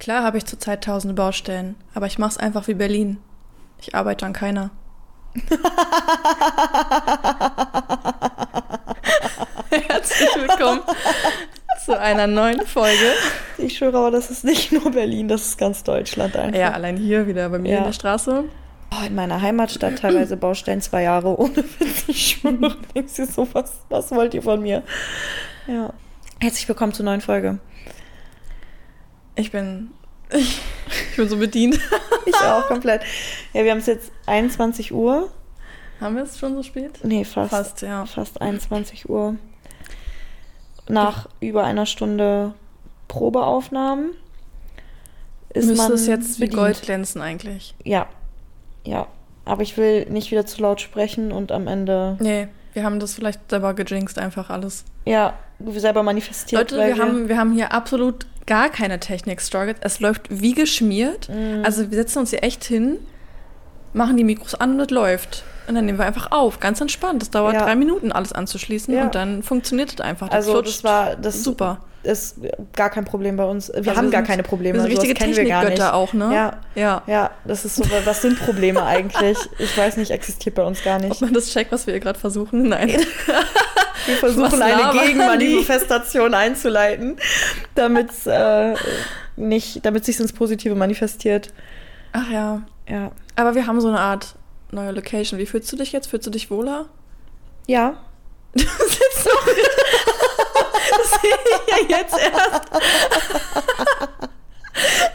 Klar 0.00 0.24
habe 0.24 0.38
ich 0.38 0.46
zurzeit 0.46 0.82
tausende 0.82 1.14
Baustellen, 1.14 1.76
aber 1.94 2.06
ich 2.06 2.18
mache 2.18 2.30
es 2.30 2.38
einfach 2.38 2.66
wie 2.68 2.74
Berlin. 2.74 3.18
Ich 3.80 3.94
arbeite 3.94 4.24
an 4.26 4.32
keiner. 4.32 4.70
Herzlich 9.70 10.28
willkommen 10.36 10.80
zu 11.84 11.98
einer 11.98 12.26
neuen 12.26 12.64
Folge. 12.66 13.12
Ich 13.58 13.76
schwöre 13.76 13.98
aber, 13.98 14.10
das 14.10 14.30
ist 14.30 14.42
nicht 14.42 14.72
nur 14.72 14.90
Berlin, 14.90 15.28
das 15.28 15.42
ist 15.42 15.58
ganz 15.58 15.82
Deutschland 15.84 16.34
einfach. 16.34 16.58
Ja, 16.58 16.72
allein 16.72 16.96
hier 16.96 17.26
wieder 17.26 17.48
bei 17.50 17.58
mir 17.58 17.72
Ja. 17.72 17.78
in 17.78 17.84
der 17.84 17.92
Straße. 17.92 18.44
Oh, 18.92 19.04
in 19.06 19.14
meiner 19.14 19.40
Heimatstadt 19.42 19.98
teilweise 19.98 20.36
Baustellen 20.38 20.80
zwei 20.80 21.02
Jahre 21.02 21.38
ohne 21.38 21.56
Witz. 21.78 22.04
Ich 22.08 22.26
schwöre, 22.40 22.74
denkst 22.94 23.16
du 23.16 23.26
so, 23.26 23.46
was, 23.52 23.72
was 23.90 24.10
wollt 24.12 24.34
ihr 24.34 24.42
von 24.42 24.60
mir? 24.62 24.82
Ja. 25.66 25.92
Herzlich 26.40 26.66
willkommen 26.68 26.92
zur 26.94 27.04
neuen 27.04 27.20
Folge. 27.20 27.58
Ich 29.40 29.50
bin, 29.50 29.90
ich, 30.30 30.60
ich 31.10 31.16
bin 31.16 31.28
so 31.28 31.36
bedient. 31.36 31.78
Ich 32.26 32.36
auch 32.36 32.68
komplett. 32.68 33.02
Ja, 33.54 33.64
wir 33.64 33.70
haben 33.70 33.78
es 33.78 33.86
jetzt 33.86 34.12
21 34.26 34.92
Uhr. 34.92 35.30
Haben 36.02 36.16
wir 36.16 36.22
es 36.22 36.38
schon 36.38 36.54
so 36.54 36.62
spät? 36.62 37.00
Nee, 37.02 37.24
fast. 37.24 37.50
Fast, 37.50 37.82
ja. 37.82 38.04
Fast 38.04 38.42
21 38.42 39.08
Uhr. 39.08 39.36
Nach 40.86 41.28
über 41.40 41.64
einer 41.64 41.86
Stunde 41.86 42.52
Probeaufnahmen 43.08 44.10
ist 45.54 45.66
Müsste 45.66 45.82
man 45.82 45.92
es 45.92 46.06
jetzt 46.06 46.36
wie 46.38 46.44
bedient. 46.44 46.58
Gold 46.60 46.82
glänzen 46.82 47.22
eigentlich. 47.22 47.74
Ja. 47.84 48.06
Ja. 48.84 49.06
Aber 49.46 49.62
ich 49.62 49.76
will 49.78 50.04
nicht 50.10 50.30
wieder 50.30 50.44
zu 50.44 50.60
laut 50.60 50.82
sprechen 50.82 51.32
und 51.32 51.52
am 51.52 51.66
Ende, 51.66 52.18
Nee, 52.20 52.48
wir 52.72 52.84
haben 52.84 53.00
das 53.00 53.14
vielleicht 53.14 53.50
selber 53.50 53.74
gejinxt 53.74 54.18
einfach 54.18 54.50
alles. 54.50 54.84
ja, 55.04 55.34
selber 55.76 56.02
manifestiert. 56.02 56.60
Leute, 56.70 56.78
weil 56.78 56.94
wir 56.96 57.02
haben, 57.02 57.28
wir 57.28 57.36
haben 57.38 57.52
hier 57.52 57.72
absolut 57.72 58.26
gar 58.46 58.68
keine 58.70 58.98
Technik-Struggles. 58.98 59.76
Es 59.82 60.00
läuft 60.00 60.22
wie 60.30 60.54
geschmiert. 60.54 61.28
Mhm. 61.28 61.64
Also 61.64 61.90
wir 61.90 61.96
setzen 61.98 62.20
uns 62.20 62.30
hier 62.30 62.42
echt 62.42 62.64
hin, 62.64 62.96
machen 63.92 64.16
die 64.16 64.24
Mikros 64.24 64.54
an 64.54 64.72
und 64.74 64.80
es 64.80 64.90
läuft. 64.90 65.44
Und 65.68 65.74
dann 65.74 65.84
nehmen 65.86 65.98
wir 65.98 66.06
einfach 66.06 66.32
auf. 66.32 66.58
Ganz 66.60 66.80
entspannt. 66.80 67.22
Das 67.22 67.30
dauert 67.30 67.54
Ja. 67.54 67.64
drei 67.64 67.76
Minuten, 67.76 68.10
alles 68.10 68.32
anzuschließen 68.32 68.92
Ja. 68.94 69.04
und 69.04 69.14
dann 69.14 69.42
funktioniert 69.42 69.92
es 69.92 70.00
einfach. 70.00 70.28
Das 70.28 70.36
Also 70.48 70.62
das 70.62 70.82
war 70.82 71.16
das 71.16 71.44
super. 71.44 71.80
Ist 72.02 72.36
gar 72.74 72.90
kein 72.90 73.04
Problem 73.04 73.36
bei 73.36 73.44
uns. 73.44 73.68
Wir 73.68 73.76
Also 73.76 73.96
haben 73.96 74.04
wir 74.06 74.10
gar 74.12 74.20
sind- 74.20 74.26
keine 74.28 74.42
Probleme. 74.42 74.74
Wir 74.78 74.82
sind 74.82 74.90
richtige 74.92 75.14
kennen 75.14 75.36
wir 75.36 75.44
gar 75.44 75.60
nicht. 75.60 75.70
Technikgötter 75.76 75.94
auch, 75.94 76.12
ne? 76.12 76.34
Ja, 76.34 76.60
Ja. 76.74 77.02
ja, 77.06 77.30
das 77.44 77.64
ist 77.64 77.76
so. 77.76 77.84
Was 78.04 78.22
sind 78.22 78.38
Probleme 78.38 78.82
eigentlich? 78.84 79.36
Ich 79.58 79.76
weiß 79.76 79.96
nicht, 79.98 80.10
existiert 80.10 80.54
bei 80.54 80.62
uns 80.62 80.82
gar 80.82 80.96
Ob 80.96 81.08
nicht. 81.08 81.20
man 81.20 81.32
das 81.34 81.50
checkt, 81.52 81.72
was 81.72 81.86
wir 81.86 81.92
hier 81.94 82.00
gerade 82.00 82.18
versuchen? 82.18 82.68
Nein. 82.68 82.88
Wir 84.06 84.16
versuchen 84.16 84.62
eine? 84.62 84.98
Gegenmanifestation 84.98 86.32
einzuleiten, 86.32 87.16
damit 87.74 88.08
äh, 88.24 88.74
nicht, 89.36 89.84
damit 89.84 90.06
sich 90.06 90.18
ins 90.18 90.32
Positive 90.32 90.74
manifestiert. 90.74 91.52
Ach 92.12 92.28
ja. 92.30 92.62
Ja, 92.88 93.12
Aber 93.36 93.54
wir 93.54 93.66
haben 93.66 93.78
so 93.82 93.88
eine 93.88 94.00
Art 94.00 94.34
neue 94.72 94.92
Location. 94.92 95.38
Wie 95.38 95.44
fühlst 95.44 95.70
du 95.70 95.76
dich 95.76 95.92
jetzt? 95.92 96.08
Fühlst 96.08 96.26
du 96.26 96.30
dich 96.30 96.50
wohler? 96.50 96.86
ja, 97.66 97.94
Du 98.54 98.60
sitzt 98.62 99.26
noch. 99.26 99.46
Das 100.90 101.20
sehe 101.20 101.30
ich 101.30 101.90
ja 101.90 101.98
jetzt 101.98 102.14
erst. 102.18 102.70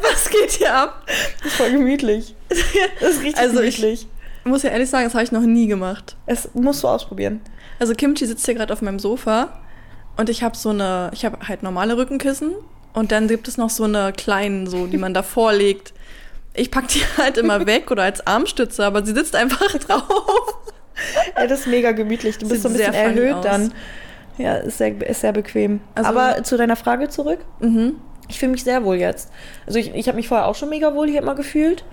Was 0.01 0.29
geht 0.29 0.51
hier 0.51 0.73
ab? 0.73 1.03
das 1.43 1.47
ist 1.47 1.55
voll 1.57 1.71
gemütlich. 1.71 2.35
Das 2.49 3.11
ist 3.11 3.21
richtig 3.21 3.37
Also 3.37 3.61
ich- 3.61 3.75
gemütlich. 3.77 4.07
Ich 4.43 4.49
muss 4.51 4.61
ja 4.61 4.69
ehrlich 4.69 4.89
sagen, 4.89 5.05
das 5.05 5.13
habe 5.15 5.23
ich 5.23 5.31
noch 5.31 5.41
nie 5.41 5.65
gemacht. 5.67 6.15
Es 6.27 6.49
musst 6.53 6.83
du 6.83 6.87
ausprobieren. 6.87 7.41
Also 7.79 7.93
Kimchi 7.95 8.25
sitzt 8.27 8.45
hier 8.45 8.53
gerade 8.53 8.71
auf 8.73 8.81
meinem 8.83 8.99
Sofa 8.99 9.59
und 10.17 10.29
ich 10.29 10.43
habe 10.43 10.55
so 10.55 10.69
eine, 10.69 11.09
ich 11.13 11.25
habe 11.25 11.39
halt 11.47 11.63
normale 11.63 11.97
Rückenkissen 11.97 12.53
und 12.93 13.11
dann 13.11 13.27
gibt 13.27 13.47
es 13.47 13.57
noch 13.57 13.71
so 13.71 13.85
eine 13.85 14.13
kleinen, 14.13 14.67
so, 14.67 14.85
die 14.85 14.97
man 14.97 15.13
davor 15.15 15.51
legt. 15.51 15.93
Ich 16.53 16.69
pack 16.69 16.87
die 16.89 17.01
halt 17.17 17.37
immer 17.37 17.65
weg 17.65 17.89
oder 17.89 18.03
als 18.03 18.25
Armstütze, 18.27 18.85
aber 18.85 19.03
sie 19.03 19.13
sitzt 19.15 19.35
einfach 19.35 19.73
drauf. 19.79 20.57
Ja, 21.35 21.47
das 21.47 21.61
ist 21.61 21.67
mega 21.67 21.91
gemütlich. 21.91 22.37
Du 22.37 22.47
bist 22.47 22.61
so 22.61 22.69
ein 22.69 22.73
bisschen 22.75 22.93
erhöht 22.93 23.33
aus. 23.33 23.43
dann. 23.43 23.73
Ja, 24.37 24.55
ist 24.55 24.77
sehr, 24.79 25.09
ist 25.09 25.21
sehr 25.21 25.33
bequem. 25.33 25.79
Also- 25.95 26.09
Aber 26.09 26.43
zu 26.43 26.57
deiner 26.57 26.75
Frage 26.75 27.09
zurück. 27.09 27.39
Mhm. 27.59 27.95
Ich 28.27 28.39
fühle 28.39 28.51
mich 28.53 28.63
sehr 28.63 28.83
wohl 28.83 28.95
jetzt. 28.95 29.29
Also 29.67 29.77
ich, 29.79 29.93
ich 29.93 30.07
habe 30.07 30.15
mich 30.15 30.27
vorher 30.27 30.47
auch 30.47 30.55
schon 30.55 30.69
mega 30.69 30.93
wohl 30.95 31.07
hier 31.07 31.21
immer 31.21 31.35
gefühlt. 31.35 31.83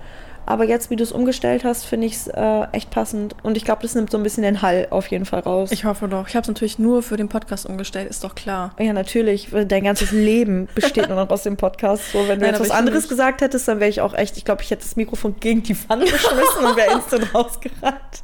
Aber 0.45 0.65
jetzt, 0.65 0.89
wie 0.89 0.97
du 0.97 1.03
es 1.03 1.13
umgestellt 1.13 1.63
hast, 1.63 1.85
finde 1.85 2.05
ich 2.07 2.15
es 2.15 2.27
äh, 2.27 2.63
echt 2.73 2.89
passend. 2.89 3.33
Und 3.43 3.55
ich 3.55 3.63
glaube, 3.63 3.81
das 3.81 3.95
nimmt 3.95 4.11
so 4.11 4.17
ein 4.17 4.23
bisschen 4.23 4.43
den 4.43 4.61
Hall 4.61 4.87
auf 4.89 5.07
jeden 5.07 5.23
Fall 5.23 5.39
raus. 5.39 5.71
Ich 5.71 5.85
hoffe 5.85 6.09
doch. 6.09 6.27
Ich 6.27 6.35
habe 6.35 6.41
es 6.41 6.49
natürlich 6.49 6.77
nur 6.79 7.01
für 7.01 7.15
den 7.15 7.29
Podcast 7.29 7.65
umgestellt, 7.65 8.09
ist 8.09 8.25
doch 8.25 8.35
klar. 8.35 8.75
ja, 8.77 8.91
natürlich. 8.91 9.47
Dein 9.67 9.85
ganzes 9.85 10.11
Leben 10.11 10.67
besteht 10.75 11.07
nur 11.07 11.15
noch 11.15 11.29
aus 11.29 11.43
dem 11.43 11.55
Podcast. 11.55 12.11
So, 12.11 12.27
wenn 12.27 12.39
du 12.39 12.45
Nein, 12.45 12.47
jetzt 12.47 12.55
aber 12.55 12.59
was 12.59 12.67
ich 12.67 12.73
anderes 12.73 13.03
mich- 13.03 13.09
gesagt 13.09 13.39
hättest, 13.39 13.69
dann 13.69 13.79
wäre 13.79 13.89
ich 13.89 14.01
auch 14.01 14.13
echt, 14.13 14.35
ich 14.35 14.43
glaube, 14.43 14.63
ich 14.63 14.71
hätte 14.71 14.81
das 14.83 14.97
Mikrofon 14.97 15.35
gegen 15.39 15.63
die 15.63 15.77
Wand 15.87 16.01
geschmissen 16.03 16.65
und 16.65 16.75
wäre 16.75 16.91
instant 16.93 17.29
rausgerannt. 17.33 18.23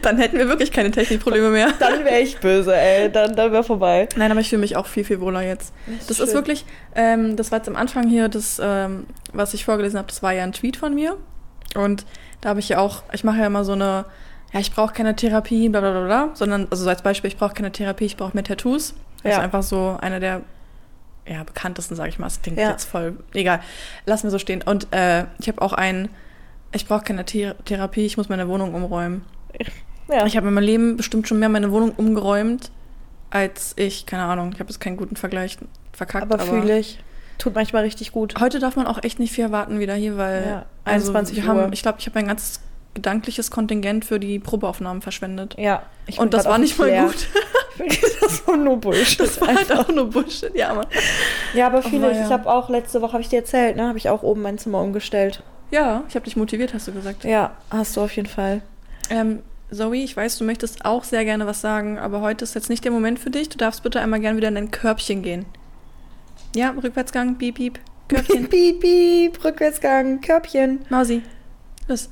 Dann 0.00 0.16
hätten 0.18 0.38
wir 0.38 0.48
wirklich 0.48 0.72
keine 0.72 0.90
Technikprobleme 0.90 1.50
mehr. 1.50 1.72
Dann 1.78 2.04
wäre 2.04 2.20
ich 2.20 2.38
böse, 2.38 2.74
ey. 2.74 3.10
Dann, 3.12 3.36
dann 3.36 3.52
wäre 3.52 3.62
vorbei. 3.64 4.08
Nein, 4.16 4.30
aber 4.30 4.40
ich 4.40 4.48
fühle 4.48 4.60
mich 4.60 4.76
auch 4.76 4.86
viel, 4.86 5.04
viel 5.04 5.20
wohler 5.20 5.42
jetzt. 5.42 5.72
Das 6.08 6.18
ist 6.18 6.26
schön. 6.26 6.34
wirklich, 6.34 6.64
ähm, 6.94 7.36
das 7.36 7.50
war 7.50 7.58
jetzt 7.58 7.68
am 7.68 7.76
Anfang 7.76 8.08
hier, 8.08 8.28
das, 8.28 8.60
ähm, 8.62 9.06
was 9.32 9.52
ich 9.54 9.64
vorgelesen 9.64 9.98
habe, 9.98 10.08
das 10.08 10.22
war 10.22 10.32
ja 10.32 10.42
ein 10.44 10.52
Tweet 10.52 10.76
von 10.76 10.94
mir. 10.94 11.16
Und 11.74 12.04
da 12.40 12.50
habe 12.50 12.60
ich 12.60 12.68
ja 12.70 12.78
auch, 12.78 13.02
ich 13.12 13.24
mache 13.24 13.38
ja 13.38 13.46
immer 13.46 13.64
so 13.64 13.72
eine, 13.72 14.04
ja, 14.52 14.60
ich 14.60 14.72
brauche 14.72 14.92
keine 14.92 15.14
Therapie, 15.16 15.68
bla 15.68 15.80
bla 15.80 15.90
bla 15.92 16.04
bla, 16.04 16.30
sondern, 16.34 16.66
also 16.70 16.84
so 16.84 16.90
als 16.90 17.02
Beispiel, 17.02 17.28
ich 17.28 17.36
brauche 17.36 17.54
keine 17.54 17.72
Therapie, 17.72 18.04
ich 18.06 18.16
brauche 18.16 18.34
mehr 18.34 18.44
Tattoos. 18.44 18.94
Das 19.22 19.32
Ja. 19.32 19.38
ist 19.38 19.44
einfach 19.44 19.62
so 19.62 19.96
einer 20.00 20.20
der 20.20 20.42
ja, 21.26 21.44
bekanntesten, 21.44 21.94
sage 21.94 22.08
ich 22.08 22.18
mal. 22.18 22.26
Das 22.26 22.42
klingt 22.42 22.58
Ja. 22.58 22.70
jetzt 22.70 22.84
voll, 22.84 23.16
egal. 23.32 23.60
Lass 24.06 24.24
mir 24.24 24.30
so 24.30 24.38
stehen. 24.38 24.60
Und 24.62 24.88
äh, 24.92 25.24
ich 25.38 25.46
habe 25.48 25.62
auch 25.62 25.72
einen, 25.72 26.08
ich 26.72 26.86
brauche 26.86 27.04
keine 27.04 27.22
Thera- 27.24 27.54
Therapie, 27.64 28.04
ich 28.04 28.16
muss 28.16 28.28
meine 28.28 28.48
Wohnung 28.48 28.74
umräumen. 28.74 29.24
Ja. 30.08 30.26
Ich 30.26 30.36
habe 30.36 30.48
in 30.48 30.54
meinem 30.54 30.64
Leben 30.64 30.96
bestimmt 30.96 31.28
schon 31.28 31.38
mehr 31.38 31.48
meine 31.48 31.70
Wohnung 31.72 31.92
umgeräumt, 31.96 32.70
als 33.30 33.72
ich, 33.76 34.04
keine 34.06 34.24
Ahnung, 34.24 34.50
ich 34.52 34.60
habe 34.60 34.68
jetzt 34.68 34.80
keinen 34.80 34.96
guten 34.96 35.16
Vergleich 35.16 35.56
verkackt. 35.92 36.24
aber 36.24 36.38
fühle 36.38 36.78
ich. 36.78 36.98
Tut 37.38 37.54
manchmal 37.54 37.82
richtig 37.84 38.12
gut. 38.12 38.34
Heute 38.40 38.58
darf 38.58 38.76
man 38.76 38.86
auch 38.86 39.02
echt 39.02 39.18
nicht 39.18 39.32
viel 39.32 39.44
erwarten 39.44 39.78
wieder 39.80 39.94
hier, 39.94 40.16
weil 40.16 40.44
Ja, 40.46 40.66
also 40.84 41.12
21 41.12 41.36
wir 41.36 41.42
Uhr. 41.44 41.48
haben, 41.48 41.72
ich 41.72 41.82
glaube, 41.82 41.98
ich 41.98 42.06
habe 42.06 42.18
mein 42.18 42.28
ganzes 42.28 42.60
gedankliches 42.94 43.50
Kontingent 43.50 44.04
für 44.04 44.20
die 44.20 44.38
Probeaufnahmen 44.38 45.00
verschwendet. 45.02 45.54
Ja. 45.58 45.82
Ich 46.06 46.18
Und 46.18 46.34
das 46.34 46.44
war 46.44 46.58
nicht 46.58 46.78
mal 46.78 46.90
gut. 47.06 47.28
das 48.20 48.46
war 48.46 48.56
nur 48.58 48.76
Bullshit. 48.76 49.20
Das 49.20 49.40
war 49.40 49.48
halt 49.48 49.72
auch 49.72 49.88
nur 49.88 50.10
Bullshit, 50.10 50.54
ja, 50.54 50.74
Mann. 50.74 50.86
Ja, 51.54 51.66
aber 51.68 51.82
viele, 51.82 52.06
Aber 52.08 52.14
ja. 52.16 52.26
ich 52.26 52.30
habe 52.30 52.50
auch 52.50 52.68
letzte 52.68 53.00
Woche, 53.00 53.12
habe 53.14 53.22
ich 53.22 53.28
dir 53.30 53.38
erzählt, 53.38 53.76
ne, 53.76 53.88
habe 53.88 53.98
ich 53.98 54.08
auch 54.10 54.22
oben 54.22 54.42
mein 54.42 54.58
Zimmer 54.58 54.82
umgestellt. 54.82 55.42
Ja, 55.70 56.04
ich 56.08 56.14
habe 56.14 56.24
dich 56.26 56.36
motiviert, 56.36 56.74
hast 56.74 56.86
du 56.88 56.92
gesagt. 56.92 57.24
Ja, 57.24 57.52
hast 57.70 57.96
du 57.96 58.02
auf 58.02 58.14
jeden 58.14 58.28
Fall. 58.28 58.60
Ähm, 59.12 59.42
Zoe, 59.70 59.96
ich 59.96 60.16
weiß, 60.16 60.38
du 60.38 60.44
möchtest 60.44 60.84
auch 60.86 61.04
sehr 61.04 61.24
gerne 61.26 61.46
was 61.46 61.60
sagen, 61.60 61.98
aber 61.98 62.22
heute 62.22 62.44
ist 62.44 62.54
jetzt 62.54 62.70
nicht 62.70 62.82
der 62.84 62.92
Moment 62.92 63.18
für 63.18 63.28
dich. 63.30 63.50
Du 63.50 63.58
darfst 63.58 63.82
bitte 63.82 64.00
einmal 64.00 64.20
gerne 64.20 64.38
wieder 64.38 64.48
in 64.48 64.54
dein 64.54 64.70
Körbchen 64.70 65.22
gehen. 65.22 65.44
Ja, 66.56 66.70
Rückwärtsgang, 66.70 67.36
piep, 67.36 67.56
piep, 67.56 67.78
Körbchen. 68.08 68.48
Piep, 68.50 68.80
piep, 68.80 69.44
Rückwärtsgang, 69.44 70.20
Körbchen. 70.22 70.84
Mausi, 70.88 71.22
los. 71.88 72.08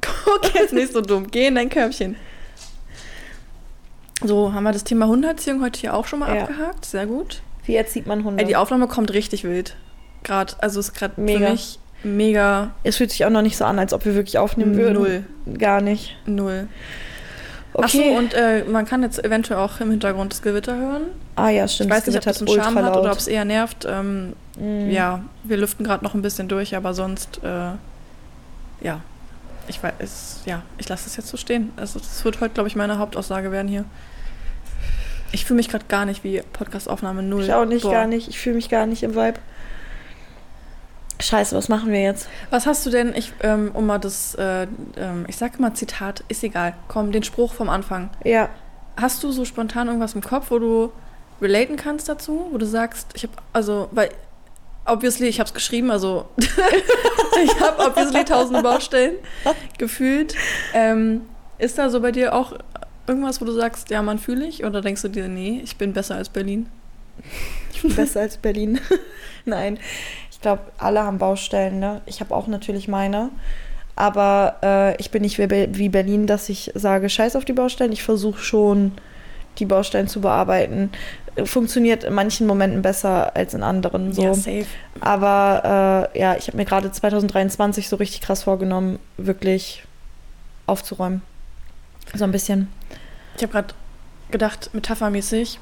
Guck 0.00 0.54
jetzt 0.54 0.72
nicht 0.72 0.92
so 0.92 1.00
dumm. 1.00 1.28
Geh 1.30 1.46
in 1.48 1.56
dein 1.56 1.68
Körbchen. 1.70 2.16
So, 4.22 4.52
haben 4.52 4.62
wir 4.64 4.72
das 4.72 4.84
Thema 4.84 5.06
Hundeerziehung 5.06 5.60
heute 5.62 5.80
hier 5.80 5.94
auch 5.94 6.06
schon 6.06 6.20
mal 6.20 6.34
Ja. 6.34 6.42
abgehakt. 6.42 6.84
Sehr 6.84 7.06
gut. 7.06 7.42
Wie 7.64 7.74
erzieht 7.76 8.06
man 8.06 8.24
Hunde? 8.24 8.42
Ey, 8.42 8.48
die 8.48 8.56
Aufnahme 8.56 8.86
kommt 8.88 9.12
richtig 9.12 9.44
wild. 9.44 9.76
Gerade, 10.22 10.54
also 10.60 10.80
ist 10.80 10.94
gerade 10.94 11.14
für 11.14 11.20
mich 11.20 11.78
mega 12.04 12.70
es 12.82 12.96
fühlt 12.96 13.10
sich 13.10 13.24
auch 13.24 13.30
noch 13.30 13.42
nicht 13.42 13.56
so 13.56 13.64
an, 13.64 13.78
als 13.78 13.92
ob 13.92 14.04
wir 14.04 14.14
wirklich 14.14 14.38
aufnehmen 14.38 14.76
würden. 14.76 14.94
null. 14.94 15.24
Gar 15.58 15.80
nicht. 15.80 16.16
Null. 16.26 16.68
Okay. 17.72 17.84
Achso, 17.84 18.02
und 18.18 18.34
äh, 18.34 18.64
man 18.64 18.84
kann 18.84 19.02
jetzt 19.02 19.24
eventuell 19.24 19.58
auch 19.58 19.80
im 19.80 19.90
Hintergrund 19.90 20.32
das 20.32 20.42
Gewitter 20.42 20.76
hören. 20.76 21.02
ah 21.34 21.48
ja, 21.48 21.66
stimmt. 21.66 21.90
ich 21.90 21.96
weiß 21.96 22.06
nicht, 22.06 22.16
ob 22.16 22.22
das 22.22 22.38
einen 22.40 22.48
Charme 22.48 22.84
hat 22.84 22.96
oder 22.96 23.10
ob 23.10 23.18
es 23.18 23.26
eher 23.26 23.44
nervt. 23.44 23.86
Ähm, 23.88 24.34
Mhm. 24.56 24.90
Ja, 24.90 25.24
wir 25.42 25.56
lüften 25.56 25.84
gerade 25.84 26.04
noch 26.04 26.14
ein 26.14 26.22
bisschen 26.22 26.46
durch, 26.48 26.76
aber 26.76 26.94
sonst, 26.94 27.40
äh, 27.42 27.72
ja, 28.80 29.00
ich 29.66 29.82
weiß, 29.82 29.94
es, 29.98 30.40
ja, 30.44 30.62
ich 30.78 30.88
lasse 30.88 31.08
es 31.08 31.16
jetzt 31.16 31.28
so 31.28 31.36
stehen. 31.36 31.72
Also, 31.76 31.98
das 31.98 32.24
wird 32.24 32.40
heute, 32.40 32.54
glaube 32.54 32.68
ich, 32.68 32.76
meine 32.76 32.98
Hauptaussage 32.98 33.50
werden 33.50 33.66
hier. 33.68 33.84
Ich 35.32 35.44
fühle 35.44 35.56
mich 35.56 35.68
gerade 35.68 35.86
gar 35.88 36.04
nicht 36.06 36.22
wie 36.22 36.40
Podcastaufnahme 36.52 37.22
null. 37.22 37.42
Ich 37.42 37.52
auch 37.52 37.64
nicht, 37.64 37.82
Boah. 37.82 37.90
gar 37.92 38.06
nicht. 38.06 38.28
Ich 38.28 38.38
fühle 38.38 38.54
mich 38.54 38.68
gar 38.68 38.86
nicht 38.86 39.02
im 39.02 39.16
Vibe. 39.16 39.40
Scheiße, 41.20 41.56
was 41.56 41.68
machen 41.68 41.92
wir 41.92 42.02
jetzt? 42.02 42.28
Was 42.50 42.66
hast 42.66 42.84
du 42.84 42.90
denn, 42.90 43.14
ich, 43.14 43.32
ähm, 43.42 43.70
um 43.72 43.86
mal 43.86 43.98
das, 43.98 44.34
äh, 44.34 44.66
ähm, 44.96 45.24
ich 45.28 45.36
sage 45.36 45.60
mal 45.60 45.74
Zitat, 45.74 46.24
ist 46.28 46.42
egal, 46.42 46.74
komm, 46.88 47.12
den 47.12 47.22
Spruch 47.22 47.54
vom 47.54 47.68
Anfang. 47.68 48.10
Ja, 48.24 48.48
Hast 48.96 49.24
du 49.24 49.32
so 49.32 49.44
spontan 49.44 49.88
irgendwas 49.88 50.14
im 50.14 50.20
Kopf, 50.20 50.50
wo 50.50 50.58
du 50.58 50.92
relaten 51.42 51.76
kannst 51.76 52.08
dazu? 52.08 52.46
Wo 52.52 52.58
du 52.58 52.66
sagst, 52.66 53.08
ich 53.14 53.24
habe, 53.24 53.32
also, 53.52 53.88
weil, 53.90 54.10
obviously, 54.84 55.26
ich 55.26 55.40
habe 55.40 55.48
es 55.48 55.54
geschrieben, 55.54 55.90
also, 55.90 56.26
ich 56.38 57.60
habe 57.60 57.84
obviously 57.84 58.24
tausende 58.24 58.62
Baustellen 58.62 59.16
gefühlt. 59.78 60.34
Ähm, 60.74 61.22
ist 61.58 61.76
da 61.76 61.90
so 61.90 62.00
bei 62.00 62.12
dir 62.12 62.34
auch 62.34 62.52
irgendwas, 63.08 63.40
wo 63.40 63.44
du 63.44 63.52
sagst, 63.52 63.90
ja, 63.90 64.00
man 64.00 64.18
fühle 64.20 64.46
ich? 64.46 64.64
Oder 64.64 64.80
denkst 64.80 65.02
du 65.02 65.08
dir, 65.08 65.26
nee, 65.26 65.60
ich 65.64 65.76
bin 65.76 65.92
besser 65.92 66.14
als 66.14 66.28
Berlin? 66.28 66.68
ich 67.72 67.96
Besser 67.96 68.20
als 68.20 68.36
Berlin. 68.36 68.80
Nein, 69.44 69.78
glaube, 70.44 70.62
alle 70.78 71.02
haben 71.02 71.18
Baustellen. 71.18 71.80
Ne? 71.80 72.00
Ich 72.06 72.20
habe 72.20 72.34
auch 72.34 72.46
natürlich 72.46 72.86
meine. 72.88 73.30
Aber 73.96 74.56
äh, 74.62 74.96
ich 75.00 75.10
bin 75.10 75.22
nicht 75.22 75.38
wie, 75.38 75.46
Be- 75.46 75.68
wie 75.72 75.88
Berlin, 75.88 76.26
dass 76.26 76.48
ich 76.48 76.70
sage, 76.74 77.08
scheiß 77.08 77.36
auf 77.36 77.44
die 77.44 77.52
Baustellen. 77.52 77.92
Ich 77.92 78.02
versuche 78.02 78.40
schon, 78.40 78.92
die 79.58 79.66
Baustellen 79.66 80.08
zu 80.08 80.20
bearbeiten. 80.20 80.90
Funktioniert 81.44 82.02
in 82.04 82.12
manchen 82.14 82.46
Momenten 82.46 82.82
besser 82.82 83.34
als 83.36 83.54
in 83.54 83.62
anderen. 83.62 84.12
So. 84.12 84.22
Ja, 84.22 84.34
safe. 84.34 84.66
Aber 85.00 86.10
äh, 86.14 86.18
ja, 86.18 86.36
ich 86.36 86.46
habe 86.48 86.56
mir 86.56 86.64
gerade 86.64 86.90
2023 86.90 87.88
so 87.88 87.96
richtig 87.96 88.20
krass 88.20 88.44
vorgenommen, 88.44 88.98
wirklich 89.16 89.84
aufzuräumen. 90.66 91.22
So 92.14 92.24
ein 92.24 92.32
bisschen. 92.32 92.68
Ich 93.36 93.42
habe 93.42 93.52
gerade 93.52 93.74
gedacht, 94.30 94.70
metaphermäßig 94.72 95.58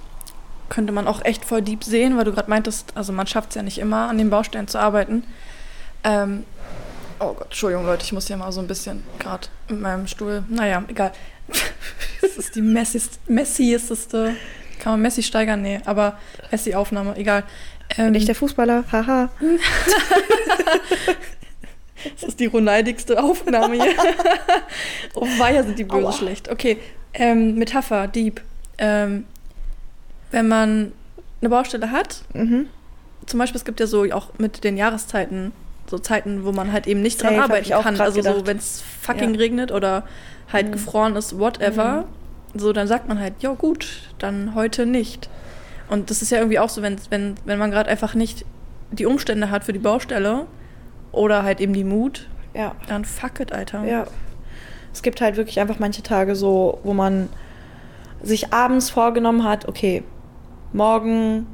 könnte 0.69 0.93
man 0.93 1.06
auch 1.06 1.25
echt 1.25 1.44
voll 1.44 1.62
deep 1.62 1.85
sehen, 1.85 2.17
weil 2.17 2.25
du 2.25 2.32
gerade 2.32 2.50
meintest, 2.50 2.97
also 2.97 3.12
man 3.12 3.26
schafft 3.26 3.50
es 3.50 3.55
ja 3.56 3.62
nicht 3.62 3.79
immer, 3.79 4.09
an 4.09 4.19
den 4.19 4.31
Baustellen 4.31 4.69
zu 4.69 4.79
arbeiten. 4.79 5.25
Ähm, 6.05 6.44
oh 7.20 7.35
Gott, 7.35 7.47
Entschuldigung, 7.47 7.87
Leute, 7.87 8.05
ich 8.05 8.12
muss 8.12 8.29
ja 8.29 8.37
mal 8.37 8.53
so 8.53 8.61
ein 8.61 8.67
bisschen 8.67 9.03
gerade 9.19 9.49
mit 9.69 9.81
meinem 9.81 10.06
Stuhl. 10.06 10.44
Naja, 10.49 10.82
egal. 10.88 11.12
das 12.20 12.37
ist 12.37 12.55
die 12.55 12.62
messiesteste. 12.62 14.35
Kann 14.79 14.94
man 14.94 15.03
Messi 15.03 15.23
steigern? 15.23 15.62
Nee, 15.62 15.81
aber 15.85 16.19
Messi-Aufnahme, 16.50 17.17
egal. 17.17 17.44
Ähm, 17.97 18.12
Nicht 18.12 18.26
der 18.26 18.35
Fußballer, 18.35 18.85
haha. 18.91 19.31
Das 22.15 22.25
ist 22.25 22.41
die 22.41 22.47
ronaldigste 22.47 23.23
Aufnahme 23.23 23.76
hier. 23.76 23.94
oh, 25.15 25.26
weia 25.38 25.62
sind 25.62 25.79
die 25.79 25.85
böse 25.85 26.06
Aua. 26.06 26.12
schlecht. 26.12 26.50
Okay, 26.50 26.79
ähm, 27.15 27.55
Metapher, 27.55 28.08
Dieb. 28.08 28.41
Ähm, 28.79 29.25
wenn 30.32 30.49
man 30.49 30.93
eine 31.40 31.49
Baustelle 31.49 31.90
hat, 31.93 32.23
Mhm. 32.34 32.67
zum 33.26 33.38
Beispiel, 33.38 33.58
es 33.58 33.64
gibt 33.64 33.79
ja 33.81 33.87
so 33.87 34.05
auch 34.12 34.31
mit 34.38 34.64
den 34.64 34.76
Jahreszeiten, 34.76 35.52
so 35.88 35.99
Zeiten, 35.99 36.44
wo 36.44 36.52
man 36.52 36.73
halt 36.73 36.87
eben 36.87 37.02
nicht 37.02 37.23
dran 37.23 37.31
Safe, 37.34 37.43
hab 37.43 37.50
arbeiten 37.50 37.70
kann. 37.70 38.00
Also 38.00 38.20
so, 38.23 38.29
gedacht. 38.31 38.46
wenn 38.46 38.56
es 38.56 38.82
fucking 39.02 39.34
Ja. 39.34 39.38
regnet 39.40 39.70
oder 39.73 40.05
halt 40.52 40.69
Mhm. 40.69 40.73
gefroren 40.73 41.17
ist, 41.17 41.38
whatever. 41.38 42.05
So, 42.55 42.73
dann 42.73 42.87
sagt 42.87 43.08
man 43.08 43.19
halt, 43.19 43.34
ja 43.40 43.52
gut, 43.55 44.11
dann 44.19 44.55
heute 44.55 44.84
nicht. 44.87 45.29
Und 45.88 46.11
das 46.11 46.23
ist 46.23 46.31
ja 46.31 46.38
irgendwie 46.38 46.58
auch 46.58 46.69
so, 46.69 46.82
wenn, 46.82 46.96
wenn, 47.11 47.34
wenn 47.44 47.58
man 47.58 47.70
gerade 47.70 47.88
einfach 47.90 48.14
nicht 48.14 48.44
die 48.90 49.06
Umstände 49.06 49.50
hat 49.50 49.64
für 49.64 49.73
die 49.73 49.79
Baustelle 49.79 50.46
oder 51.12 51.43
halt 51.44 51.61
eben 51.61 51.73
die 51.73 51.84
Mut, 51.84 52.29
Ja. 52.55 52.75
dann 52.88 53.05
fuck 53.05 53.40
it, 53.40 53.52
Alter. 53.52 53.84
Ja. 53.84 54.06
Es 54.93 55.02
gibt 55.02 55.20
halt 55.23 55.37
wirklich 55.37 55.58
einfach 55.61 55.79
manche 55.79 56.02
Tage 56.02 56.37
so, 56.37 56.79
wo 56.84 56.93
man 56.93 57.29
sich 58.23 58.52
abends 58.52 58.90
vorgenommen 58.90 59.44
hat, 59.44 59.67
okay, 59.67 60.02
morgen 60.75 61.47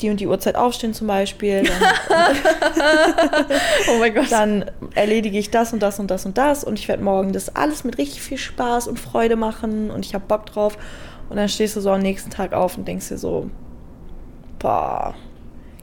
die 0.00 0.10
und 0.10 0.20
die 0.20 0.26
Uhrzeit 0.26 0.56
aufstehen 0.56 0.94
zum 0.94 1.06
Beispiel, 1.06 1.62
dann, 1.62 1.76
Oh 3.88 3.98
mein 3.98 4.14
Gott. 4.14 4.30
dann 4.30 4.70
erledige 4.94 5.38
ich 5.38 5.50
das 5.50 5.72
und 5.72 5.80
das 5.80 5.98
und 5.98 6.10
das 6.10 6.26
und 6.26 6.36
das 6.38 6.64
und 6.64 6.78
ich 6.78 6.88
werde 6.88 7.02
morgen 7.02 7.32
das 7.32 7.54
alles 7.54 7.84
mit 7.84 7.98
richtig 7.98 8.20
viel 8.22 8.38
Spaß 8.38 8.88
und 8.88 8.98
Freude 8.98 9.36
machen 9.36 9.90
und 9.90 10.04
ich 10.04 10.14
habe 10.14 10.24
Bock 10.26 10.46
drauf. 10.46 10.76
Und 11.28 11.36
dann 11.36 11.48
stehst 11.48 11.76
du 11.76 11.80
so 11.80 11.90
am 11.90 12.00
nächsten 12.00 12.30
Tag 12.30 12.52
auf 12.52 12.76
und 12.76 12.86
denkst 12.86 13.08
dir 13.08 13.16
so, 13.16 13.48
boah, 14.58 15.14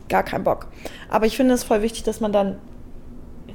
gar 0.07 0.24
kein 0.24 0.44
Bock. 0.44 0.68
Aber 1.10 1.25
ich 1.25 1.38
finde 1.38 1.54
es 1.56 1.63
voll 1.63 1.81
wichtig, 1.81 2.04
dass 2.04 2.19
man 2.19 2.31
dann 2.31 2.60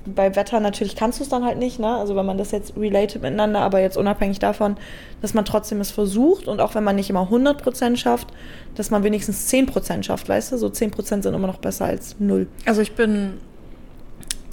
bei 0.06 0.36
Wetter 0.36 0.60
natürlich 0.60 0.96
kannst 0.96 1.18
du 1.18 1.22
es 1.24 1.30
dann 1.30 1.44
halt 1.44 1.58
nicht, 1.58 1.78
ne? 1.78 1.88
Also 1.96 2.14
wenn 2.16 2.26
man 2.26 2.36
das 2.38 2.50
jetzt 2.50 2.74
related 2.76 3.22
miteinander, 3.22 3.60
aber 3.60 3.80
jetzt 3.80 3.96
unabhängig 3.96 4.38
davon, 4.38 4.76
dass 5.22 5.32
man 5.34 5.44
trotzdem 5.44 5.80
es 5.80 5.90
versucht 5.90 6.46
und 6.46 6.60
auch 6.60 6.74
wenn 6.74 6.84
man 6.84 6.96
nicht 6.96 7.08
immer 7.10 7.28
100% 7.30 7.96
schafft, 7.96 8.28
dass 8.74 8.90
man 8.90 9.02
wenigstens 9.02 9.48
10% 9.50 10.02
schafft, 10.02 10.28
weißt 10.28 10.52
du? 10.52 10.58
So 10.58 10.66
10% 10.68 11.22
sind 11.22 11.34
immer 11.34 11.46
noch 11.46 11.58
besser 11.58 11.86
als 11.86 12.16
null. 12.18 12.48
Also 12.66 12.82
ich 12.82 12.92
bin, 12.94 13.38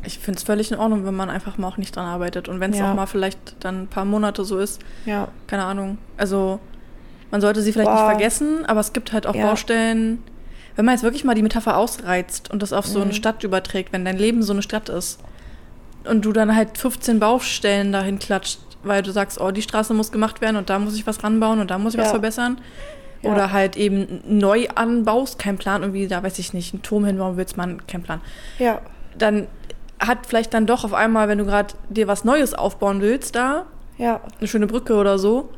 ich 0.06 0.20
finde 0.20 0.38
es 0.38 0.44
völlig 0.44 0.72
in 0.72 0.78
Ordnung, 0.78 1.06
wenn 1.06 1.16
man 1.16 1.30
einfach 1.30 1.58
mal 1.58 1.68
auch 1.68 1.78
nicht 1.78 1.96
dran 1.96 2.06
arbeitet. 2.06 2.48
Und 2.48 2.60
wenn 2.60 2.72
es 2.72 2.80
Ja. 2.80 2.92
auch 2.92 2.96
mal 2.96 3.06
vielleicht 3.06 3.38
dann 3.60 3.84
ein 3.84 3.88
paar 3.88 4.06
Monate 4.06 4.46
so 4.46 4.58
ist, 4.58 4.82
Ja. 5.06 5.28
keine 5.48 5.64
Ahnung. 5.66 5.98
Also 6.18 6.60
man 7.30 7.42
sollte 7.42 7.62
sie 7.62 7.72
vielleicht 7.74 7.90
Boah. 7.90 7.96
nicht 7.96 8.06
vergessen, 8.12 8.66
aber 8.66 8.80
es 8.80 8.94
gibt 8.94 9.12
halt 9.14 9.28
auch 9.28 9.36
Ja. 9.36 9.48
Baustellen, 9.48 10.24
wenn 10.78 10.86
man 10.86 10.96
jetzt 10.96 11.04
wirklich 11.04 11.24
mal 11.26 11.36
die 11.36 11.44
Metapher 11.44 11.76
ausreizt 11.78 12.50
und 12.50 12.62
das 12.64 12.72
auf 12.72 12.86
so 12.88 13.00
Mhm. 13.00 13.06
eine 13.06 13.14
Stadt 13.14 13.44
überträgt, 13.44 13.92
wenn 13.92 14.06
dein 14.06 14.18
Leben 14.18 14.42
so 14.44 14.54
eine 14.54 14.62
Stadt 14.62 14.88
ist 14.90 15.20
und 16.10 16.26
du 16.26 16.32
dann 16.32 16.56
halt 16.56 16.78
15 16.78 17.20
Baustellen 17.20 17.92
dahin 17.92 18.20
klatscht, 18.20 18.60
weil 18.84 19.02
du 19.04 19.12
sagst, 19.12 19.40
oh, 19.40 19.52
die 19.52 19.62
Straße 19.62 19.94
muss 19.94 20.12
gemacht 20.12 20.42
werden 20.42 20.56
und 20.58 20.70
da 20.70 20.80
muss 20.80 20.96
ich 20.96 21.06
was 21.08 21.24
ranbauen 21.24 21.60
und 21.60 21.70
da 21.72 21.78
muss 21.78 21.94
ich 21.94 22.00
was 22.00 22.08
Ja. 22.08 22.12
verbessern. 22.12 22.60
Ja. 23.22 23.32
Oder 23.34 23.52
halt 23.52 23.78
eben 23.78 24.22
neu 24.28 24.68
anbaust, 24.74 25.38
kein 25.38 25.58
Plan, 25.60 25.82
irgendwie, 25.84 26.08
da 26.08 26.24
weiß 26.24 26.40
ich 26.40 26.54
nicht, 26.54 26.74
einen 26.74 26.82
Turm 26.82 27.06
hinbauen 27.06 27.38
willst, 27.38 27.56
man, 27.56 27.86
kein 27.86 28.02
Plan. 28.02 28.20
Ja. 28.58 28.82
Dann 29.16 29.48
hat 30.00 30.26
vielleicht 30.26 30.56
dann 30.56 30.66
doch 30.66 30.84
auf 30.84 30.94
einmal, 30.94 31.28
wenn 31.28 31.38
du 31.38 31.46
gerade 31.46 31.76
dir 31.90 32.08
was 32.08 32.24
Neues 32.24 32.56
aufbauen 32.56 33.00
willst, 33.02 33.36
da 33.36 33.68
Ja. 34.00 34.22
eine 34.40 34.48
schöne 34.48 34.66
Brücke 34.66 34.96
oder 34.96 35.20
so, 35.20 35.50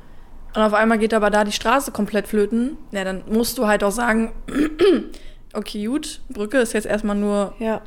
und 0.55 0.61
auf 0.61 0.73
einmal 0.73 0.97
geht 0.99 1.13
aber 1.13 1.29
da 1.29 1.45
die 1.45 1.53
Straße 1.53 1.91
komplett 1.93 2.27
flöten, 2.27 2.77
ja, 2.91 3.05
dann 3.05 3.23
musst 3.29 3.57
du 3.57 3.65
halt 3.65 3.83
auch 3.85 3.91
sagen, 3.91 4.33
okay, 5.53 5.85
gut, 5.85 6.19
Brücke 6.29 6.57
ist 6.57 6.73
jetzt 6.73 6.85
erstmal 6.85 7.15
nur, 7.15 7.53
Ja. 7.59 7.81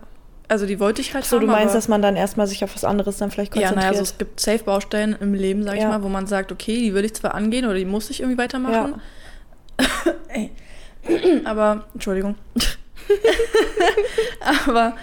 Also 0.48 0.66
die 0.66 0.78
wollte 0.80 1.00
ich 1.00 1.14
halt 1.14 1.24
So, 1.24 1.38
du 1.38 1.46
haben, 1.46 1.52
meinst, 1.52 1.68
aber- 1.70 1.78
dass 1.78 1.88
man 1.88 2.02
dann 2.02 2.16
erstmal 2.16 2.46
sich 2.46 2.62
auf 2.64 2.74
was 2.74 2.84
anderes 2.84 3.18
dann 3.18 3.30
vielleicht 3.30 3.54
ja, 3.54 3.62
konzentriert? 3.62 3.76
naja, 3.84 3.90
also 3.98 4.02
es 4.02 4.18
gibt 4.18 4.40
Safe-Baustellen 4.40 5.16
im 5.20 5.34
Leben, 5.34 5.62
sag 5.64 5.74
ich 5.76 5.82
Ja. 5.82 5.88
mal, 5.88 6.02
wo 6.02 6.08
man 6.08 6.26
sagt, 6.26 6.52
okay, 6.52 6.76
die 6.78 6.94
will 6.94 7.04
ich 7.04 7.14
zwar 7.14 7.34
angehen 7.34 7.64
oder 7.64 7.74
die 7.74 7.84
muss 7.84 8.10
ich 8.10 8.20
irgendwie 8.20 8.38
weitermachen. 8.38 9.00
Ey. 10.28 10.50
Aber, 11.44 11.84
Entschuldigung. 11.94 12.34
Aber 14.66 14.94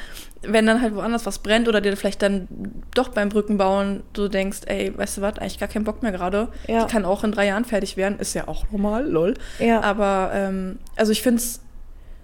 wenn 0.46 0.66
dann 0.66 0.82
halt 0.82 0.94
woanders 0.96 1.26
was 1.26 1.40
brennt 1.40 1.70
oder 1.70 1.80
dir 1.80 1.96
vielleicht 1.96 2.22
dann 2.22 2.48
doch 2.94 3.10
beim 3.10 3.30
Brückenbauen 3.30 4.04
du 4.12 4.28
denkst, 4.28 4.62
ey, 4.66 4.92
weißt 4.98 5.18
du 5.18 5.22
was, 5.22 5.38
eigentlich 5.38 5.58
gar 5.60 5.70
keinen 5.70 5.86
Bock 5.86 6.04
mehr 6.04 6.12
gerade. 6.12 6.50
Ja. 6.68 6.84
Die 6.86 6.92
kann 6.92 7.06
auch 7.06 7.24
in 7.24 7.32
drei 7.32 7.48
Jahren 7.48 7.64
fertig 7.64 7.96
werden, 7.96 8.20
ist 8.20 8.34
ja 8.34 8.48
auch 8.50 8.66
normal, 8.72 9.08
lol. 9.10 9.36
ja. 9.60 9.80
Aber 9.82 10.32
ähm, 10.34 10.80
also 10.98 11.12
ich 11.14 11.22
finde 11.22 11.42
es, 11.42 11.62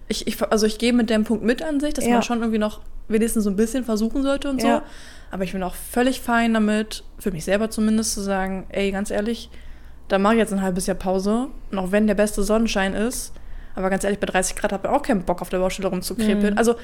ich, 0.08 0.26
ich, 0.26 0.42
also 0.52 0.66
ich 0.66 0.76
gehe 0.78 0.92
mit 0.92 1.08
dem 1.08 1.24
Punkt 1.24 1.44
mit 1.44 1.62
an 1.62 1.80
sich, 1.80 1.94
dass 1.94 2.04
Ja. 2.04 2.14
man 2.14 2.22
schon 2.22 2.40
irgendwie 2.40 2.58
noch 2.58 2.80
wenigstens 3.10 3.44
so 3.44 3.50
ein 3.50 3.56
bisschen 3.56 3.84
versuchen 3.84 4.22
sollte 4.22 4.48
und 4.48 4.60
so. 4.60 4.66
Ja. 4.66 4.82
Aber 5.30 5.44
ich 5.44 5.52
bin 5.52 5.62
auch 5.62 5.74
völlig 5.74 6.20
fein 6.20 6.54
damit, 6.54 7.04
für 7.18 7.30
mich 7.30 7.44
selber 7.44 7.70
zumindest 7.70 8.14
zu 8.14 8.20
sagen, 8.20 8.66
ey, 8.70 8.90
ganz 8.90 9.10
ehrlich, 9.10 9.50
da 10.08 10.18
mache 10.18 10.34
ich 10.34 10.38
jetzt 10.38 10.52
ein 10.52 10.62
halbes 10.62 10.86
Jahr 10.86 10.96
Pause. 10.96 11.48
Und 11.70 11.78
auch 11.78 11.92
wenn 11.92 12.06
der 12.06 12.14
beste 12.14 12.42
Sonnenschein 12.42 12.94
ist, 12.94 13.32
aber 13.74 13.90
ganz 13.90 14.04
ehrlich, 14.04 14.18
bei 14.18 14.26
30 14.26 14.56
Grad 14.56 14.72
habe 14.72 14.88
ich 14.88 14.94
auch 14.94 15.02
keinen 15.02 15.22
Bock 15.22 15.40
auf 15.40 15.48
der 15.48 15.58
Baustelle 15.58 15.88
rumzukrepeln. 15.88 16.54
Mhm. 16.54 16.58
Also, 16.58 16.74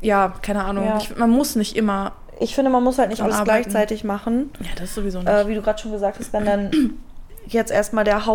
ja, 0.00 0.34
keine 0.42 0.64
Ahnung. 0.64 0.84
Ja. 0.84 0.98
Ich, 0.98 1.16
man 1.16 1.30
muss 1.30 1.56
nicht 1.56 1.76
immer. 1.76 2.12
Ich 2.40 2.54
finde, 2.54 2.70
man 2.70 2.82
muss 2.82 2.98
halt 2.98 3.08
nicht 3.08 3.22
alles 3.22 3.36
arbeiten. 3.36 3.62
gleichzeitig 3.62 4.04
machen. 4.04 4.50
Ja, 4.60 4.70
das 4.74 4.90
ist 4.90 4.94
sowieso 4.94 5.20
nicht. 5.20 5.28
Äh, 5.28 5.48
wie 5.48 5.54
du 5.54 5.62
gerade 5.62 5.80
schon 5.80 5.92
gesagt 5.92 6.18
hast, 6.18 6.32
wenn 6.32 6.44
dann 6.44 6.70
jetzt 7.46 7.70
erstmal 7.70 8.04
der 8.04 8.26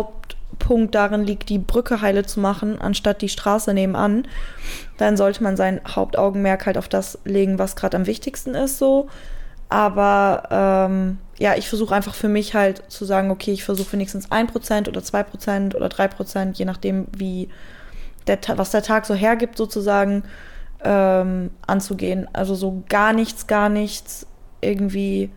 Hauptpunkt 0.50 0.94
darin 0.94 1.24
liegt, 1.24 1.48
die 1.48 1.58
Brücke 1.58 2.00
heile 2.00 2.24
zu 2.24 2.40
machen, 2.40 2.80
anstatt 2.80 3.22
die 3.22 3.28
Straße 3.28 3.72
nebenan, 3.72 4.26
dann 4.98 5.16
sollte 5.16 5.42
man 5.42 5.56
sein 5.56 5.80
Hauptaugenmerk 5.86 6.66
halt 6.66 6.76
auf 6.76 6.88
das 6.88 7.18
legen, 7.24 7.58
was 7.58 7.76
gerade 7.76 7.96
am 7.96 8.06
wichtigsten 8.06 8.54
ist, 8.54 8.78
so. 8.78 9.08
Aber 9.70 10.48
ähm, 10.50 11.18
ja, 11.38 11.54
ich 11.56 11.68
versuche 11.68 11.94
einfach 11.94 12.14
für 12.14 12.28
mich 12.28 12.54
halt 12.54 12.82
zu 12.88 13.04
sagen, 13.04 13.30
okay, 13.30 13.52
ich 13.52 13.64
versuche 13.64 13.92
wenigstens 13.92 14.30
1% 14.30 14.88
oder 14.88 15.00
2% 15.00 15.76
oder 15.76 15.86
3%, 15.86 16.56
je 16.56 16.64
nachdem, 16.64 17.06
wie 17.16 17.48
der, 18.26 18.38
was 18.56 18.70
der 18.70 18.82
Tag 18.82 19.06
so 19.06 19.14
hergibt, 19.14 19.56
sozusagen, 19.56 20.24
ähm, 20.84 21.50
anzugehen. 21.66 22.28
Also 22.32 22.54
so 22.54 22.82
gar 22.88 23.12
nichts, 23.12 23.46
gar 23.46 23.68
nichts 23.68 24.26
irgendwie 24.60 25.30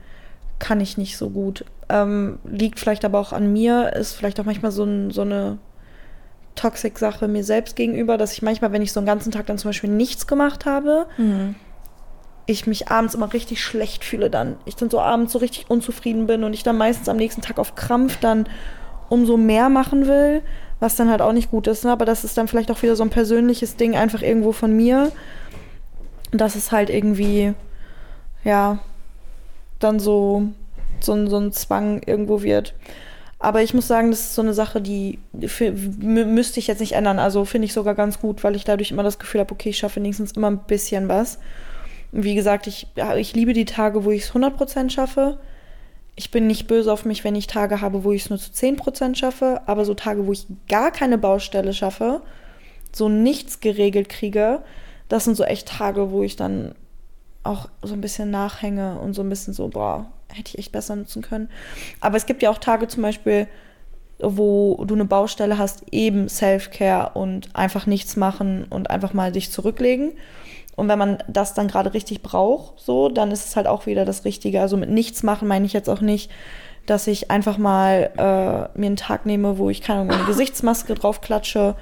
kann 0.59 0.79
ich 0.79 0.97
nicht 0.97 1.17
so 1.17 1.29
gut. 1.29 1.65
Ähm, 1.93 2.39
liegt 2.45 2.79
vielleicht 2.79 3.03
aber 3.03 3.19
auch 3.19 3.33
an 3.33 3.51
mir, 3.51 3.93
ist 3.93 4.13
vielleicht 4.13 4.39
auch 4.39 4.45
manchmal 4.45 4.71
so, 4.71 4.83
ein, 4.85 5.11
so 5.11 5.21
eine 5.21 5.57
Toxic-Sache 6.55 7.27
mir 7.27 7.43
selbst 7.43 7.75
gegenüber, 7.75 8.17
dass 8.17 8.33
ich 8.33 8.41
manchmal, 8.41 8.71
wenn 8.71 8.81
ich 8.81 8.93
so 8.93 8.99
einen 8.99 9.07
ganzen 9.07 9.31
Tag 9.31 9.45
dann 9.47 9.57
zum 9.57 9.69
Beispiel 9.69 9.89
nichts 9.89 10.27
gemacht 10.27 10.65
habe, 10.65 11.07
Mhm. 11.17 11.55
ich 12.45 12.67
mich 12.67 12.89
abends 12.89 13.13
immer 13.15 13.31
richtig 13.33 13.61
schlecht 13.63 14.03
fühle 14.05 14.29
dann. 14.29 14.55
Ich 14.65 14.75
dann 14.75 14.89
so 14.89 14.99
abends 14.99 15.33
so 15.33 15.39
richtig 15.39 15.69
unzufrieden 15.69 16.27
bin 16.27 16.43
und 16.43 16.53
ich 16.53 16.63
dann 16.63 16.77
meistens 16.77 17.09
am 17.09 17.17
nächsten 17.17 17.41
Tag 17.41 17.59
auf 17.59 17.75
Krampf 17.75 18.17
dann 18.19 18.47
umso 19.09 19.35
mehr 19.37 19.69
machen 19.69 20.07
will, 20.07 20.41
was 20.79 20.95
dann 20.95 21.09
halt 21.09 21.21
auch 21.21 21.33
nicht 21.33 21.51
gut 21.51 21.67
ist. 21.67 21.83
Ne? 21.83 21.91
Aber 21.91 22.05
das 22.05 22.23
ist 22.23 22.37
dann 22.37 22.47
vielleicht 22.47 22.71
auch 22.71 22.81
wieder 22.81 22.95
so 22.95 23.03
ein 23.03 23.09
persönliches 23.09 23.75
Ding 23.75 23.95
einfach 23.95 24.21
irgendwo 24.21 24.51
von 24.51 24.75
mir. 24.75 25.11
Und 26.31 26.39
das 26.39 26.55
ist 26.55 26.71
halt 26.71 26.89
irgendwie, 26.89 27.53
ja, 28.43 28.79
dann 29.79 29.99
so, 29.99 30.43
so, 31.03 31.13
ein- 31.13 31.27
so 31.29 31.37
ein 31.37 31.51
Zwang 31.51 32.01
irgendwo 32.05 32.41
wird. 32.41 32.73
Aber 33.39 33.63
ich 33.63 33.73
muss 33.73 33.87
sagen, 33.87 34.11
das 34.11 34.19
ist 34.19 34.35
so 34.35 34.41
eine 34.43 34.53
Sache, 34.53 34.81
die 34.81 35.17
müsste 35.99 36.59
ich 36.59 36.67
jetzt 36.67 36.79
nicht 36.79 36.91
ändern. 36.93 37.17
Also 37.17 37.43
finde 37.45 37.65
ich 37.65 37.73
sogar 37.73 37.95
ganz 37.95 38.19
gut, 38.19 38.43
weil 38.43 38.55
ich 38.55 38.63
dadurch 38.65 38.91
immer 38.91 39.01
das 39.03 39.17
Gefühl 39.19 39.41
habe, 39.41 39.51
okay, 39.53 39.69
ich 39.69 39.77
schaffe 39.79 39.95
wenigstens 39.99 40.33
immer 40.33 40.49
ein 40.51 40.59
bisschen 40.59 41.07
was. 41.09 41.39
Wie 42.11 42.35
gesagt, 42.35 42.67
ich, 42.67 42.87
ich 43.17 43.33
liebe 43.33 43.53
die 43.53 43.65
Tage, 43.65 44.03
wo 44.05 44.11
ich 44.11 44.23
es 44.23 44.33
100% 44.33 44.89
schaffe. 44.91 45.39
Ich 46.15 46.29
bin 46.29 46.45
nicht 46.45 46.67
böse 46.67 46.91
auf 46.91 47.05
mich, 47.05 47.23
wenn 47.23 47.35
ich 47.35 47.47
Tage 47.47 47.81
habe, 47.81 48.03
wo 48.03 48.11
ich 48.11 48.25
es 48.25 48.29
nur 48.29 48.37
zu 48.37 48.51
10% 48.51 49.15
schaffe. 49.17 49.61
Aber 49.65 49.85
so 49.85 49.93
Tage, 49.95 50.27
wo 50.27 50.31
ich 50.33 50.45
gar 50.69 50.91
keine 50.91 51.17
Baustelle 51.17 51.73
schaffe, 51.73 52.21
so 52.91 53.09
nichts 53.09 53.59
geregelt 53.59 54.09
kriege, 54.09 54.61
das 55.09 55.23
sind 55.23 55.35
so 55.35 55.45
echt 55.45 55.67
Tage, 55.69 56.11
wo 56.11 56.21
ich 56.21 56.35
dann 56.35 56.75
auch 57.43 57.69
so 57.81 57.93
ein 57.95 58.01
bisschen 58.01 58.29
nachhänge 58.29 58.99
und 58.99 59.13
so 59.13 59.23
ein 59.23 59.29
bisschen 59.29 59.53
so, 59.53 59.69
boah, 59.69 60.11
hätte 60.31 60.49
ich 60.49 60.59
echt 60.59 60.71
besser 60.71 60.95
nutzen 60.95 61.21
können. 61.21 61.49
Aber 61.99 62.17
es 62.17 62.25
gibt 62.25 62.41
ja 62.41 62.49
auch 62.49 62.57
Tage 62.57 62.87
zum 62.87 63.03
Beispiel, 63.03 63.47
wo 64.19 64.83
du 64.85 64.93
eine 64.93 65.05
Baustelle 65.05 65.57
hast, 65.57 65.83
eben 65.91 66.29
Self-Care 66.29 67.11
und 67.13 67.55
einfach 67.55 67.85
nichts 67.85 68.15
machen 68.15 68.65
und 68.69 68.89
einfach 68.89 69.13
mal 69.13 69.31
dich 69.31 69.51
zurücklegen. 69.51 70.13
Und 70.75 70.87
wenn 70.87 70.99
man 70.99 71.23
das 71.27 71.53
dann 71.53 71.67
gerade 71.67 71.93
richtig 71.93 72.21
braucht, 72.21 72.79
so, 72.79 73.09
dann 73.09 73.31
ist 73.31 73.45
es 73.45 73.55
halt 73.55 73.67
auch 73.67 73.85
wieder 73.85 74.05
das 74.05 74.25
Richtige. 74.25 74.61
Also 74.61 74.77
mit 74.77 74.89
nichts 74.89 75.23
machen 75.23 75.47
meine 75.47 75.65
ich 75.65 75.73
jetzt 75.73 75.89
auch 75.89 76.01
nicht, 76.01 76.31
dass 76.85 77.07
ich 77.07 77.29
einfach 77.29 77.57
mal 77.57 78.09
äh, 78.17 78.79
mir 78.79 78.87
einen 78.87 78.95
Tag 78.95 79.25
nehme, 79.25 79.57
wo 79.57 79.69
ich 79.69 79.81
keine 79.81 80.11
eine 80.11 80.25
Gesichtsmaske 80.25 80.95
draufklatsche 80.95 81.75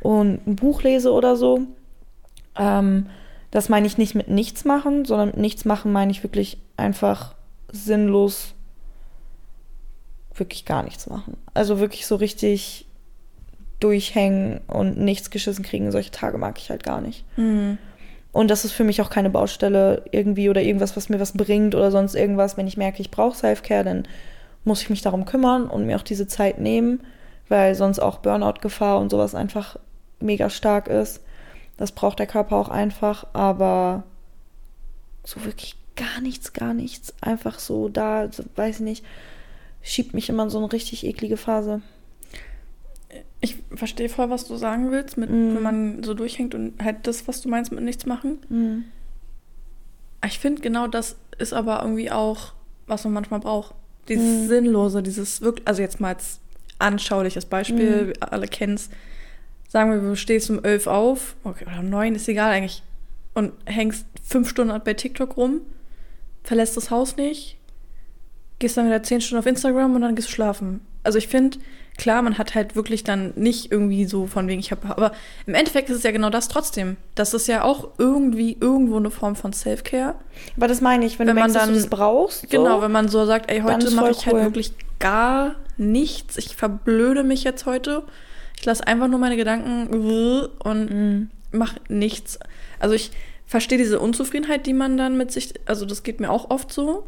und 0.00 0.46
ein 0.46 0.56
Buch 0.56 0.82
lese 0.82 1.12
oder 1.12 1.36
so. 1.36 1.62
Ähm, 2.56 3.06
das 3.50 3.68
meine 3.68 3.86
ich 3.86 3.98
nicht 3.98 4.14
mit 4.14 4.28
nichts 4.28 4.64
machen, 4.64 5.04
sondern 5.04 5.28
mit 5.28 5.38
nichts 5.38 5.64
machen 5.64 5.92
meine 5.92 6.10
ich 6.10 6.22
wirklich 6.22 6.58
einfach 6.76 7.35
sinnlos 7.72 8.54
wirklich 10.34 10.64
gar 10.64 10.82
nichts 10.82 11.06
machen. 11.06 11.36
Also 11.54 11.80
wirklich 11.80 12.06
so 12.06 12.16
richtig 12.16 12.86
durchhängen 13.80 14.60
und 14.66 14.98
nichts 14.98 15.30
geschissen 15.30 15.64
kriegen. 15.64 15.92
Solche 15.92 16.10
Tage 16.10 16.38
mag 16.38 16.58
ich 16.58 16.70
halt 16.70 16.82
gar 16.82 17.00
nicht. 17.00 17.24
Mhm. 17.36 17.78
Und 18.32 18.50
das 18.50 18.64
ist 18.64 18.72
für 18.72 18.84
mich 18.84 19.00
auch 19.00 19.08
keine 19.08 19.30
Baustelle 19.30 20.04
irgendwie 20.10 20.50
oder 20.50 20.60
irgendwas, 20.60 20.96
was 20.96 21.08
mir 21.08 21.20
was 21.20 21.32
bringt 21.32 21.74
oder 21.74 21.90
sonst 21.90 22.14
irgendwas. 22.14 22.56
Wenn 22.56 22.66
ich 22.66 22.76
merke, 22.76 23.00
ich 23.00 23.10
brauche 23.10 23.36
Self-Care, 23.36 23.84
dann 23.84 24.06
muss 24.64 24.82
ich 24.82 24.90
mich 24.90 25.00
darum 25.00 25.24
kümmern 25.24 25.68
und 25.68 25.86
mir 25.86 25.96
auch 25.96 26.02
diese 26.02 26.26
Zeit 26.26 26.58
nehmen, 26.58 27.00
weil 27.48 27.74
sonst 27.74 27.98
auch 27.98 28.18
Burnout-Gefahr 28.18 28.98
und 28.98 29.10
sowas 29.10 29.34
einfach 29.34 29.78
mega 30.20 30.50
stark 30.50 30.88
ist. 30.88 31.22
Das 31.76 31.92
braucht 31.92 32.18
der 32.18 32.26
Körper 32.26 32.56
auch 32.56 32.68
einfach, 32.68 33.26
aber 33.32 34.02
so 35.24 35.44
wirklich 35.44 35.76
gar 35.96 36.20
nichts, 36.20 36.52
gar 36.52 36.74
nichts. 36.74 37.14
Einfach 37.20 37.58
so 37.58 37.88
da, 37.88 38.30
so, 38.30 38.44
weiß 38.54 38.76
ich 38.76 38.82
nicht, 38.82 39.04
schiebt 39.82 40.14
mich 40.14 40.28
immer 40.28 40.44
in 40.44 40.50
so 40.50 40.58
eine 40.58 40.72
richtig 40.72 41.04
eklige 41.06 41.36
Phase. 41.36 41.82
Ich 43.40 43.56
verstehe 43.74 44.08
voll, 44.08 44.30
was 44.30 44.46
du 44.46 44.56
sagen 44.56 44.90
willst, 44.90 45.16
mit, 45.16 45.30
Mm. 45.30 45.54
wenn 45.54 45.62
man 45.62 46.02
so 46.02 46.14
durchhängt 46.14 46.54
und 46.54 46.82
halt 46.82 47.06
das, 47.06 47.28
was 47.28 47.40
du 47.40 47.48
meinst 47.48 47.70
mit 47.72 47.84
nichts 47.84 48.06
machen. 48.06 48.38
Mhm. 48.48 48.84
Ich 50.24 50.38
finde, 50.38 50.62
genau 50.62 50.86
das 50.88 51.16
ist 51.38 51.52
aber 51.52 51.82
irgendwie 51.82 52.10
auch, 52.10 52.52
was 52.86 53.04
man 53.04 53.12
manchmal 53.12 53.40
braucht. 53.40 53.74
Dieses 54.08 54.44
Mhm. 54.44 54.48
Sinnlose, 54.48 55.02
dieses 55.02 55.40
wirklich, 55.40 55.66
also 55.68 55.82
jetzt 55.82 56.00
mal 56.00 56.14
als 56.14 56.40
anschauliches 56.78 57.44
Beispiel, 57.46 58.08
wir 58.08 58.32
alle 58.32 58.48
kennen 58.48 58.74
es. 58.74 58.88
Sagen 59.68 59.90
wir, 59.92 60.00
du 60.00 60.16
stehst 60.16 60.50
um 60.50 60.62
11 60.64 60.86
auf, 60.86 61.36
okay, 61.44 61.64
oder 61.66 61.80
um 61.80 61.90
9, 61.90 62.14
ist 62.14 62.28
egal 62.28 62.52
eigentlich, 62.52 62.82
und 63.34 63.52
hängst 63.66 64.06
fünf 64.22 64.48
Stunden 64.48 64.78
bei 64.84 64.94
TikTok 64.94 65.36
rum, 65.36 65.60
verlässt 66.46 66.76
das 66.76 66.90
Haus 66.90 67.16
nicht, 67.16 67.58
gehst 68.58 68.76
dann 68.76 68.86
wieder 68.86 69.02
10 69.02 69.20
Stunden 69.20 69.40
auf 69.40 69.46
Instagram 69.46 69.94
und 69.94 70.00
dann 70.02 70.14
gehst 70.14 70.28
du 70.28 70.32
schlafen. 70.32 70.80
Also 71.02 71.18
ich 71.18 71.28
finde, 71.28 71.58
klar, 71.98 72.22
man 72.22 72.38
hat 72.38 72.54
halt 72.54 72.74
wirklich 72.74 73.04
dann 73.04 73.32
nicht 73.36 73.70
irgendwie 73.70 74.06
so 74.06 74.26
von 74.26 74.48
wegen, 74.48 74.60
ich 74.60 74.70
habe, 74.70 74.88
aber 74.88 75.12
im 75.46 75.54
Endeffekt 75.54 75.90
ist 75.90 75.98
es 75.98 76.02
ja 76.02 76.10
genau 76.10 76.30
das 76.30 76.48
trotzdem. 76.48 76.96
Das 77.14 77.34
ist 77.34 77.46
ja 77.48 77.62
auch 77.62 77.90
irgendwie 77.98 78.56
irgendwo 78.60 78.96
eine 78.96 79.10
Form 79.10 79.36
von 79.36 79.52
Self-Care. 79.52 80.14
Aber 80.56 80.68
das 80.68 80.80
meine 80.80 81.04
ich, 81.04 81.18
wenn, 81.18 81.26
Wenn 81.28 81.36
du 81.36 81.42
man 81.42 81.50
merkst, 81.52 81.68
du 81.68 81.72
dann- 81.72 81.80
das 81.82 81.90
brauchst. 81.90 82.40
So, 82.42 82.48
Genau, 82.48 82.80
wenn 82.82 82.92
man 82.92 83.08
so 83.08 83.24
sagt, 83.26 83.50
ey, 83.50 83.60
heute 83.60 83.90
mache 83.92 84.10
ich 84.10 84.26
halt 84.26 84.36
cool. 84.36 84.42
wirklich 84.42 84.72
gar 84.98 85.56
nichts. 85.76 86.36
Ich 86.38 86.56
verblöde 86.56 87.22
mich 87.22 87.44
jetzt 87.44 87.66
heute. 87.66 88.04
Ich 88.58 88.64
lasse 88.64 88.86
einfach 88.86 89.06
nur 89.08 89.18
meine 89.18 89.36
Gedanken 89.36 89.86
und 90.58 90.90
Mhm. 90.90 91.30
mache 91.52 91.76
nichts. 91.88 92.38
Also 92.80 92.94
ich 92.94 93.10
verstehe 93.46 93.78
diese 93.78 94.00
Unzufriedenheit, 94.00 94.66
die 94.66 94.72
man 94.72 94.96
dann 94.96 95.16
mit 95.16 95.30
sich, 95.30 95.54
also 95.66 95.86
das 95.86 96.02
geht 96.02 96.20
mir 96.20 96.30
auch 96.30 96.50
oft 96.50 96.72
so. 96.72 97.06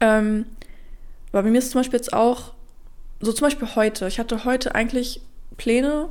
Ähm, 0.00 0.46
aber 1.32 1.42
bei 1.42 1.50
mir 1.50 1.58
ist 1.58 1.70
zum 1.70 1.80
Beispiel 1.80 1.98
jetzt 1.98 2.12
auch, 2.12 2.54
so 3.20 3.32
zum 3.32 3.46
Beispiel 3.46 3.68
heute. 3.76 4.08
Ich 4.08 4.18
hatte 4.18 4.44
heute 4.44 4.74
eigentlich 4.74 5.20
Pläne 5.56 6.08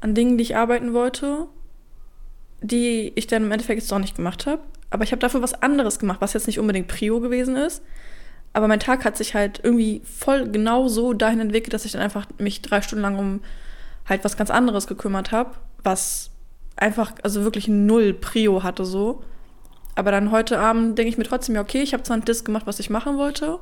an 0.00 0.14
Dingen, 0.14 0.38
die 0.38 0.42
ich 0.42 0.56
arbeiten 0.56 0.94
wollte, 0.94 1.46
die 2.62 3.12
ich 3.14 3.26
dann 3.26 3.44
im 3.44 3.52
Endeffekt 3.52 3.80
jetzt 3.80 3.92
doch 3.92 3.98
nicht 3.98 4.16
gemacht 4.16 4.46
habe. 4.46 4.62
Aber 4.90 5.04
ich 5.04 5.12
habe 5.12 5.20
dafür 5.20 5.42
was 5.42 5.54
anderes 5.62 5.98
gemacht, 5.98 6.20
was 6.20 6.32
jetzt 6.32 6.46
nicht 6.46 6.58
unbedingt 6.58 6.88
Prio 6.88 7.20
gewesen 7.20 7.56
ist. 7.56 7.82
Aber 8.54 8.66
mein 8.66 8.80
Tag 8.80 9.04
hat 9.04 9.18
sich 9.18 9.34
halt 9.34 9.60
irgendwie 9.62 10.00
voll 10.04 10.48
genau 10.48 10.88
so 10.88 11.12
dahin 11.12 11.40
entwickelt, 11.40 11.74
dass 11.74 11.84
ich 11.84 11.92
dann 11.92 12.00
einfach 12.00 12.26
mich 12.38 12.62
drei 12.62 12.80
Stunden 12.80 13.02
lang 13.02 13.18
um 13.18 13.40
halt 14.08 14.24
was 14.24 14.38
ganz 14.38 14.50
anderes 14.50 14.86
gekümmert 14.86 15.32
habe, 15.32 15.50
was 15.84 16.30
einfach, 16.78 17.12
also 17.22 17.44
wirklich 17.44 17.68
null 17.68 18.14
Prio 18.14 18.62
hatte 18.62 18.84
so. 18.84 19.22
Aber 19.94 20.12
dann 20.12 20.30
heute 20.30 20.58
Abend 20.58 20.96
denke 20.96 21.10
ich 21.10 21.18
mir 21.18 21.24
trotzdem, 21.24 21.56
ja, 21.56 21.60
okay, 21.60 21.82
ich 21.82 21.92
habe 21.92 22.04
zwar 22.04 22.18
das 22.18 22.44
gemacht, 22.44 22.66
was 22.66 22.78
ich 22.78 22.88
machen 22.88 23.18
wollte, 23.18 23.58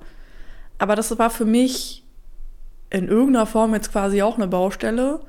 aber 0.78 0.94
das 0.94 1.18
war 1.18 1.30
für 1.30 1.46
mich 1.46 2.04
in 2.90 3.08
irgendeiner 3.08 3.46
Form 3.46 3.74
jetzt 3.74 3.90
quasi 3.90 4.22
auch 4.22 4.36
eine 4.36 4.46
Baustelle, 4.46 5.20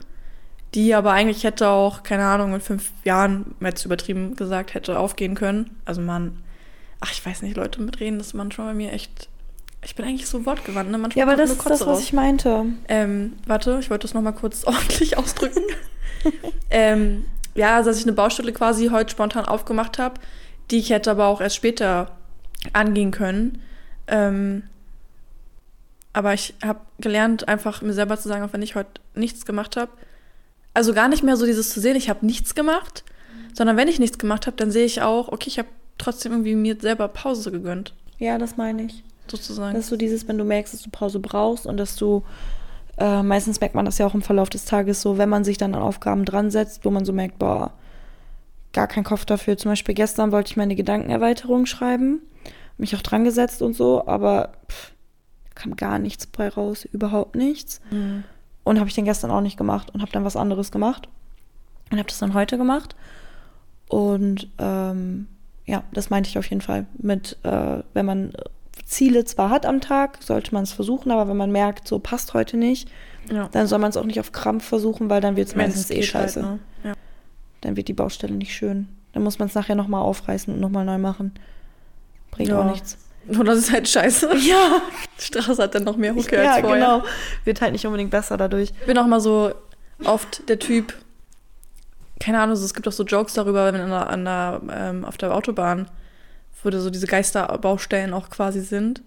die 0.73 0.93
aber 0.93 1.13
eigentlich 1.13 1.43
hätte 1.43 1.69
auch, 1.69 2.03
keine 2.03 2.25
Ahnung, 2.25 2.53
in 2.53 2.61
fünf 2.61 2.91
Jahren, 3.03 3.55
jetzt 3.61 3.85
übertrieben 3.85 4.35
gesagt, 4.35 4.73
hätte 4.73 4.99
aufgehen 4.99 5.33
können. 5.33 5.77
Also 5.85 6.01
man, 6.01 6.43
ach, 6.99 7.11
ich 7.11 7.25
weiß 7.25 7.41
nicht, 7.41 7.55
Leute 7.55 7.81
mitreden, 7.81 8.17
das 8.19 8.27
ist 8.27 8.33
manchmal 8.33 8.67
bei 8.67 8.73
mir 8.73 8.91
echt, 8.91 9.29
ich 9.81 9.95
bin 9.95 10.05
eigentlich 10.05 10.27
so 10.27 10.45
wortgewandt, 10.45 10.91
ne? 10.91 10.97
Manchmal 10.97 11.25
Ja, 11.25 11.31
aber 11.31 11.41
das 11.41 11.51
ist 11.51 11.65
das, 11.65 11.81
was 11.81 11.87
raus. 11.87 12.01
ich 12.01 12.11
meinte. 12.11 12.65
Ähm, 12.89 13.33
warte, 13.45 13.77
ich 13.79 13.89
wollte 13.89 14.03
das 14.03 14.13
nochmal 14.13 14.33
kurz 14.33 14.63
ordentlich 14.65 15.17
ausdrücken. 15.17 15.63
ähm, 16.69 17.25
ja, 17.57 17.75
also 17.75 17.89
dass 17.89 17.97
ich 17.99 18.05
eine 18.05 18.13
Baustelle 18.13 18.53
quasi 18.53 18.87
heute 18.87 19.11
spontan 19.11 19.43
aufgemacht 19.45 19.99
habe, 19.99 20.21
die 20.71 20.77
ich 20.77 20.89
hätte 20.91 21.11
aber 21.11 21.27
auch 21.27 21.41
erst 21.41 21.55
später 21.57 22.11
angehen 22.73 23.11
können. 23.11 23.61
Ähm, 24.07 24.63
aber 26.13 26.33
ich 26.33 26.55
habe 26.63 26.79
gelernt, 26.99 27.47
einfach 27.47 27.81
mir 27.81 27.93
selber 27.93 28.17
zu 28.17 28.27
sagen, 28.27 28.43
auch 28.43 28.53
wenn 28.53 28.61
ich 28.61 28.75
heute 28.75 28.89
nichts 29.13 29.45
gemacht 29.45 29.75
habe. 29.77 29.91
Also 30.73 30.93
gar 30.93 31.07
nicht 31.09 31.23
mehr 31.23 31.37
so 31.37 31.45
dieses 31.45 31.69
zu 31.71 31.79
sehen, 31.79 31.95
ich 31.95 32.09
habe 32.09 32.25
nichts 32.25 32.55
gemacht, 32.55 33.03
sondern 33.53 33.77
wenn 33.77 33.87
ich 33.87 33.99
nichts 33.99 34.17
gemacht 34.17 34.47
habe, 34.47 34.57
dann 34.57 34.71
sehe 34.71 34.85
ich 34.85 35.01
auch, 35.01 35.27
okay, 35.29 35.47
ich 35.47 35.57
habe 35.59 35.67
trotzdem 35.97 36.31
irgendwie 36.31 36.55
mir 36.55 36.77
selber 36.79 37.07
Pause 37.07 37.51
gegönnt, 37.51 37.93
Ja, 38.19 38.37
das 38.37 38.57
meine 38.57 38.83
ich. 38.83 39.03
sozusagen. 39.27 39.73
Das 39.75 39.85
ist 39.85 39.89
so 39.89 39.95
dieses, 39.97 40.27
wenn 40.27 40.37
du 40.37 40.43
merkst, 40.43 40.73
dass 40.73 40.81
du 40.83 40.89
Pause 40.91 41.19
brauchst 41.19 41.65
und 41.65 41.77
dass 41.77 41.95
du, 41.95 42.23
äh, 42.97 43.23
meistens 43.23 43.59
merkt 43.59 43.75
man 43.75 43.85
das 43.85 43.97
ja 43.97 44.05
auch 44.05 44.13
im 44.13 44.21
Verlauf 44.21 44.49
des 44.49 44.65
Tages 44.65 45.01
so, 45.01 45.17
wenn 45.17 45.29
man 45.29 45.43
sich 45.43 45.57
dann 45.57 45.75
an 45.75 45.81
Aufgaben 45.81 46.25
dran 46.25 46.49
setzt, 46.49 46.85
wo 46.85 46.89
man 46.89 47.05
so 47.05 47.13
merkt, 47.13 47.37
boah, 47.39 47.73
gar 48.73 48.87
kein 48.87 49.03
Kopf 49.03 49.25
dafür. 49.25 49.57
Zum 49.57 49.71
Beispiel 49.71 49.95
gestern 49.95 50.31
wollte 50.31 50.51
ich 50.51 50.57
meine 50.57 50.75
Gedankenerweiterung 50.75 51.65
schreiben, 51.65 52.21
mich 52.77 52.95
auch 52.95 53.01
dran 53.01 53.23
gesetzt 53.23 53.61
und 53.61 53.75
so, 53.75 54.07
aber 54.07 54.53
pff, 54.69 54.91
kam 55.55 55.75
gar 55.75 55.99
nichts 55.99 56.27
bei 56.27 56.49
raus, 56.49 56.85
überhaupt 56.85 57.35
nichts. 57.35 57.81
Mhm. 57.91 58.23
Und 58.63 58.79
habe 58.79 58.89
ich 58.89 58.95
den 58.95 59.05
gestern 59.05 59.31
auch 59.31 59.41
nicht 59.41 59.57
gemacht 59.57 59.91
und 59.93 60.01
habe 60.01 60.11
dann 60.11 60.25
was 60.25 60.35
anderes 60.35 60.71
gemacht 60.71 61.07
und 61.91 61.97
habe 61.97 62.09
das 62.09 62.19
dann 62.19 62.33
heute 62.33 62.57
gemacht. 62.57 62.95
Und 63.87 64.49
ähm, 64.57 65.27
ja, 65.65 65.83
das 65.93 66.09
meinte 66.09 66.29
ich 66.29 66.37
auf 66.37 66.49
jeden 66.49 66.61
Fall. 66.61 66.85
Mit, 66.97 67.37
äh, 67.43 67.83
wenn 67.93 68.05
man 68.05 68.33
Ziele 68.87 69.25
zwar 69.25 69.49
hat 69.49 69.65
am 69.65 69.81
Tag, 69.81 70.19
sollte 70.23 70.53
man 70.53 70.63
es 70.63 70.71
versuchen, 70.71 71.11
aber 71.11 71.27
wenn 71.29 71.37
man 71.37 71.51
merkt, 71.51 71.87
so 71.87 71.99
passt 71.99 72.33
heute 72.33 72.55
nicht, 72.57 72.89
Ja. 73.29 73.49
dann 73.51 73.67
soll 73.67 73.79
man 73.79 73.89
es 73.89 73.97
auch 73.97 74.05
nicht 74.05 74.19
auf 74.19 74.31
Krampf 74.31 74.65
versuchen, 74.65 75.09
weil 75.09 75.19
dann 75.21 75.35
wird 75.35 75.49
es 75.49 75.55
meistens 75.55 75.89
eh 75.91 75.95
geht 75.95 76.05
scheiße. 76.05 76.41
Halt, 76.41 76.53
ne? 76.53 76.59
ja. 76.85 76.93
Dann 77.61 77.75
wird 77.75 77.89
die 77.89 77.93
Baustelle 77.93 78.33
nicht 78.33 78.55
schön. 78.55 78.87
Dann 79.13 79.23
muss 79.23 79.39
man 79.39 79.49
es 79.49 79.55
nachher 79.55 79.75
nochmal 79.75 80.01
aufreißen 80.01 80.53
und 80.53 80.59
nochmal 80.61 80.85
neu 80.85 80.97
machen. 80.97 81.33
Bringt 82.31 82.49
Ja. 82.49 82.61
auch 82.61 82.71
nichts. 82.71 82.97
Nur 83.29 83.43
das 83.43 83.57
ist 83.59 83.71
halt 83.73 83.89
scheiße. 83.89 84.29
Ja, 84.37 84.81
Die 85.19 85.23
Straße 85.23 85.61
hat 85.61 85.75
dann 85.75 85.83
noch 85.83 85.97
mehr 85.97 86.15
Hucke 86.15 86.41
ja 86.41 86.53
als 86.53 86.61
vorher. 86.61 86.79
genau. 86.79 87.03
Wird 87.43 87.59
halt 87.59 87.73
nicht 87.73 87.85
unbedingt 87.85 88.11
besser 88.11 88.37
dadurch. 88.37 88.71
Ich 88.79 88.85
bin 88.85 88.97
auch 88.97 89.07
mal 89.07 89.19
so 89.19 89.51
oft 90.05 90.47
der 90.47 90.59
Typ, 90.59 90.93
keine 92.21 92.39
Ahnung, 92.39 92.55
es 92.55 92.73
gibt 92.73 92.87
auch 92.87 92.91
so 92.93 93.03
Jokes 93.03 93.33
darüber, 93.33 93.65
wenn 93.73 93.81
an 93.81 93.89
der, 93.89 94.09
an 94.09 94.25
der, 94.25 94.61
ähm, 94.71 95.03
auf 95.05 95.17
der 95.17 95.33
Autobahn, 95.35 95.89
wo 96.63 96.71
so 96.71 96.89
diese 96.89 97.07
Geisterbaustellen 97.07 98.13
auch 98.13 98.29
quasi 98.29 98.61
sind. 98.61 99.01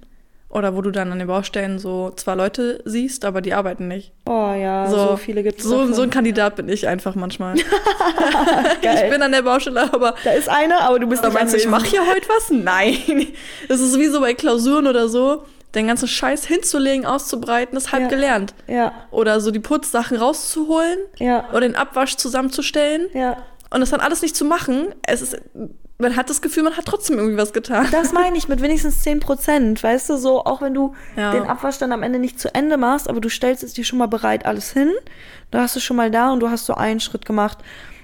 Oder 0.48 0.74
wo 0.74 0.82
du 0.82 0.90
dann 0.90 1.12
an 1.12 1.20
den 1.20 1.28
Baustellen 1.28 1.78
so 1.78 2.10
zwei 2.16 2.34
Leute 2.34 2.82
siehst, 2.84 3.24
aber 3.24 3.40
die 3.40 3.54
arbeiten 3.54 3.86
nicht. 3.86 4.10
Oh 4.26 4.52
ja, 4.52 4.88
so, 4.90 5.16
viele 5.16 5.44
gibt 5.44 5.60
es. 5.60 5.64
So, 5.64 5.92
so 5.92 6.02
ein 6.02 6.10
Kandidat 6.10 6.56
bin 6.56 6.68
ich 6.68 6.88
einfach 6.88 7.14
manchmal. 7.14 7.54
Ich 8.82 9.10
bin 9.10 9.22
an 9.22 9.32
der 9.32 9.42
Baustelle, 9.42 9.92
aber 9.92 10.14
Da 10.24 10.32
ist 10.32 10.48
einer, 10.48 10.80
aber 10.80 10.98
du 10.98 11.06
bist 11.06 11.22
Da 11.22 11.28
nicht 11.28 11.34
meinst 11.38 11.54
du, 11.54 11.58
ich 11.58 11.68
mache 11.68 11.86
hier 11.86 12.06
heute 12.06 12.28
was? 12.28 12.50
Nein. 12.50 13.28
Das 13.68 13.80
ist 13.80 13.98
wie 13.98 14.08
so 14.08 14.20
bei 14.20 14.34
Klausuren 14.34 14.86
oder 14.86 15.08
so, 15.08 15.44
den 15.74 15.86
ganzen 15.86 16.08
Scheiß 16.08 16.46
hinzulegen, 16.46 17.06
auszubreiten, 17.06 17.76
ist 17.78 17.92
halb 17.92 18.02
Ja. 18.04 18.08
gelernt. 18.08 18.54
Ja, 18.66 18.92
Oder 19.12 19.40
so 19.40 19.50
die 19.52 19.60
Putzsachen 19.60 20.16
rauszuholen 20.16 20.98
ja, 21.18 21.48
oder 21.50 21.60
den 21.60 21.76
Abwasch 21.76 22.16
zusammenzustellen. 22.16 23.06
ja. 23.14 23.36
Und 23.70 23.80
das 23.80 23.90
dann 23.90 24.00
alles 24.00 24.22
nicht 24.22 24.36
zu 24.36 24.44
machen, 24.44 24.88
es 25.06 25.22
ist, 25.22 25.40
man 25.98 26.16
hat 26.16 26.30
das 26.30 26.40
Gefühl, 26.42 26.62
man 26.62 26.76
hat 26.76 26.86
trotzdem 26.86 27.18
irgendwie 27.18 27.36
was 27.36 27.52
getan. 27.52 27.86
Das 27.92 28.12
meine 28.12 28.36
ich 28.36 28.48
mit 28.48 28.62
wenigstens 28.62 29.02
10 29.02 29.20
Prozent, 29.20 29.82
weißt 29.82 30.10
du, 30.10 30.16
so, 30.16 30.44
auch 30.44 30.62
wenn 30.62 30.74
du 30.74 30.94
Ja. 31.16 31.32
den 31.32 31.44
Abwasch 31.44 31.78
dann 31.78 31.92
am 31.92 32.02
Ende 32.02 32.18
nicht 32.18 32.40
zu 32.40 32.52
Ende 32.54 32.76
machst, 32.76 33.08
aber 33.08 33.20
du 33.20 33.28
stellst 33.28 33.62
es 33.62 33.74
dir 33.74 33.84
schon 33.84 33.98
mal 33.98 34.06
bereit 34.08 34.46
alles 34.46 34.72
hin, 34.72 34.90
da 35.50 35.60
hast 35.62 35.76
du 35.76 35.80
schon 35.80 35.96
mal 35.96 36.10
da 36.10 36.32
und 36.32 36.40
du 36.40 36.48
hast 36.50 36.66
so 36.66 36.74
einen 36.74 37.00
Schritt 37.00 37.24
gemacht. 37.26 37.58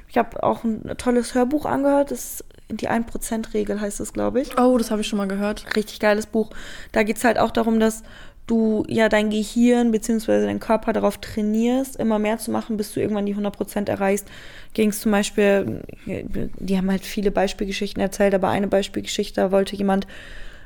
Ich 0.09 0.19
habe 0.19 0.43
auch 0.43 0.63
ein 0.63 0.95
tolles 0.99 1.35
Hörbuch 1.35 1.65
angehört, 1.67 2.11
das 2.11 2.41
ist 2.41 2.45
die 2.69 2.89
1%-Regel 2.91 3.81
heißt 3.81 4.01
es, 4.01 4.13
glaube 4.13 4.41
ich. 4.41 4.59
Oh, 4.59 4.77
das 4.77 4.91
habe 4.91 5.01
ich 5.01 5.07
schon 5.07 5.19
mal 5.19 5.29
gehört. 5.29 5.77
Richtig 5.77 6.01
geiles 6.01 6.27
Buch. 6.27 6.51
Da 6.93 7.05
geht 7.05 7.17
es 7.17 7.25
halt 7.25 7.39
auch 7.39 7.53
darum, 7.53 7.79
dass 7.79 8.03
du 8.47 8.85
ja 8.89 9.09
dein 9.09 9.31
Gehirn 9.31 9.91
bzw. 9.91 10.43
deinen 10.47 10.61
Körper 10.61 10.93
darauf 10.93 11.19
trainierst, 11.19 11.97
immer 11.97 12.19
mehr 12.19 12.39
zu 12.39 12.51
machen, 12.51 12.77
bis 12.77 12.93
du 12.93 13.01
irgendwann 13.01 13.27
die 13.27 13.35
100% 13.35 13.89
erreichst. 13.89 14.29
Ging 14.75 14.91
es 14.91 15.01
zum 15.01 15.13
Beispiel, 15.13 15.83
die 16.07 16.77
haben 16.77 16.91
halt 16.91 17.05
viele 17.05 17.31
Beispielgeschichten 17.31 18.01
erzählt, 18.01 18.35
aber 18.35 18.49
eine 18.49 18.69
Beispielgeschichte, 18.69 19.41
da 19.41 19.51
wollte 19.53 19.75
jemand 19.77 20.07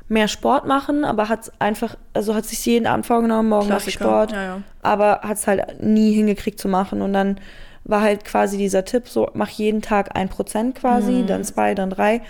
mehr 0.09 0.27
Sport 0.27 0.67
machen, 0.67 1.05
aber 1.05 1.29
hat 1.29 1.51
einfach, 1.59 1.95
also 2.13 2.35
hat 2.35 2.45
sich 2.45 2.65
jeden 2.65 2.85
Abend 2.85 3.05
vorgenommen, 3.05 3.49
morgen 3.49 3.69
mache 3.69 3.87
ich 3.87 3.93
Sport, 3.95 4.33
ja, 4.33 4.43
ja. 4.43 4.61
aber 4.81 5.21
hat 5.23 5.37
es 5.37 5.47
halt 5.47 5.81
nie 5.81 6.11
hingekriegt 6.13 6.59
zu 6.59 6.67
machen. 6.67 7.01
Und 7.01 7.13
dann 7.13 7.39
war 7.85 8.01
halt 8.01 8.25
quasi 8.25 8.57
dieser 8.57 8.85
Tipp, 8.85 9.07
so 9.07 9.29
mach 9.33 9.49
jeden 9.49 9.81
Tag 9.81 10.15
ein 10.15 10.29
Prozent 10.29 10.75
quasi, 10.75 11.11
Mhm. 11.13 11.27
dann 11.27 11.43
zwei, 11.45 11.73
dann 11.73 11.89
drei. 11.89 12.21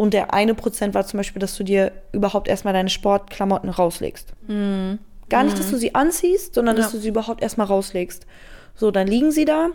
Und 0.00 0.14
der 0.14 0.32
eine 0.32 0.54
Prozent 0.54 0.94
war 0.94 1.04
zum 1.06 1.18
Beispiel, 1.18 1.40
dass 1.40 1.54
du 1.56 1.62
dir 1.62 1.92
überhaupt 2.12 2.48
erstmal 2.48 2.72
deine 2.72 2.88
Sportklamotten 2.88 3.68
rauslegst. 3.68 4.28
Gar 4.48 5.44
nicht, 5.44 5.58
dass 5.58 5.68
du 5.70 5.76
sie 5.76 5.94
anziehst, 5.94 6.54
sondern 6.54 6.76
dass 6.76 6.86
Mhm. 6.86 6.90
Ja. 6.92 6.96
du 6.96 7.02
sie 7.02 7.08
überhaupt 7.10 7.42
erstmal 7.42 7.66
rauslegst. 7.66 8.24
So, 8.74 8.90
dann 8.90 9.06
liegen 9.06 9.30
sie 9.30 9.44
da 9.44 9.68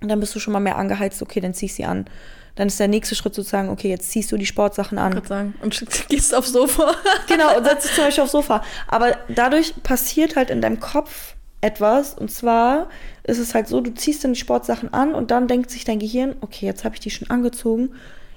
und 0.00 0.08
dann 0.08 0.20
bist 0.20 0.34
du 0.34 0.38
schon 0.38 0.54
mal 0.54 0.60
mehr 0.60 0.76
angeheizt, 0.76 1.20
okay, 1.20 1.40
dann 1.40 1.52
zieh 1.52 1.66
ich 1.66 1.74
sie 1.74 1.84
an. 1.84 2.06
Dann 2.54 2.68
ist 2.68 2.80
der 2.80 2.88
nächste 2.88 3.14
Schritt 3.14 3.34
sozusagen, 3.34 3.68
okay, 3.68 3.90
jetzt 3.90 4.10
ziehst 4.10 4.32
du 4.32 4.38
die 4.38 4.46
Sportsachen 4.46 4.96
an. 4.96 5.12
Würde 5.12 5.28
sagen. 5.28 5.54
Und 5.62 5.84
gehst 6.08 6.34
aufs 6.34 6.52
Sofa. 6.52 6.94
Genau, 7.28 7.54
und 7.58 7.64
setzt 7.64 7.84
dich 7.88 7.94
zum 7.94 8.04
Beispiel 8.04 8.22
aufs 8.24 8.32
Sofa. 8.32 8.62
Aber 8.88 9.16
dadurch 9.28 9.74
passiert 9.82 10.34
halt 10.34 10.48
in 10.48 10.62
deinem 10.62 10.80
Kopf 10.80 11.34
etwas. 11.60 12.14
Und 12.14 12.30
zwar 12.30 12.88
ist 13.24 13.38
es 13.38 13.54
halt 13.54 13.68
so, 13.68 13.82
du 13.82 13.92
ziehst 13.92 14.24
dann 14.24 14.32
die 14.32 14.40
Sportsachen 14.40 14.94
an 14.94 15.14
und 15.14 15.30
dann 15.30 15.46
denkt 15.46 15.70
sich 15.70 15.84
dein 15.84 15.98
Gehirn, 15.98 16.36
okay, 16.40 16.64
jetzt 16.64 16.84
habe 16.84 16.94
ich 16.94 17.00
die 17.00 17.10
schon 17.10 17.28
angezogen. 17.28 17.90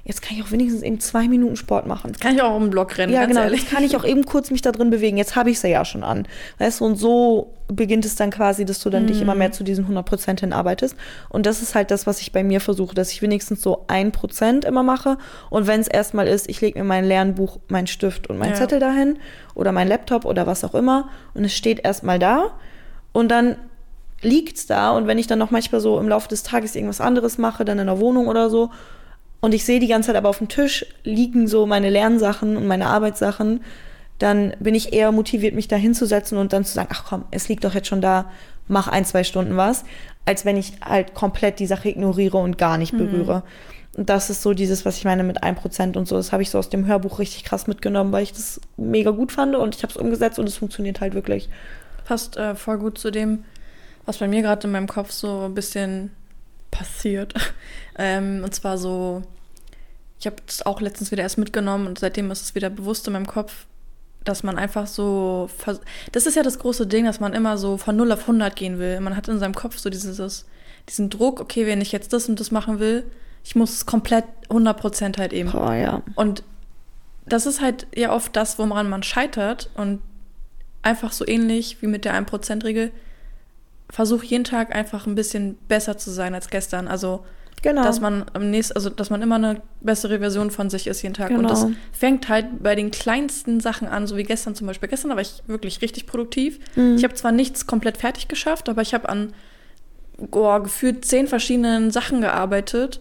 Jetzt 0.08 0.22
kann 0.22 0.38
ich 0.38 0.44
auch 0.44 0.52
wenigstens 0.52 0.84
eben 0.84 1.00
zwei 1.00 1.28
Minuten 1.28 1.56
Sport 1.56 1.88
machen. 1.88 2.14
Kann 2.20 2.36
ich 2.36 2.42
auch 2.44 2.56
im 2.56 2.70
Block 2.70 2.96
rennen, 3.00 3.12
Ja, 3.12 3.26
genau. 3.26 3.42
ehrlich. 3.42 3.62
Jetzt 3.62 3.72
kann 3.72 3.84
ich 3.84 3.98
auch 3.98 4.06
eben 4.06 4.24
kurz 4.24 4.52
mich 4.52 4.62
da 4.62 4.72
drin 4.72 4.92
bewegen. 4.92 5.18
Jetzt 5.18 5.36
habe 5.36 5.50
ich 5.50 5.60
sie 5.60 5.70
ja 5.70 5.84
schon 5.84 6.04
an. 6.04 6.28
Weißt 6.60 6.80
du, 6.80 6.86
und 6.86 6.96
so 6.98 7.54
beginnt 7.68 8.06
es 8.06 8.16
dann 8.16 8.30
quasi, 8.30 8.66
dass 8.66 8.80
du 8.82 8.92
dann 8.92 9.08
dich 9.08 9.20
immer 9.20 9.34
mehr 9.34 9.52
zu 9.52 9.64
diesen 9.64 9.88
100% 9.88 10.40
hinarbeitest. 10.42 10.96
Und 11.30 11.48
das 11.48 11.64
ist 11.64 11.74
halt 11.74 11.90
das, 11.90 12.06
was 12.06 12.22
ich 12.22 12.32
bei 12.32 12.44
mir 12.44 12.62
versuche, 12.62 12.94
dass 12.94 13.12
ich 13.12 13.24
wenigstens 13.24 13.64
so 13.64 13.84
1% 13.88 14.64
immer 14.64 14.84
mache. 14.84 15.18
Und 15.50 15.66
wenn 15.66 15.82
es 15.82 15.88
erstmal 15.88 16.28
ist, 16.28 16.48
ich 16.50 16.62
lege 16.62 16.78
mir 16.78 16.86
mein 16.86 17.06
Lernbuch, 17.06 17.58
meinen 17.70 17.88
Stift 17.88 18.30
und 18.30 18.38
meinen 18.38 18.52
Ja. 18.52 18.58
Zettel 18.58 18.80
dahin 18.80 19.18
oder 19.56 19.72
mein 19.72 19.88
Laptop 19.88 20.26
oder 20.26 20.46
was 20.46 20.64
auch 20.64 20.76
immer. 20.76 21.10
Und 21.34 21.46
es 21.46 21.56
steht 21.56 21.84
erstmal 21.84 22.20
da. 22.20 22.52
Und 23.12 23.30
dann 23.30 23.56
liegt's 24.22 24.68
da. 24.68 24.92
Und 24.92 25.08
wenn 25.08 25.18
ich 25.18 25.26
dann 25.26 25.40
noch 25.40 25.50
manchmal 25.50 25.82
so 25.82 26.00
im 26.00 26.08
Laufe 26.08 26.28
des 26.28 26.44
Tages 26.44 26.76
irgendwas 26.76 27.02
anderes 27.02 27.40
mache, 27.40 27.66
dann 27.66 27.80
in 27.80 27.88
der 27.88 28.00
Wohnung 28.00 28.28
oder 28.28 28.52
so, 28.52 28.70
und 29.46 29.54
ich 29.54 29.64
sehe 29.64 29.80
die 29.80 29.88
ganze 29.88 30.08
Zeit 30.08 30.16
aber 30.16 30.30
auf 30.30 30.40
dem 30.40 30.48
Tisch 30.48 30.88
liegen 31.04 31.48
so 31.48 31.68
meine 31.68 31.92
Lernsachen 31.92 32.58
und 32.58 32.66
meine 32.66 32.88
Arbeitssachen, 32.88 33.62
dann 34.18 34.56
bin 34.60 34.74
ich 34.74 34.92
eher 34.92 35.12
motiviert, 35.12 35.54
mich 35.54 35.68
da 35.68 35.76
hinzusetzen 35.76 36.40
und 36.40 36.52
dann 36.52 36.66
zu 36.66 36.74
sagen, 36.74 36.90
ach 36.92 37.06
komm, 37.08 37.26
es 37.30 37.48
liegt 37.48 37.64
doch 37.64 37.76
jetzt 37.76 37.88
schon 37.88 38.02
da, 38.02 38.32
mach 38.68 38.88
ein, 38.88 39.06
zwei 39.06 39.24
Stunden 39.24 39.56
was, 39.56 39.86
als 40.26 40.46
wenn 40.46 40.58
ich 40.58 40.74
halt 40.84 41.14
komplett 41.14 41.60
die 41.60 41.68
Sache 41.68 41.90
ignoriere 41.90 42.38
und 42.38 42.58
gar 42.58 42.80
nicht 42.80 42.98
berühre. 42.98 43.44
Und 43.96 44.10
das 44.10 44.32
ist 44.32 44.42
so 44.42 44.56
dieses, 44.56 44.84
was 44.84 44.98
ich 44.98 45.06
meine 45.06 45.24
mit 45.24 45.44
1% 45.44 45.96
und 45.96 46.08
so. 46.08 46.16
Das 46.16 46.32
habe 46.32 46.42
ich 46.42 46.50
so 46.50 46.58
aus 46.58 46.70
dem 46.70 46.88
Hörbuch 46.88 47.20
richtig 47.20 47.44
krass 47.44 47.68
mitgenommen, 47.68 48.12
weil 48.12 48.24
ich 48.24 48.34
das 48.34 48.60
mega 48.78 49.12
gut 49.12 49.32
fand 49.32 49.56
und 49.56 49.76
ich 49.76 49.84
habe 49.84 49.92
es 49.92 49.98
umgesetzt 49.98 50.40
und 50.40 50.50
es 50.50 50.58
funktioniert 50.58 51.02
halt 51.02 51.14
wirklich. 51.14 51.50
Passt 52.04 52.36
äh, 52.36 52.56
voll 52.56 52.80
gut 52.80 52.98
zu 52.98 53.12
dem, 53.12 53.44
was 54.08 54.18
bei 54.18 54.28
mir 54.28 54.42
gerade 54.42 54.66
in 54.66 54.72
meinem 54.72 54.88
Kopf 54.88 55.12
so 55.12 55.42
ein 55.42 55.54
bisschen 55.54 56.10
passiert. 56.72 57.34
ähm, 57.98 58.42
und 58.44 58.54
zwar 58.54 58.78
so, 58.78 59.22
ich 60.26 60.32
habe 60.32 60.42
es 60.48 60.66
auch 60.66 60.82
letztens 60.82 61.12
wieder 61.12 61.22
erst 61.22 61.38
mitgenommen 61.38 61.86
und 61.86 62.00
seitdem 62.00 62.32
ist 62.32 62.42
es 62.42 62.56
wieder 62.56 62.72
bewusst 62.72 63.06
in 63.06 63.14
meinem 63.14 63.28
Kopf, 63.28 63.68
dass 64.24 64.42
man 64.42 64.58
einfach 64.58 64.88
so, 64.88 65.48
das 66.12 66.26
ist 66.26 66.36
ja 66.36 66.42
das 66.42 66.58
große 66.58 66.88
Ding, 66.88 67.06
dass 67.06 67.20
man 67.20 67.34
immer 67.34 67.60
so 67.60 67.78
von 67.78 67.96
0 67.96 68.12
auf 68.12 68.22
100 68.22 68.56
gehen 68.56 68.80
will. 68.80 69.00
Man 69.02 69.16
hat 69.16 69.28
in 69.28 69.38
seinem 69.38 69.54
Kopf 69.54 69.78
so 69.78 69.92
dieses, 69.92 70.46
diesen 70.90 71.12
Druck, 71.12 71.40
okay, 71.40 71.68
wenn 71.68 71.80
ich 71.80 71.92
jetzt 71.92 72.12
das 72.12 72.28
und 72.28 72.40
das 72.40 72.50
machen 72.50 72.80
will, 72.80 73.04
ich 73.44 73.56
muss 73.56 73.74
es 73.74 73.86
komplett 73.86 74.26
100% 74.50 75.20
halt 75.20 75.32
eben. 75.32 75.52
Boah, 75.52 75.76
ja. 75.76 76.02
Und 76.16 76.42
das 77.28 77.46
ist 77.46 77.62
halt 77.62 77.86
ja 77.96 78.12
oft 78.12 78.36
das, 78.36 78.58
woran 78.58 78.90
man 78.90 79.04
scheitert. 79.04 79.70
Und 79.76 80.02
einfach 80.82 81.12
so 81.12 81.28
ähnlich 81.28 81.84
wie 81.84 81.88
mit 81.88 82.04
der 82.04 82.20
1%-Regel, 82.20 82.92
versuch 83.92 84.24
jeden 84.24 84.44
Tag 84.44 84.76
einfach 84.76 85.06
ein 85.06 85.14
bisschen 85.14 85.60
besser 85.68 86.00
zu 86.00 86.10
sein 86.10 86.34
als 86.34 86.50
gestern. 86.50 86.88
Also, 86.88 87.24
Genau. 87.62 87.84
dass 87.84 88.00
man 88.00 88.26
am 88.34 88.52
nächsten, 88.52 88.76
also 88.76 88.90
dass 88.92 89.10
man 89.10 89.22
immer 89.24 89.36
eine 89.36 89.62
bessere 89.82 90.20
Version 90.20 90.52
von 90.52 90.70
sich 90.70 90.86
ist 90.86 91.02
jeden 91.02 91.16
Tag. 91.16 91.32
Und 91.32 91.38
Genau. 91.38 91.50
das 91.50 91.66
fängt 91.92 92.30
halt 92.30 92.62
bei 92.62 92.76
den 92.76 92.92
kleinsten 92.92 93.60
Sachen 93.60 93.88
an, 93.88 94.06
so 94.06 94.18
wie 94.18 94.24
gestern 94.24 94.54
zum 94.54 94.68
Beispiel. 94.68 94.88
Gestern 94.88 95.10
war 95.12 95.20
ich 95.20 95.42
wirklich 95.48 95.82
richtig 95.82 96.06
produktiv. 96.06 96.60
Mhm. 96.76 96.96
Ich 96.98 97.04
habe 97.04 97.16
zwar 97.16 97.32
nichts 97.32 97.66
komplett 97.66 97.98
fertig 97.98 98.28
geschafft, 98.28 98.70
aber 98.70 98.82
ich 98.84 98.94
habe 98.94 99.10
an 99.10 99.34
oh, 100.32 100.60
gefühlt 100.60 101.06
zehn 101.06 101.28
verschiedenen 101.28 101.92
Sachen 101.92 102.22
gearbeitet 102.22 103.00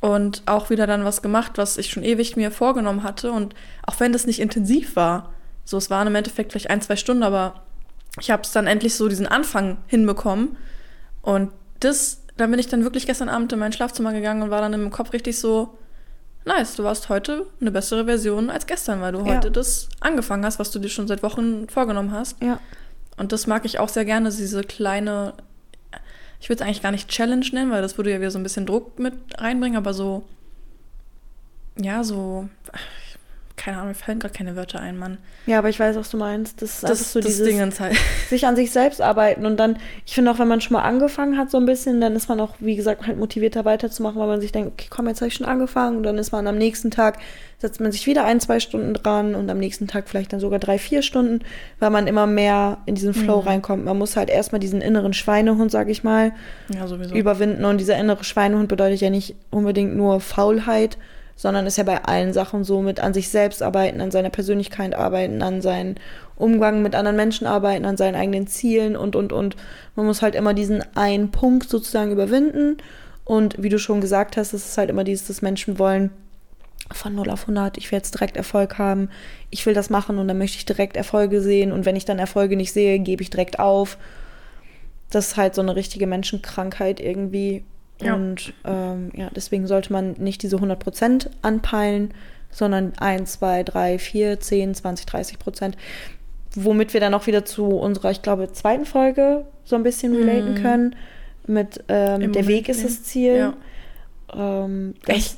und 0.00 0.42
auch 0.46 0.70
wieder 0.70 0.86
dann 0.86 1.04
was 1.04 1.22
gemacht, 1.22 1.52
was 1.54 1.78
ich 1.78 1.90
schon 1.90 2.02
ewig 2.02 2.36
mir 2.36 2.50
vorgenommen 2.50 3.02
hatte. 3.04 3.32
Und 3.32 3.54
auch 3.86 4.00
wenn 4.00 4.12
das 4.12 4.26
nicht 4.26 4.40
intensiv 4.40 4.96
war, 4.96 5.32
so 5.64 5.76
es 5.76 5.88
waren 5.88 6.06
im 6.06 6.14
Endeffekt 6.14 6.52
vielleicht 6.52 6.68
ein, 6.70 6.80
zwei 6.82 6.96
Stunden, 6.96 7.22
aber 7.22 7.62
ich 8.20 8.30
habe 8.30 8.42
es 8.42 8.52
dann 8.52 8.66
endlich 8.66 8.94
so 8.96 9.08
diesen 9.08 9.26
Anfang 9.26 9.78
hinbekommen. 9.86 10.56
Und 11.22 11.52
das, 11.80 12.20
dann 12.36 12.50
bin 12.50 12.58
ich 12.60 12.68
dann 12.68 12.82
wirklich 12.82 13.06
gestern 13.06 13.28
Abend 13.28 13.52
in 13.52 13.58
mein 13.58 13.72
Schlafzimmer 13.72 14.12
gegangen 14.12 14.42
und 14.42 14.50
war 14.50 14.60
dann 14.60 14.72
im 14.72 14.90
Kopf 14.90 15.12
richtig 15.12 15.38
so, 15.38 15.76
nice, 16.44 16.74
du 16.76 16.84
warst 16.84 17.08
heute 17.08 17.46
eine 17.60 17.70
bessere 17.70 18.04
Version 18.06 18.50
als 18.50 18.66
gestern, 18.66 19.00
weil 19.00 19.12
du 19.12 19.20
Ja. 19.20 19.36
heute 19.36 19.50
das 19.50 19.88
angefangen 20.00 20.44
hast, 20.44 20.58
was 20.58 20.70
du 20.70 20.78
dir 20.78 20.88
schon 20.88 21.06
seit 21.08 21.22
Wochen 21.22 21.68
vorgenommen 21.68 22.12
hast. 22.12 22.42
ja. 22.42 22.58
Und 23.16 23.30
das 23.30 23.46
mag 23.46 23.64
ich 23.64 23.78
auch 23.78 23.88
sehr 23.88 24.04
gerne, 24.04 24.28
diese 24.30 24.62
kleine, 24.64 25.34
ich 26.40 26.48
würde 26.48 26.60
es 26.62 26.66
eigentlich 26.66 26.82
gar 26.82 26.90
nicht 26.90 27.08
Challenge 27.08 27.46
nennen, 27.52 27.70
weil 27.70 27.80
das 27.80 27.96
würde 27.96 28.10
ja 28.10 28.18
wieder 28.18 28.32
so 28.32 28.40
ein 28.40 28.42
bisschen 28.42 28.66
Druck 28.66 28.98
mit 28.98 29.14
reinbringen, 29.38 29.76
aber 29.76 29.94
so, 29.94 30.24
ja, 31.76 32.02
so, 32.02 32.48
keine 33.64 33.78
Ahnung, 33.78 33.88
mir 33.88 33.94
fallen 33.94 34.18
gerade 34.18 34.34
keine 34.34 34.56
Wörter 34.56 34.80
ein, 34.80 34.98
Mann. 34.98 35.16
Ja, 35.46 35.58
aber 35.58 35.70
ich 35.70 35.80
weiß, 35.80 35.96
was 35.96 36.10
du 36.10 36.16
meinst. 36.18 36.60
Das, 36.60 36.74
ist 36.74 36.82
Das, 36.82 36.90
einfach 36.90 37.04
so 37.04 37.20
das 37.20 37.28
dieses 37.32 37.46
Dingens 37.48 37.80
halt. 37.80 37.96
sich 38.28 38.46
an 38.46 38.56
sich 38.56 38.70
selbst 38.70 39.00
arbeiten 39.00 39.46
und 39.46 39.56
dann, 39.56 39.78
ich 40.04 40.14
finde 40.14 40.30
auch, 40.30 40.38
wenn 40.38 40.48
man 40.48 40.60
schon 40.60 40.74
mal 40.74 40.82
angefangen 40.82 41.38
hat 41.38 41.50
so 41.50 41.56
ein 41.58 41.64
bisschen, 41.64 42.00
dann 42.00 42.14
ist 42.14 42.28
man 42.28 42.40
auch, 42.40 42.54
wie 42.60 42.76
gesagt, 42.76 43.06
halt 43.06 43.18
motivierter 43.18 43.64
weiterzumachen, 43.64 44.20
weil 44.20 44.26
man 44.28 44.40
sich 44.42 44.52
denkt, 44.52 44.72
okay, 44.72 44.86
komm, 44.90 45.08
jetzt 45.08 45.20
habe 45.22 45.28
ich 45.28 45.34
schon 45.34 45.46
angefangen 45.46 45.96
und 45.96 46.02
dann 46.02 46.18
ist 46.18 46.30
man 46.32 46.46
am 46.46 46.58
nächsten 46.58 46.90
Tag, 46.90 47.18
setzt 47.58 47.80
man 47.80 47.90
sich 47.92 48.06
wieder 48.06 48.24
ein, 48.26 48.40
zwei 48.40 48.60
Stunden 48.60 48.92
dran 48.92 49.34
und 49.34 49.48
am 49.48 49.58
nächsten 49.58 49.86
Tag 49.86 50.08
vielleicht 50.10 50.34
dann 50.34 50.40
sogar 50.40 50.58
drei, 50.58 50.78
vier 50.78 51.00
Stunden, 51.00 51.40
weil 51.78 51.88
man 51.90 52.06
immer 52.06 52.26
mehr 52.26 52.78
in 52.84 52.94
diesen 52.94 53.14
Flow 53.14 53.40
Mhm. 53.40 53.48
reinkommt. 53.48 53.84
Man 53.86 53.96
muss 53.96 54.16
halt 54.16 54.28
erstmal 54.28 54.58
diesen 54.60 54.82
inneren 54.82 55.14
Schweinehund, 55.14 55.70
sag 55.70 55.88
ich 55.88 56.04
mal, 56.04 56.32
Ja, 56.74 56.84
überwinden 57.14 57.64
und 57.64 57.78
dieser 57.78 57.96
innere 57.96 58.24
Schweinehund 58.24 58.68
bedeutet 58.68 59.00
ja 59.00 59.08
nicht 59.08 59.34
unbedingt 59.50 59.96
nur 59.96 60.20
Faulheit, 60.20 60.98
sondern 61.36 61.66
ist 61.66 61.78
ja 61.78 61.84
bei 61.84 62.04
allen 62.04 62.32
Sachen 62.32 62.64
so 62.64 62.80
mit 62.80 63.00
an 63.00 63.14
sich 63.14 63.28
selbst 63.28 63.62
arbeiten, 63.62 64.00
an 64.00 64.10
seiner 64.10 64.30
Persönlichkeit 64.30 64.94
arbeiten, 64.94 65.42
an 65.42 65.62
seinen 65.62 65.96
Umgang 66.36 66.82
mit 66.82 66.94
anderen 66.94 67.16
Menschen 67.16 67.46
arbeiten, 67.46 67.84
an 67.84 67.96
seinen 67.96 68.14
eigenen 68.14 68.46
Zielen 68.46 68.96
und, 68.96 69.16
und, 69.16 69.32
und. 69.32 69.56
Man 69.96 70.06
muss 70.06 70.22
halt 70.22 70.34
immer 70.34 70.54
diesen 70.54 70.84
einen 70.96 71.30
Punkt 71.30 71.68
sozusagen 71.68 72.12
überwinden. 72.12 72.78
Und 73.24 73.62
wie 73.62 73.68
du 73.68 73.78
schon 73.78 74.00
gesagt 74.00 74.36
hast, 74.36 74.52
es 74.52 74.66
ist 74.66 74.78
halt 74.78 74.90
immer 74.90 75.04
dieses, 75.04 75.26
dass 75.26 75.42
Menschen 75.42 75.78
wollen 75.78 76.10
von 76.92 77.14
0 77.14 77.30
auf 77.30 77.42
100, 77.42 77.78
ich 77.78 77.90
will 77.90 77.96
jetzt 77.96 78.14
direkt 78.14 78.36
Erfolg 78.36 78.78
haben, 78.78 79.08
ich 79.50 79.64
will 79.64 79.74
das 79.74 79.88
machen 79.88 80.18
und 80.18 80.28
dann 80.28 80.36
möchte 80.36 80.58
ich 80.58 80.66
direkt 80.66 80.96
Erfolge 80.96 81.40
sehen 81.40 81.72
und 81.72 81.86
wenn 81.86 81.96
ich 81.96 82.04
dann 82.04 82.18
Erfolge 82.18 82.56
nicht 82.56 82.72
sehe, 82.72 82.98
gebe 82.98 83.22
ich 83.22 83.30
direkt 83.30 83.58
auf. 83.58 83.96
Das 85.10 85.28
ist 85.28 85.36
halt 85.36 85.54
so 85.54 85.62
eine 85.62 85.76
richtige 85.76 86.06
Menschenkrankheit 86.06 87.00
irgendwie. 87.00 87.64
Ja. 88.02 88.14
Und 88.14 88.52
ähm, 88.64 89.10
ja, 89.14 89.30
deswegen 89.34 89.66
sollte 89.66 89.92
man 89.92 90.12
nicht 90.12 90.42
diese 90.42 90.56
100% 90.56 91.28
anpeilen, 91.42 92.12
sondern 92.50 92.92
1, 92.98 93.32
2, 93.32 93.62
3, 93.64 93.98
4, 93.98 94.40
10, 94.40 94.74
20, 94.74 95.06
30 95.06 95.38
Prozent. 95.38 95.76
Womit 96.56 96.92
wir 96.94 97.00
dann 97.00 97.14
auch 97.14 97.26
wieder 97.26 97.44
zu 97.44 97.66
unserer, 97.66 98.10
ich 98.10 98.22
glaube, 98.22 98.52
zweiten 98.52 98.84
Folge 98.84 99.44
so 99.64 99.74
ein 99.76 99.82
bisschen 99.82 100.14
relaten 100.14 100.54
Mhm. 100.54 100.62
können. 100.62 100.96
Mit 101.46 101.78
ähm, 101.88 102.20
der 102.20 102.28
Moment 102.28 102.46
Weg 102.48 102.68
ist 102.68 102.78
nehmen. 102.78 102.88
das 102.88 103.02
Ziel. 103.04 103.36
Ja. 103.36 103.54
Ähm, 104.64 104.94
das, 105.06 105.16
Echt? 105.16 105.36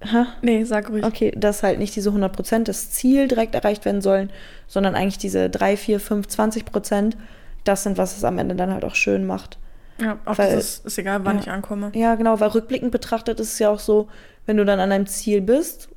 Hä? 0.00 0.24
Nee, 0.42 0.64
sag 0.64 0.90
ruhig. 0.90 1.04
Okay, 1.04 1.32
dass 1.36 1.62
halt 1.62 1.78
nicht 1.78 1.94
diese 1.96 2.10
100% 2.10 2.64
das 2.64 2.90
Ziel 2.90 3.26
direkt 3.28 3.54
erreicht 3.54 3.84
werden 3.84 4.00
sollen, 4.02 4.30
sondern 4.68 4.94
eigentlich 4.94 5.18
diese 5.18 5.50
3, 5.50 5.76
4, 5.76 5.98
5, 6.00 6.26
20 6.28 6.64
Prozent, 6.64 7.16
das 7.64 7.82
sind, 7.82 7.98
was 7.98 8.16
es 8.16 8.24
am 8.24 8.38
Ende 8.38 8.54
dann 8.54 8.72
halt 8.72 8.84
auch 8.84 8.94
schön 8.94 9.26
macht. 9.26 9.58
Ja, 10.00 10.18
auch 10.24 10.38
Weil- 10.38 10.54
das 10.54 10.78
ist, 10.78 10.86
ist 10.86 10.98
egal, 10.98 11.24
wann 11.24 11.36
ja. 11.36 11.42
ich 11.42 11.50
ankomme. 11.50 11.90
Ja, 11.94 12.14
genau, 12.14 12.38
weil 12.40 12.48
rückblickend 12.48 12.92
betrachtet 12.92 13.40
ist 13.40 13.54
es 13.54 13.58
ja 13.58 13.70
auch 13.70 13.80
so, 13.80 14.08
wenn 14.46 14.56
du 14.56 14.64
dann 14.64 14.80
an 14.80 14.90
deinem 14.90 15.06
Ziel 15.06 15.40
bist 15.40 15.88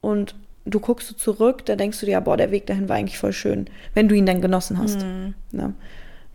und 0.00 0.34
du 0.64 0.80
guckst 0.80 1.08
so 1.08 1.14
zurück, 1.14 1.64
da 1.66 1.76
denkst 1.76 2.00
du 2.00 2.06
dir, 2.06 2.12
ja, 2.12 2.20
boah, 2.20 2.36
der 2.36 2.50
Weg 2.50 2.66
dahin 2.66 2.88
war 2.88 2.96
eigentlich 2.96 3.18
voll 3.18 3.32
schön, 3.32 3.68
wenn 3.94 4.08
du 4.08 4.14
ihn 4.14 4.26
dann 4.26 4.40
genossen 4.40 4.78
hast. 4.78 5.00
Mhm. 5.00 5.34
Ne? 5.52 5.74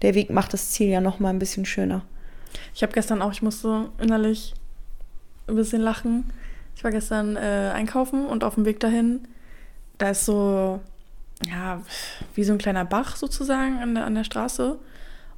Der 0.02 0.16
Weg 0.16 0.30
macht 0.32 0.54
das 0.54 0.72
Ziel 0.72 0.88
ja 0.90 1.02
noch 1.02 1.20
mal 1.20 1.30
ein 1.30 1.40
bisschen 1.40 1.66
schöner. 1.66 2.04
Ich 2.74 2.82
habe 2.82 2.94
gestern 2.94 3.22
auch, 3.22 3.32
ich 3.32 3.42
musste 3.42 3.90
innerlich 4.00 4.54
ein 5.48 5.56
bisschen 5.56 5.82
lachen. 5.82 6.26
Ich 6.76 6.84
war 6.84 6.92
gestern 6.92 7.36
äh, 7.36 7.72
einkaufen 7.74 8.26
und 8.26 8.44
auf 8.44 8.56
dem 8.56 8.66
Weg 8.66 8.80
dahin, 8.80 9.28
da 9.98 10.10
ist 10.10 10.26
so, 10.26 10.80
ja, 11.48 11.82
wie 12.34 12.44
so 12.44 12.54
ein 12.54 12.58
kleiner 12.58 12.86
Bach 12.86 13.16
sozusagen 13.16 13.80
an 13.80 13.96
der, 13.96 14.06
an 14.06 14.16
der 14.16 14.24
Straße. 14.24 14.80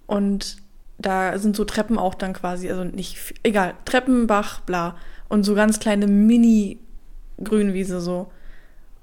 Und 0.05 0.57
da 1.05 1.37
sind 1.37 1.55
so 1.55 1.63
Treppen 1.65 1.97
auch 1.99 2.15
dann 2.15 2.33
quasi, 2.33 2.69
also 2.69 2.83
nicht, 2.83 3.17
egal, 3.43 3.73
Treppen, 3.85 4.27
Bach, 4.27 4.61
bla. 4.61 4.95
Und 5.29 5.43
so 5.43 5.55
ganz 5.55 5.79
kleine 5.79 6.07
Mini-Grünwiese 6.07 8.01
so. 8.01 8.31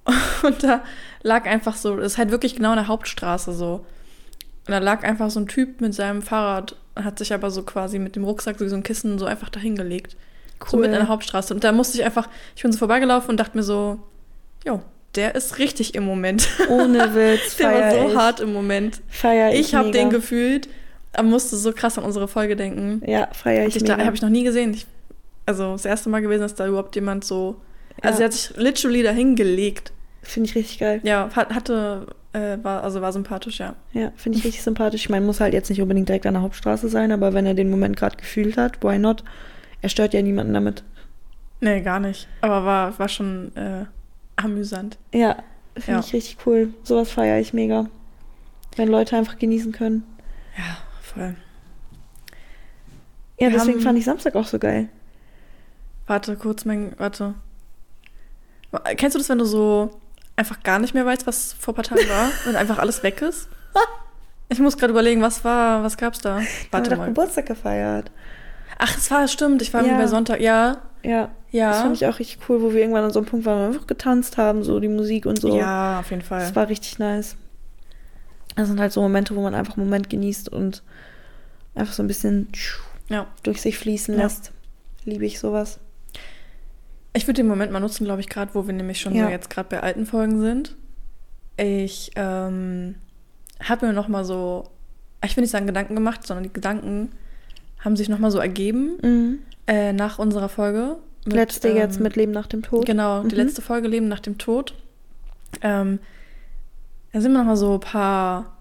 Und 0.42 0.62
da 0.62 0.82
lag 1.22 1.46
einfach 1.46 1.76
so, 1.76 1.96
das 1.96 2.12
ist 2.12 2.18
halt 2.18 2.30
wirklich 2.30 2.56
genau 2.56 2.74
der 2.74 2.88
Hauptstraße 2.88 3.52
so. 3.52 3.84
Und 4.66 4.72
da 4.72 4.78
lag 4.78 5.04
einfach 5.04 5.30
so 5.30 5.40
ein 5.40 5.46
Typ 5.48 5.80
mit 5.80 5.94
seinem 5.94 6.22
Fahrrad, 6.22 6.76
hat 6.96 7.18
sich 7.18 7.32
aber 7.32 7.50
so 7.50 7.62
quasi 7.62 7.98
mit 7.98 8.16
dem 8.16 8.24
Rucksack 8.24 8.58
so 8.58 8.64
wie 8.64 8.68
so 8.68 8.76
ein 8.76 8.82
Kissen 8.82 9.18
so 9.18 9.26
einfach 9.26 9.48
dahingelegt. 9.48 10.16
So 10.66 10.76
Cool. 10.76 10.82
mitten 10.82 10.94
in 10.94 11.00
der 11.00 11.08
Hauptstraße. 11.08 11.54
Und 11.54 11.64
da 11.64 11.72
musste 11.72 11.98
ich 11.98 12.04
einfach, 12.04 12.28
ich 12.54 12.62
bin 12.62 12.70
so 12.72 12.78
vorbeigelaufen 12.78 13.30
und 13.30 13.36
dachte 13.40 13.56
mir 13.56 13.62
so, 13.62 13.98
jo, 14.64 14.82
der 15.14 15.34
ist 15.34 15.58
richtig 15.58 15.94
im 15.94 16.04
Moment. 16.04 16.48
Ohne 16.68 17.14
Witz, 17.14 17.56
der 17.56 17.72
war 17.72 17.90
so 17.90 18.08
ich. 18.10 18.16
hart 18.16 18.40
im 18.40 18.52
Moment. 18.52 19.00
Feier 19.08 19.52
ich 19.52 19.60
Ich 19.60 19.74
habe 19.74 19.90
den 19.90 20.10
gefühlt, 20.10 20.68
musste 21.22 21.56
so 21.56 21.72
krass 21.72 21.98
an 21.98 22.04
unsere 22.04 22.28
Folge 22.28 22.56
denken. 22.56 23.02
Ja, 23.06 23.28
feier 23.32 23.66
ich 23.66 23.76
ich 23.76 23.84
da 23.84 23.98
habe 23.98 24.14
ich 24.14 24.22
noch 24.22 24.28
nie 24.28 24.44
gesehen. 24.44 24.72
Ich, 24.74 24.86
also 25.46 25.72
das 25.72 25.84
erste 25.84 26.08
Mal 26.08 26.20
gewesen, 26.22 26.42
dass 26.42 26.54
da 26.54 26.66
überhaupt 26.66 26.94
jemand 26.94 27.24
so. 27.24 27.56
Also 28.02 28.18
Ja. 28.20 28.24
er 28.24 28.24
hat 28.26 28.32
sich 28.32 28.56
literally 28.56 29.02
dahingelegt. 29.02 29.92
Finde 30.22 30.48
ich 30.48 30.54
richtig 30.54 30.78
geil. 30.78 31.00
Ja, 31.02 31.28
hat, 31.34 31.50
hatte, 31.54 32.06
äh, 32.32 32.58
war, 32.62 32.84
also 32.84 33.00
war 33.00 33.12
sympathisch, 33.12 33.58
ja. 33.58 33.74
Ja, 33.92 34.12
finde 34.16 34.38
ich 34.38 34.44
richtig 34.44 34.62
sympathisch. 34.62 35.02
Ich 35.02 35.08
meine, 35.08 35.26
muss 35.26 35.40
halt 35.40 35.52
jetzt 35.54 35.68
nicht 35.70 35.80
unbedingt 35.82 36.08
direkt 36.08 36.26
an 36.26 36.34
der 36.34 36.42
Hauptstraße 36.42 36.88
sein, 36.88 37.10
aber 37.10 37.32
wenn 37.32 37.46
er 37.46 37.54
den 37.54 37.70
Moment 37.70 37.96
gerade 37.96 38.16
gefühlt 38.16 38.56
hat, 38.56 38.82
why 38.84 38.98
not? 38.98 39.24
Er 39.82 39.88
stört 39.88 40.14
ja 40.14 40.22
niemanden 40.22 40.52
damit. 40.54 40.84
Nee, 41.60 41.80
gar 41.80 41.98
nicht. 42.00 42.28
Aber 42.42 42.64
war, 42.64 42.98
war 42.98 43.08
schon 43.08 43.54
äh, 43.56 43.84
amüsant. 44.36 44.98
Ja, 45.12 45.36
finde 45.74 46.00
Ja. 46.00 46.06
ich 46.06 46.12
richtig 46.12 46.36
cool. 46.46 46.72
Sowas 46.84 47.10
feiere 47.10 47.40
ich 47.40 47.52
mega. 47.52 47.86
Wenn 48.76 48.88
Leute 48.88 49.16
einfach 49.16 49.38
genießen 49.38 49.72
können. 49.72 50.04
Ja, 50.56 50.76
voll. 51.12 51.34
Ja, 53.38 53.48
Wir 53.48 53.50
deswegen 53.50 53.78
haben- 53.78 53.84
fand 53.84 53.98
ich 53.98 54.04
Samstag 54.04 54.34
auch 54.34 54.46
so 54.46 54.58
geil. 54.58 54.88
Warte, 56.06 56.36
kurz, 56.36 56.64
mein, 56.64 56.92
warte. 56.98 57.34
Kennst 58.96 59.14
du 59.14 59.18
das, 59.18 59.28
wenn 59.28 59.38
du 59.38 59.44
so 59.44 60.00
einfach 60.36 60.62
gar 60.62 60.78
nicht 60.78 60.94
mehr 60.94 61.04
weißt, 61.06 61.26
was 61.26 61.52
vor 61.54 61.72
ein 61.72 61.76
paar 61.76 61.84
Tagen 61.84 62.08
war 62.08 62.30
und 62.48 62.56
einfach 62.56 62.78
alles 62.78 63.02
weg 63.02 63.22
ist? 63.22 63.48
Ich 64.48 64.58
muss 64.58 64.76
gerade 64.76 64.90
überlegen, 64.90 65.22
was 65.22 65.44
war, 65.44 65.82
was 65.84 65.96
gab's 65.96 66.18
da? 66.20 66.40
Warte 66.70 66.90
doch 66.90 66.98
mal. 66.98 67.06
Geburtstag 67.06 67.46
gefeiert. 67.46 68.10
Ach, 68.78 68.96
es 68.96 69.10
war, 69.10 69.26
stimmt, 69.28 69.62
ich 69.62 69.72
war 69.72 69.84
Ja. 69.84 69.96
bei 69.96 70.06
Sonntag, 70.06 70.40
ja, 70.40 70.78
Ja, 71.02 71.30
ja. 71.50 71.70
das 71.70 71.80
fand 71.82 71.96
ich 71.96 72.06
auch 72.06 72.18
richtig 72.18 72.38
cool, 72.48 72.60
wo 72.62 72.72
wir 72.72 72.80
irgendwann 72.80 73.04
an 73.04 73.10
so 73.12 73.20
einem 73.20 73.26
Punkt 73.28 73.46
waren, 73.46 73.58
wo 73.58 73.62
wir 73.62 73.66
einfach 73.74 73.86
getanzt 73.86 74.38
haben, 74.38 74.64
so 74.64 74.80
die 74.80 74.88
Musik 74.88 75.26
und 75.26 75.40
so. 75.40 75.56
Ja, 75.56 76.00
auf 76.00 76.10
jeden 76.10 76.22
Fall. 76.22 76.40
Das 76.40 76.56
war 76.56 76.68
richtig 76.68 76.98
nice. 76.98 77.36
Das 78.60 78.68
sind 78.68 78.80
halt 78.80 78.92
so 78.92 79.00
Momente, 79.02 79.34
wo 79.36 79.40
man 79.42 79.54
einfach 79.54 79.76
einen 79.76 79.86
Moment 79.86 80.10
genießt 80.10 80.48
und 80.50 80.82
einfach 81.74 81.92
so 81.94 82.02
ein 82.02 82.06
bisschen 82.06 82.48
Ja. 83.08 83.26
durch 83.42 83.60
sich 83.60 83.78
fließen 83.78 84.14
Ja. 84.16 84.22
lässt. 84.24 84.52
Liebe 85.04 85.24
ich 85.24 85.38
sowas. 85.40 85.78
Ich 87.12 87.26
würde 87.26 87.38
den 87.42 87.48
Moment 87.48 87.72
mal 87.72 87.80
nutzen, 87.80 88.04
glaube 88.04 88.20
ich, 88.20 88.28
gerade, 88.28 88.54
wo 88.54 88.66
wir 88.66 88.74
nämlich 88.74 89.00
schon 89.00 89.14
Ja. 89.14 89.24
so 89.24 89.30
jetzt 89.30 89.50
gerade 89.50 89.68
bei 89.68 89.80
alten 89.82 90.06
Folgen 90.06 90.40
sind. 90.40 90.76
Ich 91.56 92.12
ähm, 92.16 92.94
habe 93.62 93.86
mir 93.86 93.92
noch 93.92 94.08
mal 94.08 94.24
so, 94.24 94.64
ich 95.24 95.36
will 95.36 95.42
nicht 95.42 95.50
sagen 95.50 95.66
Gedanken 95.66 95.94
gemacht, 95.94 96.26
sondern 96.26 96.44
die 96.44 96.52
Gedanken 96.52 97.10
haben 97.80 97.96
sich 97.96 98.08
noch 98.08 98.18
mal 98.18 98.30
so 98.30 98.38
ergeben 98.38 98.98
Mhm. 99.02 99.38
äh, 99.66 99.92
nach 99.92 100.18
unserer 100.18 100.48
Folge. 100.48 100.96
mit, 101.26 101.34
Letzte 101.34 101.68
jetzt 101.68 101.98
ähm, 101.98 102.04
mit 102.04 102.16
Leben 102.16 102.32
nach 102.32 102.46
dem 102.46 102.62
Tod. 102.62 102.86
Genau, 102.86 103.22
die 103.22 103.34
Mhm. 103.34 103.42
letzte 103.42 103.60
Folge 103.60 103.88
Leben 103.88 104.08
nach 104.08 104.20
dem 104.20 104.38
Tod. 104.38 104.74
Ähm, 105.60 105.98
da 107.12 107.20
sind 107.20 107.32
wir 107.32 107.38
noch 107.38 107.46
mal 107.46 107.56
so 107.56 107.74
ein 107.74 107.80
paar, 107.80 108.56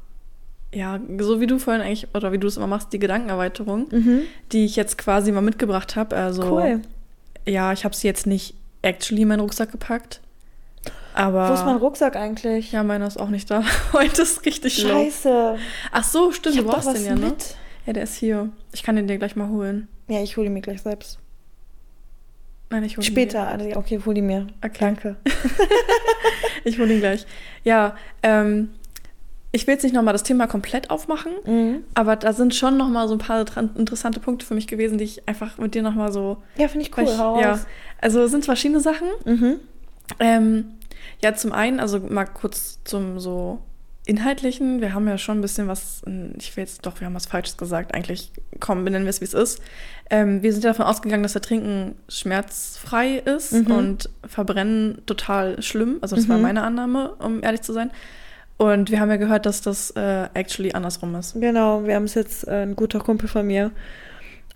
ja, 0.74 1.00
so 1.20 1.40
wie 1.42 1.48
du 1.48 1.60
vorhin 1.60 1.82
eigentlich, 1.82 2.08
oder 2.14 2.32
wie 2.32 2.38
du 2.38 2.48
es 2.48 2.58
immer 2.58 2.68
machst, 2.68 2.94
die 2.94 3.00
Gedankenerweiterung, 3.00 3.88
Mhm. 3.92 4.22
die 4.52 4.66
ich 4.66 4.76
jetzt 4.76 4.98
quasi 4.98 5.32
mal 5.32 5.42
mitgebracht 5.42 5.96
habe. 5.96 6.16
Also, 6.16 6.44
Cool. 6.58 6.82
ja, 7.48 7.74
ich 7.74 7.86
habe 7.86 7.96
sie 7.96 8.08
jetzt 8.08 8.26
nicht 8.28 8.56
actually 8.82 9.24
in 9.24 9.28
meinen 9.28 9.40
Rucksack 9.42 9.72
gepackt. 9.72 10.22
Aber. 11.14 11.50
Wo 11.50 11.54
ist 11.54 11.66
mein 11.66 11.78
Rucksack 11.78 12.16
eigentlich? 12.16 12.72
Ja, 12.72 12.84
meiner 12.84 13.08
ist 13.08 13.20
auch 13.20 13.30
nicht 13.30 13.50
da. 13.52 13.64
Heute 13.94 14.22
ist 14.22 14.46
richtig 14.46 14.82
low. 14.84 14.90
Scheiße. 14.90 15.58
Ach 15.92 16.04
so, 16.04 16.32
stimmt, 16.32 16.58
du 16.60 16.64
brauchst 16.64 16.96
den 16.96 17.04
ja, 17.06 17.16
ne? 17.16 17.28
mit. 17.28 17.56
Ja, 17.86 17.94
der 17.94 18.04
ist 18.04 18.16
hier. 18.16 18.50
Ich 18.72 18.84
kann 18.84 18.96
den 18.96 19.08
dir 19.08 19.18
gleich 19.18 19.36
mal 19.36 19.50
holen. 19.50 19.88
Ja, 20.08 20.22
ich 20.22 20.38
hole 20.38 20.48
ihn 20.48 20.54
mir 20.54 20.62
gleich 20.62 20.82
selbst. 20.82 21.18
Nein, 22.70 22.84
ich 22.84 22.98
hole 22.98 23.06
ihn 23.06 23.12
Später. 23.12 23.48
Also, 23.48 23.70
okay, 23.76 24.00
hol 24.06 24.18
ihn 24.18 24.28
mir. 24.28 24.48
Okay. 24.64 24.78
Danke. 24.80 25.16
Ich 26.66 26.78
hole 26.78 26.94
ihn 26.94 27.00
gleich. 27.00 27.26
Ja, 27.64 27.96
ähm, 28.22 28.70
ich 29.52 29.66
will 29.66 29.74
jetzt 29.76 29.84
nicht 29.84 29.96
nochmal 29.96 30.14
das 30.14 30.24
Thema 30.24 30.46
komplett 30.46 30.90
aufmachen, 30.90 31.32
Mhm. 31.46 31.84
aber 31.94 32.16
da 32.18 32.34
sind 32.34 32.54
schon 32.54 32.78
nochmal 32.78 33.08
so 33.08 33.16
ein 33.16 33.20
paar 33.20 33.40
interessante 33.78 34.20
Punkte 34.20 34.46
für 34.46 34.54
mich 34.54 34.68
gewesen, 34.68 34.98
die 34.98 35.06
ich 35.06 35.28
einfach 35.28 35.58
mit 35.58 35.74
dir 35.74 35.82
nochmal 35.82 36.12
so. 36.12 36.38
Ja, 36.58 36.68
finde 36.68 36.86
ich 36.86 36.96
cool. 36.98 37.06
ich, 37.06 37.10
ja, 37.18 37.60
also 38.02 38.22
es 38.24 38.32
sind 38.32 38.46
verschiedene 38.46 38.82
Sachen. 38.82 39.08
Mhm. 39.26 39.56
Ähm, 40.20 40.66
ja, 41.24 41.34
zum 41.34 41.54
einen, 41.54 41.80
also 41.80 42.00
mal 42.00 42.26
kurz 42.26 42.80
zum 42.84 43.20
so 43.20 43.60
Inhaltlichen. 44.06 44.82
Wir 44.82 44.94
haben 44.94 45.08
ja 45.08 45.18
schon 45.18 45.38
ein 45.40 45.42
bisschen 45.42 45.68
was, 45.68 46.02
ich 46.38 46.56
will 46.58 46.64
jetzt 46.64 46.86
doch, 46.86 47.00
wir 47.00 47.06
haben 47.08 47.16
was 47.16 47.26
Falsches 47.26 47.58
gesagt. 47.58 47.94
Eigentlich, 47.96 48.32
komm, 48.60 48.84
benennen 48.84 49.06
wir 49.06 49.12
es, 49.12 49.22
wie 49.22 49.26
es 49.26 49.34
ist. 49.34 49.62
Ähm, 50.12 50.42
wir 50.42 50.52
sind 50.54 50.64
ja 50.64 50.72
davon 50.72 50.86
ausgegangen, 50.86 51.22
dass 51.24 51.34
der 51.34 51.42
Trinken 51.42 51.96
schmerzfrei 52.08 53.18
ist 53.18 53.52
Mhm. 53.54 53.72
und 53.72 54.10
Verbrennen 54.28 55.02
total 55.06 55.62
schlimm. 55.62 55.98
Also 56.02 56.16
das 56.16 56.28
war 56.28 56.38
Mhm. 56.38 56.44
meine 56.44 56.64
Annahme, 56.64 57.14
um 57.20 57.44
ehrlich 57.44 57.62
zu 57.62 57.74
sein. 57.74 57.92
Und 58.58 58.92
wir 58.92 59.00
haben 59.00 59.10
ja 59.10 59.18
gehört, 59.18 59.46
dass 59.46 59.62
das 59.62 59.92
äh, 59.92 60.28
actually 60.34 60.74
andersrum 60.74 61.16
ist. 61.16 61.36
Genau, 61.40 61.86
wir 61.86 61.96
haben 61.96 62.04
es 62.06 62.16
jetzt, 62.16 62.48
äh, 62.48 62.64
ein 62.64 62.76
guter 62.76 63.00
Kumpel 63.00 63.30
von 63.30 63.46
mir 63.48 63.72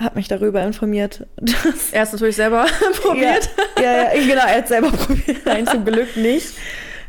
hat 0.02 0.16
mich 0.16 0.28
darüber 0.28 0.64
informiert, 0.64 1.28
Er 1.92 2.02
ist 2.04 2.14
natürlich 2.14 2.36
selber 2.36 2.66
probiert. 3.04 3.48
Ja, 3.78 3.84
ja, 3.84 4.14
ja, 4.16 4.26
genau, 4.28 4.42
er 4.48 4.58
hat 4.58 4.68
selber 4.68 4.92
probiert. 4.92 5.46
Nein, 5.46 5.68
zum 5.68 5.86
Glück 5.86 6.18
nicht. 6.18 6.48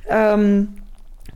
Ähm, 0.07 0.75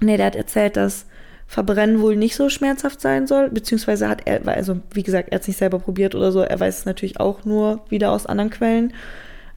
nee, 0.01 0.19
der 0.19 0.27
hat 0.27 0.37
erzählt, 0.37 0.77
dass 0.77 1.07
Verbrennen 1.51 2.01
wohl 2.03 2.15
nicht 2.15 2.37
so 2.37 2.49
schmerzhaft 2.51 3.01
sein 3.01 3.27
soll, 3.27 3.49
beziehungsweise 3.49 4.09
hat 4.09 4.21
er, 4.27 4.47
also 4.47 4.79
wie 4.93 5.03
gesagt, 5.03 5.31
er 5.31 5.37
hat 5.37 5.43
es 5.43 5.49
nicht 5.49 5.57
selber 5.57 5.79
probiert 5.79 6.15
oder 6.15 6.31
so, 6.31 6.41
er 6.43 6.61
weiß 6.61 6.81
es 6.81 6.85
natürlich 6.85 7.19
auch 7.19 7.45
nur 7.47 7.81
wieder 7.89 8.13
aus 8.13 8.27
anderen 8.27 8.51
Quellen. 8.51 8.93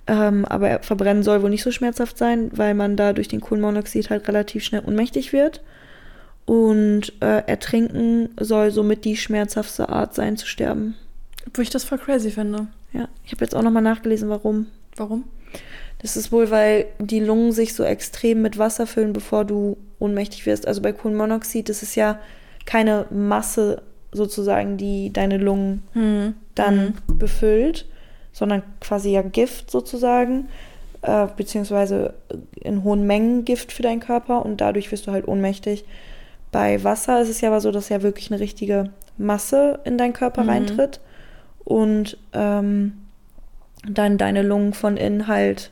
Ähm, 0.08 0.46
aber 0.46 0.70
er- 0.70 0.84
Verbrennen 0.84 1.22
soll 1.22 1.42
wohl 1.44 1.50
nicht 1.50 1.64
so 1.64 1.72
schmerzhaft 1.72 2.18
sein, 2.18 2.50
weil 2.56 2.74
man 2.74 2.96
da 2.96 3.14
durch 3.14 3.28
den 3.28 3.42
Kohlenmonoxid 3.42 4.10
halt 4.10 4.28
relativ 4.28 4.64
schnell 4.64 4.82
ohnmächtig 4.86 5.34
wird. 5.34 5.62
Und 6.46 7.14
äh, 7.22 7.44
Ertrinken 7.46 8.30
soll 8.40 8.72
somit 8.72 9.06
die 9.06 9.16
schmerzhaftste 9.16 9.90
Art 9.90 10.16
sein 10.16 10.38
zu 10.38 10.48
sterben. 10.48 10.96
Wo 11.54 11.62
ich 11.62 11.70
das 11.70 11.84
voll 11.84 11.98
crazy 12.00 12.32
finde. 12.32 12.68
Ja, 12.94 13.10
ich 13.26 13.32
habe 13.32 13.44
jetzt 13.46 13.56
auch 13.56 13.62
nochmal 13.62 13.84
nachgelesen, 13.84 14.30
warum. 14.30 14.68
Warum? 14.96 15.26
Das 16.02 16.18
ist 16.18 16.32
wohl, 16.32 16.50
weil 16.50 16.86
die 17.00 17.20
Lungen 17.20 17.52
sich 17.52 17.74
so 17.76 17.84
extrem 17.84 18.42
mit 18.42 18.58
Wasser 18.58 18.88
füllen, 18.88 19.14
bevor 19.14 19.46
du 19.46 19.78
ohnmächtig 20.00 20.46
wirst. 20.46 20.68
Also 20.68 20.82
bei 20.82 20.94
Kohlenmonoxid, 20.94 21.70
das 21.70 21.84
ist 21.84 21.96
ja 21.96 22.20
keine 22.66 23.06
Masse 23.12 23.82
sozusagen, 24.12 24.78
die 24.78 25.14
deine 25.14 25.38
Lungen 25.38 25.84
Hm. 25.94 26.34
dann 26.56 26.96
befüllt, 27.08 27.86
sondern 28.34 28.64
quasi 28.80 29.12
ja 29.12 29.22
Gift 29.22 29.70
sozusagen, 29.70 30.48
äh, 31.04 31.28
beziehungsweise 31.38 32.14
in 32.56 32.84
hohen 32.84 33.06
Mengen 33.06 33.46
Gift 33.46 33.72
für 33.72 33.84
deinen 33.84 34.00
Körper 34.00 34.44
und 34.46 34.60
dadurch 34.60 34.92
wirst 34.92 35.08
du 35.08 35.12
halt 35.12 35.28
ohnmächtig. 35.28 35.86
Bei 36.52 36.84
Wasser 36.84 37.22
ist 37.22 37.30
es 37.30 37.42
ja 37.42 37.50
aber 37.50 37.62
so, 37.62 37.72
dass 37.72 37.90
ja 37.90 38.02
wirklich 38.02 38.32
eine 38.32 38.42
richtige 38.42 38.90
Masse 39.18 39.80
in 39.86 39.98
deinen 39.98 40.14
Körper 40.14 40.44
Mhm. 40.44 40.50
reintritt 40.50 41.00
und 41.64 42.18
ähm, 42.34 42.94
dann 43.88 44.18
deine 44.18 44.42
Lungen 44.42 44.74
von 44.74 44.98
innen 44.98 45.28
halt 45.28 45.71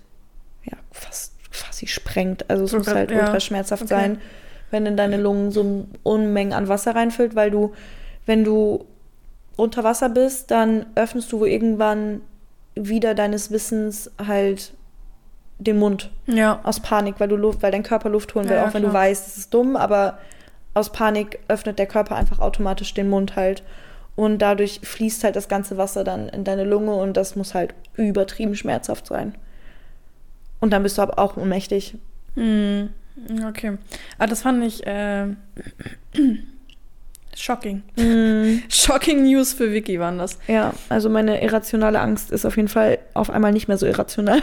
fast 0.91 1.33
quasi 1.51 1.87
sprengt. 1.87 2.49
Also 2.49 2.63
es 2.65 2.73
muss 2.73 2.87
halt 2.87 3.11
ja. 3.11 3.19
ultra 3.19 3.39
schmerzhaft 3.39 3.83
Okay. 3.83 3.89
sein, 3.93 4.21
wenn 4.71 4.85
in 4.85 4.97
deine 4.97 5.17
Lungen 5.17 5.51
so 5.51 5.85
Unmengen 6.03 6.53
an 6.53 6.67
Wasser 6.67 6.95
reinfüllt, 6.95 7.35
weil 7.35 7.51
du, 7.51 7.73
wenn 8.25 8.43
du 8.43 8.85
unter 9.55 9.83
Wasser 9.83 10.09
bist, 10.09 10.51
dann 10.51 10.85
öffnest 10.95 11.31
du 11.31 11.43
irgendwann 11.45 12.21
wieder 12.75 13.13
deines 13.15 13.51
Wissens 13.51 14.11
halt 14.25 14.73
den 15.57 15.77
Mund 15.77 16.11
Ja. 16.27 16.59
aus 16.63 16.79
Panik, 16.79 17.15
weil 17.17 17.27
du 17.27 17.35
Luft, 17.35 17.61
weil 17.61 17.71
dein 17.71 17.83
Körper 17.83 18.09
Luft 18.09 18.33
holen 18.35 18.47
will, 18.47 18.55
Ja, 18.55 18.65
auch 18.67 18.73
wenn 18.73 18.83
du 18.83 18.89
klar. 18.89 19.01
weißt, 19.03 19.27
es 19.27 19.37
ist 19.37 19.53
dumm, 19.53 19.75
aber 19.75 20.19
aus 20.73 20.91
Panik 20.91 21.39
öffnet 21.49 21.77
der 21.79 21.87
Körper 21.87 22.15
einfach 22.15 22.39
automatisch 22.39 22.93
den 22.93 23.09
Mund 23.09 23.35
halt. 23.35 23.63
und 24.15 24.39
dadurch 24.39 24.81
fließt 24.83 25.23
halt 25.23 25.35
das 25.37 25.47
ganze 25.47 25.77
Wasser 25.77 26.03
dann 26.03 26.27
in 26.29 26.43
deine 26.43 26.63
Lunge 26.65 26.93
und 26.93 27.15
das 27.17 27.35
muss 27.37 27.53
halt 27.53 27.73
übertrieben 27.95 28.53
schmerzhaft 28.55 29.07
sein. 29.07 29.33
Und 30.59 30.71
dann 30.71 30.83
bist 30.83 30.97
du 30.97 31.01
aber 31.01 31.19
auch 31.19 31.37
ohnmächtig. 31.37 31.95
Hm, 32.35 32.89
okay. 33.47 33.77
Aber 34.17 34.27
das 34.27 34.41
fand 34.41 34.63
ich 34.63 34.85
äh, 34.85 35.27
shocking. 37.35 37.83
Mm, 37.95 38.63
Shocking 38.69 39.23
News 39.23 39.53
für 39.53 39.71
Vicky 39.71 39.99
waren 39.99 40.17
das. 40.17 40.37
ja, 40.47 40.73
also 40.89 41.09
meine 41.09 41.41
irrationale 41.41 41.99
Angst 41.99 42.31
ist 42.31 42.45
auf 42.45 42.57
jeden 42.57 42.67
Fall 42.67 42.99
auf 43.13 43.29
einmal 43.29 43.51
nicht 43.51 43.67
mehr 43.67 43.77
so 43.77 43.85
irrational. 43.85 44.41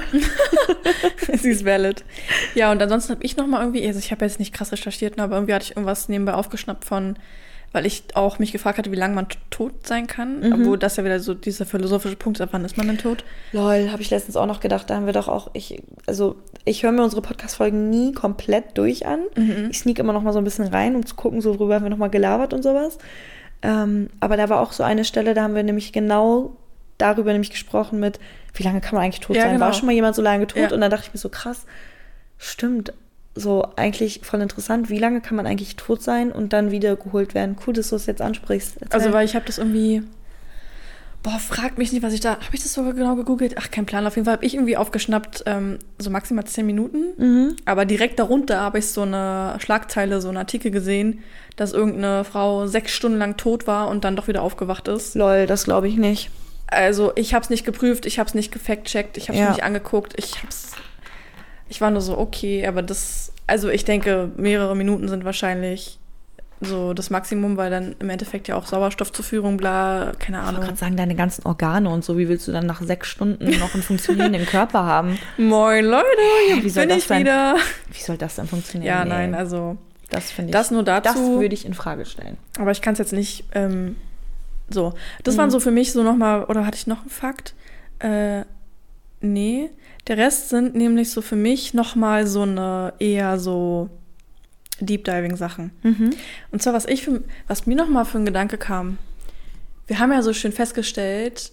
Sie 1.33 1.51
ist 1.51 1.65
valid. 1.65 2.05
Ja, 2.55 2.73
und 2.73 2.81
ansonsten 2.83 3.13
habe 3.13 3.25
ich 3.25 3.37
noch 3.37 3.47
mal 3.47 3.61
irgendwie, 3.61 3.87
also 3.87 3.99
ich 3.99 4.11
habe 4.11 4.25
jetzt 4.25 4.39
nicht 4.39 4.55
krass 4.55 4.73
recherchiert, 4.73 5.19
aber 5.19 5.37
irgendwie 5.37 5.55
hatte 5.55 5.65
ich 5.65 5.71
irgendwas 5.73 6.09
nebenbei 6.09 6.35
aufgeschnappt 6.35 6.85
von, 6.85 7.17
weil 7.77 7.85
ich 7.85 8.05
auch 8.15 8.39
mich 8.39 8.53
gefragt 8.53 8.79
hatte, 8.79 8.91
wie 8.91 8.97
lange 8.97 9.15
man 9.15 9.27
tot 9.51 9.87
sein 9.87 10.07
kann. 10.07 10.41
Mhm. 10.41 10.53
Obwohl 10.55 10.79
das 10.79 10.97
ja 10.97 11.05
wieder 11.05 11.21
so 11.21 11.35
dieser 11.35 11.67
philosophische 11.67 12.17
Punkt 12.17 12.39
ist, 12.39 12.43
ab 12.43 12.49
wann 12.53 12.65
ist 12.65 12.79
man 12.79 12.87
denn 12.87 12.97
tot? 12.97 13.23
Lol, 13.53 13.91
habe 13.93 14.01
ich 14.01 14.09
letztens 14.09 14.35
auch 14.35 14.47
noch 14.47 14.61
gedacht, 14.61 14.89
da 14.89 14.97
haben 14.97 15.05
wir 15.05 15.13
doch 15.13 15.29
auch, 15.29 15.51
ich, 15.53 15.83
also 16.07 16.37
ich 16.65 16.85
höre 16.85 16.93
mir 16.93 17.05
unsere 17.05 17.21
Podcast-Folgen 17.21 17.91
nie 17.91 18.13
komplett 18.13 18.79
durch 18.79 19.05
an. 19.05 19.21
Ich 19.71 19.81
sneak 19.81 19.99
immer 19.99 20.15
noch 20.15 20.23
mal 20.23 20.33
so 20.33 20.39
ein 20.39 20.45
bisschen 20.45 20.67
rein, 20.67 20.97
um 20.97 21.05
zu 21.05 21.17
gucken, 21.17 21.43
so 21.43 21.59
worüber 21.59 21.75
haben 21.75 21.83
wir 21.83 21.91
noch 21.91 21.99
mal 21.99 22.09
gelabert 22.09 22.55
und 22.55 22.63
sowas. 22.63 22.97
Ähm, 23.61 24.09
aber 24.21 24.39
da 24.39 24.49
war 24.49 24.61
auch 24.61 24.73
so 24.73 24.83
eine 24.83 25.05
Stelle, 25.05 25.35
da 25.35 25.43
haben 25.43 25.55
wir 25.55 25.63
nämlich 25.63 25.93
genau 25.93 26.57
darüber 26.97 27.33
nämlich 27.33 27.51
gesprochen 27.51 28.01
mit, 28.01 28.19
wie 28.55 28.63
lange 28.63 28.81
kann 28.81 28.95
man 28.95 29.05
eigentlich 29.05 29.21
tot 29.21 29.37
Ja, 29.37 29.43
sein? 29.43 29.61
War 29.61 29.69
genau. 29.69 29.79
schon 29.79 29.85
mal 29.85 29.93
jemand 29.93 30.17
so 30.17 30.23
lange 30.23 30.47
tot? 30.47 30.63
Ja. 30.63 30.73
Und 30.73 30.81
dann 30.81 30.91
dachte 30.91 31.09
ich 31.09 31.13
mir 31.13 31.21
so, 31.21 31.29
krass, 31.29 31.67
stimmt. 32.39 32.95
So 33.39 33.69
eigentlich 33.77 34.21
voll 34.25 34.41
interessant, 34.41 34.89
wie 34.89 34.99
lange 34.99 35.21
kann 35.21 35.37
man 35.37 35.47
eigentlich 35.47 35.77
tot 35.77 36.03
sein 36.03 36.33
und 36.33 36.55
dann 36.55 36.71
wieder 36.71 36.97
geholt 36.97 37.35
werden? 37.35 37.57
Cool, 37.67 37.75
dass 37.75 37.91
du 37.91 37.97
es 37.97 38.07
jetzt 38.07 38.23
ansprichst. 38.23 38.77
Erzähl. 38.81 38.99
Also, 38.99 39.13
weil 39.13 39.27
ich 39.27 39.35
habe 39.35 39.45
das 39.45 39.59
irgendwie. 39.59 40.03
Boah, 41.23 41.39
frag 41.41 41.77
mich 41.77 41.93
nicht, 41.93 42.03
was 42.03 42.13
ich 42.13 42.21
da. 42.21 42.33
Habe 42.37 42.55
ich 42.55 42.63
das 42.63 42.73
sogar 42.73 42.93
genau 42.93 43.17
gegoogelt? 43.17 43.57
Ach, 43.59 43.71
kein 43.71 43.85
Plan. 43.85 44.07
Auf 44.07 44.15
jeden 44.15 44.25
Fall 44.27 44.35
habe 44.35 44.45
ich 44.47 44.55
irgendwie 44.55 44.77
aufgeschnappt, 44.77 45.43
ähm, 45.47 45.79
so 45.99 46.09
maximal 46.09 46.45
10 46.45 46.65
Minuten. 46.65 47.05
Mhm. 47.19 47.57
Aber 47.65 47.85
direkt 47.85 48.19
darunter 48.21 48.61
habe 48.61 48.79
ich 48.79 48.87
so 48.89 49.03
eine 49.03 49.57
Schlagzeile, 49.59 50.21
so 50.21 50.29
einen 50.29 50.37
Artikel 50.37 50.71
gesehen, 50.71 51.25
dass 51.57 51.73
irgendeine 51.73 52.23
Frau 52.25 52.67
sechs 52.69 52.93
Stunden 52.93 53.19
lang 53.19 53.37
tot 53.37 53.67
war 53.67 53.89
und 53.89 54.05
dann 54.05 54.15
doch 54.17 54.29
wieder 54.29 54.41
aufgewacht 54.43 54.87
ist. 54.89 55.15
Lol, 55.17 55.47
das 55.47 55.65
glaube 55.65 55.89
ich 55.89 55.97
nicht. 55.97 56.31
Also 56.69 57.13
ich 57.17 57.35
habe 57.35 57.43
es 57.43 57.51
nicht 57.51 57.65
geprüft, 57.65 58.07
ich 58.07 58.19
habe 58.19 58.29
es 58.29 58.35
nicht 58.35 58.53
gefact-checkt, 58.53 59.17
ich 59.17 59.29
habe 59.29 59.37
es 59.39 59.45
Ja. 59.45 59.51
nicht 59.51 59.63
angeguckt, 59.65 60.15
ich 60.17 60.43
hab's. 60.43 60.73
Ich 61.69 61.81
war 61.81 61.91
nur 61.91 62.01
so, 62.03 62.17
okay, 62.19 62.65
aber 62.67 62.83
das. 62.83 63.26
Also 63.47 63.69
ich 63.69 63.85
denke, 63.85 64.31
mehrere 64.37 64.75
Minuten 64.77 65.09
sind 65.09 65.25
wahrscheinlich 65.25 65.99
so 66.63 66.95
das 66.95 67.11
Maximum, 67.11 67.57
weil 67.59 67.71
dann 67.71 67.95
im 67.99 68.09
Endeffekt 68.09 68.49
ja 68.49 68.57
auch 68.57 68.67
Sauerstoffzuführung, 68.67 69.59
bla, 69.59 70.13
keine 70.19 70.39
Ich 70.39 70.43
wollte 70.45 70.49
Ahnung. 70.49 70.61
gerade 70.63 70.79
sagen, 70.79 70.97
deine 70.97 71.15
ganzen 71.15 71.45
Organe 71.47 71.89
und 71.91 72.03
so, 72.03 72.17
wie 72.17 72.29
willst 72.31 72.49
du 72.49 72.53
dann 72.53 72.65
nach 72.67 72.81
sechs 72.81 73.09
Stunden 73.09 73.59
noch 73.59 73.75
einen 73.75 73.83
funktionierenden 73.83 74.47
Körper 74.47 74.85
haben? 74.85 75.19
Moin 75.37 75.85
Leute, 75.85 76.07
hier 76.49 76.65
Wie 76.65 76.71
soll 76.71 76.85
bin 76.85 76.89
das 76.89 76.99
ich 77.01 77.07
denn? 77.09 77.21
wieder. 77.21 77.57
Wie 77.93 78.01
soll 78.03 78.17
das 78.17 78.37
denn 78.37 78.47
funktionieren? 78.47 78.89
Ja, 78.89 79.05
Nee, 79.05 79.11
nein, 79.11 79.35
also 79.35 79.77
das 80.09 80.31
finde 80.31 80.51
ich. 80.51 80.53
das 80.55 80.71
nur 80.71 80.83
dazu. 80.83 81.03
Das 81.13 81.17
würde 81.19 81.55
ich 81.55 81.67
in 81.67 81.75
Frage 81.75 82.07
stellen. 82.07 82.39
Aber 82.59 82.71
ich 82.71 82.81
kann 82.81 82.95
es 82.95 82.99
jetzt 83.01 83.13
nicht 83.13 83.45
ähm, 83.53 83.97
so. 84.71 84.95
Das 85.25 85.35
Mhm. 85.35 85.41
waren 85.41 85.51
so 85.51 85.61
für 85.61 85.71
mich 85.71 85.93
so 85.93 86.03
nochmal, 86.03 86.45
oder 86.45 86.65
hatte 86.65 86.77
ich 86.79 86.87
noch 86.87 87.03
einen 87.03 87.11
Fakt? 87.11 87.55
Äh, 87.99 88.45
nee. 89.21 89.69
Der 90.07 90.17
Rest 90.17 90.51
sind 90.51 90.75
nämlich 90.75 91.11
so 91.11 91.21
für 91.21 91.37
mich 91.37 91.75
nochmal 91.75 92.27
so 92.27 92.43
eine 92.43 92.95
eher 92.99 93.39
so 93.39 93.91
Deep 94.81 95.05
Diving 95.05 95.37
Sachen. 95.37 95.73
Mhm. 95.83 96.11
Und 96.51 96.63
zwar, 96.63 96.75
was 96.75 96.87
ich 96.87 97.03
für, 97.03 97.23
was 97.49 97.67
mir 97.67 97.77
nochmal 97.77 98.05
für 98.05 98.19
ein 98.19 98.25
Gedanke 98.27 98.59
kam. 98.59 98.99
Wir 99.87 99.99
haben 99.99 100.13
ja 100.13 100.23
so 100.23 100.33
schön 100.33 100.53
festgestellt, 100.53 101.53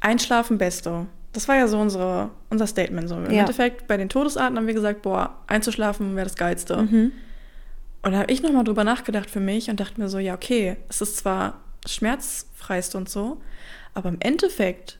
Einschlafen 0.00 0.58
Beste. 0.58 1.06
Das 1.32 1.48
war 1.48 1.56
ja 1.56 1.68
so 1.68 1.78
unsere, 1.78 2.30
unser 2.48 2.66
Statement. 2.66 3.08
So. 3.08 3.16
Im 3.16 3.30
Ja. 3.30 3.40
Endeffekt, 3.40 3.86
bei 3.86 3.96
den 3.96 4.08
Todesarten 4.08 4.56
haben 4.56 4.66
wir 4.66 4.74
gesagt, 4.74 5.02
boah, 5.02 5.36
einzuschlafen 5.46 6.16
wäre 6.16 6.26
das 6.26 6.36
Geilste. 6.36 6.82
Mhm. 6.82 7.12
Und 8.02 8.12
da 8.12 8.18
habe 8.18 8.32
ich 8.32 8.42
nochmal 8.42 8.64
drüber 8.64 8.84
nachgedacht 8.84 9.28
für 9.28 9.40
mich 9.40 9.68
und 9.68 9.80
dachte 9.80 10.00
mir 10.00 10.08
so, 10.08 10.18
ja, 10.18 10.34
okay, 10.34 10.76
es 10.88 11.00
ist 11.00 11.18
zwar 11.18 11.60
schmerzfreist 11.86 12.94
und 12.94 13.08
so, 13.08 13.40
aber 13.94 14.08
im 14.08 14.16
Endeffekt, 14.20 14.98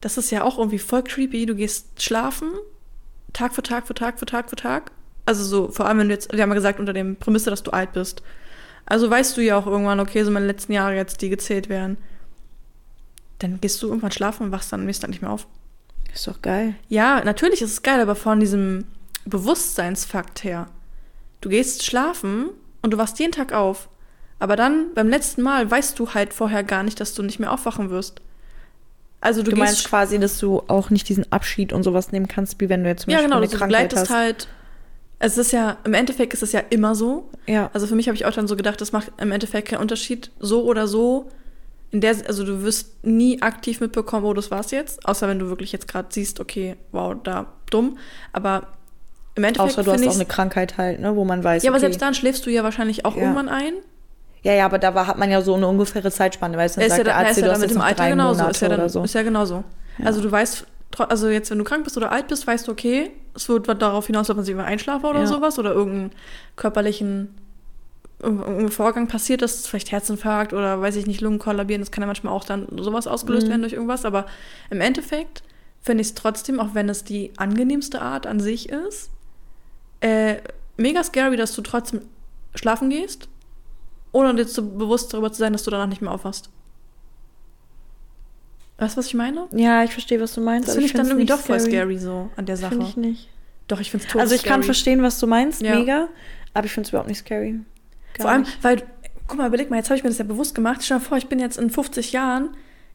das 0.00 0.18
ist 0.18 0.30
ja 0.30 0.42
auch 0.44 0.58
irgendwie 0.58 0.78
voll 0.78 1.02
creepy. 1.02 1.46
Du 1.46 1.54
gehst 1.54 2.02
schlafen, 2.02 2.50
Tag 3.32 3.54
für 3.54 3.62
Tag 3.62 3.86
für 3.86 3.94
Tag 3.94 4.18
für 4.18 4.26
Tag 4.26 4.50
für 4.50 4.56
Tag. 4.56 4.92
Also 5.24 5.42
so, 5.44 5.68
vor 5.70 5.86
allem 5.86 5.98
wenn 5.98 6.08
du 6.08 6.14
jetzt, 6.14 6.32
wir 6.32 6.42
haben 6.42 6.50
ja 6.50 6.54
gesagt, 6.54 6.78
unter 6.78 6.92
dem 6.92 7.16
Prämisse, 7.16 7.50
dass 7.50 7.62
du 7.62 7.72
alt 7.72 7.92
bist. 7.92 8.22
Also 8.86 9.10
weißt 9.10 9.36
du 9.36 9.42
ja 9.42 9.58
auch 9.58 9.66
irgendwann, 9.66 10.00
okay, 10.00 10.22
so 10.22 10.30
meine 10.30 10.46
letzten 10.46 10.72
Jahre 10.72 10.94
jetzt, 10.94 11.20
die 11.20 11.28
gezählt 11.28 11.68
werden. 11.68 11.96
Dann 13.40 13.60
gehst 13.60 13.82
du 13.82 13.88
irgendwann 13.88 14.12
schlafen 14.12 14.44
und 14.44 14.52
wachst 14.52 14.72
dann 14.72 14.86
nächsten 14.86 15.02
Tag 15.02 15.10
nicht 15.10 15.22
mehr 15.22 15.30
auf. 15.30 15.46
Ist 16.14 16.26
doch 16.26 16.40
geil. 16.40 16.74
Ja, 16.88 17.22
natürlich 17.24 17.60
ist 17.60 17.72
es 17.72 17.82
geil, 17.82 18.00
aber 18.00 18.14
von 18.14 18.40
diesem 18.40 18.84
Bewusstseinsfakt 19.26 20.44
her. 20.44 20.68
Du 21.40 21.48
gehst 21.48 21.84
schlafen 21.84 22.50
und 22.80 22.92
du 22.92 22.98
wachst 22.98 23.18
jeden 23.18 23.32
Tag 23.32 23.52
auf. 23.52 23.88
Aber 24.38 24.56
dann, 24.56 24.94
beim 24.94 25.08
letzten 25.08 25.42
Mal, 25.42 25.70
weißt 25.70 25.98
du 25.98 26.14
halt 26.14 26.32
vorher 26.32 26.62
gar 26.62 26.82
nicht, 26.82 27.00
dass 27.00 27.14
du 27.14 27.22
nicht 27.22 27.38
mehr 27.38 27.52
aufwachen 27.52 27.90
wirst. 27.90 28.20
Also 29.26 29.42
du, 29.42 29.50
Du, 29.50 29.56
meinst 29.56 29.84
quasi, 29.88 30.18
dass 30.20 30.38
du 30.38 30.62
auch 30.68 30.90
nicht 30.90 31.08
diesen 31.08 31.30
Abschied 31.32 31.72
und 31.72 31.82
sowas 31.82 32.12
nehmen 32.12 32.28
kannst, 32.28 32.60
wie 32.60 32.68
wenn 32.68 32.84
du 32.84 32.88
jetzt 32.88 33.02
zum 33.02 33.10
ja, 33.10 33.16
Beispiel 33.18 33.28
genau, 33.28 33.36
eine 33.42 33.48
du 33.48 33.56
Krankheit 33.56 33.96
hast. 33.96 34.10
halt. 34.10 34.48
Es 35.18 35.36
ist 35.36 35.50
ja, 35.52 35.78
im 35.84 35.94
Endeffekt 35.94 36.32
ist 36.34 36.42
es 36.42 36.52
ja 36.52 36.60
immer 36.70 36.94
so. 36.94 37.28
Ja. 37.46 37.70
Also 37.72 37.86
für 37.86 37.94
mich 37.96 38.06
habe 38.06 38.14
ich 38.16 38.24
auch 38.26 38.32
dann 38.32 38.46
so 38.46 38.54
gedacht, 38.54 38.80
das 38.80 38.92
macht 38.92 39.10
im 39.18 39.32
Endeffekt 39.32 39.68
keinen 39.68 39.80
Unterschied, 39.80 40.30
so 40.38 40.62
oder 40.64 40.86
so. 40.86 41.28
In 41.90 42.00
der, 42.00 42.14
also 42.28 42.44
du 42.44 42.62
wirst 42.62 43.04
nie 43.04 43.42
aktiv 43.42 43.80
mitbekommen, 43.80 44.26
oh, 44.26 44.34
das 44.34 44.50
war's 44.50 44.70
jetzt. 44.70 45.04
Außer 45.06 45.26
wenn 45.28 45.38
du 45.38 45.48
wirklich 45.48 45.72
jetzt 45.72 45.88
gerade 45.88 46.08
siehst, 46.10 46.38
okay, 46.38 46.76
wow, 46.92 47.16
da 47.22 47.46
dumm. 47.70 47.98
Aber 48.32 48.68
im 49.34 49.44
Endeffekt 49.44 49.72
Außer 49.72 49.82
du 49.82 49.92
hast 49.92 50.06
auch 50.06 50.14
eine 50.14 50.26
Krankheit 50.26 50.78
halt, 50.78 51.00
ne, 51.00 51.16
wo 51.16 51.24
man 51.24 51.42
weiß, 51.42 51.62
Ja, 51.62 51.70
aber 51.70 51.76
okay. 51.76 51.86
selbst 51.86 52.00
dann 52.02 52.14
schläfst 52.14 52.46
du 52.46 52.50
ja 52.50 52.62
wahrscheinlich 52.62 53.04
auch 53.04 53.16
Ja. 53.16 53.22
irgendwann 53.22 53.48
ein. 53.48 53.72
Ja, 54.42 54.52
ja, 54.52 54.64
aber 54.64 54.78
da 54.78 54.94
war, 54.94 55.06
hat 55.06 55.18
man 55.18 55.30
ja 55.30 55.40
so 55.42 55.54
eine 55.54 55.66
ungefähre 55.66 56.10
Zeitspanne, 56.10 56.56
weißt 56.56 56.76
du, 56.76 56.80
dann 56.80 56.86
Ist 56.86 56.92
ja, 56.92 56.96
sagt 56.98 57.06
der 57.08 57.14
da, 57.14 57.20
Arzt, 57.20 57.30
ist 57.32 57.36
ja 57.38 57.46
du 57.46 57.52
hast 57.52 57.60
mit 57.60 57.70
dem 57.70 57.80
Alter 57.80 58.08
genauso. 58.08 58.46
Ist 58.46 58.60
ja, 58.60 58.68
dann, 58.68 58.88
so. 58.88 59.02
ist 59.02 59.14
ja 59.14 59.22
genauso. 59.22 59.64
Ja. 59.98 60.06
Also 60.06 60.20
du 60.20 60.30
weißt, 60.30 60.66
also 60.98 61.28
jetzt, 61.28 61.50
wenn 61.50 61.58
du 61.58 61.64
krank 61.64 61.84
bist 61.84 61.96
oder 61.96 62.12
alt 62.12 62.28
bist, 62.28 62.46
weißt 62.46 62.68
du, 62.68 62.72
okay, 62.72 63.10
es 63.34 63.48
wird 63.48 63.66
darauf 63.82 64.06
hinauslaufen, 64.06 64.40
dass 64.42 64.48
ich 64.48 64.54
immer 64.54 64.64
einschlafe 64.64 65.06
oder 65.06 65.20
Ja. 65.20 65.26
sowas 65.26 65.58
oder 65.58 65.72
irgendeinen 65.72 66.12
körperlichen 66.54 67.34
irgendein 68.22 68.70
Vorgang 68.70 69.08
passiert 69.08 69.42
ist, 69.42 69.68
vielleicht 69.68 69.92
Herzinfarkt 69.92 70.54
oder 70.54 70.80
weiß 70.80 70.96
ich 70.96 71.06
nicht, 71.06 71.20
Lungen 71.20 71.38
kollabieren, 71.38 71.82
das 71.82 71.90
kann 71.90 72.00
ja 72.00 72.06
manchmal 72.06 72.32
auch 72.32 72.44
dann 72.44 72.66
sowas 72.78 73.06
ausgelöst 73.06 73.46
Mhm. 73.46 73.50
werden 73.50 73.60
durch 73.62 73.74
irgendwas, 73.74 74.06
aber 74.06 74.24
im 74.70 74.80
Endeffekt 74.80 75.42
finde 75.82 76.00
ich 76.00 76.08
es 76.08 76.14
trotzdem, 76.14 76.58
auch 76.58 76.70
wenn 76.72 76.88
es 76.88 77.04
die 77.04 77.32
angenehmste 77.36 78.00
Art 78.00 78.26
an 78.26 78.40
sich 78.40 78.70
ist, 78.70 79.10
äh, 80.00 80.36
mega 80.78 81.04
scary, 81.04 81.36
dass 81.36 81.54
du 81.54 81.60
trotzdem 81.60 82.00
schlafen 82.54 82.88
gehst, 82.88 83.28
ohne 84.16 84.34
dir 84.34 84.46
zu 84.46 84.76
bewusst 84.76 85.12
darüber 85.12 85.30
zu 85.30 85.38
sein, 85.38 85.52
dass 85.52 85.62
du 85.64 85.70
danach 85.70 85.86
nicht 85.86 86.00
mehr 86.02 86.10
aufwachst. 86.10 86.48
Weißt 88.78 88.94
du, 88.96 88.98
was 88.98 89.06
ich 89.06 89.14
meine? 89.14 89.46
Ja, 89.52 89.84
ich 89.84 89.92
verstehe, 89.92 90.20
was 90.20 90.34
du 90.34 90.40
meinst. 90.40 90.68
Das 90.68 90.74
finde 90.74 90.86
ich 90.86 90.92
dann 90.92 91.06
find's 91.06 91.10
irgendwie 91.12 91.26
doch 91.32 91.38
voll 91.40 91.60
scary 91.60 91.98
so 91.98 92.30
an 92.36 92.44
der 92.46 92.56
Sache. 92.56 92.72
Finde 92.72 92.86
ich 92.86 92.96
nicht. 92.96 93.28
Doch, 93.68 93.80
ich 93.80 93.90
finde 93.90 94.06
es 94.06 94.16
Also 94.16 94.34
ich 94.34 94.42
kann 94.42 94.62
verstehen, 94.62 95.02
was 95.02 95.18
du 95.18 95.26
meinst, 95.26 95.62
Ja. 95.62 95.76
mega, 95.78 96.08
aber 96.54 96.66
ich 96.66 96.72
finde 96.72 96.86
es 96.86 96.90
überhaupt 96.90 97.08
nicht 97.08 97.18
scary. 97.18 97.60
Gar 98.14 98.22
Vor 98.22 98.30
allem, 98.30 98.42
nicht. 98.42 98.62
weil, 98.62 98.82
guck 99.26 99.38
mal, 99.38 99.48
überleg 99.48 99.70
mal, 99.70 99.76
jetzt 99.76 99.88
habe 99.88 99.96
ich 99.96 100.04
mir 100.04 100.10
das 100.10 100.18
ja 100.18 100.24
bewusst 100.24 100.54
gemacht. 100.54 100.82
Stell 100.84 100.98
dir 100.98 101.04
vor, 101.04 101.16
ich 101.18 101.26
bin 101.28 101.38
jetzt 101.38 101.58
in 101.58 101.70
50 101.70 102.12
Jahren, 102.12 102.50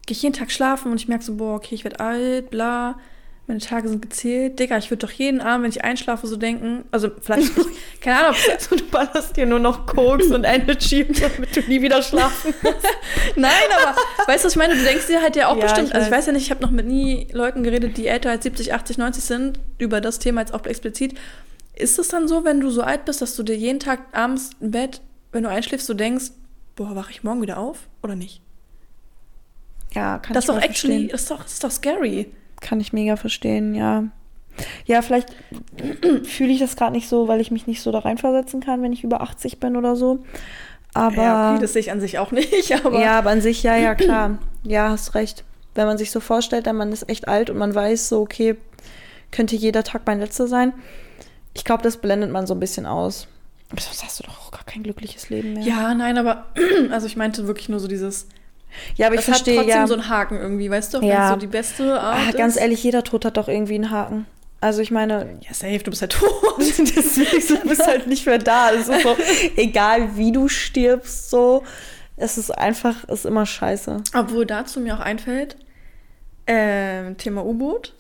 gehe 0.06 0.16
ich 0.16 0.22
jeden 0.22 0.34
Tag 0.34 0.52
schlafen 0.52 0.92
und 0.92 0.98
ich 0.98 1.08
merke 1.08 1.24
so, 1.24 1.36
boah, 1.36 1.56
okay, 1.56 1.76
ich 1.76 1.84
werde 1.84 2.00
alt, 2.00 2.50
bla, 2.52 2.98
meine 3.48 3.60
Tage 3.60 3.90
sind 3.90 4.02
gezählt. 4.02 4.60
Digga, 4.60 4.78
ich 4.78 4.90
würde 4.92 5.06
doch 5.06 5.12
jeden 5.12 5.42
Abend, 5.42 5.64
wenn 5.64 5.72
ich 5.72 5.84
einschlafe, 5.84 6.26
so 6.28 6.38
denken, 6.38 6.86
also 6.92 7.10
vielleicht, 7.20 7.58
ich, 7.58 8.00
keine 8.02 8.20
Ahnung, 8.20 8.36
ob 8.54 8.62
So, 8.62 8.76
du 8.76 8.84
ballerst 8.86 9.36
dir 9.36 9.46
nur 9.46 9.60
noch 9.60 9.86
Koks 9.86 10.28
und 10.28 10.44
Energy, 10.46 11.06
damit 11.06 11.56
du 11.56 11.62
nie 11.62 11.82
wieder 11.82 12.02
schlafen 12.02 12.54
musst. 12.64 12.88
Nein, 13.36 13.52
aber 13.76 13.96
weißt 14.28 14.44
du, 14.44 14.48
was 14.48 14.54
ich 14.54 14.58
meine? 14.58 14.76
Du 14.76 14.84
denkst 14.84 15.08
dir 15.08 15.22
halt 15.22 15.36
ja 15.36 15.48
auch 15.48 15.58
Ja, 15.58 15.64
bestimmt, 15.64 15.90
ich 15.90 15.96
also 15.96 16.08
ich 16.08 16.14
weiß. 16.14 16.28
ja 16.28 16.32
nicht, 16.34 16.44
ich 16.46 16.52
habe 16.52 16.62
noch 16.62 16.72
mit 16.72 16.86
nie 16.86 17.28
Leuten 17.34 17.64
geredet, 17.64 17.98
die 17.98 18.08
älter 18.08 18.30
als 18.30 18.44
70, 18.44 18.74
80, 18.74 18.98
90 18.98 19.24
sind, 19.24 19.60
über 19.80 20.00
das 20.02 20.20
Thema 20.20 20.42
jetzt 20.42 20.54
auch 20.54 20.66
explizit. 20.66 21.18
Ist 21.76 22.00
es 22.00 22.08
dann 22.10 22.28
so, 22.28 22.46
wenn 22.46 22.60
du 22.62 22.70
so 22.70 22.82
alt 22.84 23.06
bist, 23.06 23.22
dass 23.22 23.36
du 23.36 23.44
dir 23.44 23.56
jeden 23.58 23.80
Tag 23.80 24.00
abends 24.14 24.52
im 24.62 24.72
Bett, 24.72 25.02
wenn 25.32 25.44
du 25.44 25.50
einschläfst, 25.50 25.88
so 25.88 25.94
denkst, 25.94 26.32
boah, 26.76 26.96
wache 26.96 27.12
ich 27.12 27.24
morgen 27.24 27.42
wieder 27.42 27.58
auf 27.58 27.80
oder 28.04 28.16
nicht? 28.16 28.42
Ja, 29.94 30.20
kann 30.20 30.34
das 30.34 30.46
ich 30.46 30.50
ist 30.50 30.56
doch 30.56 30.62
actually, 30.62 30.94
verstehen. 30.94 31.10
das 31.10 31.22
ist 31.24 31.32
doch, 31.32 31.44
das 31.44 31.54
ist 31.54 31.64
doch 31.64 31.72
scary. 31.72 32.32
Kann 32.62 32.80
ich 32.80 32.94
mega 32.94 33.18
verstehen, 33.18 33.76
ja. 33.76 34.06
Ja, 34.86 35.02
vielleicht 35.02 35.30
fühle 36.24 36.52
ich 36.52 36.60
das 36.60 36.76
gerade 36.76 36.94
nicht 36.94 37.10
so, 37.10 37.28
weil 37.28 37.42
ich 37.42 37.52
mich 37.52 37.68
nicht 37.68 37.82
so 37.82 37.92
da 37.92 38.00
reinversetzen 38.00 38.62
kann, 38.62 38.82
wenn 38.82 38.94
ich 38.94 39.04
über 39.04 39.22
80 39.22 39.60
bin 39.60 39.76
oder 39.76 39.96
so. 39.96 40.20
Aber 40.94 41.24
ja, 41.24 41.52
okay, 41.54 41.62
das 41.62 41.74
sehe 41.74 41.80
ich 41.80 41.92
an 41.92 42.02
sich 42.02 42.20
auch 42.20 42.32
nicht, 42.32 42.74
aber 42.86 43.02
ja, 43.02 43.18
aber 43.18 43.32
an 43.32 43.42
sich, 43.42 43.64
ja, 43.64 43.76
ja, 43.78 43.96
klar. 43.96 44.40
Ja, 44.64 44.90
hast 44.90 45.16
recht. 45.16 45.44
Wenn 45.74 45.88
man 45.88 45.98
sich 45.98 46.12
so 46.12 46.20
vorstellt, 46.20 46.68
dann 46.68 46.76
man 46.76 46.92
ist 46.92 47.08
echt 47.10 47.28
alt 47.28 47.50
und 47.50 47.58
man 47.58 47.74
weiß 47.74 48.10
so, 48.10 48.22
okay, 48.22 48.58
könnte 49.32 49.56
jeder 49.56 49.84
Tag 49.84 50.02
mein 50.06 50.20
letzter 50.20 50.48
sein. 50.48 50.74
Ich 51.54 51.64
glaube, 51.64 51.84
das 51.84 51.98
blendet 51.98 52.32
man 52.32 52.46
so 52.46 52.54
ein 52.54 52.60
bisschen 52.60 52.86
aus. 52.86 53.28
Aber 53.72 53.80
sonst 53.80 54.04
hast 54.04 54.20
du 54.20 54.24
doch 54.24 54.40
auch 54.42 54.52
gar 54.52 54.66
kein 54.66 54.84
glückliches 54.84 55.30
Leben 55.30 55.54
mehr. 55.54 55.64
Ja, 55.64 55.94
nein, 55.94 56.18
aber 56.18 56.48
also 56.92 57.08
ich 57.08 57.16
meinte 57.16 57.48
wirklich 57.48 57.70
nur 57.70 57.80
so 57.80 57.88
dieses, 57.88 58.28
Ja, 58.96 59.08
aber 59.08 59.16
ich 59.16 59.22
das 59.22 59.28
hat 59.30 59.36
verstehe 59.38 59.56
trotzdem 59.58 59.76
ja. 59.76 59.88
so 59.88 59.94
einen 59.96 60.10
Haken 60.10 60.38
irgendwie, 60.38 60.70
weißt 60.70 60.94
du? 60.94 60.98
Auch 61.00 61.04
Ja. 61.04 61.30
so 61.30 61.36
die 61.36 61.48
beste 61.48 62.00
Art 62.00 62.30
ah, 62.30 62.38
ganz 62.38 62.56
ist. 62.56 62.62
ehrlich, 62.62 62.84
jeder 62.84 63.04
Tod 63.04 63.26
hat 63.26 63.38
doch 63.38 63.48
irgendwie 63.48 63.76
einen 63.76 63.92
Haken. 63.92 64.26
Also 64.60 64.82
ich 64.82 64.92
meine, 64.92 65.38
Ja, 65.42 65.54
safe, 65.54 65.80
du 65.80 65.90
bist 65.90 66.02
halt 66.02 66.12
tot. 66.14 66.30
deswegen 66.60 67.48
du 67.62 67.68
bist 67.68 67.86
halt 67.86 68.08
nicht 68.08 68.26
mehr 68.26 68.38
da. 68.38 68.72
Es 68.72 68.88
ist 68.88 69.02
so, 69.02 69.16
egal 69.56 70.16
wie 70.18 70.32
du 70.32 70.48
stirbst, 70.48 71.30
so, 71.30 71.64
es 72.16 72.38
ist 72.38 72.52
einfach, 72.52 73.04
ist 73.06 73.26
immer 73.26 73.46
scheiße. 73.46 74.04
Obwohl 74.16 74.46
dazu 74.46 74.80
mir 74.80 74.96
auch 74.96 75.00
einfällt, 75.00 75.56
ähm, 76.48 77.18
Thema 77.18 77.46
U-Boot. 77.46 77.94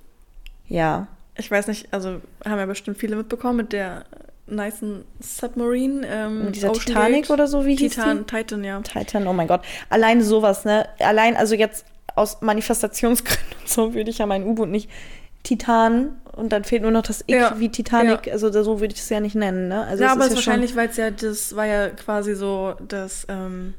Ja. 0.67 1.07
Ich 1.35 1.49
weiß 1.49 1.67
nicht, 1.67 1.91
also 1.91 2.21
haben 2.45 2.59
ja 2.59 2.65
bestimmt 2.65 2.97
viele 2.97 3.15
mitbekommen 3.15 3.57
mit 3.57 3.73
der 3.73 4.05
nicen 4.51 5.05
Submarine. 5.19 6.05
Ähm, 6.07 6.45
Mit 6.45 6.55
dieser 6.55 6.71
Ocean 6.71 6.85
Titanic 6.85 7.23
Gate. 7.23 7.31
oder 7.31 7.47
so, 7.47 7.65
wie 7.65 7.75
hieß 7.75 7.93
Titan, 7.93 8.27
Titan, 8.27 8.63
ja. 8.63 8.79
die? 8.79 8.89
Titan, 8.89 9.27
oh 9.27 9.33
mein 9.33 9.47
Gott. 9.47 9.61
Allein 9.89 10.21
sowas, 10.21 10.65
ne? 10.65 10.87
Allein, 10.99 11.35
also 11.35 11.55
jetzt 11.55 11.85
aus 12.15 12.41
Manifestationsgründen 12.41 13.57
und 13.61 13.69
so 13.69 13.93
würde 13.93 14.09
ich 14.09 14.17
ja 14.17 14.25
mein 14.25 14.43
U-Boot 14.45 14.69
nicht 14.69 14.89
Titan 15.43 16.21
und 16.35 16.51
dann 16.51 16.63
fehlt 16.63 16.81
nur 16.81 16.91
noch 16.91 17.03
das 17.03 17.21
X 17.21 17.31
Ja. 17.31 17.59
wie 17.59 17.69
Titanic. 17.69 18.31
Also 18.31 18.51
so 18.51 18.79
würde 18.79 18.93
ich 18.93 18.99
es 19.01 19.09
ja 19.09 19.19
nicht 19.19 19.35
nennen, 19.35 19.69
ne? 19.69 19.85
Also 19.85 20.03
ja, 20.03 20.09
es 20.09 20.15
aber 20.15 20.25
ist 20.25 20.31
ja 20.31 20.35
wahrscheinlich, 20.35 20.75
weil 20.75 20.89
es 20.89 20.97
ja, 20.97 21.09
das 21.11 21.55
war 21.55 21.65
ja 21.65 21.89
quasi 21.89 22.35
so, 22.35 22.75
dass, 22.87 23.25
ähm, 23.29 23.73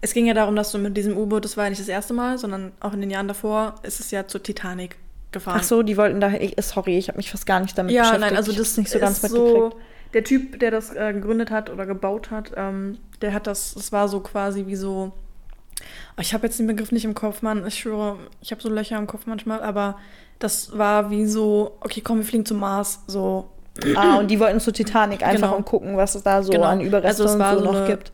es 0.00 0.12
ging 0.12 0.26
ja 0.26 0.34
darum, 0.34 0.56
dass 0.56 0.72
du 0.72 0.78
mit 0.78 0.96
diesem 0.96 1.16
U-Boot, 1.16 1.44
das 1.44 1.56
war 1.56 1.64
ja 1.64 1.70
nicht 1.70 1.80
das 1.80 1.88
erste 1.88 2.12
Mal, 2.14 2.36
sondern 2.38 2.72
auch 2.80 2.92
in 2.92 3.00
den 3.00 3.10
Jahren 3.10 3.28
davor, 3.28 3.76
ist 3.82 4.00
es 4.00 4.10
ja 4.10 4.26
zur 4.26 4.42
Titanic 4.42 4.96
gefahren. 5.34 5.58
Ach 5.60 5.64
so, 5.64 5.82
die 5.82 5.96
wollten 5.98 6.20
da. 6.20 6.32
Ich, 6.32 6.54
sorry, 6.60 6.96
ich 6.96 7.08
habe 7.08 7.18
mich 7.18 7.30
fast 7.30 7.44
gar 7.44 7.60
nicht 7.60 7.76
damit 7.76 7.92
ja, 7.92 8.02
beschäftigt. 8.02 8.26
nein, 8.30 8.36
also 8.36 8.52
das 8.52 8.60
hab's 8.68 8.76
nicht 8.78 8.90
so 8.90 8.98
ganz 8.98 9.18
ist 9.18 9.22
mitgekriegt. 9.24 9.72
so, 9.74 9.78
der 10.14 10.24
Typ, 10.24 10.58
der 10.60 10.70
das 10.70 10.94
äh, 10.94 11.12
gegründet 11.12 11.50
hat 11.50 11.68
oder 11.70 11.84
gebaut 11.86 12.30
hat, 12.30 12.52
ähm, 12.56 12.98
der 13.20 13.34
hat 13.34 13.46
das, 13.46 13.74
das 13.74 13.92
war 13.92 14.08
so 14.08 14.20
quasi 14.20 14.64
wie 14.66 14.76
so, 14.76 15.12
oh, 16.16 16.20
ich 16.20 16.32
habe 16.32 16.46
jetzt 16.46 16.58
den 16.58 16.66
Begriff 16.66 16.92
nicht 16.92 17.04
im 17.04 17.14
Kopf, 17.14 17.42
Mann, 17.42 17.66
ich 17.66 17.74
schwöre, 17.80 18.16
ich 18.40 18.50
habe 18.50 18.62
so 18.62 18.68
Löcher 18.70 18.96
im 18.96 19.06
Kopf 19.06 19.26
manchmal, 19.26 19.60
aber 19.62 19.98
das 20.38 20.76
war 20.78 21.10
wie 21.10 21.26
so, 21.26 21.76
okay, 21.80 22.00
komm, 22.00 22.18
wir 22.18 22.24
fliegen 22.24 22.46
zum 22.46 22.58
Mars, 22.60 23.00
so. 23.06 23.48
Ah, 23.96 24.18
und 24.18 24.30
die 24.30 24.38
wollten 24.38 24.60
zur 24.60 24.72
Titanic 24.72 25.24
einfach 25.24 25.48
Genau. 25.48 25.56
und 25.56 25.64
gucken, 25.64 25.96
was 25.96 26.14
es 26.14 26.22
da 26.22 26.44
so 26.44 26.52
Genau. 26.52 26.64
an 26.66 26.80
Überresten 26.80 27.08
Also 27.08 27.24
es 27.24 27.32
so 27.32 27.58
so 27.64 27.72
noch 27.72 27.86
gibt. 27.86 28.12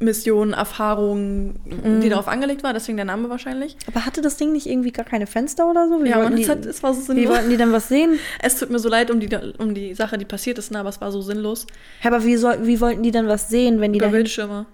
Lebensmission, 0.00 0.54
Erfahrung, 0.54 1.54
Mhm. 1.64 2.00
die 2.00 2.08
darauf 2.08 2.26
angelegt 2.26 2.62
war, 2.62 2.72
deswegen 2.72 2.96
der 2.96 3.04
Name 3.04 3.28
wahrscheinlich. 3.28 3.76
Aber 3.86 4.06
hatte 4.06 4.22
das 4.22 4.36
Ding 4.38 4.52
nicht 4.52 4.66
irgendwie 4.66 4.92
gar 4.92 5.04
keine 5.04 5.26
Fenster 5.26 5.68
oder 5.70 5.88
so? 5.88 6.02
Wie 6.02 6.08
ja, 6.08 6.24
und 6.24 6.36
die, 6.36 6.42
es, 6.42 6.48
hat, 6.48 6.64
es 6.64 6.82
war 6.82 6.94
so 6.94 7.00
wie 7.02 7.04
sinnlos. 7.06 7.28
wollten 7.34 7.50
die 7.50 7.56
denn 7.58 7.72
was 7.72 7.88
sehen? 7.88 8.18
Es 8.42 8.58
tut 8.58 8.70
mir 8.70 8.78
so 8.78 8.88
leid 8.88 9.10
um 9.10 9.20
die, 9.20 9.28
um 9.58 9.74
die 9.74 9.94
Sache, 9.94 10.16
die 10.18 10.24
passiert 10.24 10.58
ist, 10.58 10.70
ne, 10.72 10.78
aber 10.80 10.88
es 10.88 11.00
war 11.00 11.12
so 11.12 11.20
sinnlos. 11.20 11.66
Hä, 12.00 12.08
Aber 12.08 12.24
wie, 12.24 12.36
soll, 12.36 12.66
wie 12.66 12.80
wollten 12.80 13.02
die 13.02 13.10
denn 13.10 13.28
was 13.28 13.48
sehen, 13.50 13.80
wenn 13.80 13.92
die 13.92 13.98
Über 13.98 14.06
dahin, 14.06 14.18
Bildschirme. 14.22 14.66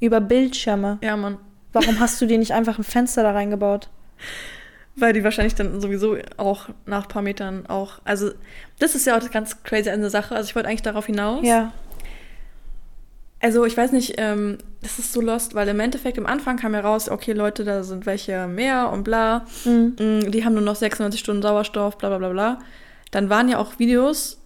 über 0.00 0.20
Bildschirme? 0.20 0.98
Ja, 1.02 1.16
Mann. 1.16 1.38
Warum 1.72 1.98
hast 2.00 2.20
du 2.20 2.26
dir 2.26 2.38
nicht 2.38 2.52
einfach 2.52 2.78
ein 2.78 2.84
Fenster 2.84 3.22
da 3.22 3.32
reingebaut? 3.32 3.88
Weil 4.94 5.14
die 5.14 5.24
wahrscheinlich 5.24 5.54
dann 5.54 5.80
sowieso 5.80 6.16
auch 6.36 6.68
nach 6.86 7.04
ein 7.04 7.08
paar 7.08 7.22
Metern 7.22 7.64
auch. 7.66 7.94
Also, 8.04 8.30
das 8.78 8.94
ist 8.94 9.06
ja 9.06 9.16
auch 9.16 9.30
ganz 9.30 9.62
crazy 9.64 9.88
eine 9.88 10.10
Sache. 10.10 10.36
Also, 10.36 10.48
ich 10.50 10.54
wollte 10.54 10.68
eigentlich 10.68 10.82
darauf 10.82 11.06
hinaus. 11.06 11.44
Ja. 11.46 11.72
Also, 13.42 13.64
ich 13.66 13.76
weiß 13.76 13.90
nicht, 13.92 14.14
ähm, 14.18 14.58
das 14.82 14.98
ist 15.00 15.12
so 15.12 15.20
lost, 15.20 15.54
weil 15.54 15.66
im 15.68 15.80
Endeffekt 15.80 16.16
am 16.18 16.26
Anfang 16.26 16.56
kam 16.56 16.74
ja 16.74 16.80
raus, 16.80 17.08
okay, 17.08 17.32
Leute, 17.32 17.64
da 17.64 17.82
sind 17.82 18.06
welche 18.06 18.46
mehr 18.46 18.88
und 18.90 19.02
bla. 19.04 19.44
Mhm. 19.64 19.96
Mm, 19.98 20.30
Die 20.30 20.44
haben 20.44 20.54
nur 20.54 20.62
noch 20.62 20.76
96 20.76 21.20
Stunden 21.20 21.42
Sauerstoff, 21.42 21.98
bla 21.98 22.08
bla 22.08 22.18
bla 22.18 22.28
bla. 22.30 22.58
Dann 23.10 23.28
waren 23.30 23.48
ja 23.48 23.58
auch 23.58 23.78
Videos 23.78 24.38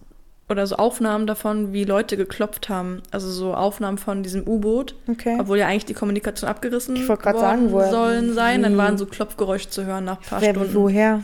oder 0.49 0.65
so 0.65 0.75
Aufnahmen 0.77 1.27
davon, 1.27 1.73
wie 1.73 1.83
Leute 1.83 2.17
geklopft 2.17 2.69
haben. 2.69 3.01
Also 3.11 3.29
so 3.29 3.53
Aufnahmen 3.53 3.97
von 3.97 4.23
diesem 4.23 4.47
U-Boot. 4.47 4.95
Okay. 5.07 5.37
Obwohl 5.39 5.57
ja 5.59 5.67
eigentlich 5.67 5.85
die 5.85 5.93
Kommunikation 5.93 6.49
abgerissen 6.49 6.95
Ich 6.95 7.05
sagen, 7.05 7.69
sollen 7.69 8.33
sein. 8.33 8.63
Dann 8.63 8.77
waren 8.77 8.97
so 8.97 9.05
Klopfgeräusche 9.05 9.69
zu 9.69 9.85
hören 9.85 10.05
nach 10.05 10.17
ein 10.17 10.23
paar 10.29 10.41
Wer, 10.41 10.51
Stunden. 10.51 10.73
woher? 10.73 11.21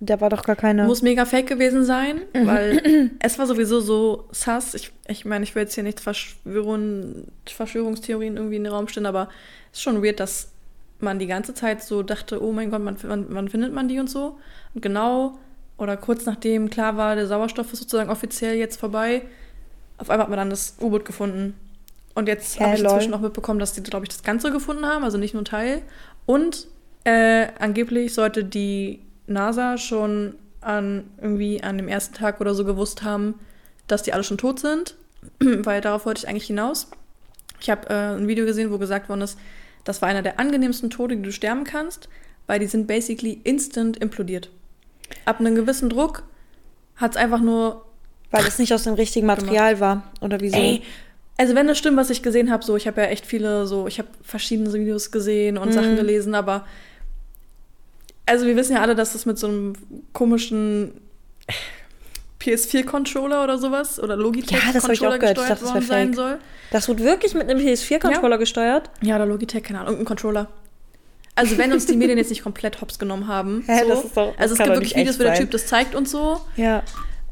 Da 0.00 0.20
war 0.20 0.30
doch 0.30 0.42
gar 0.42 0.56
keine. 0.56 0.84
Muss 0.84 1.02
mega 1.02 1.24
fake 1.24 1.46
gewesen 1.46 1.84
sein, 1.84 2.22
Mhm. 2.34 2.46
weil 2.46 3.10
es 3.20 3.38
war 3.38 3.46
sowieso 3.46 3.80
so 3.80 4.24
sass. 4.32 4.74
Ich, 4.74 4.90
ich 5.06 5.24
meine, 5.24 5.44
ich 5.44 5.54
will 5.54 5.62
jetzt 5.62 5.74
hier 5.74 5.84
nicht 5.84 6.00
Verschwörung, 6.00 7.26
Verschwörungstheorien 7.46 8.36
irgendwie 8.36 8.56
in 8.56 8.64
den 8.64 8.72
Raum 8.72 8.88
stellen, 8.88 9.06
aber 9.06 9.28
es 9.70 9.78
ist 9.78 9.82
schon 9.82 10.02
weird, 10.02 10.18
dass 10.20 10.48
man 10.98 11.18
die 11.18 11.26
ganze 11.26 11.52
Zeit 11.54 11.82
so 11.82 12.02
dachte, 12.02 12.42
oh 12.42 12.52
mein 12.52 12.70
Gott, 12.70 12.80
wann, 12.84 12.96
wann, 13.02 13.26
wann 13.30 13.48
findet 13.48 13.72
man 13.72 13.88
die 13.88 13.98
und 13.98 14.08
so. 14.08 14.38
Und 14.74 14.80
genau 14.82 15.38
oder 15.76 15.96
kurz 15.96 16.26
nachdem 16.26 16.70
klar 16.70 16.96
war, 16.96 17.16
der 17.16 17.26
Sauerstoff 17.26 17.72
ist 17.72 17.80
sozusagen 17.80 18.10
offiziell 18.10 18.54
jetzt 18.56 18.78
vorbei, 18.78 19.22
auf 19.98 20.10
einmal 20.10 20.24
hat 20.24 20.30
man 20.30 20.38
dann 20.38 20.50
das 20.50 20.76
U-Boot 20.80 21.04
gefunden. 21.04 21.54
Und 22.14 22.28
jetzt 22.28 22.58
Hä, 22.58 22.64
habe 22.64 22.74
ich 22.76 22.82
inzwischen 22.82 23.14
auch 23.14 23.20
mitbekommen, 23.20 23.58
dass 23.58 23.72
die, 23.72 23.82
glaube 23.82 24.04
ich, 24.04 24.10
das 24.10 24.22
Ganze 24.22 24.52
gefunden 24.52 24.86
haben, 24.86 25.02
also 25.04 25.18
nicht 25.18 25.34
nur 25.34 25.42
ein 25.42 25.46
Teil. 25.46 25.82
Und 26.26 26.66
äh, 27.04 27.48
angeblich 27.58 28.14
sollte 28.14 28.44
die 28.44 29.00
NASA 29.26 29.78
schon 29.78 30.34
an 30.60 31.04
irgendwie 31.20 31.62
an 31.62 31.76
dem 31.76 31.88
ersten 31.88 32.14
Tag 32.14 32.40
oder 32.40 32.54
so 32.54 32.64
gewusst 32.64 33.02
haben, 33.02 33.34
dass 33.86 34.02
die 34.02 34.12
alle 34.12 34.24
schon 34.24 34.38
tot 34.38 34.60
sind, 34.60 34.94
weil 35.40 35.80
darauf 35.80 36.06
wollte 36.06 36.20
ich 36.22 36.28
eigentlich 36.28 36.46
hinaus. 36.46 36.88
Ich 37.60 37.70
habe 37.70 37.88
äh, 37.90 38.16
ein 38.16 38.28
Video 38.28 38.44
gesehen, 38.44 38.70
wo 38.72 38.78
gesagt 38.78 39.08
worden 39.08 39.22
ist, 39.22 39.38
das 39.84 40.00
war 40.02 40.08
einer 40.08 40.22
der 40.22 40.38
angenehmsten 40.38 40.90
Tode, 40.90 41.16
die 41.16 41.22
du 41.22 41.32
sterben 41.32 41.64
kannst, 41.64 42.08
weil 42.46 42.58
die 42.60 42.66
sind 42.66 42.86
basically 42.86 43.40
instant 43.44 43.96
implodiert. 43.96 44.50
Ab 45.24 45.40
einem 45.40 45.54
gewissen 45.54 45.90
Druck 45.90 46.22
hat 46.96 47.12
es 47.12 47.16
einfach 47.16 47.40
nur 47.40 47.84
Weil 48.30 48.46
es 48.46 48.58
nicht 48.58 48.72
aus 48.72 48.84
dem 48.84 48.94
richtigen 48.94 49.26
Material 49.26 49.80
war. 49.80 50.04
Oder 50.20 50.40
wieso? 50.40 50.56
Ey, 50.56 50.82
also 51.36 51.54
wenn 51.54 51.66
das 51.66 51.78
stimmt, 51.78 51.96
was 51.96 52.10
ich 52.10 52.22
gesehen 52.22 52.50
habe, 52.50 52.64
so 52.64 52.76
ich 52.76 52.86
habe 52.86 53.00
ja 53.00 53.08
echt 53.08 53.26
viele 53.26 53.66
so, 53.66 53.86
ich 53.86 53.98
habe 53.98 54.08
verschiedene 54.22 54.72
Videos 54.72 55.10
gesehen 55.10 55.58
und 55.58 55.68
Mhm. 55.68 55.72
Sachen 55.72 55.96
gelesen, 55.96 56.34
aber 56.34 56.64
also 58.26 58.46
wir 58.46 58.56
wissen 58.56 58.74
ja 58.74 58.82
alle, 58.82 58.94
dass 58.94 59.12
das 59.12 59.26
mit 59.26 59.38
so 59.38 59.46
einem 59.48 59.72
komischen 60.12 60.92
PS4-Controller 62.40 63.44
oder 63.44 63.58
sowas 63.58 64.00
oder 64.00 64.14
Ja, 64.16 64.22
das 64.72 64.84
hab 64.84 64.90
ich 64.90 65.00
auch 65.00 65.12
Logitech-Controller 65.12 65.18
gehört. 65.18 65.38
Ich 65.38 65.44
gesteuert 65.44 65.50
dachte, 65.62 65.64
worden 65.74 65.86
sein 65.86 66.14
soll. 66.14 66.38
Das 66.70 66.88
wurde 66.88 67.04
wirklich 67.04 67.34
mit 67.34 67.48
einem 67.48 67.58
PS4-Controller 67.64 68.38
gesteuert? 68.38 68.90
Ja, 69.00 69.16
oder 69.16 69.26
Logitech, 69.26 69.62
keine 69.62 69.78
Ahnung, 69.80 69.94
irgendein 69.94 70.08
Controller. 70.16 70.48
Also 71.34 71.56
wenn 71.56 71.72
uns 71.72 71.86
die 71.86 71.96
Medien 71.96 72.18
jetzt 72.18 72.30
nicht 72.30 72.42
komplett 72.42 72.80
hops 72.80 72.98
genommen 72.98 73.26
haben. 73.28 73.64
Hä, 73.66 73.82
so. 73.82 73.88
das 73.88 74.04
ist 74.04 74.16
doch- 74.16 74.34
also 74.38 74.54
es 74.54 74.58
gibt 74.58 74.70
wirklich 74.70 74.96
Videos, 74.96 75.18
wo 75.18 75.22
der. 75.22 75.34
Typ 75.34 75.50
das 75.50 75.66
zeigt 75.66 75.94
und 75.94 76.08
so. 76.08 76.40
Ja. 76.56 76.82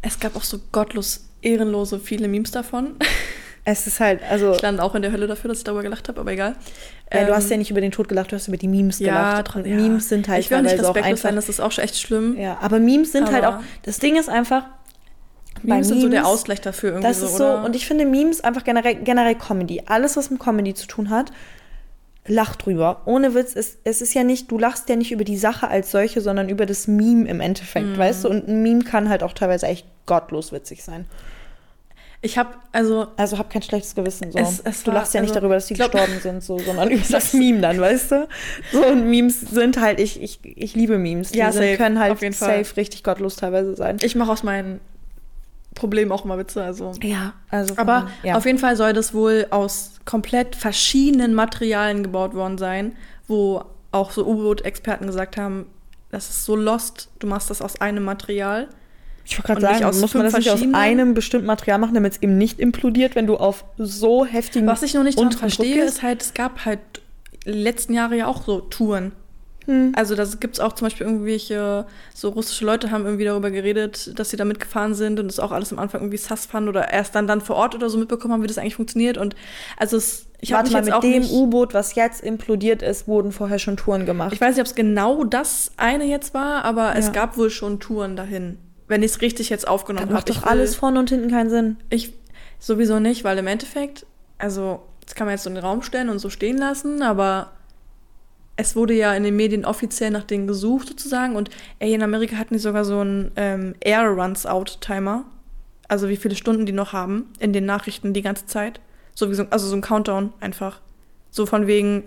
Es 0.03 0.19
gab 0.21 0.37
auch 0.37 0.45
so 0.45 0.59
gottlos 0.73 1.25
ehrenlose 1.43 1.99
viele 1.99 2.29
Memes 2.29 2.51
davon. 2.51 2.97
Es 3.71 3.87
ist 3.87 4.01
halt, 4.01 4.21
also. 4.29 4.53
Ich 4.53 4.63
lande 4.63 4.83
auch 4.83 4.95
in 4.95 5.03
der 5.03 5.13
Hölle 5.13 5.27
dafür, 5.27 5.49
dass 5.49 5.59
ich 5.59 5.65
darüber 5.65 5.83
gelacht 5.83 6.09
habe, 6.09 6.21
aber 6.21 6.33
egal. 6.33 6.57
Ja, 7.13 7.21
du 7.25 7.29
Ähm, 7.29 7.35
hast 7.37 7.51
ja 7.51 7.57
nicht 7.57 7.71
über 7.71 7.81
den 7.81 7.91
Tod 7.93 8.09
gelacht, 8.09 8.33
du 8.33 8.37
hast 8.37 8.49
über 8.49 8.57
die 8.57 8.69
Memes 8.69 8.99
ja, 8.99 9.41
gelacht. 9.43 9.67
ja. 9.67 9.77
Memes 9.77 10.09
sind 10.09 10.29
halt 10.29 10.41
Ich 10.41 10.51
will 10.51 10.63
nicht 10.63 10.75
auch 10.75 10.79
respektlos 10.79 11.05
einfach. 11.07 11.23
sein, 11.23 11.37
das 11.37 11.49
ist 11.49 11.61
auch 11.61 11.77
echt 11.79 11.97
schlimm. 11.99 12.37
ja, 12.39 12.59
aber 12.61 12.79
Memes 12.79 13.13
sind 13.13 13.31
halt 13.33 13.45
Aber- 13.45 13.59
auch. 13.59 13.63
Das 13.83 13.99
Ding 13.99 14.17
ist 14.17 14.29
einfach. 14.29 14.65
Memes 15.63 15.89
sind 15.89 16.01
so 16.01 16.09
der 16.09 16.27
Ausgleich 16.27 16.61
dafür 16.63 16.91
irgendwie 16.91 17.09
Das 17.09 17.21
ist 17.23 17.37
so, 17.37 17.45
oder? 17.45 17.65
und 17.65 17.77
ich 17.77 17.87
finde 17.87 18.07
Memes 18.07 18.41
einfach 18.43 18.65
generell, 18.65 18.95
generell 18.97 19.35
Comedy. 19.35 19.83
Alles, 19.87 20.17
was 20.17 20.31
mit 20.31 20.41
Comedy 20.41 20.73
zu 20.75 20.87
tun 20.87 21.11
hat, 21.11 21.33
lach 22.27 22.57
drüber. 22.57 23.03
Ohne 23.05 23.35
Witz, 23.35 23.57
es, 23.57 23.77
es 23.85 24.01
ist 24.01 24.15
ja 24.15 24.23
nicht, 24.25 24.51
du 24.51 24.59
lachst 24.59 24.89
ja 24.89 24.97
nicht 24.97 25.11
über 25.13 25.25
die 25.25 25.37
Sache 25.37 25.69
als 25.69 25.91
solche, 25.91 26.21
sondern 26.21 26.49
über 26.49 26.65
das 26.65 26.87
Meme 26.87 27.29
im 27.29 27.41
Endeffekt, 27.41 27.87
Mhm. 27.89 27.99
weißt 27.99 28.25
du? 28.25 28.29
Und 28.29 28.49
ein 28.49 28.63
Meme 28.63 28.85
kann 28.85 29.09
halt 29.09 29.23
auch 29.23 29.33
teilweise 29.33 29.67
echt 29.67 29.87
gottlos 30.07 30.53
witzig 30.53 30.83
sein. 30.83 31.07
Ich 32.23 32.37
habe 32.37 32.51
also 32.73 33.07
Also 33.17 33.39
hab 33.39 33.49
kein 33.51 33.63
schlechtes 33.63 33.95
Gewissen. 33.95 34.31
So. 34.33 34.39
Es- 34.39 34.61
es 34.61 34.83
du 34.83 34.89
war- 34.89 34.99
lachst 34.99 35.15
ja 35.15 35.21
nicht 35.23 35.31
also, 35.31 35.41
darüber, 35.41 35.55
dass 35.55 35.67
die 35.67 35.75
glaub- 35.75 35.91
gestorben 35.93 36.21
sind, 36.21 36.43
so, 36.45 36.59
sondern 36.59 36.91
über 36.91 37.03
das 37.11 37.33
Meme 37.33 37.61
dann, 37.61 37.81
weißt 37.81 38.13
du? 38.13 38.29
So, 38.73 38.85
und 38.87 39.09
Memes 39.09 39.41
sind 39.41 39.81
halt, 39.81 39.99
ich, 40.01 40.21
ich, 40.23 40.41
ich 40.45 40.75
liebe 40.75 40.99
Memes. 40.99 41.33
Die 41.33 41.39
Ja, 41.39 41.51
sind, 41.53 41.63
safe, 41.63 41.77
können 41.77 41.99
halt 41.99 42.13
auf 42.13 42.21
jeden 42.23 42.35
Fall. 42.35 42.63
safe 42.65 42.77
richtig 42.77 43.05
gottlos 43.05 43.37
teilweise 43.37 43.75
sein. 43.77 43.97
ich 44.03 44.15
mache 44.17 44.31
aus 44.33 44.43
meinen 44.43 44.81
Problemen 45.75 46.11
auch 46.13 46.25
immer 46.25 46.37
Witze, 46.37 46.63
also 46.63 46.93
ja, 47.03 47.33
also. 47.49 47.75
Aber 47.79 48.09
ja. 48.25 48.35
auf 48.37 48.45
jeden 48.45 48.59
Fall 48.59 48.77
soll 48.77 48.93
das 48.93 49.15
wohl 49.15 49.47
aus 49.51 49.93
komplett 50.05 50.57
verschiedenen 50.57 51.33
Materialien 51.33 52.03
gebaut 52.03 52.35
worden 52.35 52.59
sein, 52.59 52.97
wo 53.29 53.63
auch 53.93 54.11
so 54.11 54.27
U-Boot-Experten 54.27 55.07
gesagt 55.07 55.37
haben, 55.37 55.67
das 56.11 56.29
ist 56.29 56.45
so 56.45 56.57
lost, 56.57 57.09
du 57.21 57.29
machst 57.29 57.51
das 57.51 57.63
aus 57.63 57.81
einem 57.81 58.03
Material. 58.03 58.69
Ich 59.25 59.39
wollte 59.39 59.47
gerade 59.47 59.61
sagen, 59.61 59.85
aus 59.85 60.01
muss 60.01 60.15
man 60.15 60.25
das 60.25 60.35
nicht 60.35 60.51
aus 60.51 60.63
einem 60.73 61.15
bestimmten 61.15 61.47
Material 61.47 61.79
machen, 61.79 61.95
damit 61.95 62.15
es 62.15 62.23
eben 62.23 62.37
nicht 62.37 62.59
implodiert, 62.59 63.15
wenn 63.15 63.27
du 63.27 63.37
auf 63.37 63.65
so 63.79 64.25
heftigen 64.25 64.67
Was 64.67 64.83
ich 64.83 64.95
noch 64.95 65.05
nicht 65.05 65.19
verstehe, 65.37 65.85
ist 65.85 66.03
halt, 66.03 66.23
es 66.23 66.35
gab 66.35 66.65
halt 66.65 66.81
letzten 67.45 67.95
Jahre 67.95 68.17
ja 68.17 68.27
auch 68.27 68.45
so 68.45 68.61
Touren. 68.61 69.13
Hm. 69.67 69.93
Also 69.95 70.15
da 70.15 70.25
gibt 70.25 70.55
es 70.55 70.61
auch 70.61 70.73
zum 70.73 70.87
Beispiel 70.87 71.07
irgendwelche, 71.07 71.87
so 72.15 72.31
russische 72.31 72.65
Leute 72.65 72.91
haben 72.91 73.05
irgendwie 73.05 73.25
darüber 73.25 73.51
geredet, 73.51 74.19
dass 74.19 74.31
sie 74.31 74.37
da 74.37 74.45
mitgefahren 74.45 74.95
sind 74.95 75.21
und 75.21 75.29
das 75.29 75.39
auch 75.39 75.53
alles 75.53 75.73
am 75.73 75.79
Anfang 75.79 76.01
irgendwie 76.01 76.17
sass 76.17 76.47
fanden 76.47 76.69
oder 76.69 76.91
erst 76.91 77.15
dann, 77.15 77.27
dann 77.27 77.41
vor 77.41 77.57
Ort 77.57 77.75
oder 77.75 77.91
so 77.91 77.99
mitbekommen 77.99 78.35
haben, 78.35 78.43
wie 78.43 78.47
das 78.47 78.59
eigentlich 78.59 78.77
funktioniert. 78.77 79.19
Und 79.19 79.37
also 79.77 79.97
es, 79.97 80.27
ich 80.41 80.53
habe 80.53 80.69
mal, 80.71 80.79
jetzt 80.79 80.87
mit 80.87 80.95
auch 80.95 81.01
dem 81.01 81.25
U-Boot, 81.31 81.75
was 81.75 81.95
jetzt 81.95 82.23
implodiert 82.23 82.83
ist, 82.83 83.07
wurden 83.07 83.33
vorher 83.33 83.59
schon 83.59 83.77
Touren 83.77 84.07
gemacht. 84.07 84.33
Ich 84.33 84.41
weiß 84.41 84.57
nicht, 84.57 84.61
ob 84.61 84.67
es 84.67 84.75
genau 84.75 85.25
das 85.25 85.73
eine 85.77 86.05
jetzt 86.05 86.33
war, 86.35 86.65
aber 86.65 86.97
es 86.97 87.07
Ja. 87.07 87.13
gab 87.13 87.37
wohl 87.37 87.51
schon 87.51 87.81
Touren 87.81 88.17
dahin. 88.17 88.59
Wenn 88.91 89.05
ich 89.05 89.13
es 89.13 89.21
richtig 89.21 89.51
jetzt 89.51 89.69
aufgenommen 89.69 90.07
habe. 90.07 90.15
macht 90.15 90.31
doch 90.31 90.43
alles 90.43 90.75
vorne 90.75 90.99
und 90.99 91.09
hinten 91.11 91.31
keinen 91.31 91.49
Sinn. 91.49 91.77
Ich 91.91 92.13
sowieso 92.59 92.99
nicht, 92.99 93.23
weil 93.23 93.39
im 93.39 93.47
Endeffekt, 93.47 94.05
also 94.37 94.83
das 95.07 95.15
kann 95.15 95.29
man 95.29 95.35
jetzt 95.35 95.45
so 95.45 95.49
in 95.49 95.55
den 95.55 95.65
Raum 95.65 95.83
stellen 95.83 96.09
und 96.09 96.19
so 96.19 96.29
stehen 96.29 96.59
lassen, 96.59 97.01
aber 97.01 97.53
es 98.57 98.75
wurde 98.75 98.93
ja 98.93 99.15
in 99.15 99.23
den 99.23 99.37
Medien 99.37 99.65
offiziell 99.65 100.11
nach 100.11 100.25
denen 100.25 100.49
gesucht 100.49 100.89
sozusagen 100.89 101.37
und 101.37 101.51
ey, 101.79 101.95
in 101.95 102.03
Amerika 102.03 102.35
hatten 102.35 102.55
die 102.55 102.61
sogar 102.61 102.85
so 102.85 102.99
einen 102.99 103.31
ähm, 103.37 103.77
Air 103.79 104.09
Runs 104.09 104.45
Out 104.45 104.81
Timer, 104.81 105.25
also 105.87 106.09
wie 106.09 106.17
viele 106.17 106.35
Stunden 106.35 106.67
die 106.67 106.73
noch 106.73 106.93
haben 106.93 107.27
in 107.39 107.53
den 107.53 107.67
Nachrichten 107.67 108.13
die 108.13 108.23
ganze 108.23 108.47
Zeit, 108.47 108.81
so 109.15 109.33
so, 109.33 109.45
also 109.51 109.69
so 109.69 109.77
ein 109.77 109.83
Countdown 109.83 110.33
einfach, 110.41 110.81
so 111.31 111.47
von 111.47 111.69
wegen 111.69 112.03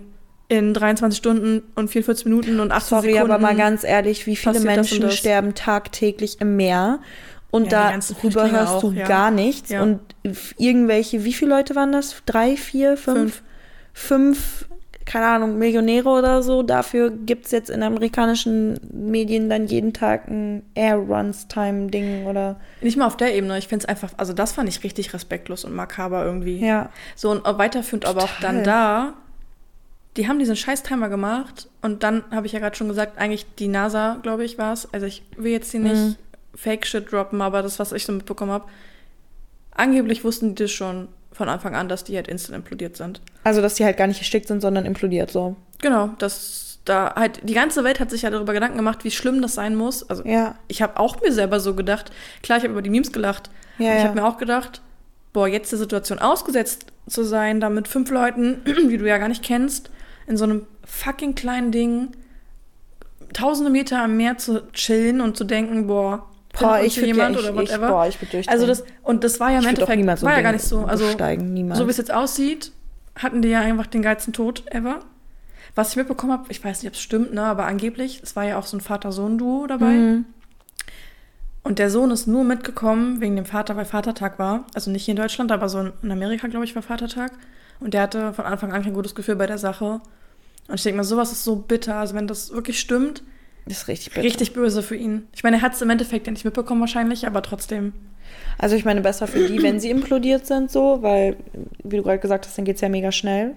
in 0.58 0.74
23 0.74 1.16
Stunden 1.18 1.62
und 1.74 1.88
44 1.88 2.24
Minuten 2.26 2.60
und 2.60 2.72
18 2.72 2.88
Sorry, 2.98 3.12
Sekunden. 3.14 3.32
aber 3.32 3.40
mal 3.42 3.56
ganz 3.56 3.84
ehrlich, 3.84 4.26
wie 4.26 4.36
viele 4.36 4.54
passiert 4.54 4.70
das 4.70 4.76
Menschen 4.76 5.00
das. 5.02 5.14
sterben 5.16 5.54
tagtäglich 5.54 6.40
im 6.40 6.56
Meer 6.56 7.00
und 7.50 7.70
Ja, 7.70 7.96
darüber 7.96 8.50
hörst 8.50 8.82
du 8.82 8.90
ja. 8.92 9.06
gar 9.06 9.30
nichts. 9.30 9.70
Ja. 9.70 9.82
Und 9.82 10.00
irgendwelche, 10.58 11.24
wie 11.24 11.32
viele 11.32 11.54
Leute 11.54 11.76
waren 11.76 11.92
das? 11.92 12.16
Drei, 12.26 12.56
vier, 12.56 12.96
fünf? 12.96 13.42
Fünf, 13.92 14.66
keine 15.04 15.26
Ahnung, 15.26 15.58
Millionäre 15.58 16.08
oder 16.08 16.42
so. 16.42 16.64
Dafür 16.64 17.10
gibt 17.10 17.44
es 17.46 17.52
jetzt 17.52 17.70
in 17.70 17.82
amerikanischen 17.84 18.80
Medien 18.92 19.48
dann 19.48 19.66
jeden 19.66 19.92
Tag 19.92 20.26
ein 20.28 20.62
Air 20.74 20.96
Runs 20.96 21.46
Time 21.46 21.88
Ding 21.90 22.26
oder 22.26 22.56
Nicht 22.80 22.96
mal 22.96 23.06
auf 23.06 23.16
der 23.16 23.34
Ebene. 23.36 23.56
Ich 23.58 23.68
finde 23.68 23.84
es 23.84 23.88
einfach, 23.88 24.10
also 24.16 24.32
das 24.32 24.50
fand 24.52 24.68
ich 24.68 24.82
richtig 24.82 25.14
respektlos 25.14 25.64
und 25.64 25.74
makaber 25.74 26.24
irgendwie. 26.24 26.58
ja. 26.58 26.90
So 27.14 27.30
und 27.30 27.46
auch 27.46 27.58
weiterführend, 27.58 28.06
aber 28.06 28.24
auch 28.24 28.34
Total. 28.34 28.54
dann 28.54 28.64
da, 28.64 29.12
die 30.16 30.28
haben 30.28 30.38
diesen 30.38 30.56
scheiß 30.56 30.82
Timer 30.84 31.08
gemacht 31.08 31.68
und 31.82 32.02
dann 32.02 32.22
habe 32.30 32.46
ich 32.46 32.52
ja 32.52 32.60
gerade 32.60 32.76
schon 32.76 32.88
gesagt, 32.88 33.18
eigentlich 33.18 33.46
die 33.58 33.68
NASA, 33.68 34.18
glaube 34.22 34.44
ich, 34.44 34.58
war 34.58 34.72
es. 34.72 34.88
Also 34.92 35.06
ich 35.06 35.22
will 35.36 35.52
jetzt 35.52 35.70
hier 35.72 35.80
nicht 35.80 35.94
Mhm. 35.94 36.16
Fake-Shit 36.56 37.10
droppen, 37.10 37.42
aber 37.42 37.62
das, 37.62 37.78
was 37.80 37.90
ich 37.92 38.04
so 38.04 38.12
mitbekommen 38.12 38.52
habe, 38.52 38.66
angeblich 39.72 40.24
wussten 40.24 40.54
die 40.54 40.64
das 40.64 40.70
schon 40.70 41.08
von 41.32 41.48
Anfang 41.48 41.74
an, 41.74 41.88
dass 41.88 42.04
die 42.04 42.14
halt 42.16 42.28
instant 42.28 42.56
implodiert 42.56 42.96
sind. 42.96 43.20
Also, 43.42 43.60
dass 43.60 43.74
die 43.74 43.84
halt 43.84 43.96
gar 43.96 44.06
nicht 44.06 44.20
erstickt 44.20 44.46
sind, 44.46 44.60
sondern 44.60 44.84
implodiert 44.84 45.30
so. 45.32 45.56
Genau, 45.82 46.10
dass 46.18 46.78
da 46.84 47.14
halt, 47.16 47.40
die 47.42 47.54
ganze 47.54 47.82
Welt 47.82 47.98
hat 47.98 48.10
sich 48.10 48.22
ja 48.22 48.30
darüber 48.30 48.52
Gedanken 48.52 48.76
gemacht, 48.76 49.02
wie 49.04 49.10
schlimm 49.10 49.42
das 49.42 49.54
sein 49.54 49.74
muss. 49.74 50.08
Also 50.08 50.22
Ja. 50.24 50.54
ich 50.68 50.80
habe 50.82 50.98
auch 51.00 51.20
mir 51.22 51.32
selber 51.32 51.58
so 51.58 51.74
gedacht, 51.74 52.12
klar, 52.42 52.58
ich 52.58 52.64
habe 52.64 52.72
über 52.72 52.82
die 52.82 52.90
Memes 52.90 53.10
gelacht, 53.10 53.50
Ja, 53.78 53.94
ich 53.96 54.02
ja. 54.02 54.08
habe 54.08 54.20
mir 54.20 54.26
auch 54.26 54.38
gedacht, 54.38 54.80
boah, 55.32 55.48
jetzt 55.48 55.72
der 55.72 55.78
Situation 55.80 56.20
ausgesetzt 56.20 56.86
zu 57.08 57.24
sein, 57.24 57.58
da 57.60 57.68
mit 57.68 57.88
fünf 57.88 58.10
Leuten, 58.10 58.60
die 58.88 58.96
du 58.98 59.08
ja 59.08 59.18
gar 59.18 59.28
nicht 59.28 59.42
kennst, 59.42 59.90
in 60.26 60.36
so 60.36 60.44
einem 60.44 60.66
fucking 60.84 61.34
kleinen 61.34 61.72
Ding, 61.72 62.12
tausende 63.32 63.70
Meter 63.70 64.02
am 64.02 64.16
Meer 64.16 64.38
zu 64.38 64.70
chillen 64.72 65.20
und 65.20 65.36
zu 65.36 65.44
denken, 65.44 65.86
boah, 65.86 66.26
Boah, 66.58 66.80
ich 66.80 66.96
würde 66.96 67.08
ja, 67.08 67.14
jemand 67.14 67.36
ich, 67.36 67.42
oder 67.42 67.62
ich, 67.62 67.70
whatever. 67.70 67.88
boah, 67.88 68.06
ich 68.06 68.20
würde 68.20 68.48
also 68.48 68.66
das, 68.66 68.84
und 69.02 69.24
das 69.24 69.40
war 69.40 69.50
ja 69.50 69.58
im 69.58 69.66
Endeffekt, 69.66 69.98
niemals 69.98 70.20
so 70.20 70.26
war 70.26 70.36
ja 70.36 70.42
gar 70.42 70.52
nicht 70.52 70.64
so. 70.64 70.84
Also 70.84 71.04
so 71.10 71.86
wie 71.86 71.90
es 71.90 71.96
jetzt 71.96 72.12
aussieht, 72.12 72.70
hatten 73.16 73.42
die 73.42 73.48
ja 73.48 73.60
einfach 73.60 73.86
den 73.86 74.02
geilsten 74.02 74.32
Tod 74.32 74.62
ever. 74.70 75.00
Was 75.74 75.90
ich 75.90 75.96
mitbekommen 75.96 76.32
habe, 76.32 76.44
ich 76.50 76.62
weiß 76.62 76.82
nicht, 76.82 76.88
ob 76.88 76.94
es 76.94 77.00
stimmt, 77.00 77.34
ne, 77.34 77.42
aber 77.42 77.66
angeblich, 77.66 78.20
es 78.22 78.36
war 78.36 78.44
ja 78.44 78.58
auch 78.58 78.66
so 78.66 78.76
ein 78.76 78.80
Vater-Sohn-Duo 78.80 79.66
dabei. 79.66 79.92
Mhm. 79.94 80.24
Und 81.64 81.78
der 81.78 81.90
Sohn 81.90 82.10
ist 82.10 82.26
nur 82.26 82.44
mitgekommen 82.44 83.20
wegen 83.20 83.34
dem 83.36 83.46
Vater, 83.46 83.74
weil 83.74 83.86
Vatertag 83.86 84.38
war. 84.38 84.66
Also 84.74 84.90
nicht 84.90 85.06
hier 85.06 85.12
in 85.12 85.16
Deutschland, 85.16 85.50
aber 85.50 85.68
so 85.68 85.90
in 86.02 86.12
Amerika, 86.12 86.46
glaube 86.46 86.64
ich, 86.66 86.74
war 86.76 86.82
Vatertag. 86.82 87.32
Und 87.80 87.94
der 87.94 88.02
hatte 88.02 88.32
von 88.32 88.44
Anfang 88.44 88.72
an 88.72 88.82
kein 88.82 88.94
gutes 88.94 89.14
Gefühl 89.14 89.36
bei 89.36 89.46
der 89.46 89.58
Sache. 89.58 90.00
Und 90.68 90.74
ich 90.76 90.82
denke 90.82 90.96
mal, 90.98 91.04
sowas 91.04 91.32
ist 91.32 91.44
so 91.44 91.56
bitter. 91.56 91.96
Also 91.96 92.14
wenn 92.14 92.26
das 92.26 92.50
wirklich 92.52 92.80
stimmt, 92.80 93.22
Das 93.66 93.78
ist 93.78 93.88
richtig 93.88 94.14
bitter. 94.14 94.24
richtig 94.24 94.52
böse 94.54 94.82
für 94.82 94.96
ihn. 94.96 95.26
Ich 95.34 95.42
meine, 95.42 95.56
er 95.56 95.62
hat 95.62 95.74
es 95.74 95.82
im 95.82 95.90
Endeffekt 95.90 96.26
ja 96.26 96.32
nicht 96.32 96.44
mitbekommen 96.44 96.80
wahrscheinlich, 96.80 97.26
aber 97.26 97.42
trotzdem. 97.42 97.92
Also 98.58 98.74
ich 98.76 98.84
meine, 98.84 99.00
besser 99.02 99.26
für 99.26 99.46
die, 99.46 99.62
wenn 99.62 99.80
sie 99.80 99.90
implodiert 99.90 100.46
sind, 100.46 100.70
so, 100.70 101.02
weil, 101.02 101.36
wie 101.82 101.96
du 101.98 102.02
gerade 102.02 102.18
gesagt 102.18 102.46
hast, 102.46 102.56
dann 102.56 102.64
geht 102.64 102.76
es 102.76 102.80
ja 102.80 102.88
mega 102.88 103.12
schnell. 103.12 103.52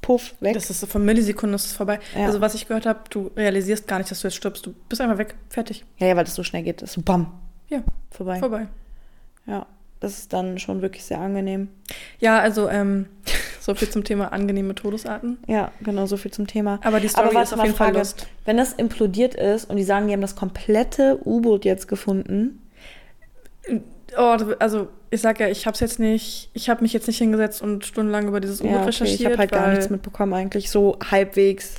Puff, 0.00 0.34
weg. 0.40 0.54
Das 0.54 0.68
ist 0.68 0.80
so 0.80 0.86
von 0.86 1.04
Millisekunden 1.04 1.54
ist 1.54 1.66
es 1.66 1.72
vorbei. 1.72 2.00
Ja. 2.16 2.26
Also 2.26 2.40
was 2.40 2.54
ich 2.54 2.66
gehört 2.66 2.86
habe, 2.86 3.00
du 3.10 3.30
realisierst 3.36 3.86
gar 3.86 3.98
nicht, 3.98 4.10
dass 4.10 4.20
du 4.20 4.26
jetzt 4.28 4.36
stirbst. 4.36 4.66
Du 4.66 4.74
bist 4.88 5.00
einfach 5.00 5.18
weg. 5.18 5.34
Fertig. 5.48 5.84
ja, 5.98 6.08
ja, 6.08 6.16
weil 6.16 6.24
das 6.24 6.34
so 6.34 6.42
schnell 6.42 6.62
geht. 6.64 6.82
Das 6.82 6.90
ist 6.90 6.94
so 6.94 7.02
bam, 7.02 7.32
Ja, 7.68 7.82
vorbei. 8.10 8.38
vorbei. 8.40 8.66
Ja, 9.46 9.66
das 10.00 10.18
ist 10.18 10.32
dann 10.32 10.58
schon 10.58 10.82
wirklich 10.82 11.04
sehr 11.04 11.20
angenehm. 11.20 11.68
Ja, 12.18 12.38
also 12.40 12.68
ähm, 12.68 13.06
so 13.64 13.74
viel 13.74 13.88
zum 13.88 14.02
Thema 14.02 14.32
angenehme 14.32 14.74
Todesarten. 14.74 15.38
Ja, 15.46 15.70
genau, 15.82 16.06
so 16.06 16.16
viel 16.16 16.32
zum 16.32 16.46
Thema. 16.48 16.80
Aber 16.82 16.98
die 16.98 17.08
Story 17.08 17.28
Aber 17.28 17.34
was 17.36 17.52
ist 17.52 17.58
auf 17.58 17.64
jeden 17.64 17.76
Fall 17.76 17.86
Frage, 17.88 17.98
Lust. 17.98 18.26
wenn 18.44 18.56
das 18.56 18.72
implodiert 18.72 19.34
ist 19.36 19.70
und 19.70 19.76
die 19.76 19.84
sagen, 19.84 20.08
die 20.08 20.12
haben 20.12 20.20
das 20.20 20.34
komplette 20.36 21.18
U-Boot 21.24 21.64
jetzt 21.64 21.86
gefunden, 21.88 22.58
Oh, 24.18 24.36
also 24.58 24.88
ich 25.10 25.22
sag 25.22 25.40
ja, 25.40 25.48
ich 25.48 25.66
hab's 25.66 25.80
jetzt 25.80 25.98
nicht, 25.98 26.50
ich 26.52 26.68
habe 26.68 26.82
mich 26.82 26.92
jetzt 26.92 27.06
nicht 27.06 27.16
hingesetzt 27.18 27.62
und 27.62 27.86
stundenlang 27.86 28.28
über 28.28 28.40
dieses 28.40 28.60
U-Boot 28.60 28.70
ja, 28.72 28.76
okay, 28.80 28.86
recherchiert. 28.88 29.20
ich 29.20 29.26
habe 29.26 29.38
halt 29.38 29.52
gar 29.52 29.68
nichts 29.70 29.88
mitbekommen 29.88 30.34
eigentlich, 30.34 30.68
so 30.70 30.98
halbwegs, 31.10 31.76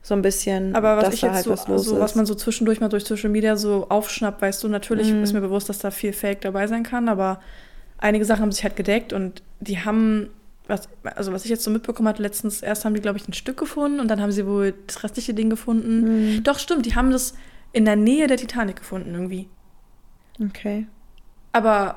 so 0.00 0.14
ein 0.14 0.22
bisschen, 0.22 0.76
Aber 0.76 0.96
was 0.98 1.14
ich 1.14 1.22
jetzt 1.22 1.32
halt 1.32 1.44
so, 1.44 1.50
was 1.52 1.64
so 1.64 1.94
ist. 1.94 2.00
was 2.00 2.14
man 2.14 2.24
so 2.26 2.34
zwischendurch 2.36 2.80
mal 2.80 2.88
durch 2.88 3.04
Social 3.04 3.30
Media 3.30 3.56
so 3.56 3.86
aufschnappt, 3.88 4.40
weißt 4.42 4.62
du, 4.62 4.68
natürlich 4.68 5.10
Mhm. 5.12 5.24
ist 5.24 5.32
mir 5.32 5.40
bewusst, 5.40 5.68
dass 5.68 5.78
da 5.78 5.90
viel 5.90 6.12
Fake 6.12 6.42
dabei 6.42 6.68
sein 6.68 6.84
kann, 6.84 7.08
aber 7.08 7.40
einige 7.98 8.24
Sachen 8.24 8.42
haben 8.42 8.52
sich 8.52 8.62
halt 8.62 8.76
gedeckt 8.76 9.12
und 9.12 9.42
die 9.58 9.80
haben, 9.80 10.28
was, 10.72 10.88
also 11.16 11.32
was 11.32 11.44
ich 11.44 11.50
jetzt 11.50 11.62
so 11.62 11.70
mitbekommen 11.70 12.08
hatte, 12.08 12.22
letztens 12.22 12.62
erst 12.62 12.84
haben 12.84 12.94
die, 12.94 13.00
glaube 13.00 13.18
ich, 13.18 13.28
ein 13.28 13.32
Stück 13.32 13.56
gefunden 13.56 14.00
und 14.00 14.08
dann 14.08 14.20
haben 14.20 14.32
sie 14.32 14.46
wohl 14.46 14.74
das 14.86 15.04
restliche 15.04 15.34
Ding 15.34 15.50
gefunden. 15.50 16.34
Mhm. 16.36 16.42
Doch, 16.42 16.58
stimmt, 16.58 16.86
die 16.86 16.94
haben 16.94 17.10
das 17.12 17.34
in 17.72 17.84
der 17.84 17.96
Nähe 17.96 18.26
der 18.26 18.36
Titanic 18.36 18.76
gefunden 18.76 19.14
irgendwie. 19.14 19.48
Okay. 20.44 20.86
Aber 21.52 21.96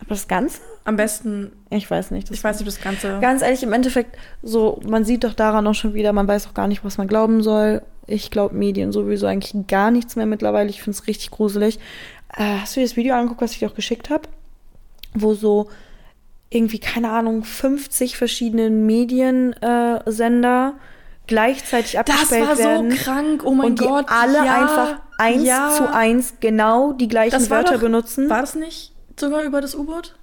Aber 0.00 0.08
das 0.08 0.28
Ganze? 0.28 0.60
am 0.84 0.96
besten, 0.96 1.50
Ich 1.70 1.90
weiß 1.90 2.12
nicht. 2.12 2.30
Ich 2.30 2.42
weiß 2.42 2.60
nicht, 2.60 2.68
das 2.68 2.80
Ganze. 2.80 3.18
Ganz 3.20 3.42
ehrlich, 3.42 3.64
im 3.64 3.72
Endeffekt, 3.72 4.16
so, 4.42 4.80
man 4.86 5.04
sieht 5.04 5.24
doch 5.24 5.34
daran 5.34 5.66
auch 5.66 5.74
schon 5.74 5.94
wieder, 5.94 6.12
man 6.12 6.28
weiß 6.28 6.46
auch 6.46 6.54
gar 6.54 6.68
nicht, 6.68 6.84
was 6.84 6.96
man 6.96 7.08
glauben 7.08 7.42
soll. 7.42 7.82
Ich 8.06 8.30
glaube 8.30 8.54
Medien 8.54 8.92
sowieso 8.92 9.26
eigentlich 9.26 9.66
gar 9.66 9.90
nichts 9.90 10.14
mehr 10.14 10.26
mittlerweile. 10.26 10.70
Ich 10.70 10.80
finde 10.82 10.96
es 10.96 11.08
richtig 11.08 11.32
gruselig. 11.32 11.80
Äh, 12.36 12.60
hast 12.60 12.76
du 12.76 12.80
dir 12.80 12.86
das 12.86 12.96
Video 12.96 13.16
angeguckt, 13.16 13.40
was 13.40 13.50
ich 13.52 13.58
dir 13.58 13.68
auch 13.68 13.74
geschickt 13.74 14.10
habe? 14.10 14.28
Wo 15.12 15.34
so 15.34 15.68
irgendwie, 16.50 16.78
keine 16.78 17.10
Ahnung, 17.10 17.42
50 17.44 18.16
verschiedene 18.16 18.70
Mediensender 18.70 20.02
äh, 20.06 20.10
Sender 20.10 20.74
gleichzeitig 21.26 21.92
Das 21.92 22.00
abgespielt 22.00 22.48
war 22.48 22.56
so 22.56 22.62
werden. 22.62 22.90
krank, 22.90 23.42
oh 23.44 23.50
mein 23.52 23.66
und 23.66 23.80
die 23.80 23.84
Gott. 23.84 24.06
alle 24.08 24.44
ja, 24.44 24.62
einfach 24.62 25.00
eins 25.18 25.44
ja. 25.44 25.70
zu 25.76 25.92
eins 25.92 26.34
genau 26.40 26.92
die 26.92 27.08
gleichen 27.08 27.32
Das 27.32 27.50
Wörter 27.50 27.74
doch- 27.74 27.80
benutzen. 27.80 28.30
War 28.30 28.42
das 28.42 28.54
nicht 28.54 28.92
sogar 29.18 29.42
über 29.42 29.60
das 29.60 29.74
U-Boot? 29.74 30.14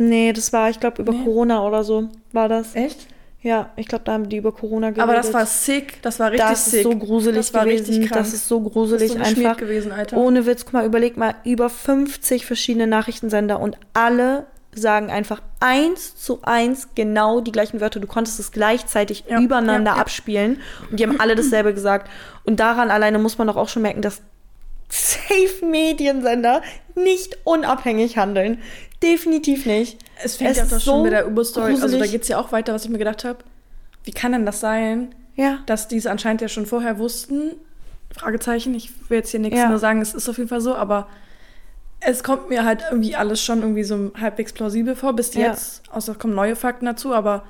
nee, 0.00 0.32
das 0.32 0.52
war, 0.52 0.70
ich 0.70 0.78
glaube, 0.78 1.02
über 1.02 1.12
Nee. 1.12 1.24
Corona 1.24 1.66
oder 1.66 1.82
so 1.82 2.08
war 2.32 2.48
das. 2.48 2.74
Echt? 2.76 3.08
Ja, 3.40 3.70
ich 3.76 3.86
glaube, 3.88 4.04
da 4.04 4.12
haben 4.12 4.28
die 4.28 4.36
über 4.36 4.52
Corona 4.52 4.90
geredet. 4.90 5.02
Aber 5.02 5.14
das 5.14 5.32
war 5.32 5.44
sick, 5.46 6.00
das 6.02 6.20
war 6.20 6.30
richtig 6.30 6.48
das 6.48 6.64
sick. 6.66 6.74
ist 6.80 6.82
so 6.84 6.96
gruselig 6.96 7.36
das 7.36 7.54
war 7.54 7.64
gewesen. 7.64 7.86
richtig 7.86 8.08
krank. 8.08 8.22
Das 8.22 8.32
ist 8.34 8.46
so 8.48 8.60
Das 8.60 8.72
gruselig 8.72 9.02
ist 9.12 9.12
so 9.16 9.18
einfach. 9.24 9.56
gewesen, 9.56 9.90
Alter. 9.92 10.16
Ohne 10.16 10.44
Witz, 10.46 10.64
guck 10.64 10.74
mal, 10.74 10.84
überleg 10.86 11.16
mal, 11.16 11.34
über 11.44 11.68
50 11.70 12.46
verschiedene 12.46 12.86
Nachrichtensender 12.86 13.58
und 13.60 13.76
alle 13.94 14.46
sagen 14.74 15.10
einfach 15.10 15.40
eins 15.60 16.16
zu 16.16 16.40
eins 16.42 16.88
genau 16.94 17.40
die 17.40 17.52
gleichen 17.52 17.80
Wörter. 17.80 18.00
Du 18.00 18.06
konntest 18.06 18.38
es 18.38 18.52
gleichzeitig 18.52 19.24
Ja, 19.28 19.40
übereinander 19.40 19.92
ja, 19.92 19.96
ja. 19.96 20.00
abspielen 20.02 20.60
und 20.90 21.00
die 21.00 21.04
haben 21.06 21.18
alle 21.20 21.34
dasselbe 21.34 21.74
gesagt. 21.74 22.08
Und 22.44 22.60
daran 22.60 22.90
alleine 22.90 23.18
muss 23.18 23.38
man 23.38 23.46
doch 23.46 23.56
auch 23.56 23.68
schon 23.68 23.82
merken, 23.82 24.02
dass 24.02 24.22
safe 24.88 25.64
Mediensender 25.64 26.62
nicht 26.94 27.38
unabhängig 27.44 28.16
handeln. 28.16 28.60
Definitiv 29.02 29.66
nicht. 29.66 29.98
Es 30.22 30.36
fängt 30.36 30.52
Es 30.52 30.56
ja 30.58 30.64
doch 30.64 30.70
schon 30.70 30.80
so 30.80 31.02
mit 31.02 31.12
der 31.12 31.28
U-Boot-Story. 31.28 31.76
Also 31.80 31.98
da 31.98 32.06
geht 32.06 32.22
es 32.22 32.28
ja 32.28 32.38
auch 32.38 32.52
weiter, 32.52 32.72
was 32.74 32.84
ich 32.84 32.90
mir 32.90 32.98
gedacht 32.98 33.24
habe. 33.24 33.38
Wie 34.04 34.12
kann 34.12 34.32
denn 34.32 34.46
das 34.46 34.60
sein, 34.60 35.14
Ja. 35.36 35.58
dass 35.66 35.88
die 35.88 35.96
es 35.96 36.06
anscheinend 36.06 36.40
ja 36.40 36.48
schon 36.48 36.66
vorher 36.66 36.98
wussten? 36.98 37.52
Fragezeichen. 38.16 38.74
Ich 38.74 38.90
will 39.10 39.18
jetzt 39.18 39.30
hier 39.30 39.40
nichts 39.40 39.60
nur 39.68 39.78
sagen, 39.78 40.00
es 40.00 40.14
ist 40.14 40.28
auf 40.28 40.38
jeden 40.38 40.48
Fall 40.48 40.60
so, 40.60 40.74
aber 40.74 41.06
es 42.00 42.22
kommt 42.22 42.48
mir 42.48 42.64
halt 42.64 42.82
irgendwie 42.90 43.16
alles 43.16 43.42
schon 43.42 43.60
irgendwie 43.60 43.84
so 43.84 44.12
halbwegs 44.18 44.52
plausibel 44.52 44.94
vor. 44.96 45.14
Bis 45.14 45.34
Ja. 45.34 45.48
jetzt, 45.48 45.82
außer 45.90 46.12
es 46.12 46.18
kommen 46.18 46.34
neue 46.34 46.56
Fakten 46.56 46.86
dazu, 46.86 47.14
aber 47.14 47.44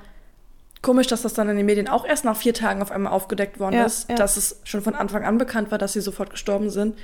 komisch, 0.81 1.07
dass 1.07 1.21
das 1.21 1.33
dann 1.33 1.49
in 1.49 1.57
den 1.57 1.65
Medien 1.65 1.87
auch 1.87 2.05
erst 2.05 2.25
nach 2.25 2.37
vier 2.37 2.53
Tagen 2.53 2.81
auf 2.81 2.91
einmal 2.91 3.11
aufgedeckt 3.13 3.59
worden 3.59 3.75
Ja, 3.75 3.85
ist, 3.85 4.09
ja. 4.09 4.15
dass 4.15 4.37
es 4.37 4.59
schon 4.63 4.81
von 4.81 4.95
Anfang 4.95 5.23
an 5.25 5.37
bekannt 5.37 5.71
war, 5.71 5.77
dass 5.77 5.93
sie 5.93 6.01
sofort 6.01 6.29
gestorben 6.29 6.69
sind. 6.69 6.97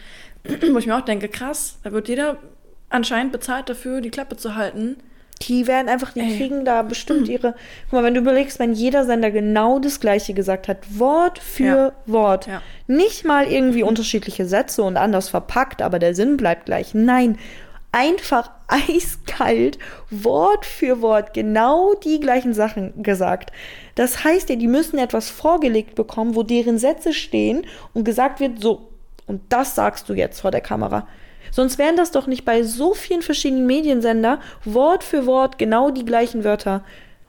Wo 0.71 0.77
ich 0.77 0.87
mir 0.87 0.95
auch 0.97 1.01
denke, 1.05 1.27
krass, 1.27 1.77
da 1.83 1.91
wird 1.91 2.07
jeder 2.07 2.37
anscheinend 2.89 3.31
bezahlt 3.31 3.69
dafür, 3.69 4.01
die 4.01 4.11
Klappe 4.11 4.37
zu 4.37 4.55
halten. 4.55 4.97
Die 5.41 5.67
werden 5.67 5.89
einfach, 5.89 6.13
die 6.13 6.21
Ey. 6.21 6.37
kriegen 6.37 6.63
da 6.65 6.81
bestimmt 6.81 7.27
ihre. 7.27 7.55
Guck 7.85 7.93
mal, 7.93 8.03
wenn 8.03 8.13
du 8.13 8.21
überlegst, 8.21 8.57
wenn 8.57 8.73
jeder 8.73 9.05
Sender 9.05 9.31
genau 9.31 9.79
das 9.79 9.99
Gleiche 9.99 10.33
gesagt 10.33 10.67
hat, 10.67 10.77
Wort 10.97 11.39
für 11.39 11.63
Ja. 11.65 11.91
Wort, 12.05 12.47
Ja. 12.47 12.61
nicht 12.87 13.25
mal 13.25 13.45
irgendwie 13.45 13.83
unterschiedliche 13.83 14.45
Sätze 14.45 14.81
und 14.83 14.95
anders 14.97 15.27
verpackt, 15.29 15.81
aber 15.81 15.99
der 15.99 16.15
Sinn 16.15 16.37
bleibt 16.37 16.65
gleich. 16.67 16.93
Nein, 16.93 17.37
einfach 17.91 18.49
eiskalt, 18.67 19.77
Wort 20.09 20.65
für 20.65 21.01
Wort, 21.01 21.33
genau 21.33 21.93
die 21.95 22.19
gleichen 22.19 22.53
Sachen 22.53 23.03
gesagt. 23.03 23.51
Das 23.95 24.23
heißt 24.23 24.49
ja, 24.49 24.55
die 24.55 24.67
müssen 24.67 24.97
etwas 24.97 25.29
vorgelegt 25.29 25.95
bekommen, 25.95 26.35
wo 26.35 26.43
deren 26.43 26.77
Sätze 26.77 27.13
stehen 27.13 27.65
und 27.93 28.03
gesagt 28.05 28.39
wird, 28.39 28.61
so, 28.61 28.89
und 29.27 29.41
das 29.49 29.75
sagst 29.75 30.07
du 30.09 30.13
jetzt 30.13 30.39
vor 30.41 30.51
der 30.51 30.61
Kamera. 30.61 31.07
Sonst 31.55 31.77
wären 31.77 31.95
das 31.95 32.11
doch 32.11 32.27
nicht 32.27 32.43
bei 32.43 32.63
so 32.63 32.93
vielen 32.93 33.21
verschiedenen 33.21 33.65
Mediensender 33.65 34.39
Wort 34.65 35.05
für 35.05 35.25
Wort 35.25 35.57
genau 35.57 35.89
die 35.89 36.03
gleichen 36.03 36.43
Wörter. 36.43 36.83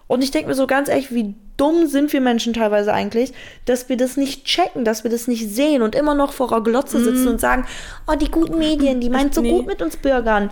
Und 0.09 0.25
ich 0.25 0.33
denke 0.33 0.49
mir 0.49 0.55
so 0.57 0.67
ganz 0.67 0.89
ehrlich, 0.89 1.15
wie 1.15 1.37
dumm 1.57 1.87
sind 1.87 2.13
wir 2.13 2.21
Menschen 2.21 2.53
teilweise 2.53 2.93
eigentlich, 2.93 3.33
dass 3.67 3.89
wir 3.89 3.97
das 3.97 4.17
nicht 4.17 4.45
checken, 4.45 4.85
dass 4.85 5.05
wir 5.05 5.13
das 5.13 5.29
nicht 5.29 5.49
sehen 5.49 5.81
und 5.81 5.95
immer 5.95 6.15
noch 6.15 6.33
vor 6.33 6.49
der 6.49 6.61
Glotze 6.61 7.03
sitzen 7.03 7.23
Mhm. 7.23 7.29
und 7.29 7.41
sagen, 7.41 7.67
oh, 8.09 8.17
die 8.17 8.29
guten 8.31 8.59
Medien, 8.59 9.01
die 9.01 9.11
meint 9.11 9.33
so 9.33 9.43
nee. 9.43 9.53
gut 9.53 9.67
mit 9.67 9.81
uns 9.81 9.97
Bürgern. 9.97 10.51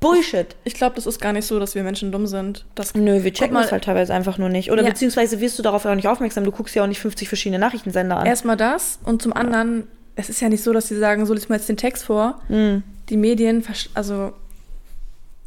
Bullshit. 0.00 0.46
Ich 0.64 0.74
glaube, 0.74 0.96
das 0.96 1.06
ist 1.06 1.20
gar 1.20 1.32
nicht 1.34 1.46
so, 1.46 1.60
dass 1.60 1.74
wir 1.76 1.82
Menschen 1.84 2.10
dumm 2.10 2.26
sind. 2.26 2.64
Das, 2.74 2.94
Nö, 2.94 3.22
wir 3.22 3.32
checken 3.32 3.52
mal- 3.54 3.62
das 3.62 3.72
halt 3.72 3.84
teilweise 3.84 4.12
einfach 4.14 4.36
nur 4.38 4.48
nicht. 4.48 4.72
Oder 4.72 4.82
Ja. 4.82 4.88
beziehungsweise 4.88 5.38
wirst 5.40 5.58
du 5.58 5.62
darauf 5.62 5.84
auch 5.84 5.94
nicht 5.94 6.08
aufmerksam. 6.08 6.42
Du 6.44 6.50
guckst 6.50 6.74
ja 6.74 6.82
auch 6.82 6.88
nicht 6.88 6.98
50 6.98 7.28
verschiedene 7.28 7.60
Nachrichtensender 7.60 8.16
an. 8.16 8.26
Erstmal 8.26 8.56
das 8.56 8.98
und 9.04 9.22
zum 9.22 9.32
anderen, 9.32 9.86
es 10.16 10.28
ist 10.28 10.40
ja 10.40 10.48
nicht 10.48 10.62
so, 10.62 10.72
dass 10.72 10.88
sie 10.88 10.98
sagen, 10.98 11.24
so 11.26 11.34
lies 11.34 11.48
mal 11.48 11.56
jetzt 11.56 11.68
den 11.68 11.76
Text 11.76 12.04
vor. 12.04 12.40
Mhm. 12.48 12.82
Die 13.08 13.16
Medien, 13.16 13.64
also 13.94 14.32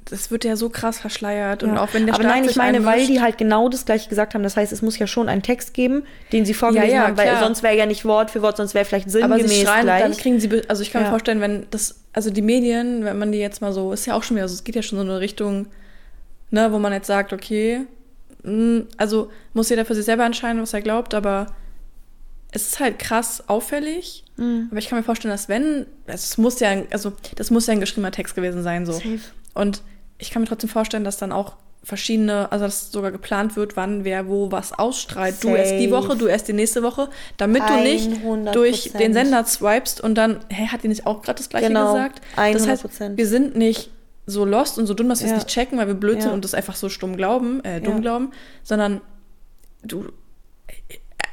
das 0.07 0.29
wird 0.29 0.43
ja 0.45 0.55
so 0.55 0.69
krass 0.69 0.99
verschleiert 0.99 1.63
und 1.63 1.75
Ja. 1.75 1.81
auch 1.83 1.93
wenn 1.93 2.05
der 2.05 2.13
Aber 2.13 2.23
Staat 2.23 2.35
nein, 2.35 2.47
ich 2.47 2.55
meine, 2.55 2.85
weil 2.85 3.07
die 3.07 3.21
halt 3.21 3.39
genau 3.39 3.69
das 3.69 3.85
gleiche 3.85 4.07
gesagt 4.07 4.35
haben. 4.35 4.43
Das 4.43 4.55
heißt, 4.55 4.71
es 4.71 4.83
muss 4.83 4.99
ja 4.99 5.07
schon 5.07 5.29
einen 5.29 5.41
Text 5.41 5.73
geben, 5.73 6.03
den 6.31 6.45
sie 6.45 6.53
vorgelesen 6.53 6.89
Ja, 6.89 6.95
ja, 6.95 7.07
haben, 7.07 7.17
weil 7.17 7.27
klar. 7.29 7.43
sonst 7.43 7.63
wäre 7.63 7.75
ja 7.75 7.87
nicht 7.87 8.05
Wort 8.05 8.29
für 8.29 8.43
Wort, 8.43 8.57
sonst 8.57 8.75
wäre 8.75 8.85
vielleicht 8.85 9.07
aber 9.07 9.35
sinngemäß 9.37 9.49
sie 9.49 9.65
schreien, 9.65 9.81
gleich. 9.83 10.01
dann 10.03 10.15
kriegen 10.15 10.39
sie, 10.39 10.61
also 10.67 10.83
ich 10.83 10.91
kann 10.91 11.03
mir 11.03 11.09
vorstellen, 11.09 11.41
wenn 11.41 11.65
das, 11.71 11.95
also 12.13 12.29
die 12.29 12.43
Medien, 12.43 13.03
wenn 13.03 13.17
man 13.17 13.31
die 13.31 13.39
jetzt 13.39 13.61
mal 13.61 13.73
so, 13.73 13.93
ist 13.93 14.05
ja 14.05 14.13
auch 14.15 14.21
schon 14.21 14.35
wieder, 14.35 14.43
also 14.43 14.53
es 14.53 14.63
geht 14.63 14.75
ja 14.75 14.83
schon 14.83 14.99
so 14.99 15.03
in 15.03 15.09
eine 15.09 15.19
Richtung, 15.19 15.67
ne, 16.51 16.71
wo 16.71 16.77
man 16.77 16.93
jetzt 16.93 17.07
sagt, 17.07 17.33
okay, 17.33 17.81
mh, 18.43 18.83
also 18.97 19.31
muss 19.53 19.69
jeder 19.69 19.85
für 19.85 19.95
sich 19.95 20.05
selber 20.05 20.23
entscheiden, 20.25 20.61
was 20.61 20.73
er 20.73 20.81
glaubt, 20.81 21.15
aber 21.15 21.47
es 22.55 22.67
ist 22.67 22.79
halt 22.79 22.97
krass 22.99 23.43
auffällig. 23.47 24.23
Mhm. 24.37 24.67
Aber 24.71 24.79
ich 24.79 24.87
kann 24.89 24.97
mir 24.97 25.03
vorstellen, 25.03 25.31
dass 25.33 25.49
wenn, 25.49 25.85
also 26.07 26.23
es 26.23 26.37
muss 26.37 26.59
ja, 26.59 26.69
ein- 26.69 26.87
also 26.91 27.13
das 27.35 27.51
muss 27.51 27.67
ja 27.67 27.73
ein 27.73 27.79
geschriebener 27.79 28.11
Text 28.11 28.35
gewesen 28.35 28.63
sein, 28.63 28.85
so. 28.85 28.93
Safe. 28.93 29.19
Und 29.53 29.81
ich 30.17 30.31
kann 30.31 30.41
mir 30.41 30.47
trotzdem 30.47 30.69
vorstellen, 30.69 31.03
dass 31.03 31.17
dann 31.17 31.31
auch 31.31 31.55
verschiedene, 31.83 32.51
also 32.51 32.65
dass 32.65 32.91
sogar 32.91 33.11
geplant 33.11 33.55
wird, 33.55 33.77
wann 33.77 34.03
wer 34.05 34.27
wo 34.27 34.51
was 34.51 34.73
ausstrahlt. 34.73 35.35
Du 35.43 35.49
erst 35.49 35.73
die 35.73 35.87
Safe. 35.87 35.91
Woche, 36.07 36.17
du 36.17 36.25
erst 36.25 36.47
die 36.47 36.53
nächste 36.53 36.81
Woche, 36.81 37.09
damit 37.37 37.61
du 37.69 37.75
nicht 37.81 38.09
100%. 38.23 38.51
durch 38.53 38.91
den 38.93 39.13
Sender 39.13 39.45
swipest 39.45 40.01
und 40.01 40.15
dann, 40.15 40.39
hä, 40.49 40.67
hat 40.67 40.81
die 40.83 40.87
nicht 40.87 41.05
auch 41.05 41.21
gerade 41.21 41.37
das 41.37 41.47
gleiche 41.49 41.67
Genau, 41.67 41.93
gesagt? 41.93 42.21
Das 42.35 42.67
heißt, 42.67 42.85
100%. 42.85 43.17
wir 43.17 43.27
sind 43.27 43.55
nicht 43.55 43.91
so 44.25 44.45
lost 44.45 44.79
und 44.79 44.87
so 44.87 44.95
dumm, 44.95 45.09
dass 45.09 45.19
wir 45.19 45.25
es 45.27 45.31
Ja. 45.31 45.37
nicht 45.37 45.47
checken, 45.47 45.77
weil 45.77 45.85
wir 45.85 45.93
blöd 45.93 46.21
sind 46.21 46.29
Ja. 46.29 46.33
und 46.33 46.43
das 46.43 46.55
einfach 46.55 46.75
so 46.75 46.89
stumm 46.89 47.15
glauben, 47.17 47.63
äh, 47.63 47.79
dumm 47.81 47.95
Ja. 47.97 47.99
glauben, 48.01 48.31
sondern 48.63 49.01
du 49.83 50.05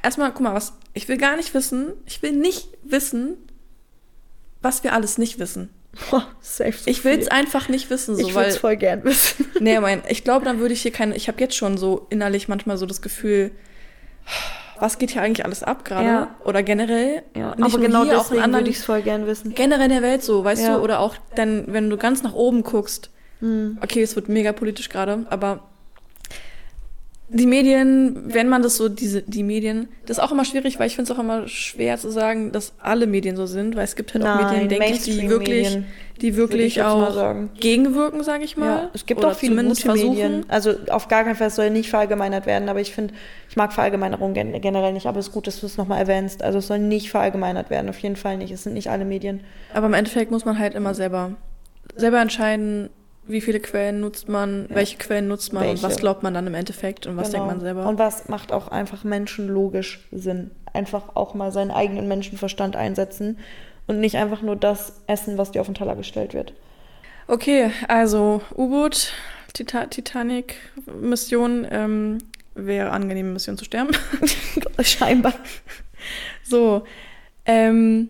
erstmal, 0.02 0.30
guck 0.32 0.42
mal, 0.42 0.54
was 0.54 0.74
ich 0.94 1.08
will 1.08 1.16
gar 1.18 1.36
nicht 1.36 1.54
wissen, 1.54 1.92
ich 2.06 2.22
will 2.22 2.32
nicht 2.32 2.68
wissen, 2.82 3.36
was 4.60 4.84
wir 4.84 4.92
alles 4.92 5.18
nicht 5.18 5.38
wissen. 5.38 5.70
Boah, 6.10 6.26
safe 6.40 6.72
so 6.72 6.90
Ich 6.90 7.04
will 7.04 7.18
es 7.18 7.28
einfach 7.28 7.68
nicht 7.68 7.90
wissen, 7.90 8.16
so, 8.16 8.26
Ich 8.26 8.34
weil 8.34 8.48
es 8.48 8.56
voll 8.56 8.76
gern 8.76 9.04
wissen. 9.04 9.46
Nee, 9.60 9.78
mein, 9.80 10.02
ich 10.08 10.24
glaube, 10.24 10.44
dann 10.44 10.58
würde 10.58 10.72
ich 10.74 10.82
hier 10.82 10.90
keine. 10.90 11.14
Ich 11.16 11.28
habe 11.28 11.38
jetzt 11.40 11.54
schon 11.54 11.76
so 11.76 12.06
innerlich 12.10 12.48
manchmal 12.48 12.78
so 12.78 12.86
das 12.86 13.02
Gefühl, 13.02 13.50
was 14.78 14.98
geht 14.98 15.10
hier 15.10 15.22
eigentlich 15.22 15.44
alles 15.44 15.62
ab 15.62 15.84
gerade? 15.84 16.06
Ja. 16.06 16.34
Oder 16.44 16.62
generell. 16.62 17.22
Ja, 17.36 17.54
nicht 17.54 17.64
aber 17.74 17.78
genau 17.78 18.04
hier, 18.04 18.18
auch 18.18 18.32
in 18.32 18.38
anderen, 18.40 18.64
würde 18.64 18.70
ich 18.70 18.78
es 18.78 18.84
voll 18.84 19.02
gern 19.02 19.26
wissen. 19.26 19.54
generell 19.54 19.84
in 19.84 19.90
der 19.90 20.02
Welt 20.02 20.22
so, 20.24 20.42
weißt 20.42 20.62
Ja. 20.62 20.76
du? 20.76 20.82
Oder 20.82 21.00
auch 21.00 21.14
dann, 21.36 21.66
wenn 21.68 21.90
du 21.90 21.96
ganz 21.96 22.22
nach 22.22 22.32
oben 22.34 22.62
guckst. 22.62 23.10
Hm. 23.40 23.78
Okay, 23.82 24.02
es 24.02 24.16
wird 24.16 24.28
mega 24.28 24.52
politisch 24.52 24.88
gerade, 24.88 25.26
aber 25.30 25.68
die 27.34 27.46
Medien, 27.46 28.34
wenn 28.34 28.48
man 28.48 28.62
das 28.62 28.76
so, 28.76 28.88
diese, 28.88 29.22
die 29.22 29.42
Medien, 29.42 29.88
das 30.06 30.18
ist 30.18 30.22
auch 30.22 30.32
immer 30.32 30.44
schwierig, 30.44 30.78
weil 30.78 30.86
ich 30.86 30.96
finde 30.96 31.10
es 31.10 31.16
auch 31.16 31.22
immer 31.22 31.48
schwer 31.48 31.96
zu 31.96 32.10
sagen, 32.10 32.52
dass 32.52 32.74
alle 32.78 33.06
Medien 33.06 33.36
so 33.36 33.46
sind, 33.46 33.74
weil 33.74 33.84
es 33.84 33.96
gibt 33.96 34.12
halt 34.12 34.24
auch 34.24 34.34
Nein, 34.34 34.64
Medien, 34.64 34.68
denke 34.68 34.94
ich, 34.94 35.02
die 35.02 35.28
wirklich, 35.30 35.78
die 36.20 36.36
wirklich 36.36 36.82
auch 36.82 37.34
gegenwirken, 37.58 38.22
sage 38.22 38.44
ich 38.44 38.56
mal. 38.56 38.66
Ja, 38.66 38.90
es 38.92 39.06
gibt 39.06 39.20
Oder 39.20 39.30
auch 39.30 39.36
viele 39.36 39.62
gute 39.64 39.80
versuchen. 39.80 40.10
Medien. 40.10 40.44
Also 40.48 40.74
auf 40.90 41.08
gar 41.08 41.24
keinen 41.24 41.36
Fall 41.36 41.48
es 41.48 41.56
soll 41.56 41.70
nicht 41.70 41.88
verallgemeinert 41.88 42.44
werden, 42.44 42.68
aber 42.68 42.80
ich 42.80 42.92
finde, 42.92 43.14
ich 43.48 43.56
mag 43.56 43.72
Verallgemeinerung 43.72 44.34
gen 44.34 44.60
generell 44.60 44.92
nicht, 44.92 45.06
aber 45.06 45.18
es 45.18 45.28
ist 45.28 45.32
gut, 45.32 45.46
dass 45.46 45.60
du 45.60 45.66
es 45.66 45.78
nochmal 45.78 46.00
erwähnst. 46.00 46.42
Also 46.42 46.58
es 46.58 46.66
soll 46.66 46.80
nicht 46.80 47.10
verallgemeinert 47.10 47.70
werden, 47.70 47.88
auf 47.88 47.98
jeden 47.98 48.16
Fall 48.16 48.36
nicht. 48.36 48.50
Es 48.52 48.64
sind 48.64 48.74
nicht 48.74 48.90
alle 48.90 49.06
Medien. 49.06 49.40
Aber 49.72 49.86
im 49.86 49.94
Endeffekt 49.94 50.30
muss 50.30 50.44
man 50.44 50.58
halt 50.58 50.74
immer 50.74 50.94
selber, 50.94 51.32
selber 51.96 52.20
entscheiden, 52.20 52.90
wie 53.26 53.40
viele 53.40 53.60
Quellen 53.60 54.00
nutzt 54.00 54.28
man, 54.28 54.66
Ja. 54.68 54.76
welche 54.76 54.98
Quellen 54.98 55.28
nutzt 55.28 55.52
man 55.52 55.62
und 55.64 55.68
Welche. 55.70 55.82
was 55.84 55.96
glaubt 55.98 56.22
man 56.22 56.34
dann 56.34 56.46
im 56.46 56.54
Endeffekt 56.54 57.06
und 57.06 57.16
was 57.16 57.30
Genau. 57.30 57.44
denkt 57.44 57.54
man 57.56 57.60
selber. 57.60 57.86
Und 57.88 57.98
was 57.98 58.28
macht 58.28 58.52
auch 58.52 58.68
einfach 58.68 59.04
menschenlogisch 59.04 60.00
Sinn? 60.10 60.50
Einfach 60.72 61.14
auch 61.16 61.34
mal 61.34 61.52
seinen 61.52 61.70
eigenen 61.70 62.08
Menschenverstand 62.08 62.74
einsetzen 62.76 63.38
und 63.86 64.00
nicht 64.00 64.16
einfach 64.16 64.42
nur 64.42 64.56
das 64.56 64.94
essen, 65.06 65.38
was 65.38 65.50
dir 65.52 65.60
auf 65.60 65.66
den 65.68 65.74
Teller 65.74 65.96
gestellt 65.96 66.34
wird. 66.34 66.52
okay, 67.28 67.70
also 67.88 68.42
U-Boot, 68.56 69.12
Tita 69.54 69.86
Titanic, 69.86 70.56
Mission, 71.00 71.66
ähm, 71.70 72.18
wäre 72.54 72.90
angenehme 72.90 73.30
Mission 73.32 73.56
zu 73.56 73.64
sterben. 73.64 73.92
Scheinbar. 74.82 75.34
so, 76.42 76.84
ähm, 77.46 78.08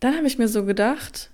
dann 0.00 0.16
habe 0.16 0.26
ich 0.26 0.38
mir 0.38 0.48
so 0.48 0.64
gedacht, 0.64 1.30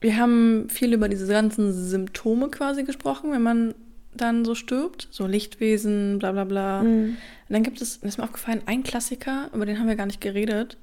wir 0.00 0.16
haben 0.16 0.68
viel 0.68 0.92
über 0.92 1.08
diese 1.08 1.26
ganzen 1.26 1.72
Symptome 1.72 2.48
quasi 2.48 2.84
gesprochen, 2.84 3.32
wenn 3.32 3.42
man 3.42 3.74
dann 4.14 4.44
so 4.44 4.54
stirbt, 4.54 5.08
so 5.10 5.26
Lichtwesen, 5.26 6.18
bla 6.18 6.32
bla 6.32 6.44
bla. 6.44 6.82
Mhm. 6.82 7.16
Und 7.48 7.52
dann 7.52 7.62
gibt 7.62 7.80
es, 7.80 8.00
das 8.00 8.10
ist 8.10 8.18
mir 8.18 8.24
aufgefallen, 8.24 8.62
ein 8.66 8.82
Klassiker, 8.82 9.50
über 9.52 9.66
den 9.66 9.78
haben 9.78 9.88
wir 9.88 9.96
gar 9.96 10.06
nicht 10.06 10.20
geredet. 10.20 10.76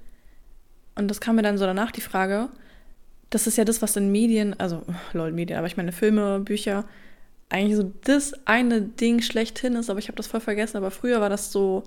Und 0.96 1.10
das 1.10 1.22
kam 1.22 1.36
mir 1.36 1.42
dann 1.42 1.58
so 1.58 1.66
danach 1.66 1.92
die 1.92 2.02
Frage. 2.02 2.50
Das 3.30 3.48
ist 3.48 3.58
ja 3.58 3.66
das, 3.66 3.82
was 3.82 3.96
in 3.96 4.12
Medien, 4.12 4.58
also 4.60 4.84
lol, 5.14 5.32
Medien, 5.32 5.58
aber 5.58 5.68
ich 5.68 5.78
meine 5.78 5.92
Filme, 5.92 6.40
Bücher, 6.40 6.86
eigentlich 7.50 7.76
so 7.76 7.92
das 8.04 8.34
eine 8.46 8.82
Ding 8.82 9.22
schlechthin 9.22 9.76
ist, 9.76 9.90
aber 9.90 10.00
ich 10.00 10.08
habe 10.08 10.16
das 10.16 10.28
voll 10.28 10.40
vergessen. 10.40 10.78
Aber 10.78 10.92
früher 10.92 11.22
war 11.22 11.30
das 11.30 11.52
so, 11.52 11.84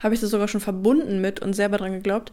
habe 0.00 0.14
ich 0.14 0.20
das 0.20 0.30
sogar 0.30 0.48
schon 0.48 0.60
verbunden 0.60 1.20
mit 1.20 1.40
und 1.40 1.54
selber 1.54 1.78
dran 1.78 1.92
geglaubt. 1.92 2.32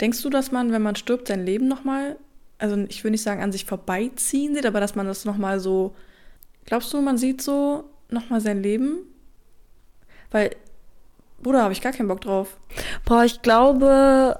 Denkst 0.00 0.22
du, 0.22 0.30
dass 0.30 0.52
man, 0.52 0.72
wenn 0.72 0.82
man 0.82 0.96
stirbt, 0.96 1.28
sein 1.28 1.44
Leben 1.44 1.68
nochmal, 1.68 2.16
also 2.58 2.76
ich 2.88 3.04
will 3.04 3.10
nicht 3.12 3.22
sagen, 3.22 3.42
an 3.42 3.52
sich 3.52 3.64
vorbeiziehen 3.64 4.54
sieht, 4.54 4.66
aber 4.66 4.80
dass 4.80 4.94
man 4.94 5.06
das 5.06 5.24
nochmal 5.24 5.60
so, 5.60 5.94
glaubst 6.66 6.92
du, 6.92 7.00
man 7.00 7.18
sieht 7.18 7.40
so 7.40 7.84
nochmal 8.10 8.40
sein 8.40 8.62
Leben? 8.62 8.98
Weil, 10.30 10.50
Bruder, 11.42 11.62
habe 11.62 11.72
ich 11.72 11.80
gar 11.80 11.92
keinen 11.92 12.08
Bock 12.08 12.20
drauf. 12.20 12.56
Boah, 13.04 13.24
ich 13.24 13.42
glaube, 13.42 14.38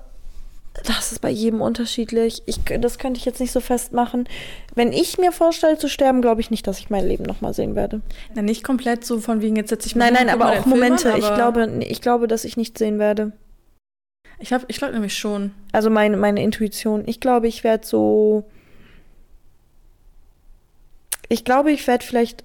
das 0.85 1.13
ist 1.13 1.21
bei 1.21 1.31
jedem 1.31 1.61
unterschiedlich. 1.61 2.43
Ich, 2.47 2.61
das 2.81 2.99
könnte 2.99 3.19
ich 3.19 3.25
jetzt 3.25 3.41
nicht 3.41 3.53
so 3.53 3.61
festmachen. 3.61 4.29
Wenn 4.75 4.93
ich 4.93 5.19
mir 5.19 5.33
vorstelle 5.33 5.79
zu 5.79 5.89
sterben, 5.89 6.21
glaube 6.21 6.41
ich 6.41 6.51
nicht, 6.51 6.67
dass 6.67 6.79
ich 6.79 6.91
mein 6.91 7.07
Leben 7.07 7.25
nochmal 7.25 7.55
sehen 7.55 7.75
werde. 7.75 8.01
Na, 8.35 8.43
nicht 8.43 8.63
komplett 8.65 9.05
so 9.05 9.21
von 9.21 9.41
wegen, 9.41 9.57
jetzt 9.57 9.71
setze 9.71 9.87
ich 9.87 9.97
Nein, 9.97 10.17
hin, 10.17 10.27
nein, 10.27 10.39
guck 10.39 10.47
aber 10.47 10.51
auch 10.51 10.63
den 10.63 10.73
Film 10.73 10.77
Momente. 10.77 11.13
an, 11.13 11.19
ich, 11.19 11.25
aber 11.25 11.37
glaube, 11.37 11.85
ich 11.85 12.01
glaube, 12.01 12.29
dass 12.29 12.45
ich 12.45 12.57
nicht 12.57 12.79
sehen 12.79 12.99
werde. 12.99 13.33
Ich, 14.39 14.53
hab- 14.53 14.65
ich 14.69 14.79
glaube 14.79 14.93
nämlich 14.95 15.17
schon. 15.19 15.53
Also 15.73 15.91
meine, 15.91 16.17
meine 16.17 16.43
Intuition. 16.43 17.03
Ich 17.07 17.21
glaube, 17.21 17.49
ich 17.49 17.65
werde 17.65 17.87
so. 17.87 18.45
Ich 21.29 21.45
glaube, 21.45 21.73
ich 21.73 21.87
werde 21.87 22.05
vielleicht. 22.05 22.45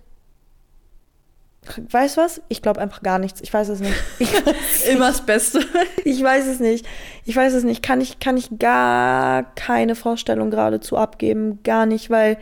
Weißt 1.91 2.18
du 2.18 2.22
was? 2.22 2.41
Ich 2.50 2.62
glaube 2.62 2.82
einfach 2.82 3.02
gar 3.04 3.20
nichts. 3.20 3.39
Ich 3.41 3.54
weiß 3.54 3.70
es 3.70 3.80
nicht. 3.80 3.94
Ich, 4.20 4.86
Immer 4.89 5.08
das 5.08 5.26
Beste. 5.26 5.62
ich 6.04 6.22
weiß 6.22 6.46
es 6.48 6.60
nicht. 6.60 6.86
Ich 7.24 7.36
weiß 7.36 7.54
es 7.54 7.64
nicht. 7.64 7.82
Kann 7.82 8.02
ich, 8.02 8.20
kann 8.20 8.36
ich 8.36 8.50
gar 8.60 9.44
keine 9.56 9.96
Vorstellung 9.96 10.52
geradezu 10.52 10.98
abgeben. 10.98 11.64
Gar 11.64 11.86
nicht, 11.86 12.10
weil 12.10 12.38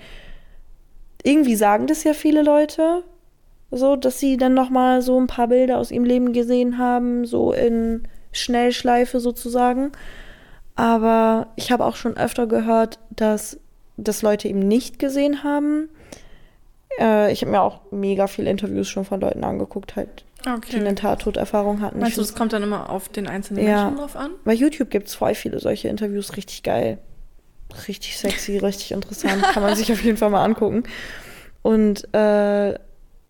irgendwie 1.24 1.56
sagen 1.56 1.86
das 1.86 2.04
ja 2.04 2.14
viele 2.14 2.41
Leute. 2.41 3.04
So, 3.70 3.95
dass 3.95 4.20
sie 4.20 4.38
dann 4.38 4.56
nochmal 4.56 5.02
so 5.04 5.20
ein 5.20 5.28
paar 5.28 5.47
Bilder 5.49 5.78
aus 5.78 5.91
ihrem 5.91 6.04
Leben 6.04 6.34
gesehen 6.34 6.78
haben, 6.80 7.26
so 7.26 7.54
in 7.54 8.08
Schnellschleife 8.32 9.19
sozusagen. 9.19 9.91
Aber 10.75 11.47
ich 11.55 11.71
habe 11.71 11.86
auch 11.86 11.95
schon 11.95 12.17
öfter 12.17 12.47
gehört, 12.47 12.99
dass 13.09 13.59
das 13.97 14.21
Leute 14.21 14.47
eben 14.47 14.59
nicht 14.59 14.99
gesehen 14.99 15.43
haben. 15.43 15.89
Äh, 16.99 17.32
ich 17.32 17.41
habe 17.41 17.51
mir 17.51 17.61
auch 17.61 17.82
mega 17.91 18.27
viele 18.27 18.49
Interviews 18.49 18.89
schon 18.89 19.05
von 19.05 19.19
Leuten 19.21 19.43
angeguckt, 19.43 19.95
halt, 19.95 20.23
die 20.45 20.49
Okay. 20.49 20.77
eine 20.77 20.93
Nahtoderfahrung 20.93 21.82
hatten. 21.82 21.99
Meinst 21.99 22.17
du, 22.17 22.21
das 22.21 22.34
kommt 22.34 22.53
dann 22.53 22.63
immer 22.63 22.89
auf 22.89 23.09
den 23.09 23.27
einzelnen 23.27 23.63
Ja. 23.65 23.84
Menschen 23.86 23.97
drauf 23.99 24.15
an? 24.15 24.32
bei 24.43 24.53
YouTube 24.53 24.89
gibt 24.89 25.07
es 25.07 25.13
voll 25.15 25.36
viele 25.36 25.59
solche 25.59 25.88
Interviews, 25.88 26.36
richtig 26.36 26.63
geil. 26.63 26.97
Richtig 27.88 28.17
sexy, 28.17 28.57
richtig 28.63 28.91
interessant. 28.91 29.43
Kann 29.43 29.61
man 29.63 29.75
sich 29.75 29.91
auf 29.91 30.01
jeden 30.03 30.17
Fall 30.17 30.29
mal 30.32 30.43
angucken. 30.43 30.84
Und 31.61 32.11
äh, 32.13 32.73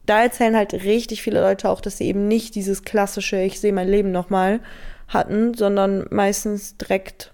da 0.06 0.24
erzählen 0.24 0.56
halt 0.56 0.74
richtig 0.74 1.22
viele 1.22 1.42
Leute 1.42 1.70
auch, 1.70 1.82
dass 1.82 1.98
sie 1.98 2.06
eben 2.08 2.28
nicht 2.28 2.56
dieses 2.56 2.84
klassische, 2.84 3.42
ich 3.42 3.60
sehe 3.60 3.74
mein 3.74 3.88
Leben 3.88 4.12
nochmal 4.12 4.60
hatten, 5.08 5.54
sondern 5.54 6.06
meistens 6.10 6.78
direkt 6.78 7.34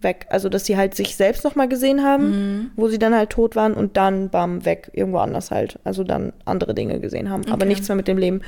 weg. 0.00 0.26
Also, 0.28 0.48
dass 0.48 0.66
sie 0.66 0.76
halt 0.76 0.94
sich 0.94 1.16
selbst 1.16 1.44
nochmal 1.44 1.68
gesehen 1.68 2.02
haben, 2.02 2.30
Mhm. 2.30 2.70
wo 2.76 2.88
sie 2.88 2.98
dann 2.98 3.14
halt 3.14 3.30
tot 3.30 3.56
waren 3.56 3.72
und 3.74 3.96
dann 3.96 4.28
bam, 4.28 4.64
weg, 4.64 4.90
irgendwo 4.92 5.18
anders 5.18 5.50
halt. 5.50 5.78
Also 5.84 6.04
dann 6.04 6.32
andere 6.44 6.74
Dinge 6.74 7.00
gesehen 7.00 7.30
haben, 7.30 7.44
aber 7.46 7.56
Okay. 7.62 7.66
nichts 7.66 7.88
mehr 7.88 7.96
mit 7.96 8.08
dem 8.08 8.18
Leben. 8.18 8.42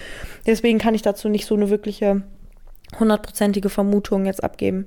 Deswegen 0.47 0.79
kann 0.79 0.95
ich 0.95 1.03
dazu 1.03 1.29
nicht 1.29 1.47
so 1.47 1.55
eine 1.55 1.71
wirkliche 1.71 2.23
hundertprozentige 2.99 3.69
Vermutung 3.71 4.27
jetzt 4.27 4.45
abgeben. 4.45 4.87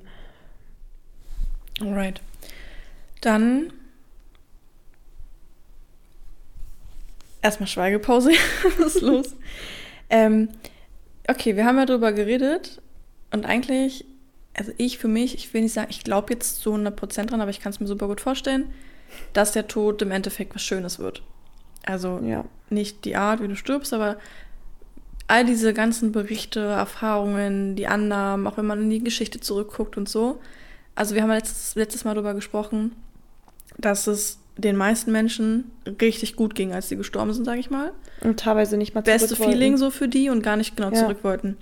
Alright. 1.80 2.20
Dann 3.20 3.72
erstmal 7.42 7.66
Schweigepause. 7.66 8.30
Was 8.78 8.96
ist 8.96 9.02
los? 9.02 9.36
Ähm, 10.08 10.48
okay, 11.28 11.56
wir 11.56 11.64
haben 11.64 11.78
ja 11.78 11.86
darüber 11.86 12.12
geredet 12.12 12.80
und 13.32 13.46
eigentlich, 13.46 14.04
also 14.56 14.72
ich 14.76 14.98
für 14.98 15.08
mich, 15.08 15.34
ich 15.34 15.52
will 15.54 15.62
nicht 15.62 15.72
sagen, 15.72 15.88
ich 15.90 16.04
glaube 16.04 16.32
jetzt 16.32 16.60
zu 16.60 16.74
100% 16.74 17.26
dran, 17.26 17.40
aber 17.40 17.50
ich 17.50 17.60
kann 17.60 17.70
es 17.70 17.80
mir 17.80 17.86
super 17.86 18.08
gut 18.08 18.20
vorstellen, 18.20 18.72
dass 19.32 19.52
der 19.52 19.68
Tod 19.68 20.02
im 20.02 20.10
Endeffekt 20.10 20.54
was 20.54 20.62
Schönes 20.62 20.98
wird. 20.98 21.22
Also 21.84 22.20
Ja. 22.24 22.44
nicht 22.68 23.04
die 23.04 23.16
Art, 23.16 23.42
wie 23.42 23.48
du 23.48 23.56
stirbst, 23.56 23.94
aber 23.94 24.16
all 25.28 25.44
diese 25.44 25.72
ganzen 25.72 26.10
Berichte, 26.10 26.60
Erfahrungen, 26.60 27.76
die 27.76 27.86
Annahmen, 27.86 28.46
auch 28.48 28.56
wenn 28.56 28.66
man 28.66 28.82
in 28.82 28.90
die 28.90 29.02
Geschichte 29.02 29.38
zurückguckt 29.40 29.96
und 29.96 30.08
so. 30.08 30.40
Also 30.96 31.14
wir 31.14 31.22
haben 31.22 31.30
letztes, 31.30 31.76
letztes 31.76 32.04
Mal 32.04 32.14
darüber 32.14 32.34
gesprochen, 32.34 32.96
dass 33.78 34.08
es 34.08 34.39
den 34.60 34.76
meisten 34.76 35.12
Menschen 35.12 35.70
richtig 36.00 36.36
gut 36.36 36.54
ging, 36.54 36.72
als 36.72 36.88
sie 36.88 36.96
gestorben 36.96 37.32
sind, 37.32 37.44
sage 37.44 37.60
ich 37.60 37.70
mal. 37.70 37.92
Und 38.22 38.40
teilweise 38.40 38.76
nicht 38.76 38.94
mal 38.94 39.00
Beste 39.02 39.34
zurück. 39.34 39.50
Feeling 39.50 39.76
so 39.76 39.90
für 39.90 40.08
die 40.08 40.28
und 40.30 40.42
gar 40.42 40.56
nicht 40.56 40.76
genau 40.76 40.90
Ja. 40.90 40.96
zurück 40.96 41.18
wollten. 41.22 41.56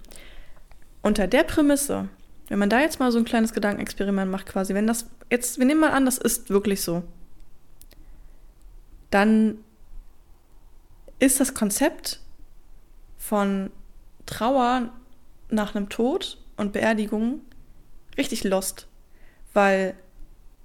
Unter 1.02 1.26
der 1.26 1.44
Prämisse, 1.44 2.08
wenn 2.48 2.58
man 2.58 2.70
da 2.70 2.80
jetzt 2.80 2.98
mal 3.00 3.12
so 3.12 3.18
ein 3.18 3.24
kleines 3.24 3.52
Gedankenexperiment 3.52 4.30
macht, 4.30 4.46
quasi, 4.46 4.74
wenn 4.74 4.86
das 4.86 5.06
jetzt, 5.30 5.58
wir 5.58 5.66
nehmen 5.66 5.80
mal 5.80 5.90
an, 5.92 6.04
das 6.04 6.18
ist 6.18 6.50
wirklich 6.50 6.80
so, 6.82 7.02
dann 9.10 9.58
ist 11.18 11.40
das 11.40 11.54
Konzept 11.54 12.20
von 13.16 13.70
Trauer 14.26 14.90
nach 15.50 15.74
einem 15.74 15.88
Tod 15.88 16.38
und 16.56 16.72
Beerdigung 16.72 17.40
richtig 18.16 18.44
lost. 18.44 18.86
Weil 19.54 19.94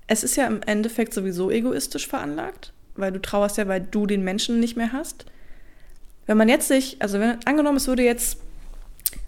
es 0.07 0.23
ist 0.23 0.35
ja 0.35 0.47
im 0.47 0.61
Endeffekt 0.63 1.13
sowieso 1.13 1.49
egoistisch 1.49 2.07
veranlagt, 2.07 2.73
weil 2.95 3.11
du 3.11 3.21
trauerst 3.21 3.57
ja, 3.57 3.67
weil 3.67 3.81
du 3.81 4.05
den 4.05 4.23
Menschen 4.23 4.59
nicht 4.59 4.75
mehr 4.77 4.91
hast. 4.91 5.25
Wenn 6.25 6.37
man 6.37 6.49
jetzt 6.49 6.67
sich, 6.67 6.97
also 7.01 7.19
wenn 7.19 7.45
angenommen, 7.45 7.77
es 7.77 7.87
würde 7.87 8.03
jetzt 8.03 8.37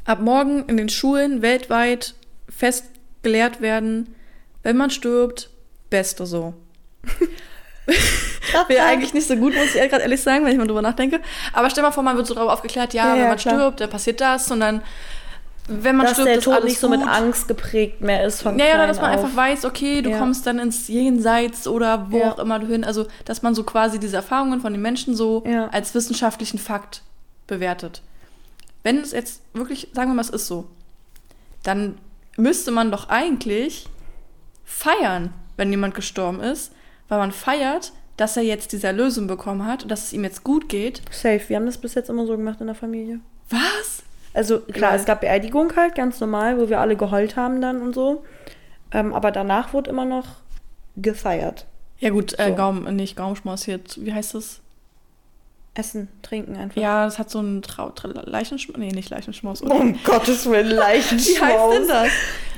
ab 0.05 0.19
morgen 0.21 0.65
in 0.67 0.77
den 0.77 0.89
Schulen 0.89 1.41
weltweit 1.41 2.15
fest 2.49 2.85
gelehrt 3.23 3.61
werden, 3.61 4.15
wenn 4.63 4.77
man 4.77 4.89
stirbt, 4.89 5.49
Beste 5.89 6.25
so. 6.25 6.53
Wäre 8.67 8.85
eigentlich 8.85 9.13
nicht 9.13 9.27
so 9.27 9.35
gut, 9.35 9.53
muss 9.53 9.75
ich 9.75 9.89
gerade 9.89 10.01
ehrlich 10.01 10.21
sagen, 10.21 10.43
wenn 10.45 10.51
ich 10.51 10.57
mal 10.57 10.65
drüber 10.67 10.81
nachdenke. 10.81 11.19
Aber 11.53 11.69
stell 11.69 11.83
mal 11.83 11.91
vor, 11.91 12.03
man 12.03 12.15
wird 12.17 12.25
so 12.27 12.33
darüber 12.33 12.53
aufgeklärt, 12.53 12.93
ja, 12.93 13.07
Ja, 13.07 13.13
wenn 13.13 13.21
ja, 13.21 13.27
man 13.27 13.37
klar. 13.37 13.55
stirbt, 13.55 13.81
dann 13.81 13.89
passiert 13.89 14.21
das 14.21 14.49
und 14.51 14.59
dann, 14.59 14.81
wenn 15.67 15.95
man 15.95 16.05
dass 16.05 16.13
stirbt, 16.13 16.29
der 16.29 16.41
Tod 16.41 16.63
nicht 16.63 16.79
so 16.79 16.89
mit 16.89 17.01
gut. 17.01 17.09
Angst 17.09 17.47
geprägt 17.47 18.01
mehr 18.01 18.23
ist 18.25 18.41
von 18.43 18.59
Ja, 18.59 18.65
ja, 18.65 18.87
dass 18.87 19.01
man 19.01 19.11
auf. 19.11 19.23
einfach 19.23 19.35
weiß, 19.35 19.65
okay, 19.65 20.01
du 20.01 20.11
Ja. 20.11 20.19
kommst 20.19 20.45
dann 20.45 20.59
ins 20.59 20.87
Jenseits 20.87 21.67
oder 21.67 22.11
wo 22.11 22.17
Ja. 22.19 22.31
auch 22.33 22.39
immer 22.39 22.59
du 22.59 22.67
hin. 22.67 22.83
Also, 22.83 23.07
dass 23.25 23.41
man 23.41 23.55
so 23.55 23.63
quasi 23.63 23.99
diese 23.99 24.15
Erfahrungen 24.17 24.61
von 24.61 24.73
den 24.73 24.81
Menschen 24.81 25.15
so 25.15 25.43
Ja. 25.47 25.67
als 25.69 25.95
wissenschaftlichen 25.95 26.59
Fakt 26.59 27.01
bewertet. 27.47 28.01
Wenn 28.83 28.97
es 28.99 29.11
jetzt 29.11 29.41
wirklich, 29.53 29.89
sagen 29.93 30.11
wir 30.11 30.15
mal, 30.15 30.21
es 30.21 30.29
ist 30.29 30.45
so, 30.47 30.67
dann 31.63 31.97
müsste 32.37 32.69
man 32.71 32.91
doch 32.91 33.09
eigentlich 33.09 33.87
feiern, 34.63 35.33
wenn 35.57 35.71
jemand 35.71 35.95
gestorben 35.95 36.41
ist, 36.41 36.71
weil 37.07 37.17
man 37.19 37.31
feiert, 37.31 37.93
dass 38.17 38.37
er 38.37 38.43
jetzt 38.43 38.71
diese 38.71 38.87
Erlösung 38.87 39.27
bekommen 39.27 39.65
hat, 39.65 39.89
dass 39.89 40.05
es 40.05 40.13
ihm 40.13 40.23
jetzt 40.23 40.43
gut 40.43 40.69
geht. 40.69 41.01
Safe. 41.11 41.41
Wir 41.47 41.57
haben 41.57 41.65
das 41.65 41.77
bis 41.77 41.95
jetzt 41.95 42.09
immer 42.09 42.25
so 42.25 42.37
gemacht 42.37 42.61
in 42.61 42.67
der 42.67 42.75
Familie. 42.75 43.19
Was? 43.49 44.03
Also 44.35 44.59
klar, 44.59 44.91
Geil. 44.91 44.99
es 44.99 45.05
gab 45.05 45.21
Beerdigung 45.21 45.75
halt, 45.77 45.95
ganz 45.95 46.19
normal, 46.19 46.59
wo 46.59 46.67
wir 46.69 46.81
alle 46.81 46.97
geheult 46.97 47.37
haben 47.37 47.61
dann 47.61 47.81
und 47.81 47.95
so. 47.95 48.23
Ähm, 48.91 49.13
aber 49.13 49.31
danach 49.31 49.73
wurde 49.73 49.89
immer 49.89 50.05
noch 50.05 50.25
gefeiert. 50.97 51.65
Ja 51.99 52.09
gut, 52.09 52.37
äh, 52.37 52.49
So. 52.49 52.55
Gaum, 52.55 52.83
nicht 52.95 53.15
Gaumschmaus 53.15 53.63
hier, 53.63 53.79
wie 53.97 54.13
heißt 54.13 54.35
das? 54.35 54.61
Essen, 55.75 56.07
trinken 56.21 56.55
einfach. 56.55 56.81
Ja, 56.81 57.05
das 57.05 57.19
hat 57.19 57.29
so 57.29 57.39
einen 57.39 57.61
Trau 57.61 57.89
Tra 57.89 58.07
Leichenschmaus. 58.23 58.77
Nee, 58.77 58.91
nicht 58.91 59.09
Leichenschmaus. 59.09 59.61
Oder? 59.61 59.75
Um 59.75 60.01
Gottes 60.03 60.49
Willen, 60.49 60.71
Leichenschmaus. 60.75 61.37
Wie 61.39 61.43
heißt 61.43 61.73
denn 61.73 61.87
das? 61.87 62.07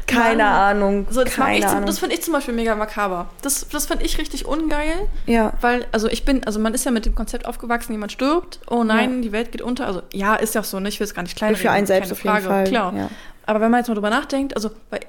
Keine 0.05 0.43
Mann. 0.43 0.53
Ahnung. 0.53 1.07
So, 1.09 1.24
das 1.24 1.34
keine 1.34 1.57
ich, 1.57 1.61
zum- 1.65 1.72
Ahnung. 1.72 1.86
das 1.88 1.99
finde 1.99 2.15
ich 2.15 2.22
zum 2.22 2.34
Beispiel 2.34 2.53
mega 2.53 2.76
makaber. 2.76 3.28
Das, 3.41 3.68
das 3.70 3.88
finde 3.88 4.05
ich 4.05 4.18
richtig 4.18 4.45
ungeil, 4.45 5.07
ja. 5.26 5.51
weil, 5.59 5.86
also 5.91 6.07
ich 6.07 6.24
bin, 6.24 6.45
also 6.45 6.59
man 6.59 6.74
ist 6.74 6.86
ja 6.86 6.91
mit 6.91 7.05
dem 7.05 7.13
Konzept 7.13 7.45
aufgewachsen, 7.45 7.91
jemand 7.91 8.13
stirbt, 8.13 8.59
oh 8.70 8.86
nein, 8.86 9.15
Ja. 9.18 9.22
die 9.24 9.32
Welt 9.34 9.51
geht 9.51 9.61
unter. 9.61 9.86
Also 9.86 10.03
ja, 10.13 10.36
ist 10.36 10.55
ja 10.55 10.61
auch 10.61 10.65
so, 10.65 10.80
ne? 10.80 10.88
ich 10.88 10.99
will 11.01 11.05
es 11.05 11.13
gar 11.13 11.24
nicht 11.24 11.36
klein 11.36 11.57
Für 11.57 11.72
einen 11.72 11.88
selbst 11.88 12.11
auf 12.13 12.24
jeden 12.24 12.39
Fall. 12.41 12.63
Klar. 12.65 12.93
Ja. 12.95 13.09
Aber 13.45 13.59
wenn 13.59 13.70
man 13.72 13.80
jetzt 13.82 13.89
mal 13.89 13.95
drüber 13.95 14.09
nachdenkt, 14.09 14.55
also 14.55 14.72
weil 14.91 15.01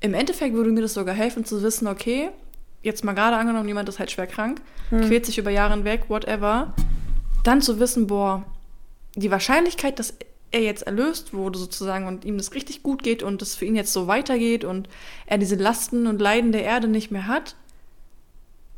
im 0.00 0.12
Endeffekt 0.12 0.54
würde 0.54 0.70
mir 0.70 0.82
das 0.82 0.92
sogar 0.94 1.14
helfen 1.14 1.44
zu 1.46 1.62
wissen, 1.62 1.86
okay, 1.86 2.28
jetzt 2.82 3.04
mal 3.04 3.14
gerade 3.14 3.36
angenommen, 3.36 3.68
jemand 3.68 3.88
ist 3.88 3.98
halt 3.98 4.10
schwer 4.10 4.26
krank, 4.26 4.60
Hm. 4.90 5.00
quält 5.06 5.24
sich 5.26 5.38
über 5.38 5.50
Jahre 5.50 5.72
hinweg, 5.74 6.02
whatever, 6.08 6.74
dann 7.46 7.62
zu 7.62 7.78
wissen, 7.80 8.06
boah, 8.06 8.44
die 9.14 9.30
Wahrscheinlichkeit, 9.30 9.98
dass 9.98 10.14
er 10.52 10.60
jetzt 10.62 10.82
erlöst 10.86 11.34
wurde 11.34 11.58
sozusagen 11.58 12.06
und 12.06 12.24
ihm 12.24 12.36
das 12.38 12.54
richtig 12.54 12.82
gut 12.82 13.02
geht 13.02 13.22
und 13.22 13.42
es 13.42 13.56
für 13.56 13.64
ihn 13.64 13.76
jetzt 13.76 13.92
so 13.92 14.06
weitergeht 14.06 14.64
und 14.64 14.88
er 15.26 15.38
diese 15.38 15.56
Lasten 15.56 16.06
und 16.06 16.20
Leiden 16.20 16.52
der 16.52 16.62
Erde 16.64 16.88
nicht 16.88 17.10
mehr 17.10 17.26
hat, 17.26 17.56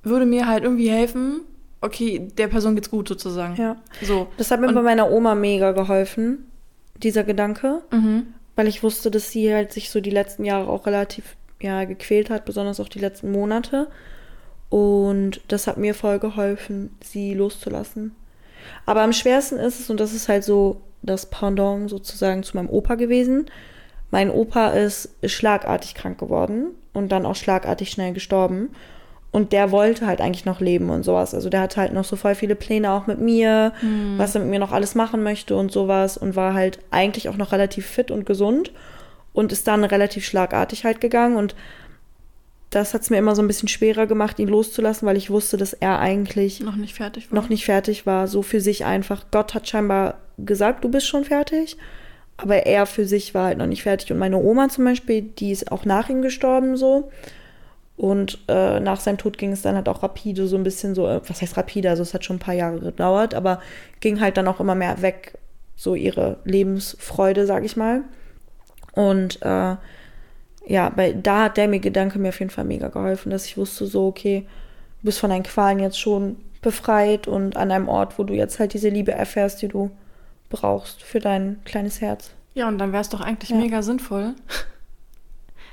würde 0.03 0.27
mir 0.27 0.47
halt 0.47 0.65
irgendwie 0.65 0.91
helfen, 0.91 1.41
okay, 1.81 2.29
der 2.39 2.49
Person 2.49 2.75
geht's 2.75 2.91
gut 2.91 3.09
sozusagen. 3.09 3.57
ja. 3.57 3.77
So. 4.03 4.29
Das 4.39 4.51
hat 4.51 4.61
mir 4.61 4.69
Und- 4.69 4.75
bei 4.75 4.83
meiner 4.83 5.11
Oma 5.11 5.35
mega 5.35 5.73
geholfen, 5.73 6.47
dieser 6.97 7.25
Gedanke. 7.25 7.83
Mhm. 7.91 8.35
weil 8.57 8.67
ich 8.67 8.83
wusste, 8.83 9.09
dass 9.13 9.31
sie 9.31 9.55
halt 9.55 9.73
sich 9.73 9.89
so 9.89 10.01
die 10.01 10.11
letzten 10.11 10.45
Jahre 10.45 10.69
auch 10.69 10.85
relativ 10.87 11.37
ja, 11.61 11.85
gequält 11.85 12.29
hat, 12.29 12.45
besonders 12.45 12.81
auch 12.81 12.89
die 12.89 12.99
letzten 12.99 13.31
Monate. 13.31 13.87
Und 14.69 15.41
das 15.47 15.69
hat 15.69 15.77
mir 15.77 15.95
voll 15.95 16.19
geholfen, 16.19 16.91
sie 17.01 17.35
loszulassen. 17.35 18.17
Aber 18.87 19.03
am 19.03 19.13
schwersten 19.13 19.57
ist 19.57 19.81
es, 19.81 19.91
und 19.91 20.01
das 20.01 20.13
ist 20.13 20.29
halt 20.29 20.45
so 20.45 20.81
das 21.03 21.27
Pendant 21.27 21.89
sozusagen 21.91 22.43
zu 22.43 22.57
meinem 22.57 22.71
Opa 22.71 22.97
gewesen. 22.97 23.47
Mein 24.11 24.31
Opa 24.31 24.69
ist 24.69 25.11
schlagartig 25.25 25.95
krank 25.95 26.19
geworden 26.19 26.69
und 26.93 27.13
dann 27.13 27.27
auch 27.27 27.37
schlagartig 27.37 27.91
schnell 27.91 28.13
gestorben. 28.13 28.71
Und 29.31 29.53
der 29.53 29.71
wollte 29.71 30.07
halt 30.07 30.23
eigentlich 30.23 30.47
noch 30.47 30.61
leben 30.61 30.89
und 30.89 31.03
sowas. 31.03 31.35
Also 31.35 31.51
der 31.51 31.61
hatte 31.61 31.83
halt 31.83 31.93
noch 31.93 32.05
so 32.05 32.17
voll 32.17 32.35
viele 32.35 32.55
Pläne 32.55 32.91
auch 32.91 33.07
mit 33.07 33.21
mir, 33.21 33.75
was 34.17 34.35
er 34.35 34.41
mit 34.41 34.51
mir 34.51 34.59
noch 34.59 34.73
alles 34.73 34.95
machen 34.95 35.23
möchte 35.23 35.55
und 35.55 35.71
sowas. 35.71 36.17
Und 36.17 36.35
war 36.35 36.55
halt 36.55 36.79
eigentlich 36.91 37.29
auch 37.29 37.37
noch 37.37 37.53
relativ 37.53 37.87
fit 37.87 38.11
und 38.11 38.25
gesund. 38.25 38.73
Und 39.35 39.53
ist 39.53 39.69
dann 39.69 39.85
relativ 39.85 40.25
schlagartig 40.25 40.85
halt 40.85 41.03
gegangen. 41.03 41.37
Und 41.37 41.55
das 42.71 42.93
hat 42.95 43.03
es 43.03 43.11
mir 43.11 43.17
immer 43.17 43.35
so 43.35 43.43
ein 43.43 43.47
bisschen 43.49 43.69
schwerer 43.69 44.07
gemacht, 44.07 44.39
ihn 44.39 44.49
loszulassen, 44.49 45.07
weil 45.07 45.17
ich 45.17 45.31
wusste, 45.31 45.57
dass 45.57 45.73
er 45.73 45.99
eigentlich 45.99 46.61
Noch 46.61 46.77
nicht 46.77 46.95
fertig 46.95 47.31
war. 47.31 47.41
noch 47.41 47.49
nicht 47.49 47.65
fertig 47.65 48.07
war. 48.07 48.29
So 48.29 48.43
für 48.43 48.61
sich 48.61 48.85
einfach. 48.85 49.25
Gott 49.31 49.55
hat 49.55 49.69
scheinbar 49.69 50.19
gesagt, 50.37 50.85
du 50.85 50.91
bist 50.91 51.07
schon 51.07 51.25
fertig. 51.25 51.77
Aber 52.37 52.67
er 52.67 52.87
für 52.87 53.05
sich 53.05 53.35
war 53.35 53.47
halt 53.47 53.59
noch 53.59 53.67
nicht 53.67 53.83
fertig. 53.83 54.13
Und 54.13 54.19
meine 54.19 54.37
Oma 54.39 54.69
zum 54.69 54.85
Beispiel, 54.85 55.23
die 55.23 55.51
ist 55.51 55.73
auch 55.73 55.85
nach 55.85 56.09
ihm 56.09 56.23
gestorben 56.23 56.77
so. 56.77 57.11
Und 57.97 58.39
äh, 58.47 58.79
nach 58.79 59.01
seinem 59.01 59.19
Tod 59.19 59.39
ging 59.39 59.51
es 59.51 59.63
dann 59.63 59.75
halt 59.75 59.89
auch 59.89 60.05
rapide, 60.05 60.47
so 60.47 60.57
ein 60.57 60.63
bisschen 60.63 60.95
so, 60.95 61.09
äh, 61.09 61.21
was 61.27 61.43
heißt 61.43 61.57
rapide? 61.57 61.91
Also 61.91 62.03
es 62.03 62.15
hat 62.15 62.25
schon 62.25 62.37
ein 62.37 62.41
paar 62.41 62.55
Jahre 62.55 62.79
gedauert, 62.79 63.35
aber 63.35 63.61
ging 63.99 64.21
halt 64.21 64.37
dann 64.37 64.47
auch 64.47 64.61
immer 64.61 64.77
mehr 64.77 65.03
weg, 65.03 65.37
so 65.75 65.97
ihre 65.97 66.37
Lebensfreude, 66.45 67.45
sag 67.45 67.65
ich 67.65 67.77
mal. 67.77 68.03
Und 68.93 69.43
äh, 69.43 69.75
ja, 70.69 70.91
bei, 70.91 71.13
da 71.13 71.45
hat 71.45 71.57
der 71.57 71.67
mir 71.69 71.81
Gedanke 71.81 72.19
mir 72.19 72.29
auf 72.29 72.39
jeden 72.41 72.51
Fall 72.51 72.65
mega 72.65 72.89
geholfen, 72.89 73.31
dass 73.31 73.47
ich 73.47 73.57
wusste 73.57 73.87
so, 73.87 74.07
okay, 74.07 74.47
du 75.01 75.07
bist 75.07 75.19
von 75.19 75.31
deinen 75.31 75.43
Qualen 75.43 75.79
jetzt 75.79 75.99
schon 75.99 76.37
befreit 76.63 77.27
und 77.27 77.57
an 77.57 77.71
einem 77.71 77.89
Ort, 77.89 78.19
wo 78.19 78.25
du 78.25 78.35
jetzt 78.35 78.59
halt 78.59 78.75
diese 78.75 78.89
Liebe 78.89 79.13
erfährst, 79.13 79.63
die 79.63 79.69
du 79.69 79.91
brauchst 80.51 81.03
für 81.03 81.21
dein 81.21 81.61
kleines 81.65 82.01
Herz. 82.01 82.33
Ja, 82.55 82.69
und 82.69 82.79
dann 82.79 82.93
wäre 82.93 83.01
es 83.01 83.09
doch 83.09 83.21
eigentlich 83.21 83.51
Ja. 83.51 83.57
mega 83.57 83.83
sinnvoll. 83.83 84.35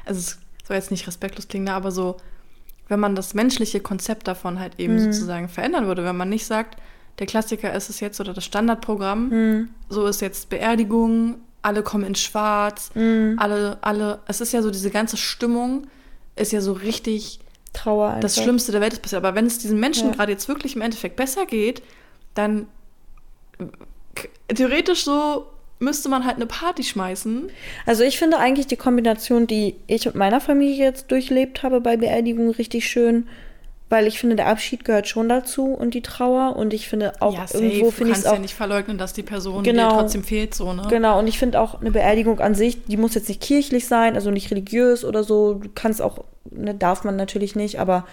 Also 0.05 0.19
es 0.19 0.39
soll 0.67 0.75
jetzt 0.77 0.91
nicht 0.91 1.07
respektlos 1.07 1.47
klingen, 1.47 1.65
ne, 1.65 1.73
aber 1.73 1.91
so, 1.91 2.17
wenn 2.87 2.99
man 2.99 3.15
das 3.15 3.33
menschliche 3.33 3.79
Konzept 3.79 4.27
davon 4.27 4.59
halt 4.59 4.79
eben 4.79 4.95
Mhm. 4.95 4.99
sozusagen 4.99 5.49
verändern 5.49 5.87
würde, 5.87 6.03
wenn 6.03 6.15
man 6.17 6.29
nicht 6.29 6.45
sagt, 6.45 6.79
der 7.19 7.25
Klassiker 7.27 7.73
ist 7.73 7.89
es 7.89 7.99
jetzt 8.01 8.19
oder 8.19 8.33
das 8.33 8.45
Standardprogramm, 8.45 9.29
Mhm. 9.29 9.69
so 9.89 10.05
ist 10.05 10.21
jetzt 10.21 10.49
Beerdigung, 10.49 11.35
alle 11.65 11.83
kommen 11.83 12.05
in 12.05 12.15
Schwarz, 12.15 12.91
Mhm. 12.95 13.35
alle, 13.39 13.77
alle, 13.81 14.19
es 14.27 14.39
ist 14.41 14.53
ja 14.53 14.61
so 14.61 14.71
diese 14.71 14.91
ganze 14.91 15.17
Stimmung, 15.17 15.87
ist 16.35 16.51
ja 16.51 16.61
so 16.61 16.73
richtig 16.73 17.39
Trauer 17.73 18.07
einfach. 18.09 18.21
das 18.21 18.41
Schlimmste 18.41 18.71
der 18.71 18.81
Welt 18.81 18.93
ist 18.93 19.01
passiert. 19.01 19.23
Aber 19.23 19.35
wenn 19.35 19.45
es 19.47 19.57
diesen 19.59 19.79
Menschen 19.79 20.09
Ja. 20.09 20.15
gerade 20.15 20.31
jetzt 20.31 20.47
wirklich 20.47 20.75
im 20.75 20.81
Endeffekt 20.81 21.15
besser 21.15 21.45
geht, 21.45 21.81
dann 22.35 22.67
theoretisch 24.47 25.03
so 25.03 25.47
müsste 25.79 26.07
man 26.07 26.23
halt 26.25 26.37
eine 26.37 26.45
Party 26.45 26.83
schmeißen. 26.83 27.49
Also 27.85 28.03
ich 28.03 28.17
finde 28.17 28.37
eigentlich 28.37 28.67
die 28.67 28.77
Kombination, 28.77 29.45
die 29.45 29.75
ich 29.87 30.05
mit 30.05 30.15
meiner 30.15 30.39
Familie 30.39 30.85
jetzt 30.85 31.11
durchlebt 31.11 31.63
habe 31.63 31.81
bei 31.81 31.97
Beerdigung 31.97 32.49
richtig 32.51 32.87
schön, 32.87 33.27
weil 33.89 34.07
ich 34.07 34.19
finde, 34.19 34.35
der 34.35 34.47
Abschied 34.47 34.83
gehört 34.83 35.07
schon 35.07 35.29
dazu 35.29 35.65
und 35.67 35.93
die 35.93 36.01
Trauer 36.01 36.55
und 36.55 36.73
ich 36.73 36.89
finde 36.89 37.13
auch 37.21 37.37
irgendwo 37.53 37.85
du 37.85 37.91
finde 37.91 38.11
ich 38.13 38.17
es 38.17 38.23
kannst 38.23 38.27
auch 38.27 38.33
ja 38.33 38.39
nicht 38.39 38.55
verleugnen, 38.55 38.97
dass 38.97 39.13
die 39.13 39.21
Person 39.23 39.63
Genau. 39.63 39.89
dir 39.89 39.95
trotzdem 40.01 40.23
fehlt, 40.23 40.55
so, 40.55 40.73
ne? 40.73 40.83
Genau, 40.89 41.19
und 41.19 41.27
ich 41.27 41.37
finde 41.37 41.59
auch 41.61 41.79
eine 41.81 41.91
Beerdigung 41.91 42.39
an 42.39 42.55
sich, 42.55 42.83
die 42.85 42.97
muss 42.97 43.13
jetzt 43.13 43.27
nicht 43.27 43.41
kirchlich 43.41 43.87
sein, 43.87 44.15
also 44.15 44.31
nicht 44.31 44.49
religiös 44.49 45.05
oder 45.05 45.23
so. 45.23 45.55
Du 45.55 45.69
kannst 45.75 46.01
auch, 46.01 46.23
ne, 46.49 46.73
darf 46.73 47.03
man 47.03 47.15
natürlich 47.15 47.55
nicht, 47.55 47.79
aber 47.79 48.05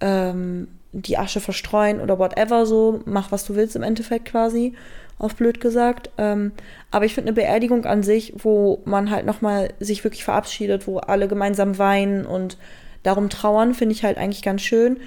ähm, 0.00 0.68
die 0.92 1.18
Asche 1.18 1.40
verstreuen 1.40 2.00
oder 2.00 2.18
whatever 2.18 2.66
so, 2.66 3.00
mach 3.04 3.30
was 3.30 3.44
du 3.44 3.54
willst 3.54 3.76
im 3.76 3.82
Endeffekt 3.82 4.26
quasi. 4.26 4.74
auf 5.18 5.34
blöd 5.36 5.60
gesagt. 5.60 6.10
Ähm, 6.18 6.52
aber 6.90 7.04
ich 7.06 7.14
finde 7.14 7.28
eine 7.28 7.34
Beerdigung 7.34 7.86
an 7.86 8.02
sich, 8.02 8.34
wo 8.36 8.82
man 8.84 9.10
halt 9.10 9.24
nochmal 9.24 9.72
sich 9.80 10.04
wirklich 10.04 10.24
verabschiedet, 10.24 10.86
wo 10.86 10.98
alle 10.98 11.26
gemeinsam 11.28 11.78
weinen 11.78 12.26
und 12.26 12.58
darum 13.06 13.30
trauern, 13.30 13.74
finde 13.74 13.94
ich 13.94 14.04
halt 14.04 14.18
eigentlich 14.18 14.42
ganz 14.42 14.62
schön. 14.62 14.98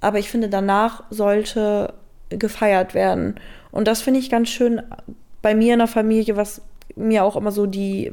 Aber 0.00 0.18
ich 0.18 0.30
finde, 0.30 0.48
danach 0.48 1.04
sollte 1.10 1.94
gefeiert 2.28 2.94
werden. 2.94 3.36
Und 3.70 3.88
das 3.88 4.02
finde 4.02 4.20
ich 4.20 4.30
ganz 4.30 4.48
schön 4.48 4.82
bei 5.42 5.54
mir 5.54 5.72
in 5.72 5.78
der 5.78 5.88
Familie, 5.88 6.36
was 6.36 6.62
mir 6.96 7.24
auch 7.24 7.36
immer 7.36 7.52
so 7.52 7.66
die, 7.66 8.12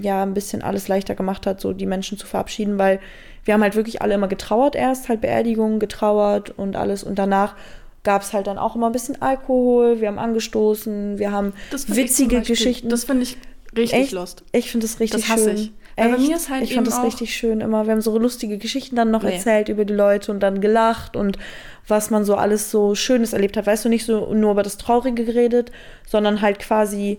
ja, 0.00 0.22
ein 0.22 0.34
bisschen 0.34 0.62
alles 0.62 0.88
leichter 0.88 1.14
gemacht 1.14 1.46
hat, 1.46 1.60
so 1.60 1.72
die 1.72 1.86
Menschen 1.86 2.18
zu 2.18 2.26
verabschieden, 2.26 2.78
weil 2.78 3.00
wir 3.44 3.54
haben 3.54 3.62
halt 3.62 3.76
wirklich 3.76 4.02
alle 4.02 4.14
immer 4.14 4.28
getrauert 4.28 4.74
erst, 4.74 5.08
halt 5.08 5.20
Beerdigungen 5.20 5.78
getrauert 5.78 6.50
und 6.56 6.76
alles. 6.76 7.04
Und 7.04 7.18
danach 7.18 7.54
gab 8.02 8.22
es 8.22 8.32
halt 8.32 8.46
dann 8.46 8.58
auch 8.58 8.76
immer 8.76 8.86
ein 8.86 8.92
bisschen 8.92 9.20
Alkohol, 9.20 10.00
wir 10.00 10.08
haben 10.08 10.18
angestoßen, 10.18 11.18
wir 11.18 11.32
haben 11.32 11.52
witzige 11.88 12.40
Geschichten. 12.42 12.88
Das 12.88 13.04
finde 13.04 13.22
ich 13.24 13.36
richtig 13.76 14.00
Echt? 14.00 14.12
lost. 14.12 14.44
Ich 14.52 14.70
finde 14.70 14.86
das 14.86 15.00
richtig 15.00 15.22
Das 15.22 15.30
hasse 15.30 15.44
schön. 15.50 15.56
ich. 15.56 15.72
Weil 15.96 16.08
bei 16.10 16.16
Echt? 16.16 16.28
mir 16.28 16.36
ist 16.36 16.50
halt 16.50 16.62
ich 16.64 16.74
fand 16.74 16.86
das 16.86 17.02
richtig 17.02 17.34
schön 17.34 17.60
immer. 17.60 17.86
Wir 17.86 17.92
haben 17.92 18.00
so 18.00 18.18
lustige 18.18 18.58
Geschichten 18.58 18.96
dann 18.96 19.10
noch 19.10 19.22
Nee. 19.22 19.34
erzählt 19.34 19.68
über 19.68 19.84
die 19.84 19.94
Leute 19.94 20.32
und 20.32 20.40
dann 20.40 20.60
gelacht 20.60 21.16
und 21.16 21.38
was 21.86 22.10
man 22.10 22.24
so 22.24 22.34
alles 22.34 22.70
so 22.70 22.94
Schönes 22.94 23.32
erlebt 23.32 23.56
hat. 23.56 23.66
Weißt 23.66 23.84
du, 23.84 23.88
nicht 23.88 24.04
so 24.04 24.32
nur 24.34 24.52
über 24.52 24.62
das 24.62 24.76
Traurige 24.76 25.24
geredet, 25.24 25.70
sondern 26.06 26.40
halt 26.40 26.58
quasi 26.58 27.18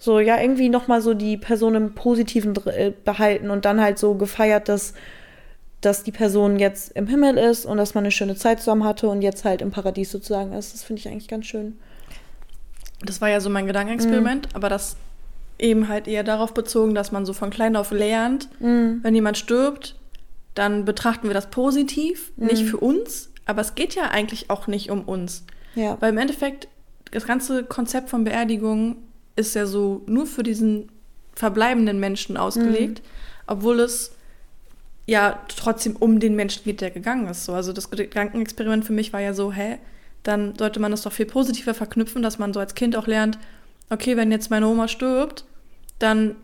so, 0.00 0.20
ja, 0.20 0.40
irgendwie 0.40 0.68
nochmal 0.68 1.00
so 1.00 1.14
die 1.14 1.36
Person 1.36 1.74
im 1.74 1.94
Positiven 1.94 2.54
äh, 2.66 2.92
behalten 3.04 3.50
und 3.50 3.64
dann 3.64 3.80
halt 3.80 3.98
so 3.98 4.14
gefeiert, 4.14 4.68
dass, 4.68 4.94
dass 5.80 6.04
die 6.04 6.12
Person 6.12 6.58
jetzt 6.58 6.92
im 6.96 7.06
Himmel 7.08 7.36
ist 7.36 7.66
und 7.66 7.78
dass 7.78 7.94
man 7.94 8.04
eine 8.04 8.10
schöne 8.12 8.34
Zeit 8.36 8.60
zusammen 8.60 8.84
hatte 8.84 9.08
und 9.08 9.22
jetzt 9.22 9.44
halt 9.44 9.60
im 9.62 9.70
Paradies 9.70 10.10
sozusagen 10.10 10.52
ist. 10.52 10.72
Das 10.74 10.82
finde 10.84 11.00
ich 11.00 11.08
eigentlich 11.08 11.28
ganz 11.28 11.46
schön. 11.46 11.78
Das 13.04 13.20
war 13.20 13.28
ja 13.28 13.40
so 13.40 13.48
mein 13.50 13.66
Gedankenexperiment, 13.66 14.48
aber 14.54 14.68
das 14.68 14.96
eben 15.58 15.88
halt 15.88 16.08
eher 16.08 16.24
darauf 16.24 16.54
bezogen, 16.54 16.94
dass 16.94 17.12
man 17.12 17.26
so 17.26 17.32
von 17.32 17.50
klein 17.50 17.76
auf 17.76 17.90
lernt, 17.90 18.48
wenn 18.60 19.14
jemand 19.14 19.38
stirbt, 19.38 19.96
dann 20.54 20.84
betrachten 20.84 21.28
wir 21.28 21.34
das 21.34 21.50
positiv, 21.50 22.32
nicht 22.36 22.64
für 22.64 22.78
uns, 22.78 23.30
aber 23.46 23.60
es 23.60 23.74
geht 23.74 23.94
ja 23.94 24.04
eigentlich 24.10 24.50
auch 24.50 24.66
nicht 24.66 24.90
um 24.90 25.02
uns. 25.02 25.44
Ja. 25.74 25.96
Weil 26.00 26.12
im 26.12 26.18
Endeffekt, 26.18 26.68
das 27.10 27.26
ganze 27.26 27.64
Konzept 27.64 28.10
von 28.10 28.24
Beerdigung 28.24 28.96
ist 29.36 29.54
ja 29.54 29.66
so 29.66 30.02
nur 30.06 30.26
für 30.26 30.42
diesen 30.42 30.90
verbleibenden 31.34 32.00
Menschen 32.00 32.36
ausgelegt, 32.36 33.02
obwohl 33.46 33.80
es 33.80 34.12
ja 35.06 35.40
trotzdem 35.56 35.96
um 35.96 36.20
den 36.20 36.36
Menschen 36.36 36.64
geht, 36.64 36.80
der 36.80 36.90
gegangen 36.90 37.28
ist. 37.28 37.44
So, 37.44 37.54
also 37.54 37.72
das 37.72 37.90
Gedankenexperiment 37.90 38.84
für 38.84 38.92
mich 38.92 39.12
war 39.12 39.20
ja 39.20 39.32
so, 39.32 39.52
hä, 39.52 39.78
dann 40.22 40.54
sollte 40.58 40.80
man 40.80 40.90
das 40.90 41.02
doch 41.02 41.12
viel 41.12 41.26
positiver 41.26 41.72
verknüpfen, 41.72 42.22
dass 42.22 42.38
man 42.38 42.52
so 42.52 42.60
als 42.60 42.74
Kind 42.74 42.96
auch 42.96 43.06
lernt, 43.06 43.38
okay, 43.88 44.16
wenn 44.16 44.30
jetzt 44.30 44.50
meine 44.50 44.66
Oma 44.66 44.88
stirbt, 44.88 45.44
dann, 45.98 46.36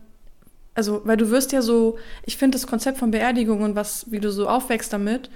also, 0.74 1.02
weil 1.04 1.16
du 1.16 1.30
wirst 1.30 1.52
ja 1.52 1.62
so, 1.62 1.98
ich 2.24 2.36
finde 2.36 2.56
das 2.56 2.66
Konzept 2.66 2.98
von 2.98 3.10
Beerdigung 3.10 3.62
und 3.62 3.76
was, 3.76 4.10
wie 4.10 4.20
du 4.20 4.30
so 4.30 4.48
aufwächst 4.48 4.92
damit, 4.92 5.30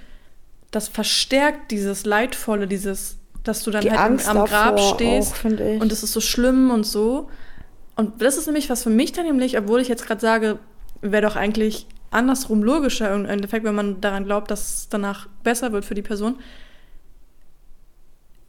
das 0.71 0.87
verstärkt 0.87 1.71
dieses 1.71 2.05
Leidvolle, 2.05 2.67
dieses, 2.67 3.17
dass 3.43 3.63
du 3.63 3.71
dann 3.71 3.81
Die 3.81 3.91
halt 3.91 3.99
Angst 3.99 4.27
am 4.27 4.45
Grab 4.45 4.79
stehst 4.79 5.33
auch, 5.33 5.81
und 5.81 5.91
es 5.91 6.03
ist 6.03 6.13
so 6.13 6.21
schlimm 6.21 6.71
und 6.71 6.85
so. 6.85 7.29
Und 7.95 8.21
das 8.21 8.37
ist 8.37 8.45
nämlich 8.45 8.69
was 8.69 8.83
für 8.83 8.89
mich 8.89 9.11
dann 9.11 9.25
nämlich, 9.25 9.57
obwohl 9.57 9.81
ich 9.81 9.87
jetzt 9.87 10.05
gerade 10.05 10.21
sage, 10.21 10.59
wäre 11.01 11.23
doch 11.23 11.35
eigentlich 11.35 11.87
andersrum 12.11 12.63
logischer 12.63 13.13
im 13.13 13.25
Endeffekt, 13.25 13.65
wenn 13.65 13.75
man 13.75 14.01
daran 14.01 14.25
glaubt, 14.25 14.51
dass 14.51 14.77
es 14.77 14.89
danach 14.89 15.27
besser 15.43 15.71
wird 15.71 15.85
für 15.85 15.95
die 15.95 16.01
Person. 16.01 16.35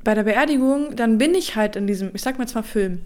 Bei 0.02 0.14
der 0.14 0.22
Beerdigung, 0.24 0.96
dann 0.96 1.18
bin 1.18 1.34
ich 1.34 1.56
halt 1.56 1.76
in 1.76 1.86
diesem, 1.86 2.10
ich 2.14 2.22
sag 2.22 2.38
mal 2.38 2.44
jetzt 2.44 2.54
mal 2.54 2.62
Film. 2.62 3.02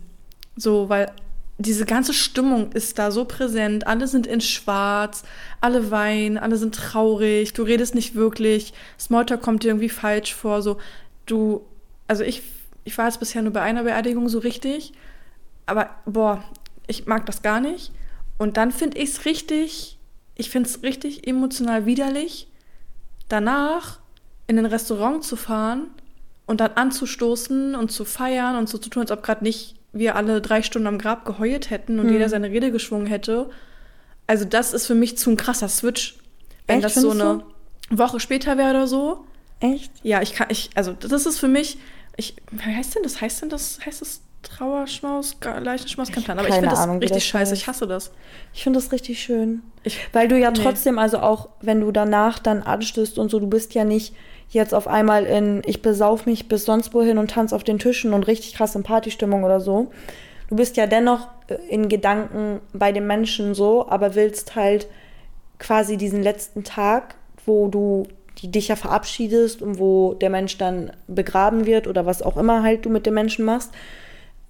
So, 0.56 0.88
weil 0.88 1.10
diese 1.58 1.84
ganze 1.84 2.12
Stimmung 2.12 2.72
ist 2.72 2.98
da 2.98 3.10
so 3.10 3.24
präsent. 3.24 3.86
Alle 3.86 4.08
sind 4.08 4.26
in 4.26 4.40
schwarz, 4.40 5.22
alle 5.60 5.90
weinen, 5.90 6.36
alle 6.36 6.56
sind 6.56 6.74
traurig, 6.74 7.52
du 7.52 7.62
redest 7.62 7.94
nicht 7.94 8.14
wirklich, 8.14 8.74
Smalltalk 8.98 9.40
kommt 9.40 9.62
dir 9.62 9.68
irgendwie 9.68 9.88
falsch 9.88 10.34
vor. 10.34 10.62
So, 10.62 10.78
du, 11.26 11.64
also 12.08 12.24
ich, 12.24 12.42
ich 12.84 12.98
war 12.98 13.06
jetzt 13.06 13.20
bisher 13.20 13.42
nur 13.42 13.52
bei 13.52 13.62
einer 13.62 13.84
Beerdigung 13.84 14.28
so 14.28 14.40
richtig, 14.40 14.92
aber 15.66 15.90
boah, 16.06 16.42
ich 16.86 17.06
mag 17.06 17.24
das 17.26 17.42
gar 17.42 17.60
nicht. 17.60 17.92
Und 18.36 18.56
dann 18.56 18.72
finde 18.72 18.98
ich 18.98 19.10
es 19.10 19.24
richtig, 19.24 19.98
ich 20.34 20.50
finde 20.50 20.68
es 20.68 20.82
richtig 20.82 21.26
emotional 21.26 21.86
widerlich, 21.86 22.48
danach 23.28 24.00
in 24.48 24.58
ein 24.58 24.66
Restaurant 24.66 25.22
zu 25.22 25.36
fahren 25.36 25.86
und 26.46 26.60
dann 26.60 26.72
anzustoßen 26.72 27.76
und 27.76 27.92
zu 27.92 28.04
feiern 28.04 28.56
und 28.56 28.68
so 28.68 28.76
zu 28.76 28.90
tun, 28.90 29.02
als 29.02 29.12
ob 29.12 29.22
gerade 29.22 29.44
nicht 29.44 29.76
wir 29.94 30.16
alle 30.16 30.40
drei 30.40 30.62
Stunden 30.62 30.86
am 30.88 30.98
Grab 30.98 31.24
geheult 31.24 31.70
hätten 31.70 31.98
und 31.98 32.06
Hm. 32.06 32.12
jeder 32.14 32.28
seine 32.28 32.50
Rede 32.50 32.70
geschwungen 32.72 33.06
hätte. 33.06 33.48
Also 34.26 34.44
das 34.44 34.72
ist 34.74 34.86
für 34.86 34.94
mich 34.94 35.16
zu 35.18 35.30
ein 35.30 35.36
krasser 35.36 35.68
Switch. 35.68 36.16
Wenn 36.66 36.76
Echt, 36.76 36.84
das 36.86 36.94
so 36.94 37.10
eine 37.10 37.42
Woche 37.90 38.20
später 38.20 38.56
wäre 38.58 38.70
oder 38.70 38.86
so. 38.86 39.24
Echt? 39.60 39.92
Ja, 40.02 40.20
ich 40.22 40.34
kann, 40.34 40.48
ich, 40.50 40.70
also 40.74 40.92
das 40.92 41.26
ist 41.26 41.38
für 41.38 41.48
mich, 41.48 41.78
ich, 42.16 42.36
wie 42.50 42.74
heißt 42.74 42.94
denn 42.94 43.02
das? 43.02 43.20
Heißt 43.20 43.42
denn 43.42 43.48
das, 43.50 43.78
heißt 43.84 44.00
das 44.00 44.20
Trauerschmaus, 44.42 45.36
Leichenschmaus, 45.62 46.10
kein 46.12 46.22
Plan. 46.22 46.38
Aber 46.38 46.48
ich 46.48 46.54
finde 46.54 46.70
das 46.70 46.78
Ahnung, 46.80 46.98
richtig 46.98 47.16
das 47.18 47.24
scheiße, 47.26 47.50
heißt. 47.52 47.62
ich 47.62 47.66
hasse 47.68 47.86
das. 47.86 48.12
Ich 48.52 48.62
finde 48.62 48.78
das 48.78 48.92
richtig 48.92 49.20
schön. 49.22 49.62
Ich, 49.82 49.98
Weil 50.12 50.28
du 50.28 50.38
ja 50.38 50.50
Nee. 50.50 50.60
trotzdem, 50.62 50.98
also 50.98 51.18
auch 51.18 51.48
wenn 51.60 51.80
du 51.80 51.92
danach 51.92 52.38
dann 52.38 52.62
anstößt 52.62 53.18
und 53.18 53.30
so, 53.30 53.40
du 53.40 53.46
bist 53.46 53.74
ja 53.74 53.84
nicht 53.84 54.14
jetzt 54.50 54.74
auf 54.74 54.86
einmal 54.86 55.24
in, 55.24 55.62
ich 55.66 55.82
besauf 55.82 56.26
mich 56.26 56.48
bis 56.48 56.64
sonst 56.64 56.94
wohin 56.94 57.18
und 57.18 57.30
tanz 57.30 57.52
auf 57.52 57.64
den 57.64 57.78
Tischen 57.78 58.12
und 58.12 58.26
richtig 58.26 58.54
krass 58.54 58.74
in 58.74 58.82
Partystimmung 58.82 59.44
oder 59.44 59.60
so. 59.60 59.90
Du 60.48 60.56
bist 60.56 60.76
ja 60.76 60.86
dennoch 60.86 61.28
äh, 61.48 61.56
in 61.68 61.88
Gedanken 61.88 62.60
bei 62.72 62.92
den 62.92 63.06
Menschen 63.06 63.54
so, 63.54 63.88
aber 63.88 64.14
willst 64.14 64.54
halt 64.54 64.86
quasi 65.58 65.96
diesen 65.96 66.22
letzten 66.22 66.64
Tag, 66.64 67.14
wo 67.46 67.68
du 67.68 68.04
die 68.38 68.50
dich 68.50 68.68
ja 68.68 68.76
verabschiedest 68.76 69.62
und 69.62 69.78
wo 69.78 70.14
der 70.14 70.30
Mensch 70.30 70.58
dann 70.58 70.90
begraben 71.06 71.66
wird 71.66 71.86
oder 71.86 72.04
was 72.04 72.20
auch 72.20 72.36
immer 72.36 72.62
halt 72.62 72.84
du 72.84 72.90
mit 72.90 73.06
dem 73.06 73.14
Menschen 73.14 73.44
machst, 73.44 73.70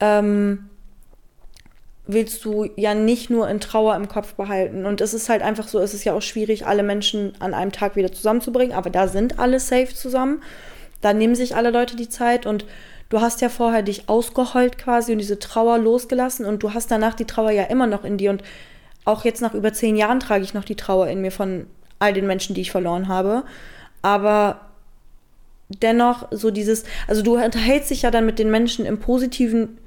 ähm, 0.01 0.71
willst 2.07 2.45
du 2.45 2.69
ja 2.77 2.95
nicht 2.95 3.31
nur 3.31 3.49
in 3.49 3.61
Trauer 3.61 3.97
im 3.97 4.09
Kopf 4.09 4.35
behalten. 4.35 4.85
Und 4.85 5.01
es 5.01 5.15
ist 5.15 5.29
halt 5.29 5.43
einfach 5.43 5.69
so, 5.69 5.79
es 5.79 5.95
ist 5.95 6.05
ja 6.05 6.13
auch 6.13 6.23
schwierig, 6.23 6.67
alle 6.67 6.83
Menschen 6.83 7.33
an 7.41 7.55
einem 7.55 7.73
Tag 7.73 7.97
wieder 7.97 8.13
zusammenzubringen, 8.13 8.77
aber 8.77 8.91
da 8.91 9.09
sind 9.09 9.39
alle 9.39 9.59
safe 9.59 9.95
zusammen. 9.95 10.43
Da 11.01 11.13
nehmen 11.13 11.35
sich 11.35 11.57
alle 11.57 11.71
Leute 11.71 11.97
die 11.97 12.09
Zeit 12.09 12.45
und 12.47 12.67
du 13.09 13.21
hast 13.21 13.41
ja 13.41 13.49
vorher 13.49 13.83
dich 13.83 14.09
ausgeheult 14.09 14.77
quasi 14.79 15.13
und 15.13 15.19
diese 15.19 15.39
Trauer 15.39 15.79
losgelassen 15.79 16.45
und 16.47 16.63
du 16.63 16.75
hast 16.75 16.91
danach 16.91 17.15
die 17.15 17.27
Trauer 17.27 17.51
ja 17.51 17.65
immer 17.65 17.87
noch 17.87 18.05
in 18.05 18.19
dir 18.19 18.31
und 18.31 18.43
auch 19.05 19.25
jetzt 19.25 19.43
nach 19.43 19.55
über 19.55 19.73
zehn 19.73 19.97
Jahren 19.97 20.21
trage 20.21 20.45
ich 20.45 20.55
noch 20.55 20.65
die 20.65 20.77
Trauer 20.77 21.09
in 21.09 21.21
mir 21.21 21.31
von 21.31 21.67
all 21.99 22.13
den 22.13 22.27
Menschen, 22.27 22.55
die 22.55 22.63
ich 22.63 22.71
verloren 22.71 23.09
habe. 23.09 23.45
Aber 24.03 24.61
dennoch 25.69 26.29
so 26.31 26.51
dieses, 26.51 26.85
also 27.07 27.23
du 27.23 27.37
unterhältst 27.37 27.91
dich 27.91 28.03
ja 28.03 28.11
dann 28.11 28.27
mit 28.27 28.39
den 28.39 28.51
Menschen 28.51 28.87
im 28.87 28.99
Positiven 28.99 29.79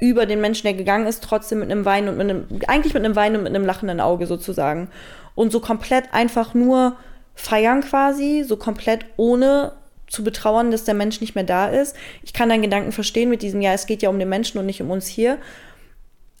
über 0.00 0.26
den 0.26 0.40
Menschen, 0.40 0.64
der 0.64 0.74
gegangen 0.74 1.06
ist, 1.06 1.22
trotzdem 1.22 1.60
mit 1.60 1.70
einem 1.70 1.84
Weinen 1.84 2.08
und 2.08 2.16
mit 2.16 2.28
einem, 2.28 2.46
eigentlich 2.66 2.94
mit 2.94 3.04
einem 3.04 3.16
Weinen 3.16 3.36
und 3.36 3.42
mit 3.44 3.54
einem 3.54 3.66
lachenden 3.66 4.00
Auge 4.00 4.26
sozusagen. 4.26 4.88
Und 5.34 5.52
so 5.52 5.60
komplett 5.60 6.12
einfach 6.12 6.54
nur 6.54 6.96
feiern 7.34 7.82
quasi, 7.82 8.44
so 8.46 8.56
komplett 8.56 9.04
ohne 9.16 9.72
zu 10.08 10.24
betrauern, 10.24 10.70
dass 10.70 10.84
der 10.84 10.94
Mensch 10.94 11.20
nicht 11.20 11.34
mehr 11.34 11.44
da 11.44 11.68
ist. 11.68 11.94
Ich 12.22 12.32
kann 12.32 12.48
deinen 12.48 12.62
Gedanken 12.62 12.92
verstehen 12.92 13.30
mit 13.30 13.42
diesem, 13.42 13.60
ja, 13.60 13.72
es 13.72 13.86
geht 13.86 14.02
ja 14.02 14.08
um 14.08 14.18
den 14.18 14.28
Menschen 14.28 14.58
und 14.58 14.66
nicht 14.66 14.82
um 14.82 14.90
uns 14.90 15.06
hier. 15.06 15.38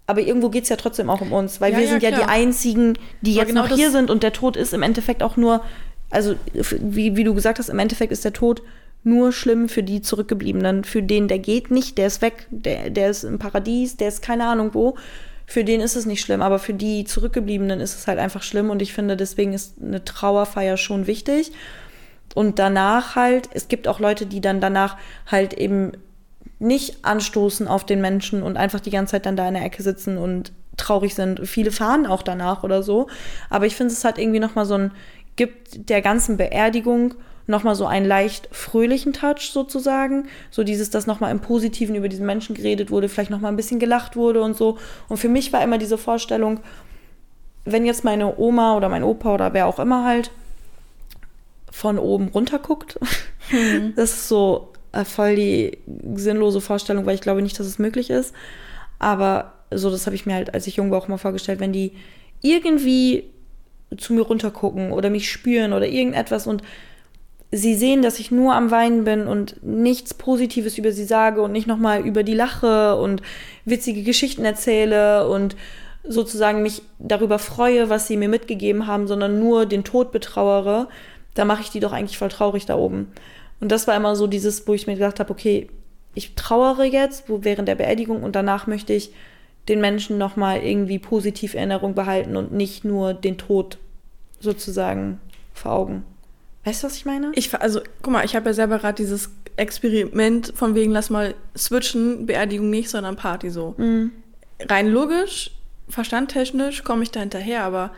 Aber 0.06 0.20
irgendwo 0.20 0.48
geht 0.48 0.64
es 0.64 0.68
ja 0.70 0.76
trotzdem 0.76 1.08
auch 1.08 1.20
um 1.20 1.32
uns, 1.32 1.60
weil 1.60 1.72
Ja, 1.72 1.78
wir 1.78 1.84
ja, 1.84 1.90
sind 1.90 2.02
ja 2.02 2.10
klar. 2.10 2.22
die 2.22 2.28
Einzigen, 2.28 2.98
die 3.20 3.34
jetzt 3.34 3.46
genau 3.46 3.66
noch 3.66 3.76
hier 3.76 3.92
sind 3.92 4.10
und 4.10 4.24
der 4.24 4.32
Tod 4.32 4.56
ist 4.56 4.74
im 4.74 4.82
Endeffekt 4.82 5.22
auch 5.22 5.36
nur, 5.36 5.62
also 6.10 6.34
wie, 6.52 7.14
wie 7.14 7.22
du 7.22 7.32
gesagt 7.32 7.60
hast, 7.60 7.68
im 7.68 7.78
Endeffekt 7.78 8.10
ist 8.10 8.24
der 8.24 8.32
Tod 8.32 8.60
nur 9.02 9.32
schlimm 9.32 9.68
für 9.68 9.82
die 9.82 10.02
Zurückgebliebenen. 10.02 10.84
Für 10.84 11.02
den, 11.02 11.28
der 11.28 11.38
geht 11.38 11.70
nicht, 11.70 11.98
der 11.98 12.06
ist 12.06 12.22
weg, 12.22 12.46
der, 12.50 12.90
der 12.90 13.10
ist 13.10 13.24
im 13.24 13.38
Paradies, 13.38 13.96
der 13.96 14.08
ist 14.08 14.22
keine 14.22 14.46
Ahnung 14.46 14.74
wo. 14.74 14.96
Für 15.46 15.64
den 15.64 15.80
ist 15.80 15.96
es 15.96 16.06
nicht 16.06 16.20
schlimm, 16.20 16.42
aber 16.42 16.58
für 16.58 16.74
die 16.74 17.04
Zurückgebliebenen 17.04 17.80
ist 17.80 17.96
es 17.96 18.06
halt 18.06 18.18
einfach 18.18 18.42
schlimm 18.42 18.70
und 18.70 18.82
ich 18.82 18.92
finde, 18.92 19.16
deswegen 19.16 19.52
ist 19.52 19.74
eine 19.82 20.04
Trauerfeier 20.04 20.76
schon 20.76 21.06
wichtig. 21.06 21.50
Und 22.34 22.60
danach 22.60 23.16
halt, 23.16 23.48
es 23.52 23.66
gibt 23.66 23.88
auch 23.88 23.98
Leute, 23.98 24.26
die 24.26 24.40
dann 24.40 24.60
danach 24.60 24.96
halt 25.26 25.54
eben 25.54 25.92
nicht 26.60 27.04
anstoßen 27.04 27.66
auf 27.66 27.84
den 27.84 28.00
Menschen 28.00 28.42
und 28.42 28.56
einfach 28.56 28.80
die 28.80 28.90
ganze 28.90 29.12
Zeit 29.12 29.26
dann 29.26 29.36
da 29.36 29.48
in 29.48 29.54
der 29.54 29.64
Ecke 29.64 29.82
sitzen 29.82 30.18
und 30.18 30.52
traurig 30.76 31.14
sind. 31.14 31.46
Viele 31.48 31.72
fahren 31.72 32.06
auch 32.06 32.22
danach 32.22 32.62
oder 32.62 32.82
so. 32.82 33.08
Aber 33.48 33.66
ich 33.66 33.74
finde, 33.74 33.92
es 33.92 34.04
hat 34.04 34.18
irgendwie 34.18 34.40
nochmal 34.40 34.66
so 34.66 34.74
ein, 34.74 34.92
gibt 35.36 35.88
der 35.88 36.02
ganzen 36.02 36.36
Beerdigung 36.36 37.14
nochmal 37.50 37.74
so 37.74 37.86
einen 37.86 38.06
leicht 38.06 38.48
fröhlichen 38.52 39.12
Touch 39.12 39.50
sozusagen. 39.52 40.28
So 40.50 40.64
dieses, 40.64 40.90
dass 40.90 41.06
nochmal 41.06 41.30
im 41.30 41.40
Positiven 41.40 41.94
über 41.94 42.08
diesen 42.08 42.26
Menschen 42.26 42.54
geredet 42.54 42.90
wurde, 42.90 43.08
vielleicht 43.08 43.30
nochmal 43.30 43.52
ein 43.52 43.56
bisschen 43.56 43.78
gelacht 43.78 44.16
wurde 44.16 44.42
und 44.42 44.56
so. 44.56 44.78
Und 45.08 45.18
für 45.18 45.28
mich 45.28 45.52
war 45.52 45.62
immer 45.62 45.78
diese 45.78 45.98
Vorstellung, 45.98 46.60
wenn 47.64 47.84
jetzt 47.84 48.04
meine 48.04 48.38
Oma 48.38 48.76
oder 48.76 48.88
mein 48.88 49.04
Opa 49.04 49.34
oder 49.34 49.52
wer 49.52 49.66
auch 49.66 49.78
immer 49.78 50.04
halt 50.04 50.30
von 51.70 51.98
oben 51.98 52.28
runter 52.28 52.58
guckt, 52.58 52.98
das 53.96 54.10
ist 54.10 54.28
so 54.28 54.72
äh, 54.92 55.04
voll 55.04 55.36
die 55.36 55.78
sinnlose 56.14 56.60
Vorstellung, 56.60 57.06
weil 57.06 57.14
ich 57.14 57.20
glaube 57.20 57.42
nicht, 57.42 57.58
dass 57.58 57.66
es 57.66 57.78
möglich 57.78 58.10
ist. 58.10 58.34
Aber 58.98 59.52
so, 59.72 59.90
das 59.90 60.06
habe 60.06 60.16
ich 60.16 60.26
mir 60.26 60.34
halt, 60.34 60.52
als 60.52 60.66
ich 60.66 60.76
jung 60.76 60.90
war, 60.90 60.98
auch 60.98 61.08
mal 61.08 61.18
vorgestellt, 61.18 61.60
wenn 61.60 61.72
die 61.72 61.92
irgendwie 62.42 63.24
zu 63.96 64.12
mir 64.12 64.22
runtergucken 64.22 64.92
oder 64.92 65.10
mich 65.10 65.30
spüren 65.30 65.72
oder 65.72 65.86
irgendetwas 65.86 66.46
und 66.46 66.62
sie 67.52 67.74
sehen, 67.74 68.02
dass 68.02 68.20
ich 68.20 68.30
nur 68.30 68.54
am 68.54 68.70
Weinen 68.70 69.04
bin 69.04 69.26
und 69.26 69.62
nichts 69.62 70.14
Positives 70.14 70.78
über 70.78 70.92
sie 70.92 71.04
sage 71.04 71.42
und 71.42 71.52
nicht 71.52 71.66
nochmal 71.66 72.00
über 72.06 72.22
die 72.22 72.34
lache 72.34 72.96
und 72.96 73.22
witzige 73.64 74.02
Geschichten 74.02 74.44
erzähle 74.44 75.28
und 75.28 75.56
sozusagen 76.04 76.62
mich 76.62 76.82
darüber 76.98 77.38
freue, 77.38 77.90
was 77.90 78.06
sie 78.06 78.16
mir 78.16 78.28
mitgegeben 78.28 78.86
haben, 78.86 79.06
sondern 79.06 79.38
nur 79.38 79.66
den 79.66 79.84
Tod 79.84 80.12
betrauere, 80.12 80.88
da 81.34 81.44
mache 81.44 81.62
ich 81.62 81.70
die 81.70 81.80
doch 81.80 81.92
eigentlich 81.92 82.18
voll 82.18 82.28
traurig 82.28 82.66
da 82.66 82.76
oben. 82.76 83.12
Und 83.60 83.70
das 83.70 83.86
war 83.86 83.96
immer 83.96 84.16
so 84.16 84.26
dieses, 84.26 84.66
wo 84.66 84.74
ich 84.74 84.86
mir 84.86 84.94
gedacht 84.94 85.20
habe, 85.20 85.30
okay, 85.30 85.68
ich 86.14 86.34
trauere 86.34 86.84
jetzt 86.84 87.24
während 87.28 87.68
der 87.68 87.74
Beerdigung 87.74 88.22
und 88.22 88.34
danach 88.34 88.66
möchte 88.66 88.92
ich 88.92 89.12
den 89.68 89.80
Menschen 89.80 90.18
nochmal 90.18 90.62
irgendwie 90.62 90.98
positiv 90.98 91.54
Erinnerung 91.54 91.94
behalten 91.94 92.36
und 92.36 92.52
nicht 92.52 92.84
nur 92.84 93.14
den 93.14 93.38
Tod 93.38 93.78
sozusagen 94.40 95.20
vor 95.52 95.72
Augen. 95.72 96.04
Weißt 96.64 96.82
du, 96.82 96.86
was 96.86 96.96
ich 96.96 97.06
meine? 97.06 97.32
Ich, 97.34 97.54
also, 97.54 97.80
guck 98.02 98.12
mal, 98.12 98.24
ich 98.24 98.36
habe 98.36 98.50
ja 98.50 98.54
selber 98.54 98.78
gerade 98.78 98.96
dieses 98.96 99.30
Experiment 99.56 100.52
von 100.54 100.74
wegen, 100.74 100.92
lass 100.92 101.10
mal 101.10 101.34
switchen, 101.56 102.26
Beerdigung 102.26 102.70
nicht, 102.70 102.90
sondern 102.90 103.16
Party 103.16 103.50
so. 103.50 103.74
Mhm. 103.78 104.12
Rein 104.60 104.88
logisch, 104.88 105.52
verstandtechnisch 105.88 106.84
komme 106.84 107.02
ich 107.02 107.10
da 107.10 107.20
hinterher, 107.20 107.64
aber 107.64 107.92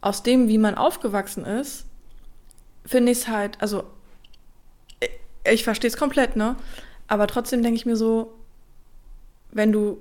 aus 0.00 0.22
dem, 0.22 0.48
wie 0.48 0.58
man 0.58 0.76
aufgewachsen 0.76 1.44
ist, 1.44 1.86
finde 2.86 3.12
ich 3.12 3.18
es 3.18 3.28
halt, 3.28 3.60
also, 3.60 3.84
ich, 5.00 5.10
ich 5.52 5.64
verstehe 5.64 5.88
es 5.88 5.96
komplett, 5.96 6.36
ne? 6.36 6.56
Aber 7.08 7.26
trotzdem 7.26 7.62
denke 7.62 7.76
ich 7.76 7.86
mir 7.86 7.96
so, 7.96 8.34
wenn 9.50 9.72
du 9.72 10.00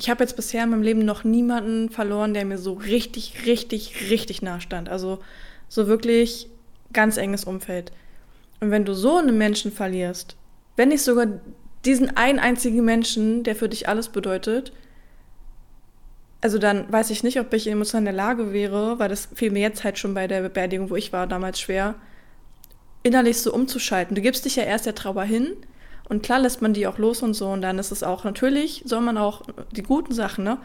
ich 0.00 0.08
habe 0.08 0.24
jetzt 0.24 0.34
bisher 0.34 0.64
in 0.64 0.70
meinem 0.70 0.82
Leben 0.82 1.04
noch 1.04 1.24
niemanden 1.24 1.90
verloren, 1.90 2.32
der 2.32 2.46
mir 2.46 2.56
so 2.56 2.72
richtig, 2.72 3.44
richtig, 3.44 4.08
richtig 4.08 4.40
nah 4.40 4.58
stand. 4.58 4.88
Also 4.88 5.18
so 5.68 5.88
wirklich 5.88 6.48
ganz 6.92 7.16
enges 7.16 7.44
Umfeld. 7.44 7.92
Und 8.60 8.70
wenn 8.70 8.84
du 8.84 8.94
so 8.94 9.16
einen 9.16 9.38
Menschen 9.38 9.72
verlierst, 9.72 10.36
wenn 10.76 10.90
nicht 10.90 11.02
sogar 11.02 11.26
diesen 11.84 12.16
einen 12.16 12.38
einzigen 12.38 12.84
Menschen, 12.84 13.42
der 13.42 13.56
für 13.56 13.68
dich 13.68 13.88
alles 13.88 14.08
bedeutet, 14.08 14.72
also 16.42 16.58
dann 16.58 16.90
weiß 16.90 17.10
ich 17.10 17.22
nicht, 17.22 17.38
ob 17.38 17.52
ich 17.52 17.66
emotional 17.68 18.02
in 18.02 18.16
der 18.16 18.24
Lage 18.24 18.52
wäre, 18.52 18.98
weil 18.98 19.08
das 19.08 19.28
fiel 19.34 19.50
mir 19.50 19.60
jetzt 19.60 19.84
halt 19.84 19.98
schon 19.98 20.14
bei 20.14 20.26
der 20.26 20.48
Beerdigung, 20.48 20.90
wo 20.90 20.96
ich 20.96 21.12
war, 21.12 21.26
damals 21.26 21.60
schwer, 21.60 21.96
innerlich 23.02 23.40
so 23.40 23.52
umzuschalten. 23.52 24.14
Du 24.14 24.22
gibst 24.22 24.44
dich 24.44 24.56
ja 24.56 24.64
erst 24.64 24.86
der 24.86 24.94
Trauer 24.94 25.24
hin 25.24 25.56
und 26.08 26.22
klar 26.22 26.38
lässt 26.40 26.62
man 26.62 26.74
die 26.74 26.86
auch 26.86 26.98
los 26.98 27.22
und 27.22 27.34
so. 27.34 27.48
Und 27.48 27.62
dann 27.62 27.78
ist 27.78 27.92
es 27.92 28.02
auch, 28.02 28.24
natürlich 28.24 28.82
soll 28.86 29.00
man 29.00 29.18
auch 29.18 29.42
die 29.70 29.82
guten 29.82 30.12
Sachen, 30.12 30.44
ne? 30.44 30.58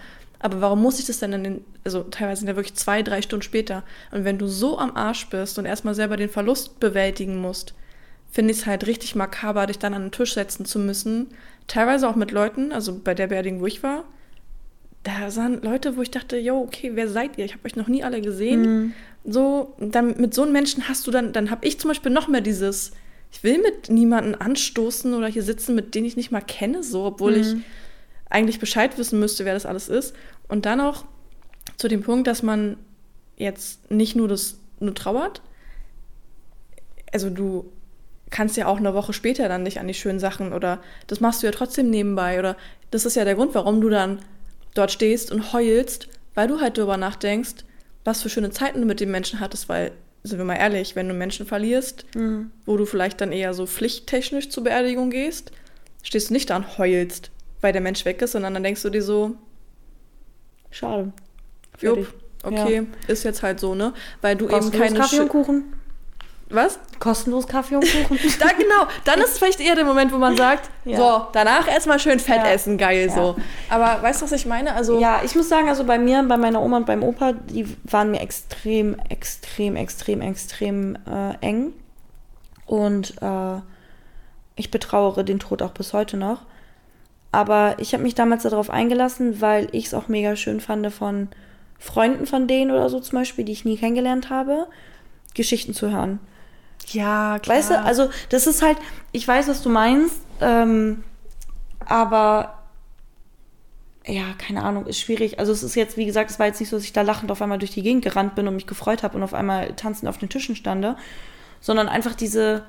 Aber 0.45 0.61
warum 0.61 0.79
muss 0.83 0.99
ich 0.99 1.07
das 1.07 1.17
denn 1.17 1.33
in 1.33 1.43
den, 1.43 1.65
also 1.83 2.03
teilweise 2.03 2.41
sind 2.41 2.49
ja 2.49 2.55
wirklich 2.55 2.75
zwei, 2.75 3.01
drei 3.01 3.23
Stunden 3.23 3.41
später. 3.41 3.83
Und 4.11 4.25
wenn 4.25 4.37
du 4.37 4.45
so 4.45 4.77
am 4.77 4.95
Arsch 4.95 5.27
bist 5.31 5.57
und 5.57 5.65
erstmal 5.65 5.95
selber 5.95 6.17
den 6.17 6.29
Verlust 6.29 6.79
bewältigen 6.79 7.41
musst, 7.41 7.73
finde 8.29 8.51
ich 8.53 8.59
es 8.59 8.65
halt 8.67 8.85
richtig 8.85 9.15
makaber, 9.15 9.65
dich 9.65 9.79
dann 9.79 9.95
an 9.95 10.03
den 10.03 10.11
Tisch 10.11 10.35
setzen 10.35 10.65
zu 10.65 10.77
müssen. 10.77 11.29
Teilweise 11.65 12.07
auch 12.07 12.15
mit 12.15 12.29
Leuten, 12.29 12.71
also 12.71 12.95
bei 13.03 13.15
der 13.15 13.25
Beerdigung, 13.25 13.59
wo 13.59 13.65
ich 13.65 13.81
war, 13.81 14.03
da 15.01 15.31
sahen 15.31 15.63
Leute, 15.63 15.97
wo 15.97 16.03
ich 16.03 16.11
dachte, 16.11 16.37
yo, 16.37 16.59
okay, 16.61 16.91
wer 16.93 17.09
seid 17.09 17.39
ihr? 17.39 17.45
Ich 17.45 17.53
habe 17.53 17.65
euch 17.65 17.75
noch 17.75 17.87
nie 17.87 18.03
alle 18.03 18.21
gesehen. 18.21 18.61
Mhm. 18.61 18.93
So, 19.23 19.73
dann 19.79 20.15
mit 20.21 20.35
so 20.35 20.43
einem 20.43 20.51
Menschen 20.51 20.87
hast 20.87 21.07
du 21.07 21.11
dann, 21.11 21.33
dann 21.33 21.49
habe 21.49 21.65
ich 21.65 21.79
zum 21.79 21.87
Beispiel 21.87 22.11
noch 22.11 22.27
mehr 22.27 22.41
dieses, 22.41 22.91
ich 23.31 23.43
will 23.43 23.57
mit 23.63 23.89
niemanden 23.89 24.35
anstoßen 24.35 25.15
oder 25.15 25.27
hier 25.27 25.41
sitzen, 25.41 25.73
mit 25.73 25.95
denen 25.95 26.05
ich 26.05 26.17
nicht 26.17 26.29
mal 26.29 26.41
kenne, 26.41 26.83
so, 26.83 27.03
obwohl 27.05 27.31
mhm. 27.31 27.41
ich 27.41 27.55
eigentlich 28.35 28.59
Bescheid 28.59 28.97
wissen 28.97 29.19
müsste, 29.19 29.45
wer 29.45 29.53
das 29.53 29.65
alles 29.65 29.87
ist. 29.87 30.13
Und 30.49 30.65
dann 30.65 30.81
auch 30.81 31.05
zu 31.77 31.87
dem 31.87 32.03
Punkt, 32.03 32.27
dass 32.27 32.43
man 32.43 32.75
jetzt 33.37 33.89
nicht 33.89 34.15
nur 34.15 34.27
das 34.27 34.59
nur 34.79 34.93
trauert, 34.93 35.41
also 37.13 37.29
du 37.29 37.71
kannst 38.29 38.57
ja 38.57 38.67
auch 38.67 38.77
eine 38.77 38.93
Woche 38.93 39.13
später 39.13 39.47
dann 39.47 39.63
nicht 39.63 39.79
an 39.79 39.87
die 39.87 39.93
schönen 39.93 40.19
Sachen 40.19 40.51
oder 40.51 40.81
das 41.07 41.21
machst 41.21 41.41
du 41.41 41.47
ja 41.47 41.53
trotzdem 41.53 41.89
nebenbei 41.89 42.37
oder 42.37 42.57
das 42.91 43.05
ist 43.05 43.15
ja 43.15 43.23
der 43.23 43.35
Grund, 43.35 43.55
warum 43.55 43.79
du 43.79 43.89
dann 43.89 44.19
dort 44.73 44.91
stehst 44.91 45.31
und 45.31 45.53
heulst, 45.53 46.09
weil 46.33 46.49
du 46.49 46.59
halt 46.59 46.77
darüber 46.77 46.97
nachdenkst, 46.97 47.63
was 48.03 48.21
für 48.21 48.29
schöne 48.29 48.51
Zeiten 48.51 48.81
du 48.81 48.85
mit 48.85 48.99
dem 48.99 49.11
Menschen 49.11 49.39
hattest, 49.39 49.69
weil 49.69 49.93
sind 50.23 50.39
wir 50.39 50.45
mal 50.45 50.55
ehrlich, 50.55 50.97
wenn 50.97 51.07
du 51.07 51.13
Menschen 51.13 51.45
verlierst, 51.45 52.05
mhm. 52.15 52.51
wo 52.65 52.75
du 52.75 52.85
vielleicht 52.85 53.21
dann 53.21 53.31
eher 53.31 53.53
so 53.53 53.65
pflichttechnisch 53.65 54.49
zur 54.49 54.65
Beerdigung 54.65 55.11
gehst, 55.11 55.53
stehst 56.03 56.29
du 56.29 56.33
nicht 56.33 56.49
da 56.49 56.57
und 56.57 56.77
heulst, 56.77 57.31
weil 57.65 57.73
der 57.73 57.81
Mensch 57.81 58.05
weg 58.05 58.21
ist, 58.21 58.33
sondern 58.33 58.53
dann 58.53 58.61
denkst 58.61 58.83
du 58.83 58.91
dir 58.91 59.01
so, 59.01 59.31
schade. 60.69 61.11
Jupp, 61.81 62.13
okay, 62.43 62.75
ja. 62.75 63.11
ist 63.11 63.23
jetzt 63.23 63.41
halt 63.41 63.59
so, 63.59 63.73
ne? 63.73 63.91
Weil 64.21 64.35
du 64.35 64.47
eben 64.47 64.71
keine 64.71 64.99
Kaffee 64.99 65.19
und 65.19 65.29
Kuchen. 65.29 65.73
Was? 66.51 66.77
Kostenlos 66.99 67.47
Kaffee 67.47 67.77
und 67.77 67.83
Kuchen. 67.83 68.19
da 68.39 68.49
genau, 68.49 68.85
dann 69.03 69.19
ist 69.19 69.31
es 69.31 69.37
vielleicht 69.39 69.59
eher 69.59 69.73
der 69.73 69.83
Moment, 69.83 70.13
wo 70.13 70.19
man 70.19 70.37
sagt, 70.37 70.69
ja. 70.85 70.95
so, 70.95 71.27
danach 71.33 71.67
erstmal 71.67 71.97
schön 71.97 72.19
Fett 72.19 72.37
ja. 72.37 72.51
essen, 72.51 72.77
geil 72.77 73.07
ja. 73.07 73.15
so. 73.15 73.35
Aber 73.67 74.03
weißt 74.03 74.21
du, 74.21 74.25
was 74.25 74.31
ich 74.33 74.45
meine? 74.45 74.75
Also 74.75 74.99
Ja, 74.99 75.21
ich 75.25 75.33
muss 75.33 75.49
sagen, 75.49 75.67
also 75.67 75.85
bei 75.85 75.97
mir, 75.97 76.21
bei 76.21 76.37
meiner 76.37 76.61
Oma 76.61 76.77
und 76.77 76.85
beim 76.85 77.01
Opa, 77.01 77.33
die 77.33 77.65
waren 77.83 78.11
mir 78.11 78.21
extrem, 78.21 78.95
extrem, 79.09 79.75
extrem, 79.75 80.21
extrem 80.21 80.97
äh, 81.07 81.33
eng. 81.41 81.73
Und 82.67 83.15
äh, 83.23 83.59
ich 84.55 84.69
betrauere 84.69 85.23
den 85.23 85.39
Tod 85.39 85.63
auch 85.63 85.71
bis 85.71 85.93
heute 85.93 86.15
noch. 86.15 86.45
Aber 87.35 87.75
ich 87.79 87.91
habe 87.91 88.01
mich 88.01 88.15
damals 88.15 88.43
darauf 88.43 88.69
eingelassen, 88.69 89.41
weil 89.41 89.67
ich 89.73 89.87
es 89.87 89.93
auch 89.93 90.07
mega 90.07 90.37
schön 90.37 90.61
fand 90.61 90.89
von 90.93 91.27
Freunden 91.77 92.27
von 92.27 92.47
denen 92.47 92.71
oder 92.71 92.89
so 92.89 93.01
zum 93.01 93.19
Beispiel, 93.19 93.43
die 93.43 93.51
ich 93.51 93.65
nie 93.65 93.75
kennengelernt 93.75 94.29
habe, 94.29 94.67
Geschichten 95.33 95.73
zu 95.73 95.91
hören. 95.91 96.19
Ja, 96.87 97.37
klar. 97.39 97.57
Weißt 97.57 97.71
du, 97.71 97.81
also 97.81 98.09
das 98.29 98.47
ist 98.47 98.61
halt, 98.61 98.77
ich 99.11 99.27
weiß, 99.27 99.49
was 99.49 99.61
du 99.61 99.67
meinst, 99.67 100.21
ähm, 100.39 101.03
aber 101.85 102.63
ja, 104.05 104.23
keine 104.37 104.63
Ahnung, 104.63 104.85
ist 104.85 105.01
schwierig. 105.01 105.37
Also 105.37 105.51
es 105.51 105.61
ist 105.61 105.75
jetzt, 105.75 105.97
wie 105.97 106.05
gesagt, 106.05 106.31
es 106.31 106.39
war 106.39 106.45
jetzt 106.45 106.61
nicht 106.61 106.69
so, 106.69 106.77
dass 106.77 106.85
ich 106.85 106.93
da 106.93 107.01
lachend 107.01 107.31
auf 107.31 107.41
einmal 107.41 107.59
durch 107.59 107.71
die 107.71 107.83
Gegend 107.83 108.05
gerannt 108.05 108.35
bin 108.35 108.47
und 108.47 108.55
mich 108.55 108.67
gefreut 108.67 109.03
habe 109.03 109.17
und 109.17 109.23
auf 109.23 109.33
einmal 109.33 109.73
tanzend 109.73 110.07
auf 110.07 110.17
den 110.17 110.29
Tischen 110.29 110.55
stande, 110.55 110.95
sondern 111.59 111.89
einfach 111.89 112.15
diese 112.15 112.63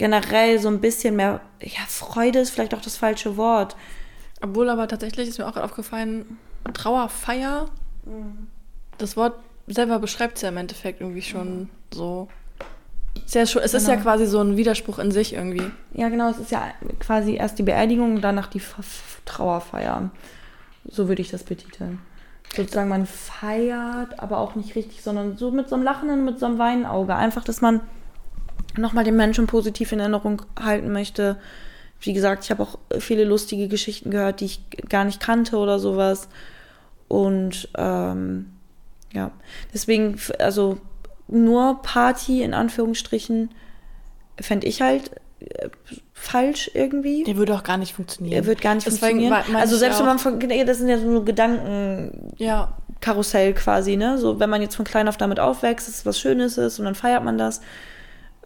generell 0.00 0.58
so 0.58 0.68
ein 0.68 0.80
bisschen 0.80 1.14
mehr, 1.14 1.42
ja, 1.60 1.82
Freude 1.86 2.38
ist 2.38 2.48
vielleicht 2.48 2.74
auch 2.74 2.80
das 2.80 2.96
falsche 2.96 3.36
Wort. 3.36 3.76
Obwohl 4.40 4.70
aber 4.70 4.88
tatsächlich 4.88 5.28
ist 5.28 5.38
mir 5.38 5.46
auch 5.46 5.58
aufgefallen, 5.58 6.38
Trauerfeier, 6.72 7.66
mhm. 8.06 8.46
das 8.96 9.18
Wort 9.18 9.34
selber 9.66 9.98
beschreibt 9.98 10.36
es 10.36 10.42
ja 10.42 10.48
im 10.48 10.56
Endeffekt 10.56 11.02
irgendwie 11.02 11.20
schon 11.20 11.58
mhm. 11.58 11.68
so. 11.92 12.28
Ist 13.26 13.34
ja 13.34 13.44
schon, 13.44 13.60
es 13.60 13.72
genau. 13.72 13.82
ist 13.82 13.88
ja 13.88 13.94
genau. 13.96 14.04
quasi 14.04 14.26
so 14.26 14.40
ein 14.40 14.56
Widerspruch 14.56 14.98
in 15.00 15.12
sich 15.12 15.34
irgendwie. 15.34 15.70
Ja, 15.92 16.08
genau. 16.08 16.30
Es 16.30 16.38
ist 16.38 16.50
ja 16.50 16.72
quasi 16.98 17.34
erst 17.34 17.58
die 17.58 17.62
Beerdigung 17.62 18.14
und 18.14 18.22
danach 18.22 18.46
die 18.46 18.62
Trauerfeier. 19.26 20.10
So 20.88 21.08
würde 21.08 21.20
ich 21.20 21.30
das 21.30 21.42
betiteln. 21.42 21.98
Sozusagen, 22.56 22.88
man 22.88 23.04
feiert, 23.04 24.18
aber 24.18 24.38
auch 24.38 24.54
nicht 24.54 24.74
richtig, 24.76 25.02
sondern 25.02 25.36
so 25.36 25.50
mit 25.50 25.68
so 25.68 25.74
einem 25.74 25.84
lachenden, 25.84 26.24
mit 26.24 26.38
so 26.38 26.46
einem 26.46 26.58
Weinauge. 26.58 27.14
Einfach, 27.14 27.44
dass 27.44 27.60
man 27.60 27.82
nochmal 28.76 29.04
den 29.04 29.16
Menschen 29.16 29.46
positiv 29.46 29.92
in 29.92 30.00
Erinnerung 30.00 30.42
halten 30.58 30.92
möchte. 30.92 31.38
Wie 32.00 32.12
gesagt, 32.12 32.44
ich 32.44 32.50
habe 32.50 32.62
auch 32.62 32.78
viele 32.98 33.24
lustige 33.24 33.68
Geschichten 33.68 34.10
gehört, 34.10 34.40
die 34.40 34.46
ich 34.46 34.60
gar 34.88 35.04
nicht 35.04 35.20
kannte 35.20 35.56
oder 35.56 35.78
sowas. 35.78 36.28
Und 37.08 37.68
ähm, 37.76 38.52
ja, 39.12 39.32
deswegen, 39.74 40.18
also 40.38 40.78
nur 41.28 41.82
Party 41.82 42.42
in 42.42 42.54
Anführungsstrichen 42.54 43.50
fände 44.40 44.66
ich 44.66 44.80
halt 44.80 45.10
äh, 45.40 45.68
falsch 46.12 46.70
irgendwie. 46.74 47.24
Der 47.24 47.36
würde 47.36 47.54
auch 47.54 47.62
gar 47.62 47.76
nicht 47.76 47.94
funktionieren. 47.94 48.34
Der 48.34 48.46
wird 48.46 48.60
gar 48.60 48.74
nicht 48.74 48.86
Deswegen 48.86 49.28
funktionieren. 49.28 49.56
Also 49.56 49.76
selbst 49.76 49.98
wenn 49.98 50.06
man 50.06 50.18
von, 50.18 50.38
das 50.38 50.78
sind 50.78 50.88
ja 50.88 50.98
so 50.98 51.06
nur 51.06 51.24
Gedanken. 51.24 52.32
Ja. 52.36 52.76
Karussell 53.00 53.54
quasi, 53.54 53.96
ne? 53.96 54.18
So, 54.18 54.38
wenn 54.40 54.50
man 54.50 54.60
jetzt 54.60 54.76
von 54.76 54.84
klein 54.84 55.08
auf 55.08 55.16
damit 55.16 55.40
aufwächst, 55.40 55.88
dass 55.88 55.96
es 55.96 56.06
was 56.06 56.20
Schönes 56.20 56.58
ist 56.58 56.78
und 56.78 56.84
dann 56.84 56.94
feiert 56.94 57.24
man 57.24 57.38
das. 57.38 57.62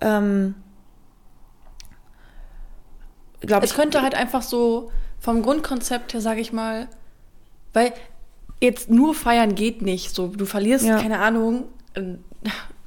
Ähm, 0.01 0.55
glaub 3.40 3.62
es 3.62 3.70
ich, 3.70 3.76
könnte 3.76 4.03
halt 4.03 4.14
einfach 4.14 4.42
so 4.42 4.90
vom 5.20 5.42
Grundkonzept 5.42 6.12
her, 6.12 6.20
sage 6.20 6.40
ich 6.40 6.53
mal, 6.53 6.88
weil 7.72 7.92
jetzt 8.61 8.90
nur 8.90 9.14
feiern 9.14 9.55
geht 9.55 9.82
nicht. 9.82 10.14
So, 10.14 10.28
du 10.28 10.47
verlierst, 10.47 10.84
ja. 10.84 11.01
keine 11.01 11.18
Ahnung, 11.20 11.64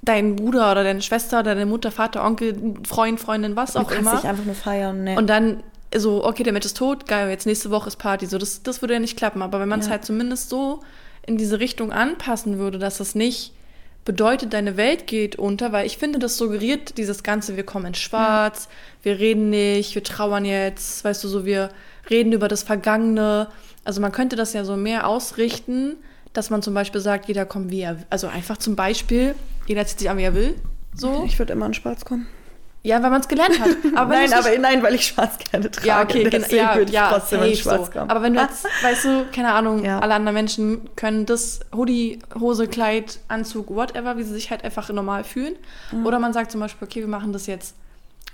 deinen 0.01 0.35
Bruder 0.35 0.71
oder 0.71 0.83
deine 0.83 1.01
Schwester 1.01 1.39
oder 1.39 1.55
deine 1.55 1.65
Mutter, 1.65 1.91
Vater, 1.91 2.23
Onkel, 2.25 2.75
Freund, 2.87 3.19
Freundin, 3.19 3.55
was 3.55 3.75
auch 3.75 3.91
immer. 3.91 3.99
Du 3.99 4.05
kannst 4.05 4.23
dich 4.23 4.29
einfach 4.29 4.45
nur 4.45 4.55
feiern, 4.55 5.03
ne. 5.03 5.17
Und 5.17 5.27
dann 5.27 5.63
so, 5.95 6.25
okay, 6.25 6.43
der 6.43 6.53
Mensch 6.53 6.65
ist 6.65 6.77
tot, 6.77 7.07
geil, 7.07 7.29
jetzt 7.29 7.45
nächste 7.45 7.71
Woche 7.71 7.87
ist 7.87 7.97
Party. 7.97 8.25
So, 8.25 8.37
das, 8.37 8.63
das 8.63 8.81
würde 8.81 8.95
ja 8.95 8.99
nicht 8.99 9.17
klappen. 9.17 9.41
Aber 9.41 9.59
wenn 9.59 9.69
man 9.69 9.79
es 9.79 9.87
ja. 9.87 9.93
halt 9.93 10.05
zumindest 10.05 10.49
so 10.49 10.81
in 11.25 11.37
diese 11.37 11.59
Richtung 11.59 11.91
anpassen 11.91 12.57
würde, 12.57 12.77
dass 12.77 12.99
es 12.99 13.15
nicht 13.15 13.53
bedeutet, 14.07 14.53
deine 14.53 14.77
Welt 14.77 15.05
geht 15.05 15.35
unter, 15.35 15.73
weil 15.73 15.85
ich 15.85 15.97
finde, 15.97 16.17
das 16.17 16.37
suggeriert 16.37 16.97
dieses 16.97 17.23
Ganze, 17.23 17.57
wir 17.57 17.65
kommen 17.65 17.87
in 17.87 17.93
schwarz, 17.93 18.69
wir 19.03 19.19
reden 19.19 19.49
nicht, 19.49 19.95
wir 19.95 20.03
trauern 20.03 20.45
jetzt, 20.45 21.03
weißt 21.03 21.25
du, 21.25 21.27
so, 21.27 21.45
wir 21.45 21.69
reden 22.09 22.31
über 22.31 22.47
das 22.47 22.63
Vergangene. 22.63 23.49
Also 23.83 23.99
man 23.99 24.13
könnte 24.13 24.37
das 24.37 24.53
ja 24.53 24.63
so 24.63 24.77
mehr 24.77 25.07
ausrichten, 25.07 25.97
dass 26.31 26.49
man 26.49 26.61
zum 26.61 26.73
Beispiel 26.73 27.01
sagt, 27.01 27.27
jeder 27.27 27.45
kommt 27.45 27.69
wie 27.69 27.81
er, 27.81 27.97
also 28.09 28.27
einfach 28.27 28.55
zum 28.55 28.77
Beispiel, 28.77 29.35
jeder 29.67 29.85
zieht 29.85 29.99
sich 29.99 30.09
an, 30.09 30.17
wie 30.17 30.23
er 30.23 30.33
will, 30.33 30.55
so. 30.93 31.25
Ich 31.27 31.37
würde 31.37 31.51
immer 31.51 31.65
in 31.65 31.73
schwarz 31.73 32.05
kommen. 32.05 32.27
Ja, 32.83 33.01
weil 33.03 33.09
man 33.09 33.19
es 33.21 33.27
gelernt 33.27 33.59
hat. 33.59 33.69
Aber 33.95 34.13
nein, 34.13 34.25
du's 34.31 34.35
nicht- 34.45 34.47
aber 34.47 34.57
nein, 34.59 34.81
weil 34.83 34.95
ich 34.95 35.07
schwarz 35.07 35.37
gerne 35.51 35.69
trage. 35.69 35.87
ja, 35.87 36.01
okay, 36.03 36.21
gen- 36.23 36.31
deswegen 36.31 36.55
ja, 36.63 36.75
würde 36.75 36.83
ich 36.89 36.91
ja, 36.95 37.09
trotzdem 37.09 37.39
safe 37.41 37.55
schwarz 37.57 37.89
so. 37.93 37.99
Aber 37.99 38.21
wenn 38.21 38.33
du 38.33 38.39
jetzt, 38.41 38.65
weißt 38.81 39.05
du, 39.05 39.25
keine 39.33 39.51
Ahnung, 39.51 39.83
Ja. 39.83 39.99
alle 39.99 40.13
anderen 40.13 40.35
Menschen 40.35 40.89
können 40.95 41.25
das 41.25 41.59
Hoodie, 41.75 42.19
Hose, 42.39 42.67
Kleid, 42.67 43.19
Anzug, 43.27 43.69
whatever, 43.75 44.17
wie 44.17 44.23
sie 44.23 44.33
sich 44.33 44.51
halt 44.51 44.63
einfach 44.63 44.89
normal 44.89 45.23
fühlen. 45.25 45.55
Mhm. 45.91 46.05
Oder 46.05 46.19
man 46.19 46.31
sagt 46.33 46.51
zum 46.51 46.61
Beispiel, 46.61 46.87
okay, 46.87 47.01
wir 47.01 47.07
machen 47.09 47.33
das 47.33 47.45
jetzt, 47.47 47.75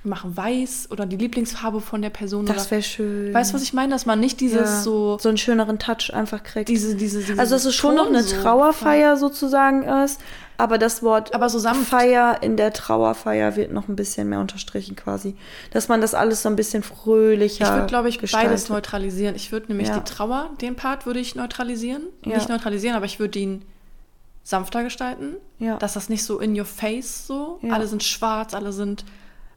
wir 0.03 0.09
machen 0.09 0.35
weiß 0.35 0.89
oder 0.91 1.05
die 1.05 1.15
Lieblingsfarbe 1.15 1.79
von 1.81 2.01
der 2.01 2.09
Person. 2.09 2.45
das 2.45 2.69
wäre 2.71 2.83
schön. 2.83 3.33
weißt 3.33 3.51
du, 3.51 3.55
was 3.55 3.63
ich 3.63 3.73
meine? 3.73 3.91
Dass 3.93 4.05
man 4.05 4.19
nicht 4.19 4.41
dieses 4.41 4.69
ja, 4.69 4.81
so, 4.81 5.17
so 5.19 5.29
einen 5.29 5.37
schöneren 5.37 5.79
Touch 5.79 6.13
einfach 6.13 6.43
kriegt. 6.43 6.67
diese, 6.69 6.95
diese, 6.95 7.19
diese 7.19 7.39
also 7.39 7.55
dass 7.55 7.63
es 7.65 7.73
schon 7.73 7.95
noch 7.95 8.07
eine 8.07 8.21
so- 8.21 8.35
Trauerfeier 8.41 9.15
sozusagen 9.17 9.83
ist, 9.83 10.19
aber 10.57 10.77
das 10.77 11.01
Wort 11.03 11.33
Aber 11.33 11.49
so 11.49 11.57
sanft. 11.57 11.89
Feier 11.89 12.37
in 12.41 12.57
der 12.57 12.73
Trauerfeier 12.73 13.55
wird 13.55 13.71
noch 13.71 13.87
ein 13.87 13.95
bisschen 13.95 14.29
mehr 14.29 14.39
unterstrichen 14.39 14.95
quasi. 14.95 15.35
Dass 15.71 15.87
man 15.87 15.99
das 16.01 16.13
alles 16.13 16.43
so 16.43 16.49
ein 16.49 16.55
bisschen 16.55 16.83
fröhlicher 16.83 17.65
Ich 17.65 17.71
würde, 17.71 17.87
glaube 17.87 18.09
ich, 18.09 18.19
gestaltet. 18.19 18.49
beides 18.51 18.69
neutralisieren. 18.69 19.35
Ich 19.35 19.51
würde 19.51 19.67
nämlich 19.69 19.87
Ja. 19.87 19.99
die 19.99 20.03
Trauer, 20.03 20.49
den 20.61 20.75
Part 20.75 21.05
würde 21.05 21.19
ich 21.21 21.33
neutralisieren. 21.35 22.03
Ja. 22.25 22.35
Nicht 22.37 22.49
neutralisieren, 22.49 22.95
aber 22.95 23.05
ich 23.05 23.19
würde 23.19 23.39
ihn 23.39 23.63
sanfter 24.43 24.83
gestalten. 24.83 25.37
Ja. 25.59 25.77
Dass 25.77 25.93
das 25.93 26.09
nicht 26.09 26.23
so 26.23 26.39
in 26.39 26.57
your 26.59 26.65
face 26.65 27.25
so. 27.25 27.59
Alle 27.69 27.87
sind 27.87 28.03
schwarz, 28.03 28.53
alle 28.53 28.73
sind. 28.73 29.05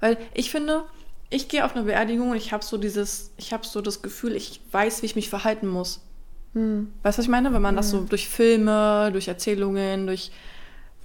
Weil 0.00 0.18
ich 0.34 0.50
finde, 0.50 0.84
ich 1.30 1.48
gehe 1.48 1.64
auf 1.64 1.74
eine 1.74 1.84
Beerdigung 1.84 2.30
und 2.30 2.36
ich 2.36 2.52
habe 2.52 2.64
so 2.64 2.76
dieses, 2.78 3.32
ich 3.36 3.52
habe 3.52 3.66
so 3.66 3.80
das 3.80 4.02
Gefühl, 4.02 4.36
ich 4.36 4.60
weiß, 4.70 5.02
wie 5.02 5.06
ich 5.06 5.16
mich 5.16 5.28
verhalten 5.28 5.66
muss. 5.66 6.00
Hm. 6.54 6.92
Weißt 7.02 7.18
du, 7.18 7.20
was 7.20 7.24
ich 7.24 7.30
meine? 7.30 7.52
Wenn 7.52 7.62
man 7.62 7.76
das 7.76 7.90
so 7.90 8.00
durch 8.00 8.28
Filme, 8.28 9.10
durch 9.12 9.28
Erzählungen, 9.28 10.06
durch 10.06 10.30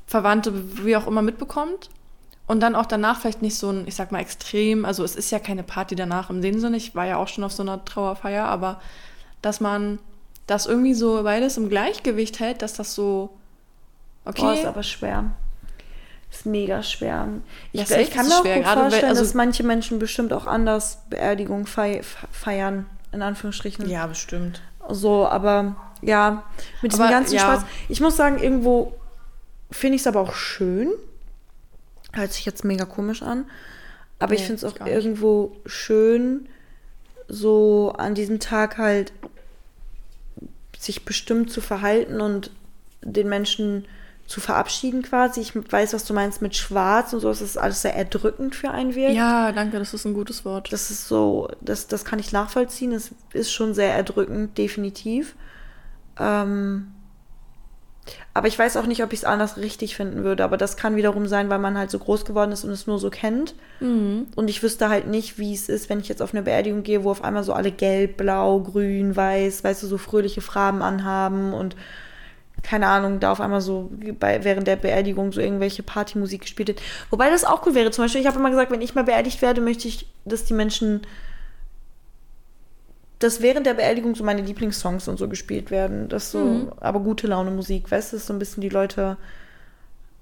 Verwandte, 0.07 0.53
wie 0.85 0.95
auch 0.95 1.07
immer 1.07 1.21
mitbekommt. 1.21 1.89
Und 2.47 2.59
dann 2.59 2.75
auch 2.75 2.85
danach 2.85 3.21
vielleicht 3.21 3.41
nicht 3.41 3.55
so 3.55 3.69
ein, 3.69 3.87
ich 3.87 3.95
sag 3.95 4.11
mal, 4.11 4.19
extrem, 4.19 4.83
also 4.83 5.05
es 5.05 5.15
ist 5.15 5.31
ja 5.31 5.39
keine 5.39 5.63
Party 5.63 5.95
danach 5.95 6.29
im 6.29 6.41
Sinne, 6.41 6.75
ich 6.75 6.95
war 6.95 7.05
ja 7.05 7.15
auch 7.15 7.29
schon 7.29 7.45
auf 7.45 7.53
so 7.53 7.63
einer 7.63 7.85
Trauerfeier, 7.85 8.45
aber 8.45 8.81
dass 9.41 9.61
man 9.61 9.99
das 10.47 10.65
irgendwie 10.65 10.93
so 10.93 11.23
beides 11.23 11.55
im 11.55 11.69
Gleichgewicht 11.69 12.41
hält, 12.41 12.61
dass 12.61 12.73
das 12.73 12.93
so, 12.93 13.29
okay, 14.25 14.41
Boah, 14.41 14.53
ist 14.53 14.65
aber 14.65 14.83
schwer. 14.83 15.31
Ist 16.31 16.45
mega 16.45 16.81
schwer. 16.81 17.27
Ich, 17.73 17.89
Ja, 17.89 17.97
ich 17.97 18.09
kann 18.11 18.27
mir 18.27 18.35
auch 18.35 18.41
schwer, 18.41 18.55
gut 18.55 18.63
gerade 18.63 18.81
weil- 18.81 18.89
vorstellen, 18.89 19.09
also- 19.09 19.21
dass 19.23 19.33
manche 19.33 19.63
Menschen 19.63 19.99
bestimmt 19.99 20.31
auch 20.33 20.47
anders 20.47 20.99
Beerdigung 21.09 21.65
fei 21.67 22.01
feiern, 22.31 22.85
in 23.11 23.21
Anführungsstrichen. 23.21 23.87
ja, 23.89 24.07
bestimmt. 24.07 24.61
So, 24.89 25.27
aber 25.27 25.75
ja, 26.01 26.43
mit 26.81 26.91
diesem 26.93 27.03
Aber, 27.05 27.11
ganzen 27.13 27.35
ja. 27.35 27.41
Spaß. 27.41 27.61
Ich 27.89 27.99
muss 28.01 28.15
sagen, 28.17 28.39
irgendwo 28.41 28.95
finde 29.69 29.95
ich 29.95 30.01
es 30.01 30.07
aber 30.07 30.21
auch 30.21 30.33
schön. 30.33 30.89
Hört 32.13 32.31
sich 32.33 32.45
jetzt 32.45 32.63
mega 32.65 32.85
komisch 32.85 33.21
an. 33.21 33.45
Aber 34.19 34.33
ich 34.33 34.41
Nee, 34.41 34.47
finde 34.47 34.65
es 34.67 34.73
ich 34.73 34.81
auch 34.81 34.87
irgendwo 34.87 35.55
schön, 35.65 36.47
so 37.27 37.93
an 37.97 38.15
diesem 38.15 38.39
Tag 38.39 38.77
halt 38.77 39.11
sich 40.77 41.05
bestimmt 41.05 41.51
zu 41.51 41.61
verhalten 41.61 42.21
und 42.21 42.51
den 43.01 43.29
Menschen 43.29 43.85
zu 44.31 44.39
verabschieden 44.39 45.01
quasi. 45.01 45.41
Ich 45.41 45.53
weiß, 45.53 45.93
was 45.93 46.05
du 46.05 46.13
meinst 46.13 46.41
mit 46.41 46.55
Schwarz 46.55 47.11
und 47.11 47.19
so. 47.19 47.27
Das 47.27 47.41
ist 47.41 47.57
alles 47.57 47.81
sehr 47.81 47.95
erdrückend 47.95 48.55
für 48.55 48.71
einen 48.71 48.95
wirkt. 48.95 49.13
Ja, 49.13 49.51
danke, 49.51 49.77
das 49.77 49.93
ist 49.93 50.05
ein 50.05 50.13
gutes 50.13 50.45
Wort. 50.45 50.71
Das 50.71 50.89
ist 50.89 51.09
so, 51.09 51.49
das, 51.59 51.87
das 51.87 52.05
kann 52.05 52.17
ich 52.17 52.31
nachvollziehen. 52.31 52.93
Es 52.93 53.11
ist 53.33 53.51
schon 53.51 53.73
sehr 53.73 53.93
erdrückend, 53.93 54.57
definitiv. 54.57 55.35
Ähm, 56.17 56.93
aber 58.33 58.47
ich 58.47 58.57
weiß 58.57 58.77
auch 58.77 58.85
nicht, 58.85 59.03
ob 59.03 59.11
ich 59.11 59.19
es 59.19 59.25
anders 59.25 59.57
richtig 59.57 59.97
finden 59.97 60.23
würde. 60.23 60.45
Aber 60.45 60.55
das 60.55 60.77
kann 60.77 60.95
wiederum 60.95 61.27
sein, 61.27 61.49
weil 61.49 61.59
man 61.59 61.77
halt 61.77 61.91
so 61.91 61.99
groß 61.99 62.23
geworden 62.23 62.53
ist 62.53 62.63
und 62.63 62.71
es 62.71 62.87
nur 62.87 62.99
so 62.99 63.09
kennt. 63.09 63.53
Mhm. 63.81 64.27
Und 64.35 64.49
ich 64.49 64.63
wüsste 64.63 64.87
halt 64.87 65.07
nicht, 65.07 65.39
wie 65.39 65.53
es 65.53 65.67
ist, 65.67 65.89
wenn 65.89 65.99
ich 65.99 66.07
jetzt 66.07 66.21
auf 66.21 66.33
eine 66.33 66.43
Beerdigung 66.43 66.83
gehe, 66.83 67.03
wo 67.03 67.11
auf 67.11 67.25
einmal 67.25 67.43
so 67.43 67.51
alle 67.51 67.71
gelb, 67.71 68.15
blau, 68.15 68.61
grün, 68.61 69.13
weiß, 69.13 69.65
weißt 69.65 69.83
du, 69.83 69.87
so 69.87 69.97
fröhliche 69.97 70.39
Farben 70.39 70.81
anhaben 70.81 71.53
und 71.53 71.75
keine 72.63 72.87
Ahnung, 72.87 73.19
da 73.19 73.31
auf 73.31 73.41
einmal 73.41 73.61
so 73.61 73.89
bei, 74.19 74.43
während 74.43 74.67
der 74.67 74.75
Beerdigung 74.75 75.31
so 75.31 75.41
irgendwelche 75.41 75.83
Partymusik 75.83 76.41
gespielt 76.41 76.67
wird. 76.67 76.81
Wobei 77.09 77.29
das 77.29 77.43
auch 77.43 77.65
cool 77.65 77.73
wäre. 77.75 77.91
Zum 77.91 78.03
Beispiel, 78.05 78.21
ich 78.21 78.27
habe 78.27 78.37
immer 78.39 78.49
gesagt, 78.51 78.71
wenn 78.71 78.81
ich 78.81 78.93
mal 78.95 79.03
beerdigt 79.03 79.41
werde, 79.41 79.61
möchte 79.61 79.87
ich, 79.87 80.07
dass 80.25 80.45
die 80.45 80.53
Menschen, 80.53 81.01
dass 83.19 83.41
während 83.41 83.65
der 83.67 83.75
Beerdigung 83.75 84.15
so 84.15 84.23
meine 84.23 84.41
Lieblingssongs 84.41 85.07
und 85.07 85.17
so 85.17 85.27
gespielt 85.27 85.69
werden. 85.71 86.09
Das 86.09 86.31
so, 86.31 86.39
Mhm. 86.39 86.71
aber 86.79 86.99
gute 87.01 87.27
Laune 87.27 87.51
Musik, 87.51 87.89
weißt 87.91 88.13
du, 88.13 88.17
so 88.17 88.33
ein 88.33 88.39
bisschen 88.39 88.61
die 88.61 88.69
Leute, 88.69 89.17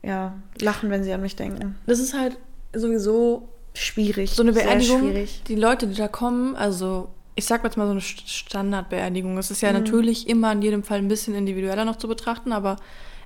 ja, 0.03 0.33
lachen, 0.61 0.89
wenn 0.89 1.03
sie 1.03 1.13
an 1.13 1.21
mich 1.21 1.35
denken. 1.35 1.75
Das 1.87 1.99
ist 1.99 2.13
halt 2.13 2.37
sowieso 2.73 3.47
Schwierig. 3.73 4.31
so 4.31 4.41
eine 4.43 4.51
Beerdigung, 4.53 4.99
schwierig. 5.01 5.43
die 5.47 5.55
Leute, 5.55 5.87
die 5.87 5.95
da 5.95 6.07
kommen, 6.07 6.55
also 6.55 7.09
ich 7.39 7.45
sag 7.45 7.63
jetzt 7.63 7.77
mal 7.77 7.85
so 7.85 7.91
eine 7.91 7.99
St- 8.01 8.27
Standardbeerdigung. 8.27 9.37
Es 9.37 9.49
Mhm. 9.49 9.53
ist 9.53 9.61
ja 9.61 9.73
natürlich 9.73 10.27
immer 10.27 10.51
in 10.51 10.61
jedem 10.61 10.83
Fall 10.83 10.99
ein 10.99 11.07
bisschen 11.07 11.33
individueller 11.35 11.85
noch 11.85 11.95
zu 11.95 12.07
betrachten, 12.07 12.51
aber 12.51 12.75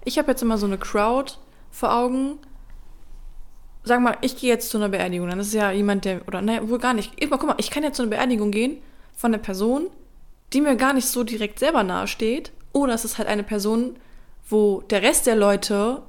ich 0.06 0.18
habe 0.18 0.32
jetzt 0.32 0.42
immer 0.42 0.58
so 0.58 0.66
eine 0.66 0.78
Crowd 0.78 1.34
vor 1.72 1.94
Augen. 1.96 2.38
Sag 3.84 4.00
mal, 4.00 4.16
ich 4.22 4.38
gehe 4.38 4.50
jetzt 4.50 4.70
zu 4.70 4.78
einer 4.78 4.88
Beerdigung, 4.90 5.30
dann 5.30 5.40
ist 5.40 5.54
ja 5.54 5.72
jemand, 5.72 6.06
der, 6.06 6.26
oder 6.28 6.42
ne, 6.42 6.68
wohl 6.70 6.80
gar 6.80 6.94
nicht. 6.94 7.12
Ich, 7.18 7.30
guck 7.30 7.44
mal, 7.46 7.56
ich 7.58 7.70
kann 7.70 7.84
jetzt 7.84 7.98
zu 7.98 8.04
einer 8.04 8.12
Beerdigung 8.12 8.50
gehen 8.52 8.78
von 9.16 9.34
einer 9.34 9.44
Person, 9.44 9.88
die 10.54 10.62
mir 10.62 10.76
gar 10.78 10.94
nicht 10.94 11.08
so 11.08 11.24
direkt 11.24 11.60
selber 11.60 11.84
nahe 11.84 12.08
steht, 12.08 12.54
oder 12.72 12.94
es 12.94 13.04
ist 13.04 13.18
halt 13.18 13.28
eine 13.28 13.44
Person, 13.44 13.98
wo 14.48 14.82
der 14.90 15.02
Rest 15.02 15.26
der 15.28 15.36
Leute 15.36 16.02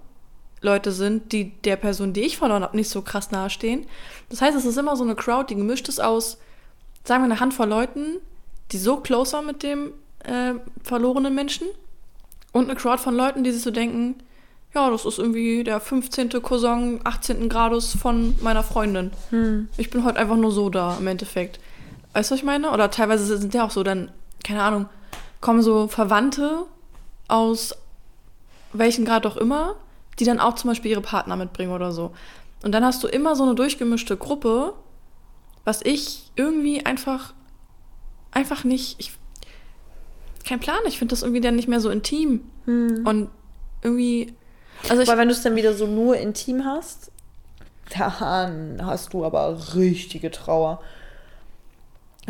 Leute 0.61 0.92
sind, 0.92 1.32
die 1.32 1.50
der 1.62 1.76
Person, 1.76 2.12
die 2.14 2.22
ich 2.22 2.38
verloren 2.38 2.62
habe, 2.62 2.74
nicht 2.76 2.88
so 2.88 3.02
krass 3.02 3.30
nahestehen. 3.30 3.86
Das 4.30 4.40
heißt, 4.40 4.57
es 4.57 4.64
ist 4.64 4.78
immer 4.78 4.96
so 4.96 5.05
eine 5.05 5.14
Crowd, 5.14 5.46
die 5.50 5.57
gemischt 5.57 5.88
ist 5.88 6.02
aus, 6.02 6.38
sagen 7.05 7.22
wir, 7.22 7.26
eine 7.26 7.40
Handvoll 7.40 7.68
Leuten, 7.68 8.16
die 8.72 8.78
so 8.78 8.96
close 8.96 9.32
waren 9.32 9.46
mit 9.46 9.62
dem 9.62 9.92
äh, 10.24 10.55
verlorenen 10.82 11.34
Menschen 11.34 11.66
und 12.52 12.64
eine 12.64 12.78
Crowd 12.78 12.98
von 12.98 13.14
Leuten, 13.14 13.44
die 13.44 13.52
sich 13.52 13.62
so 13.62 13.70
denken, 13.70 14.16
ja, 14.74 14.90
das 14.90 15.05
ist 15.05 15.18
irgendwie 15.18 15.62
der 15.62 15.78
15. 15.78 16.30
Cousin 16.42 17.00
18. 17.05 17.48
Grades 17.48 17.96
von 17.96 18.34
meiner 18.40 18.64
Freundin. 18.64 19.12
Hm. 19.30 19.68
Ich 19.76 19.90
bin 19.90 20.05
heute 20.05 20.18
einfach 20.18 20.36
nur 20.36 20.50
so 20.50 20.68
da 20.68 20.96
im 20.98 21.07
Endeffekt. 21.07 21.61
Weißt 22.12 22.30
du, 22.30 22.34
was 22.34 22.40
ich 22.40 22.44
meine? 22.44 22.70
Oder 22.72 22.90
teilweise 22.90 23.36
sind 23.36 23.55
ja 23.55 23.64
auch 23.64 23.70
so 23.70 23.84
dann, 23.84 24.11
keine 24.42 24.62
Ahnung, 24.62 24.88
kommen 25.40 25.62
so 25.62 25.86
Verwandte 25.86 26.64
aus 27.28 27.74
welchen 28.72 29.05
Grad 29.05 29.26
auch 29.26 29.36
immer, 29.36 29.76
die 30.18 30.24
dann 30.24 30.40
auch 30.40 30.57
zum 30.57 30.70
Beispiel 30.70 30.90
ihre 30.90 31.00
Partner 31.00 31.36
mitbringen 31.36 31.72
oder 31.72 31.92
so. 31.92 32.12
Und 32.62 32.72
dann 32.72 32.84
hast 32.84 33.02
du 33.05 33.09
immer 33.09 33.36
so 33.36 33.44
eine 33.44 33.55
durchgemischte 33.55 34.16
Gruppe, 34.16 34.74
was 35.64 35.80
ich 35.82 36.30
irgendwie 36.36 36.84
einfach, 36.84 37.34
einfach 38.30 38.64
nicht, 38.64 38.96
ich, 38.98 39.12
kein 40.46 40.60
Plan, 40.60 40.78
ich 40.86 40.98
finde 40.98 41.12
das 41.12 41.22
irgendwie 41.22 41.40
dann 41.40 41.56
nicht 41.56 41.68
mehr 41.68 41.80
so 41.80 41.90
intim. 41.90 42.42
Und 42.66 43.30
irgendwie, 43.82 44.34
also 44.88 45.02
ich, 45.02 45.08
Aber 45.08 45.18
wenn 45.18 45.28
du 45.28 45.34
es 45.34 45.42
dann 45.42 45.56
wieder 45.56 45.74
so 45.74 45.86
nur 45.86 46.16
intim 46.16 46.64
hast, 46.64 47.10
dann 47.96 48.84
hast 48.84 49.12
du 49.12 49.24
aber 49.24 49.74
richtige 49.74 50.30
Trauer. 50.30 50.80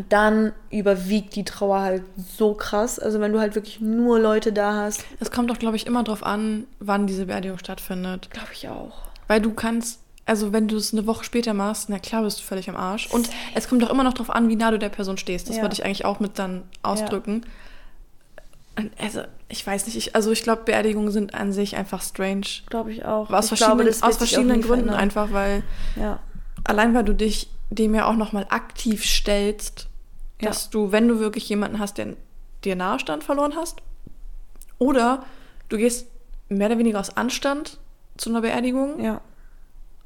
Dann 0.09 0.53
überwiegt 0.70 1.37
die 1.37 1.45
Trauer 1.45 1.80
halt 1.80 2.03
so 2.37 2.55
krass. 2.55 2.99
Also 2.99 3.20
wenn 3.20 3.32
du 3.32 3.39
halt 3.39 3.55
wirklich 3.55 3.80
nur 3.80 4.18
Leute 4.18 4.53
da 4.53 4.74
hast. 4.74 5.05
es 5.20 5.30
kommt 5.30 5.51
doch, 5.51 5.59
glaube 5.59 5.76
ich, 5.76 5.87
immer 5.87 6.03
drauf 6.03 6.24
an, 6.24 6.66
wann 6.80 7.07
diese 7.07 7.26
Beerdigung 7.26 7.59
stattfindet. 7.59 8.28
Glaube 8.30 8.49
ich 8.53 8.68
auch. 8.68 9.03
Weil 9.28 9.41
du 9.41 9.55
kannst, 9.55 10.01
also 10.27 10.53
wenn 10.53 10.68
du 10.68 10.77
es 10.77 10.93
eine 10.93 11.07
Woche 11.07 11.25
später 11.25 11.53
machst, 11.55 11.89
na 11.91 11.99
klar 11.99 12.22
bist 12.22 12.39
du 12.41 12.43
völlig 12.45 12.68
am 12.70 12.77
Arsch. 12.77 13.11
Und 13.11 13.29
es 13.55 13.68
kommt 13.68 13.83
doch 13.83 13.91
immer 13.91 14.05
noch 14.05 14.14
drauf 14.14 14.31
an, 14.31 14.49
wie 14.49 14.57
nah 14.57 14.70
du 14.70 14.79
der 14.79 14.89
Person 14.89 15.16
stehst. 15.18 15.49
Das 15.49 15.57
Ja. 15.57 15.62
wollte 15.62 15.75
ich 15.75 15.85
eigentlich 15.85 16.05
auch 16.05 16.20
mit 16.20 16.39
dann 16.39 16.62
ausdrücken. 16.83 17.45
Und 18.77 18.91
Also, 19.01 19.22
ich 19.49 19.64
weiß 19.66 19.87
nicht, 19.87 19.97
ich, 19.97 20.16
also 20.16 20.33
ich 20.33 20.43
glaube, 20.43 20.62
Beerdigungen 20.64 21.11
sind 21.12 21.35
an 21.35 21.53
sich 21.53 21.77
einfach 21.77 22.03
strange. 22.03 22.47
Glaube 22.68 22.93
ich 22.93 23.05
auch. 23.05 23.31
Aus 23.31 23.45
ich 23.45 23.59
verschiedenen, 23.59 23.87
glaube, 23.89 24.07
aus 24.07 24.16
verschiedenen 24.16 24.62
Gründen 24.62 24.87
verändern. 24.87 24.95
einfach, 24.97 25.33
weil 25.33 25.62
Ja. 25.97 26.18
allein 26.64 26.95
weil 26.95 27.05
du 27.05 27.14
dich 27.14 27.49
dem 27.70 27.95
ja 27.95 28.07
auch 28.07 28.16
nochmal 28.16 28.47
aktiv 28.51 29.05
stellst, 29.05 29.89
Ja. 30.41 30.49
dass 30.49 30.70
du, 30.70 30.91
wenn 30.91 31.07
du 31.07 31.18
wirklich 31.20 31.49
jemanden 31.49 31.79
hast, 31.79 31.99
der 31.99 32.14
dir 32.64 32.75
Nahestand 32.77 33.22
verloren 33.25 33.55
hast, 33.57 33.79
oder 34.79 35.25
du 35.68 35.77
gehst 35.77 36.09
mehr 36.49 36.66
oder 36.68 36.79
weniger 36.79 36.99
aus 37.01 37.16
Anstand 37.16 37.79
zu 38.16 38.31
einer 38.31 38.41
Beerdigung 38.41 39.03
Ja. 39.03 39.20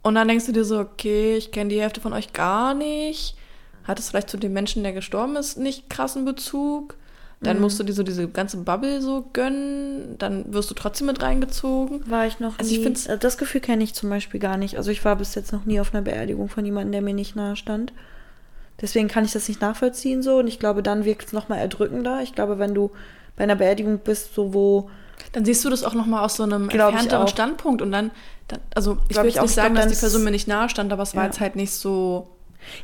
Und 0.03 0.15
dann 0.15 0.29
denkst 0.29 0.47
du 0.47 0.53
dir 0.53 0.65
so, 0.65 0.79
okay, 0.79 1.37
ich 1.37 1.51
kenne 1.53 1.71
die 1.71 1.81
Hälfte 1.81 2.01
von 2.01 2.13
euch 2.13 2.33
gar 2.33 2.75
nicht. 2.75 3.37
Hat 3.85 3.99
es 3.99 4.11
vielleicht 4.11 4.31
zu 4.31 4.37
dem 4.37 4.53
Menschen, 4.53 4.83
der 4.83 4.93
gestorben 4.93 5.37
ist, 5.37 5.59
nicht 5.59 5.89
krassen 5.91 6.25
Bezug? 6.25 6.97
Dann 7.41 7.57
Mhm. 7.57 7.63
musst 7.63 7.79
du 7.79 7.85
dir 7.85 7.93
so 7.93 8.03
diese 8.03 8.27
ganze 8.29 8.57
Bubble 8.59 9.01
so 9.01 9.25
gönnen. 9.33 10.17
Dann 10.19 10.53
wirst 10.53 10.71
du 10.71 10.75
trotzdem 10.75 11.07
mit 11.07 11.23
reingezogen. 11.23 12.09
War 12.11 12.27
ich 12.27 12.41
noch 12.41 12.59
Also 12.59 12.75
nie. 12.75 12.85
ich 12.85 13.09
äh, 13.09 13.17
das 13.17 13.39
Gefühl 13.39 13.61
kenne 13.61 13.85
ich 13.85 13.95
zum 13.95 14.11
Beispiel 14.11 14.41
gar 14.41 14.57
nicht. 14.57 14.77
Also 14.77 14.91
ich 14.91 15.05
war 15.05 15.15
bis 15.17 15.35
jetzt 15.37 15.53
noch 15.53 15.65
nie 15.65 15.79
auf 15.81 15.95
einer 15.95 16.03
Beerdigung 16.03 16.49
von 16.49 16.65
jemandem, 16.65 16.93
der 16.93 17.03
mir 17.03 17.15
nicht 17.15 17.37
nahe 17.37 17.55
stand. 17.55 17.93
Deswegen 18.81 19.09
kann 19.09 19.25
ich 19.25 19.33
das 19.33 19.49
nicht 19.49 19.61
nachvollziehen 19.61 20.23
so. 20.23 20.39
Und 20.39 20.49
ich 20.49 20.59
glaube, 20.59 20.83
dann 20.83 21.05
wirkt 21.05 21.27
es 21.29 21.33
nochmal 21.33 21.59
erdrückender. 21.59 22.21
Ich 22.23 22.35
glaube, 22.35 22.59
wenn 22.59 22.75
du 22.75 22.91
bei 23.37 23.45
einer 23.45 23.57
Beerdigung 23.57 23.99
bist, 23.99 24.35
so 24.35 24.53
wo 24.53 24.91
Dann 25.33 25.45
siehst 25.45 25.65
du 25.65 25.71
das 25.71 25.85
auch 25.85 25.95
nochmal 25.95 26.25
aus 26.25 26.37
so 26.37 26.43
einem 26.43 26.69
entfernteren. 26.69 27.29
Standpunkt. 27.29 27.83
Und 27.83 27.93
dann, 27.93 28.11
dann 28.49 28.61
also 28.75 28.99
ich 29.09 29.17
will 29.17 29.27
ich 29.27 29.35
nicht 29.37 29.45
Ich 29.45 29.51
sagen, 29.53 29.75
dass 29.75 29.89
die 29.89 29.95
Person 29.97 30.25
mir 30.25 30.31
nicht 30.31 30.49
nahe 30.49 30.69
stand, 30.69 30.93
aber 30.93 31.03
es 31.03 31.15
war 31.15 31.23
Ja. 31.25 31.29
jetzt 31.29 31.41
halt 31.41 31.57
nicht 31.57 31.73
so. 31.73 32.29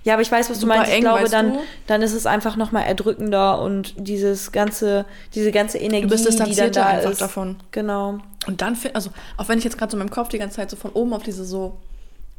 Ja, 0.04 0.14
aber 0.14 0.22
ich 0.22 0.30
weiß, 0.30 0.48
was 0.50 0.60
du 0.60 0.66
meinst. 0.66 0.88
Ich 0.88 0.94
eng, 0.94 1.00
glaube, 1.02 1.22
weißt 1.22 1.32
dann, 1.32 1.54
du? 1.54 1.58
dann 1.88 2.00
ist 2.00 2.12
es 2.14 2.26
einfach 2.26 2.56
nochmal 2.56 2.84
erdrückender 2.86 3.60
und 3.60 3.94
dieses 3.98 4.52
ganze, 4.52 5.04
diese 5.34 5.50
ganze 5.52 5.78
Energie, 5.78 6.02
Du 6.06 6.08
bist 6.10 6.24
die 6.24 6.36
dann 6.36 6.46
distanzierter 6.48 6.80
da 6.80 6.86
einfach 6.86 7.10
ist. 7.10 7.20
davon. 7.20 7.56
Genau. 7.72 8.18
Und 8.46 8.62
dann, 8.62 8.76
find- 8.76 8.94
also 8.94 9.10
auch 9.36 9.48
wenn 9.48 9.58
ich 9.58 9.64
jetzt 9.64 9.76
gerade 9.76 9.90
so 9.90 9.96
in 9.96 9.98
meinem 9.98 10.10
Kopf 10.12 10.28
die 10.28 10.38
ganze 10.38 10.56
Zeit 10.56 10.70
so 10.70 10.76
von 10.76 10.92
oben 10.92 11.12
auf 11.12 11.22
diese 11.22 11.44
so, 11.44 11.76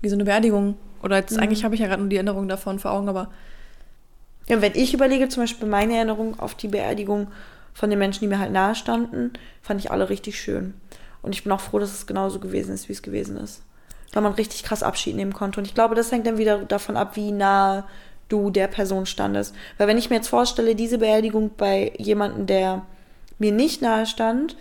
wie 0.02 0.10
so 0.10 0.16
eine 0.16 0.24
Beerdigung, 0.24 0.76
oder 1.04 1.18
jetzt 1.18 1.38
eigentlich 1.38 1.64
habe 1.64 1.76
ich 1.76 1.82
ja 1.82 1.88
gerade 1.88 2.02
nur 2.02 2.10
die 2.10 2.16
Erinnerung 2.16 2.48
davon 2.48 2.80
vor 2.80 2.92
Augen, 2.92 3.10
aber 3.10 3.30
Ja, 4.48 4.62
wenn 4.62 4.74
ich 4.76 4.94
überlege, 4.94 5.28
zum 5.30 5.44
Beispiel 5.44 5.68
meine 5.68 5.96
Erinnerung 5.96 6.40
auf 6.40 6.56
die 6.56 6.68
Beerdigung 6.68 7.28
von 7.74 7.90
den 7.90 8.00
Menschen, 8.00 8.22
die 8.22 8.28
mir 8.28 8.40
halt 8.40 8.52
nahe 8.52 8.76
standen, 8.76 9.34
fand 9.62 9.80
ich 9.82 9.92
alle 9.92 10.10
richtig 10.10 10.40
schön. 10.40 10.74
Und 11.26 11.34
ich 11.34 11.44
bin 11.44 11.52
auch 11.52 11.60
froh, 11.60 11.80
dass 11.80 11.92
es 11.92 12.06
genauso 12.06 12.40
gewesen 12.40 12.74
ist, 12.74 12.88
wie 12.88 12.94
es 12.94 13.02
gewesen 13.02 13.38
ist. 13.38 13.64
Weil 14.14 14.24
man 14.24 14.34
richtig 14.34 14.64
krass 14.64 14.84
Abschied 14.84 15.16
nehmen 15.16 15.34
konnte. 15.34 15.60
Und 15.60 15.66
ich 15.66 15.74
glaube, 15.74 15.96
das 15.96 16.12
hängt 16.12 16.28
dann 16.28 16.38
wieder 16.38 16.60
davon 16.60 16.96
ab, 16.96 17.16
wie 17.16 17.32
nah 17.32 17.88
du 18.30 18.52
der 18.52 18.68
Person 18.68 19.06
standest. 19.06 19.56
Weil 19.78 19.88
wenn 19.88 19.98
ich 19.98 20.10
mir 20.10 20.18
jetzt 20.18 20.28
vorstelle, 20.28 20.76
diese 20.76 21.00
Beerdigung 21.00 21.52
bei 21.58 21.94
jemandem, 21.98 22.46
der 22.46 22.86
mir 23.40 23.52
nicht 23.52 23.82
nahe 23.82 24.06
stand, 24.06 24.56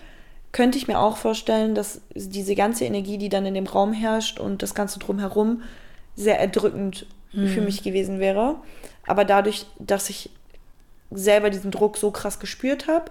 könnte 0.53 0.79
ich 0.79 0.89
mir 0.89 0.99
auch 0.99 1.17
vorstellen, 1.17 1.75
dass 1.75 2.01
diese 2.15 2.55
ganze 2.55 2.85
Energie, 2.85 3.19
die 3.19 3.29
dann 3.29 3.45
in 3.45 3.55
dem 3.55 3.67
Raum 3.67 3.93
herrscht 3.93 4.41
und 4.41 4.62
das 4.62 4.75
Ganze 4.75 4.99
drumherum, 4.99 5.62
sehr 6.17 6.39
erdrückend 6.39 7.07
für 7.33 7.61
mich 7.61 7.83
gewesen 7.83 8.21
wäre. 8.21 8.57
Aber 9.07 9.25
dadurch, 9.25 9.67
dass 9.81 10.09
ich 10.09 10.31
selber 11.11 11.51
diesen 11.51 11.73
Druck 11.73 11.97
so 11.97 12.12
krass 12.12 12.39
gespürt 12.39 12.87
habe, 12.87 13.11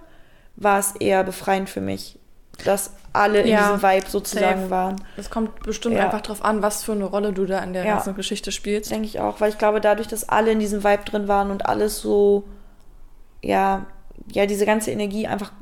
war 0.56 0.78
es 0.78 0.96
eher 0.96 1.24
befreiend 1.24 1.68
für 1.68 1.82
mich, 1.82 2.18
dass 2.64 2.92
alle 3.12 3.42
in 3.42 3.48
Ja, 3.48 3.72
diesem 3.72 3.82
Vibe 3.82 4.08
sozusagen 4.08 4.60
safe. 4.62 4.70
waren. 4.70 4.96
es 5.16 5.30
kommt 5.30 5.60
bestimmt 5.62 5.96
Ja. 5.96 6.04
einfach 6.04 6.20
drauf 6.20 6.44
an, 6.44 6.62
was 6.62 6.82
für 6.82 6.92
eine 6.92 7.04
Rolle 7.04 7.32
du 7.32 7.46
da 7.46 7.60
in 7.60 7.72
der 7.72 7.84
Ja. 7.84 7.94
ganzen 7.94 8.14
Geschichte 8.14 8.50
spielst. 8.52 8.90
Denke 8.90 9.06
ich 9.06 9.20
auch, 9.20 9.40
weil 9.40 9.50
ich 9.50 9.58
glaube, 9.58 9.80
dadurch, 9.80 10.08
dass 10.08 10.28
alle 10.28 10.50
in 10.52 10.58
diesem 10.58 10.82
Vibe 10.84 11.04
drin 11.04 11.28
waren 11.28 11.50
und 11.50 11.66
alles 11.66 12.00
so, 12.00 12.44
ja, 13.42 13.86
ja, 14.32 14.46
diese 14.46 14.66
ganze 14.66 14.90
Energie 14.90 15.26
einfach 15.26 15.52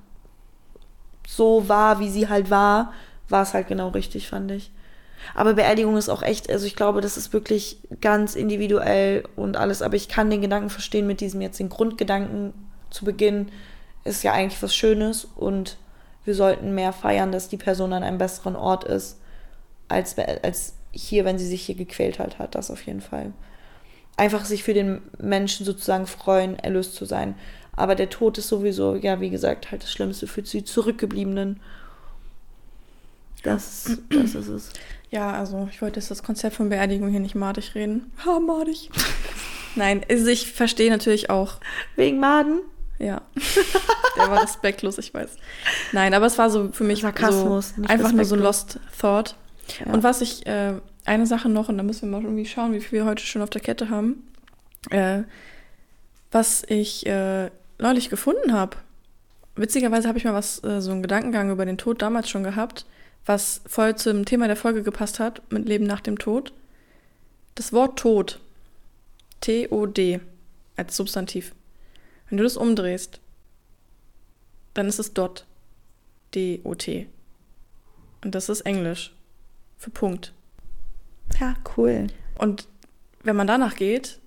so 1.27 1.69
war, 1.69 2.01
wie 2.01 2.11
sie 2.11 2.29
halt 2.29 2.51
war, 2.51 2.93
war 3.29 3.43
es 3.43 3.55
halt 3.55 3.69
genau 3.69 3.89
richtig, 3.89 4.29
fand 4.29 4.51
ich. 4.51 4.71
Aber 5.35 5.55
Beerdigung 5.55 5.97
ist 5.97 6.09
auch 6.09 6.23
echt, 6.23 6.51
also 6.51 6.67
ich 6.67 6.75
glaube, 6.75 7.01
das 7.01 7.17
ist 7.17 7.33
wirklich 7.33 7.79
ganz 8.01 8.35
individuell 8.35 9.23
und 9.37 9.57
alles, 9.57 9.81
aber 9.83 9.95
ich 9.95 10.09
kann 10.09 10.31
den 10.31 10.41
Gedanken 10.43 10.69
verstehen 10.71 11.07
mit 11.07 11.21
diesem 11.21 11.41
jetzt 11.41 11.61
den 11.61 11.69
Grundgedanken 11.69 12.53
zu 12.91 13.05
Beginn, 13.05 13.49
ist 14.05 14.25
ja 14.25 14.33
eigentlich 14.33 14.61
was 14.63 14.75
Schönes 14.75 15.27
und 15.37 15.77
wir 16.25 16.35
sollten 16.35 16.75
mehr 16.75 16.93
feiern, 16.93 17.33
dass 17.33 17.49
die 17.49 17.57
Person 17.57 17.93
an 17.93 18.03
einem 18.03 18.19
besseren 18.19 18.57
Ort 18.57 18.85
ist, 18.85 19.19
als, 19.89 20.17
als 20.19 20.75
hier, 20.93 21.25
wenn 21.25 21.39
sie 21.39 21.47
sich 21.47 21.63
hier 21.63 21.75
gequält 21.75 22.19
halt 22.19 22.39
hat, 22.39 22.55
das 22.55 22.71
auf 22.71 22.83
jeden 22.87 23.01
Fall. 23.01 23.33
Einfach 24.17 24.45
sich 24.45 24.63
für 24.63 24.75
den 24.75 25.01
Menschen 25.19 25.65
sozusagen 25.65 26.07
freuen, 26.07 26.59
erlöst 26.59 26.95
zu 26.95 27.05
sein. 27.05 27.35
Aber 27.75 27.95
der 27.95 28.11
Tod 28.11 28.37
ist 28.39 28.49
sowieso, 28.49 28.95
ja, 28.95 29.21
wie 29.21 29.31
gesagt, 29.31 29.71
halt 29.71 29.83
das 29.83 29.91
Schlimmste 29.91 30.27
für 30.27 30.43
die 30.43 30.65
Zurückgebliebenen. 30.65 31.61
Das, 33.43 33.99
das 34.11 34.35
ist 34.35 34.49
es. 34.49 34.71
Ja, 35.11 35.33
also 35.33 35.69
ich 35.71 35.83
wollte 35.83 35.99
jetzt 35.99 36.11
das 36.11 36.23
Konzept 36.23 36.57
von 36.57 36.69
Beerdigung 36.69 37.09
hier 37.09 37.21
nicht 37.21 37.35
madig 37.35 37.75
reden. 37.75 38.13
Ha, 38.25 38.39
madig. 38.39 38.91
Nein, 39.75 40.03
also 40.09 40.27
ich 40.27 40.53
verstehe 40.53 40.91
natürlich 40.91 41.31
auch. 41.31 41.57
Wegen 41.97 42.21
Maden? 42.21 42.61
Ja. 42.99 43.23
Der 44.17 44.31
war 44.31 44.43
respektlos, 44.43 44.99
ich 44.99 45.13
weiß. 45.13 45.31
Nein, 45.93 46.15
aber 46.15 46.27
es 46.27 46.39
war 46.39 46.51
so 46.51 46.71
für 46.73 46.85
mich 46.85 47.01
Sarkasmus, 47.01 47.75
so 47.77 47.83
einfach 47.85 48.13
nur 48.13 48.25
so. 48.25 48.37
Lost 48.37 48.79
Thought. 49.01 49.37
Ja. 49.81 49.93
Und 49.93 50.03
was 50.03 50.21
ich, 50.21 50.47
äh, 50.47 50.75
eine 51.05 51.27
Sache 51.27 51.49
noch, 51.49 51.69
und 51.69 51.79
da 51.79 51.83
müssen 51.83 52.11
wir 52.11 52.19
mal 52.19 52.25
irgendwie 52.25 52.47
schauen, 52.47 52.73
wie 52.73 52.81
viel 52.81 53.01
wir 53.01 53.05
heute 53.07 53.25
schon 53.25 53.43
auf 53.43 53.51
der 53.51 53.63
Kette 53.63 53.91
haben. 53.91 54.27
Äh, 54.91 55.23
was 56.31 56.63
ich 56.67 57.07
äh, 57.07 57.51
neulich 57.79 58.11
gefunden 58.11 58.53
habe. 58.53 58.77
Witzigerweise 59.55 60.09
habe 60.09 60.19
ich 60.19 60.25
mal 60.25 60.35
was, 60.35 60.65
äh, 60.65 60.81
so 60.81 60.91
einen 60.91 61.03
Gedankengang 61.03 61.51
über 61.51 61.67
den 61.67 61.79
Tod 61.79 62.01
damals 62.01 62.31
schon 62.31 62.43
gehabt, 62.43 62.87
was 63.27 63.61
voll 63.67 63.97
zum 63.97 64.25
Thema 64.25 64.47
der 64.47 64.57
Folge 64.57 64.83
gepasst 64.83 65.21
hat, 65.21 65.43
mit 65.53 65.69
Leben 65.69 65.85
nach 65.85 66.01
dem 66.01 66.19
Tod. 66.19 66.53
Das 67.55 67.73
Wort 67.73 67.99
Tod, 67.99 68.41
T-O-D, 69.43 70.21
als 70.77 70.97
Substantiv. 70.97 71.53
Wenn 72.33 72.39
du 72.39 72.45
das 72.45 72.57
umdrehst, 72.57 73.21
dann 74.73 74.89
ist 74.89 74.99
es 74.99 75.13
Dot, 75.13 75.45
D-O-T. 76.35 77.07
Und 78.25 78.35
das 78.35 78.49
ist 78.49 78.63
Englisch 78.63 79.15
für 79.77 79.91
Punkt. 79.91 80.33
Ja, 81.39 81.57
cool. 81.77 82.07
Und 82.39 82.69
wenn 83.23 83.37
man 83.37 83.47
danach 83.47 83.75
geht, 83.75 84.19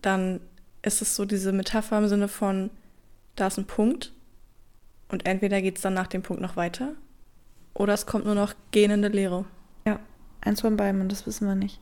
dann 0.00 0.40
ist 0.80 1.02
es 1.02 1.16
so 1.16 1.26
diese 1.26 1.52
Metapher 1.52 1.98
im 1.98 2.08
Sinne 2.08 2.28
von, 2.28 2.70
da 3.36 3.48
ist 3.48 3.58
ein 3.58 3.66
Punkt 3.66 4.14
und 5.10 5.26
entweder 5.26 5.60
geht 5.60 5.76
es 5.76 5.82
dann 5.82 5.92
nach 5.92 6.06
dem 6.06 6.22
Punkt 6.22 6.40
noch 6.40 6.56
weiter 6.56 6.94
oder 7.74 7.92
es 7.92 8.06
kommt 8.06 8.24
nur 8.24 8.36
noch 8.36 8.54
gähnende 8.70 9.08
Leere. 9.08 9.44
Ja, 9.84 10.00
eins 10.40 10.62
von 10.62 10.78
beiden, 10.78 11.02
und 11.02 11.12
das 11.12 11.26
wissen 11.26 11.46
wir 11.46 11.56
nicht. 11.56 11.78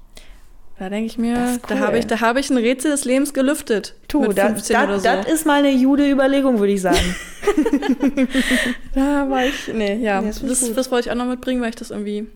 Da 0.79 0.91
denke 0.91 1.07
ich 1.07 1.16
mir, 1.16 1.35
Das 1.35 1.51
ist 1.53 1.70
da 1.70 1.74
cool. 1.74 1.81
habe 1.81 1.99
ich, 1.99 2.07
da 2.07 2.20
habe 2.20 2.39
ich 2.39 2.51
ein 2.51 2.59
Rätsel 2.59 2.91
des 2.91 3.05
Lebens 3.07 3.33
gelüftet. 3.33 3.95
Mit 4.12 4.37
das, 4.37 4.47
15 4.47 4.77
oder 4.77 4.87
das, 4.89 5.03
so. 5.03 5.09
das 5.09 5.27
ist 5.27 5.47
mal 5.47 5.59
eine 5.61 5.70
jude 5.70 6.11
Überlegung, 6.11 6.59
würde 6.59 6.72
ich 6.72 6.83
sagen. 6.83 6.99
Da 8.95 9.29
war 9.31 9.45
ich, 9.45 9.68
nee, 9.72 9.97
ja, 9.97 10.20
Nee, 10.20 10.29
das, 10.29 10.41
das 10.43 10.74
das, 10.74 10.91
wollte 10.91 11.09
ich 11.09 11.12
auch 11.12 11.16
noch 11.16 11.27
mitbringen, 11.27 11.61
weil 11.62 11.70
ich 11.70 11.77
das 11.77 11.91
irgendwie 11.91 12.27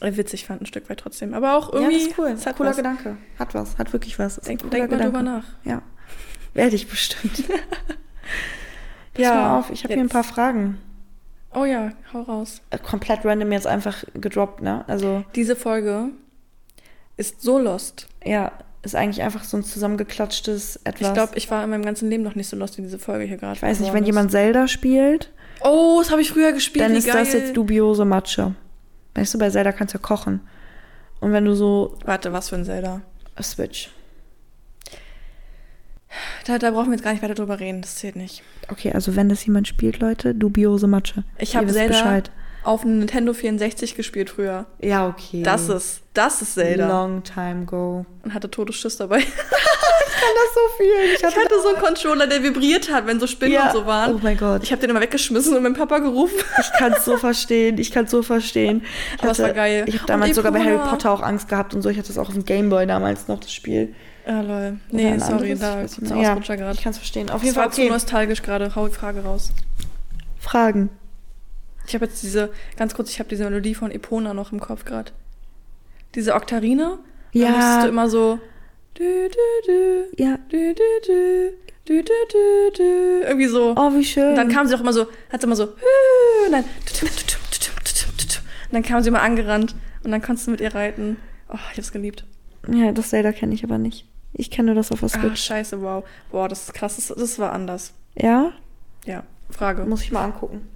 äh, 0.00 0.16
witzig 0.16 0.46
fand, 0.46 0.62
ein 0.62 0.66
Stück 0.66 0.88
weit 0.90 1.00
trotzdem. 1.00 1.34
Aber 1.34 1.56
auch 1.56 1.72
ja, 1.72 1.80
irgendwie, 1.80 1.98
das 1.98 2.06
ist 2.08 2.18
cool. 2.18 2.26
es 2.28 2.46
hat 2.46 2.56
Cooler 2.56 2.70
was. 2.70 2.76
Gedanke. 2.76 3.16
Hat 3.38 3.54
was, 3.54 3.78
hat 3.78 3.92
wirklich 3.92 4.18
was. 4.18 4.36
Denk, 4.36 4.70
denk 4.70 4.90
mal 4.90 4.98
drüber 5.00 5.22
nach. 5.22 5.44
Ja. 5.64 5.82
Werde 6.54 6.76
ich 6.76 6.88
bestimmt. 6.88 7.44
Pass 9.14 9.22
Ja, 9.22 9.34
mal 9.34 9.58
auf, 9.58 9.70
ich 9.70 9.84
habe 9.84 9.94
hier 9.94 10.02
ein 10.02 10.08
paar 10.08 10.24
Fragen. 10.24 10.78
Oh 11.54 11.64
ja, 11.64 11.92
hau 12.12 12.22
raus. 12.22 12.62
Äh, 12.70 12.78
Komplett 12.78 13.24
random 13.24 13.52
jetzt 13.52 13.66
einfach 13.66 14.04
gedroppt, 14.14 14.62
ne? 14.62 14.84
Also, 14.88 15.24
Diese 15.34 15.54
Folge 15.56 16.08
ist 17.16 17.40
so 17.42 17.58
lost. 17.58 18.08
ja, 18.24 18.52
ist 18.84 18.96
eigentlich 18.96 19.22
einfach 19.22 19.44
so 19.44 19.56
ein 19.56 19.62
zusammengeklatschtes 19.62 20.80
etwas. 20.84 21.08
Ich 21.08 21.14
glaube, 21.14 21.32
ich 21.36 21.48
war 21.52 21.62
in 21.62 21.70
meinem 21.70 21.84
ganzen 21.84 22.10
Leben 22.10 22.24
noch 22.24 22.34
nicht 22.34 22.48
so 22.48 22.56
lost 22.56 22.78
wie 22.78 22.82
diese 22.82 22.98
Folge 22.98 23.24
hier 23.26 23.36
gerade. 23.36 23.54
ich 23.54 23.62
weiß 23.62 23.78
nicht, 23.78 23.92
wenn 23.92 24.02
ist. 24.02 24.08
jemand 24.08 24.30
Zelda 24.32 24.66
spielt, 24.66 25.30
Oh, 25.60 25.98
das 26.00 26.10
habe 26.10 26.20
ich 26.20 26.30
früher 26.32 26.50
gespielt. 26.52 26.84
dann 26.84 26.96
ist 26.96 27.06
das 27.06 27.30
geil. 27.32 27.40
jetzt 27.40 27.56
dubiose 27.56 28.04
Matsche. 28.04 28.56
Weißt 29.14 29.32
du, 29.34 29.38
bei 29.38 29.50
Zelda 29.50 29.70
kannst 29.70 29.94
du 29.94 29.98
ja 29.98 30.02
kochen. 30.02 30.40
Und 31.20 31.32
wenn 31.32 31.44
du 31.44 31.54
so 31.54 31.96
Warte, 32.04 32.32
was 32.32 32.48
für 32.48 32.56
ein 32.56 32.64
Zelda? 32.64 33.02
Switch. 33.40 33.90
Da, 36.46 36.58
da 36.58 36.70
brauchen 36.72 36.86
wir 36.86 36.94
jetzt 36.94 37.04
gar 37.04 37.12
nicht 37.12 37.22
weiter 37.22 37.34
drüber 37.34 37.60
reden. 37.60 37.80
Das 37.82 37.96
zählt 37.96 38.16
nicht. 38.16 38.42
Okay, 38.68 38.92
also 38.92 39.16
wenn 39.16 39.28
das 39.28 39.44
jemand 39.46 39.68
spielt, 39.68 40.00
Leute, 40.00 40.34
dubiose 40.34 40.86
Matsche. 40.86 41.24
Ich 41.38 41.56
habe 41.56 41.68
Zelda 41.72 41.92
Bescheid. 41.92 42.30
Auf 42.64 42.82
einem 42.82 42.98
Nintendo 43.00 43.32
64 43.32 43.94
gespielt 43.94 44.30
früher. 44.30 44.66
Ja, 44.80 45.08
okay. 45.08 45.42
Das 45.42 45.68
ist, 45.68 46.02
das 46.14 46.42
ist 46.42 46.54
Zelda. 46.54 46.88
Long 46.88 47.22
time 47.22 47.64
go. 47.64 48.06
Und 48.22 48.34
hatte 48.34 48.50
Todesschiss 48.50 48.96
dabei. 48.96 49.22
Ich 50.14 50.28
kann 50.28 50.36
das 50.44 50.54
so 50.54 50.76
viel. 50.76 51.14
Ich 51.16 51.36
hatte 51.36 51.60
so 51.60 51.68
einen 51.70 51.84
Controller, 51.84 52.26
der 52.28 52.44
vibriert 52.44 52.92
hat, 52.92 53.08
wenn 53.08 53.18
so 53.18 53.26
Spinnen 53.26 53.60
und 53.60 53.72
so 53.72 53.86
waren. 53.86 54.14
Oh 54.14 54.20
mein 54.22 54.36
Gott. 54.36 54.62
Ich 54.62 54.70
habe 54.70 54.80
den 54.80 54.90
immer 54.90 55.00
weggeschmissen 55.00 55.56
und 55.56 55.64
meinen 55.64 55.74
Papa 55.74 55.98
gerufen. 55.98 56.38
Ich 56.60 56.78
kann 56.78 56.92
es 56.92 57.04
so 57.04 57.16
verstehen. 57.18 57.76
Ich 57.78 57.90
kann 57.90 58.04
es 58.04 58.12
so 58.12 58.22
verstehen. 58.22 58.84
Ich 59.16 59.22
Aber 59.22 59.32
es 59.32 59.40
war 59.40 59.52
geil. 59.52 59.84
Ich 59.88 59.96
habe 59.96 60.06
damals 60.06 60.36
sogar 60.36 60.52
bei 60.52 60.60
Harry. 60.60 60.78
Potter 60.88 61.10
auch 61.10 61.22
Angst 61.22 61.48
gehabt 61.48 61.74
und 61.74 61.82
so. 61.82 61.88
Ich 61.88 61.98
hatte 61.98 62.06
das 62.06 62.18
auch 62.18 62.28
auf 62.28 62.34
dem 62.34 62.44
Gameboy 62.44 62.86
damals 62.86 63.26
noch, 63.26 63.40
das 63.40 63.52
Spiel. 63.52 63.94
Ah, 64.24 64.42
lol. 64.42 64.42
Oder 64.42 64.76
Nee, 64.92 65.08
ein 65.08 65.18
sorry, 65.18 65.52
anderes, 65.52 65.60
da 65.60 65.84
ich 65.84 66.10
einen 66.10 66.20
mehr. 66.20 66.30
Ausrutscher 66.30 66.54
ja, 66.54 66.60
gerade. 66.60 66.74
Ich 66.76 66.82
kann 66.84 66.92
es 66.92 66.98
verstehen. 66.98 67.30
Auf 67.30 67.42
jeden 67.42 67.56
Fall 67.56 67.64
war 67.64 67.72
zu 67.72 67.80
okay. 67.80 67.90
nostalgisch 67.90 68.42
gerade. 68.42 68.76
Hau 68.76 68.86
die 68.86 68.94
Frage 68.94 69.24
raus. 69.24 69.50
Fragen. 70.38 70.90
Ich 71.86 71.94
habe 71.94 72.04
jetzt 72.06 72.22
diese, 72.22 72.50
ganz 72.76 72.94
kurz, 72.94 73.10
ich 73.10 73.18
habe 73.18 73.28
diese 73.28 73.44
Melodie 73.44 73.74
von 73.74 73.90
Epona 73.90 74.34
noch 74.34 74.52
im 74.52 74.60
Kopf 74.60 74.84
gerade. 74.84 75.12
Diese 76.14 76.34
Oktarine. 76.34 76.98
Da 77.32 77.38
Ja. 77.38 77.48
musstest 77.50 77.84
du 77.84 77.88
immer 77.88 78.08
so. 78.08 78.38
Du, 78.94 79.04
du, 79.04 79.66
du, 79.66 80.22
Ja. 80.22 80.38
du, 80.48 80.74
du, 80.74 80.82
du, 81.06 81.52
du, 81.86 82.02
du, 82.02 82.02
du, 82.02 82.70
du, 82.76 82.82
irgendwie 83.26 83.46
so. 83.46 83.74
Oh, 83.76 83.92
wie 83.94 84.04
schön. 84.04 84.30
Und 84.30 84.36
dann 84.36 84.48
kam 84.48 84.66
sie 84.66 84.74
auch 84.74 84.80
immer 84.80 84.92
so, 84.92 85.06
hat 85.32 85.40
sie 85.40 85.46
immer 85.46 85.56
so, 85.56 85.64
und 85.64 86.52
dann, 86.52 86.64
und 86.64 88.72
dann 88.72 88.82
kam 88.82 89.02
sie 89.02 89.08
immer 89.08 89.22
angerannt 89.22 89.74
und 90.04 90.10
dann 90.10 90.22
konntest 90.22 90.46
du 90.46 90.50
mit 90.52 90.60
ihr 90.60 90.74
reiten. 90.74 91.16
Oh, 91.48 91.58
ich 91.72 91.78
hab's 91.78 91.92
geliebt. 91.92 92.24
ja, 92.68 92.92
das 92.92 93.10
Zelda 93.10 93.32
kenne 93.32 93.54
ich 93.54 93.64
aber 93.64 93.78
nicht. 93.78 94.06
Ich 94.34 94.50
kenne 94.50 94.66
nur 94.66 94.74
das 94.74 94.92
auf 94.92 95.00
der 95.00 95.10
Ah, 95.14 95.20
Switch. 95.20 95.42
scheiße, 95.42 95.82
wow. 95.82 96.04
Boah, 96.30 96.48
das 96.48 96.64
ist 96.64 96.74
krass, 96.74 96.96
das, 96.96 97.08
das 97.08 97.38
war 97.38 97.52
anders. 97.52 97.92
ja? 98.14 98.52
Ja, 99.04 99.24
Frage. 99.50 99.84
Muss 99.84 100.02
ich 100.02 100.12
mal 100.12 100.24
angucken. 100.24 100.68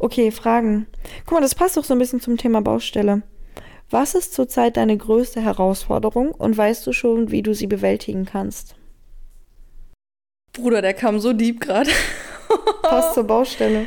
Okay, 0.00 0.30
Fragen. 0.30 0.86
Guck 1.26 1.34
mal, 1.34 1.40
das 1.42 1.54
passt 1.54 1.76
doch 1.76 1.84
so 1.84 1.92
ein 1.92 1.98
bisschen 1.98 2.22
zum 2.22 2.38
Thema 2.38 2.62
Baustelle. 2.62 3.22
Was 3.90 4.14
ist 4.14 4.32
zurzeit 4.32 4.78
deine 4.78 4.96
größte 4.96 5.42
Herausforderung 5.42 6.30
und 6.30 6.56
weißt 6.56 6.86
du 6.86 6.94
schon, 6.94 7.30
wie 7.30 7.42
du 7.42 7.54
sie 7.54 7.66
bewältigen 7.66 8.24
kannst? 8.24 8.76
Bruder, 10.54 10.80
der 10.80 10.94
kam 10.94 11.20
so 11.20 11.34
deep 11.34 11.60
gerade. 11.60 11.90
Passt 12.82 13.12
zur 13.12 13.24
Baustelle. 13.24 13.86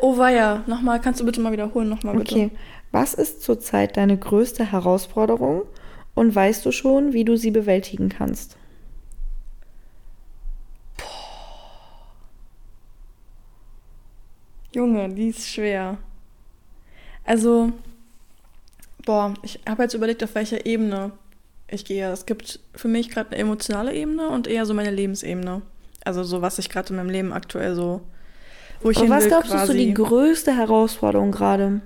Oh 0.00 0.18
weia, 0.18 0.64
nochmal, 0.66 1.00
kannst 1.00 1.20
du 1.20 1.24
bitte 1.24 1.40
mal 1.40 1.52
wiederholen, 1.52 1.88
nochmal 1.88 2.16
bitte. 2.16 2.34
Okay. 2.34 2.50
Was 2.90 3.14
ist 3.14 3.42
zurzeit 3.42 3.96
deine 3.96 4.18
größte 4.18 4.72
Herausforderung 4.72 5.62
und 6.14 6.34
weißt 6.34 6.66
du 6.66 6.72
schon, 6.72 7.12
wie 7.12 7.24
du 7.24 7.36
sie 7.36 7.52
bewältigen 7.52 8.08
kannst? 8.08 8.56
Junge, 14.74 15.08
die 15.10 15.28
ist 15.28 15.48
schwer. 15.48 15.98
Also, 17.24 17.72
boah, 19.04 19.34
ich 19.42 19.60
habe 19.68 19.82
jetzt 19.82 19.94
überlegt, 19.94 20.24
auf 20.24 20.34
welcher 20.34 20.64
Ebene 20.66 21.12
ich 21.68 21.84
gehe. 21.84 22.10
Es 22.10 22.26
gibt 22.26 22.60
für 22.74 22.88
mich 22.88 23.10
gerade 23.10 23.30
eine 23.30 23.38
emotionale 23.38 23.94
Ebene 23.94 24.28
und 24.28 24.46
eher 24.46 24.66
so 24.66 24.74
meine 24.74 24.90
Lebensebene. 24.90 25.62
Also 26.04 26.24
so, 26.24 26.42
was 26.42 26.58
ich 26.58 26.68
gerade 26.68 26.90
in 26.90 26.96
meinem 26.96 27.10
Leben 27.10 27.32
aktuell 27.32 27.74
so, 27.74 28.00
wo 28.82 28.90
ich 28.90 28.98
hin 28.98 29.10
was 29.10 29.24
will 29.24 29.30
glaubst 29.30 29.52
du 29.52 29.56
ist 29.56 29.66
so 29.66 29.72
die 29.72 29.94
größte 29.94 30.56
Herausforderung 30.56 31.30
gerade? 31.30 31.80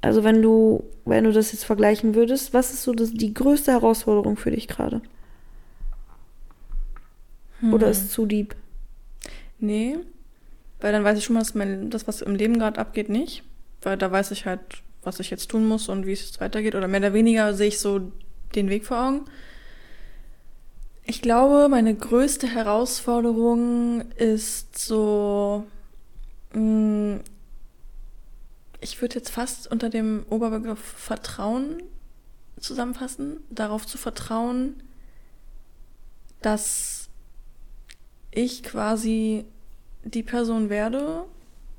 Also 0.00 0.22
wenn 0.22 0.42
du, 0.42 0.84
wenn 1.04 1.24
du 1.24 1.32
das 1.32 1.52
jetzt 1.52 1.64
vergleichen 1.64 2.14
würdest, 2.14 2.54
was 2.54 2.72
ist 2.72 2.82
so 2.82 2.92
das, 2.92 3.12
die 3.12 3.34
größte 3.34 3.72
Herausforderung 3.72 4.36
für 4.36 4.50
dich 4.50 4.68
gerade? 4.68 5.00
Hm. 7.60 7.72
Oder 7.72 7.88
ist 7.88 8.02
es 8.02 8.10
zu 8.10 8.26
deep? 8.26 8.54
Nee, 9.58 9.98
weil 10.80 10.92
dann 10.92 11.04
weiß 11.04 11.18
ich 11.18 11.24
schon 11.24 11.34
mal, 11.34 11.40
dass 11.40 11.54
mein, 11.54 11.90
das, 11.90 12.06
was 12.06 12.22
im 12.22 12.34
Leben 12.34 12.58
gerade 12.58 12.78
abgeht, 12.80 13.08
nicht. 13.08 13.42
Weil 13.82 13.96
da 13.96 14.10
weiß 14.10 14.30
ich 14.32 14.46
halt, 14.46 14.60
was 15.02 15.20
ich 15.20 15.30
jetzt 15.30 15.50
tun 15.50 15.66
muss 15.66 15.88
und 15.88 16.06
wie 16.06 16.12
es 16.12 16.22
jetzt 16.26 16.40
weitergeht. 16.40 16.74
Oder 16.74 16.88
mehr 16.88 17.00
oder 17.00 17.14
weniger 17.14 17.54
sehe 17.54 17.68
ich 17.68 17.78
so 17.80 18.12
den 18.54 18.68
Weg 18.68 18.86
vor 18.86 18.98
Augen. 19.06 19.24
Ich 21.04 21.22
glaube, 21.22 21.68
meine 21.68 21.94
größte 21.94 22.46
Herausforderung 22.46 24.02
ist 24.12 24.78
so. 24.78 25.64
mh, 26.52 27.20
Ich 28.80 29.00
würde 29.00 29.16
jetzt 29.16 29.30
fast 29.30 29.70
unter 29.70 29.90
dem 29.90 30.24
Oberbegriff 30.28 30.78
Vertrauen 30.80 31.82
zusammenfassen. 32.60 33.38
Darauf 33.50 33.86
zu 33.86 33.98
vertrauen, 33.98 34.82
dass 36.42 37.08
ich 38.30 38.62
quasi 38.62 39.44
die 40.04 40.22
Person 40.22 40.70
werde 40.70 41.24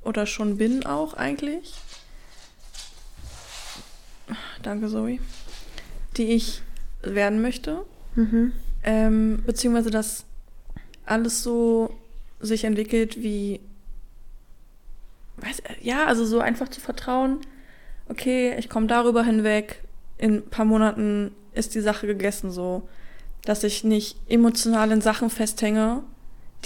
oder 0.02 0.26
schon 0.26 0.56
bin 0.56 0.86
auch 0.86 1.14
eigentlich. 1.14 1.74
Danke, 4.62 4.88
Zoe. 4.88 5.18
Die 6.16 6.32
ich 6.32 6.62
werden 7.02 7.42
möchte. 7.42 7.84
Mhm. 8.14 8.52
Ähm, 8.82 9.42
beziehungsweise, 9.46 9.90
dass 9.90 10.24
alles 11.06 11.42
so 11.42 11.94
sich 12.40 12.64
entwickelt 12.64 13.22
wie. 13.22 13.60
Weiß, 15.36 15.62
ja, 15.80 16.06
also 16.06 16.24
so 16.26 16.40
einfach 16.40 16.68
zu 16.68 16.80
vertrauen, 16.80 17.38
okay, 18.08 18.54
ich 18.58 18.68
komme 18.68 18.86
darüber 18.86 19.24
hinweg, 19.24 19.82
in 20.18 20.34
ein 20.34 20.50
paar 20.50 20.66
Monaten 20.66 21.34
ist 21.54 21.74
die 21.74 21.80
Sache 21.80 22.06
gegessen 22.06 22.50
so. 22.50 22.88
Dass 23.44 23.64
ich 23.64 23.84
nicht 23.84 24.18
emotional 24.28 24.92
in 24.92 25.00
Sachen 25.00 25.30
festhänge, 25.30 26.02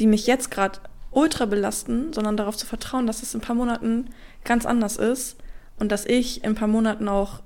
die 0.01 0.09
mich 0.09 0.27
jetzt 0.27 0.51
gerade 0.51 0.81
ultra 1.15 1.47
belasten, 1.47 2.13
sondern 2.13 2.37
darauf 2.37 2.57
zu 2.57 2.67
vertrauen, 2.67 3.07
dass 3.07 3.23
es 3.23 3.35
in 3.35 3.41
ein 3.41 3.45
paar 3.45 3.57
Monaten 3.57 4.11
ganz 4.45 4.67
anders 4.67 4.97
ist 4.97 5.37
und 5.79 5.91
dass 5.91 6.07
ich 6.07 6.45
in 6.45 6.51
ein 6.51 6.55
paar 6.55 6.69
Monaten 6.69 7.09
auch 7.09 7.41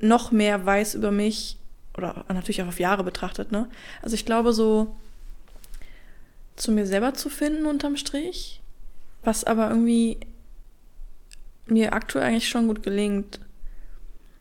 noch 0.00 0.30
mehr 0.30 0.64
weiß 0.64 0.94
über 0.94 1.10
mich 1.10 1.58
oder 1.96 2.24
natürlich 2.28 2.62
auch 2.62 2.68
auf 2.68 2.80
Jahre 2.80 3.02
betrachtet, 3.02 3.50
ne? 3.50 3.68
Also 4.02 4.14
ich 4.14 4.24
glaube 4.24 4.52
so 4.52 4.94
zu 6.56 6.72
mir 6.72 6.86
selber 6.86 7.14
zu 7.14 7.28
finden 7.30 7.66
unterm 7.66 7.96
Strich, 7.96 8.60
was 9.22 9.44
aber 9.44 9.68
irgendwie 9.68 10.18
mir 11.66 11.92
aktuell 11.92 12.24
eigentlich 12.24 12.48
schon 12.48 12.68
gut 12.68 12.82
gelingt. 12.82 13.40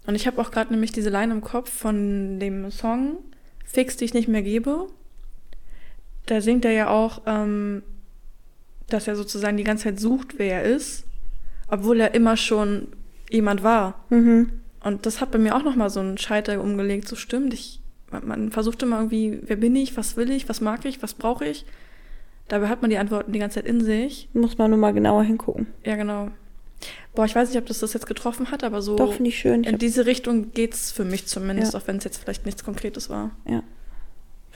Und 0.06 0.16
ich 0.16 0.26
habe 0.26 0.42
auch 0.42 0.52
gerade 0.52 0.72
nämlich 0.72 0.92
diese 0.92 1.10
Line 1.10 1.34
im 1.34 1.42
Kopf 1.42 1.70
von 1.70 2.40
dem 2.40 2.72
Song 2.72 3.18
Fix, 3.66 3.98
die 3.98 4.06
ich 4.06 4.14
nicht 4.14 4.30
mehr 4.30 4.42
gebe. 4.42 4.88
Da 6.26 6.42
singt 6.42 6.66
er 6.66 6.72
ja 6.72 6.90
auch, 6.90 7.22
ähm, 7.26 7.84
dass 8.90 9.08
er 9.08 9.16
sozusagen 9.16 9.58
die 9.58 9.64
ganze 9.64 9.86
Zeit 9.86 10.00
sucht, 10.00 10.36
wer 10.38 10.64
er 10.64 10.76
ist, 10.76 11.04
obwohl 11.70 12.00
er 12.00 12.14
immer 12.14 12.38
schon 12.38 12.88
jemand 13.30 13.64
war. 13.64 14.06
Mhm. 14.10 14.52
Und 14.84 15.06
das 15.06 15.20
hat 15.20 15.32
bei 15.32 15.38
mir 15.38 15.56
auch 15.56 15.64
nochmal 15.64 15.90
so 15.90 16.00
einen 16.00 16.18
Scheiter 16.18 16.62
umgelegt. 16.62 17.08
So 17.08 17.16
stimmt, 17.16 17.54
ich, 17.54 17.82
man, 18.12 18.28
man 18.28 18.52
versucht 18.52 18.82
immer 18.84 18.98
irgendwie, 18.98 19.40
wer 19.44 19.58
bin 19.58 19.76
ich, 19.76 19.98
was 19.98 20.16
will 20.16 20.32
ich, 20.32 20.48
was 20.48 20.62
mag 20.62 20.86
ich, 20.86 21.04
was 21.04 21.14
brauche 21.14 21.46
ich. 21.46 21.66
Dabei 22.48 22.70
hat 22.70 22.82
man 22.82 22.90
die 22.90 22.98
Antworten 22.98 23.34
die 23.34 23.40
ganze 23.40 23.56
Zeit 23.56 23.66
in 23.66 23.84
sich. 23.84 24.30
Muss 24.34 24.58
man 24.58 24.70
nur 24.70 24.80
mal 24.80 24.94
genauer 24.94 25.24
hingucken. 25.24 25.68
Ja, 25.84 25.96
genau. 25.98 26.30
Boah, 27.14 27.26
ich 27.26 27.36
weiß 27.36 27.50
nicht, 27.50 27.58
ob 27.58 27.66
das 27.66 27.80
das 27.80 27.94
jetzt 27.94 28.06
getroffen 28.06 28.52
hat, 28.52 28.64
aber 28.64 28.82
so 28.82 28.96
Doch, 28.96 29.20
ich 29.20 29.38
schön. 29.40 29.64
Ich 29.64 29.70
in 29.70 29.78
diese 29.80 30.06
Richtung 30.06 30.54
geht's 30.54 30.92
für 30.92 31.04
mich 31.04 31.26
zumindest, 31.26 31.74
Ja. 31.74 31.80
auch 31.80 31.88
wenn 31.88 31.98
es 31.98 32.04
jetzt 32.06 32.20
vielleicht 32.20 32.46
nichts 32.46 32.64
Konkretes 32.64 33.10
war. 33.10 33.32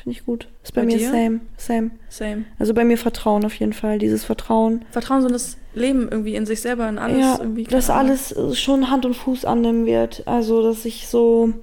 Finde 0.02 0.18
ich 0.18 0.26
gut. 0.26 0.48
Ist 0.64 0.74
bei, 0.74 0.82
Bei 0.82 0.88
mir 0.88 0.98
dir? 0.98 1.12
same. 1.12 1.42
Same. 1.58 1.92
Same. 2.10 2.46
Also 2.58 2.74
bei 2.74 2.84
mir 2.84 2.98
Vertrauen 2.98 3.46
auf 3.46 3.54
jeden 3.54 3.74
Fall. 3.74 4.00
Dieses 4.00 4.24
Vertrauen. 4.24 4.84
Vertrauen 4.90 5.22
so 5.22 5.28
in 5.28 5.34
das 5.34 5.58
Leben 5.76 6.10
irgendwie 6.10 6.34
in 6.36 6.48
sich 6.48 6.62
selber, 6.62 6.90
in 6.90 6.98
alles 6.98 7.20
ja, 7.20 7.38
irgendwie. 7.40 7.66
dass 7.66 7.92
Ahnung. 7.92 8.10
alles 8.10 8.32
äh, 8.32 8.56
schon 8.56 8.90
Hand 8.90 9.06
und 9.06 9.14
Fuß 9.16 9.46
annehmen 9.46 9.86
wird. 9.86 10.24
Also, 10.26 10.64
dass 10.64 10.86
ich 10.86 11.08
so 11.08 11.54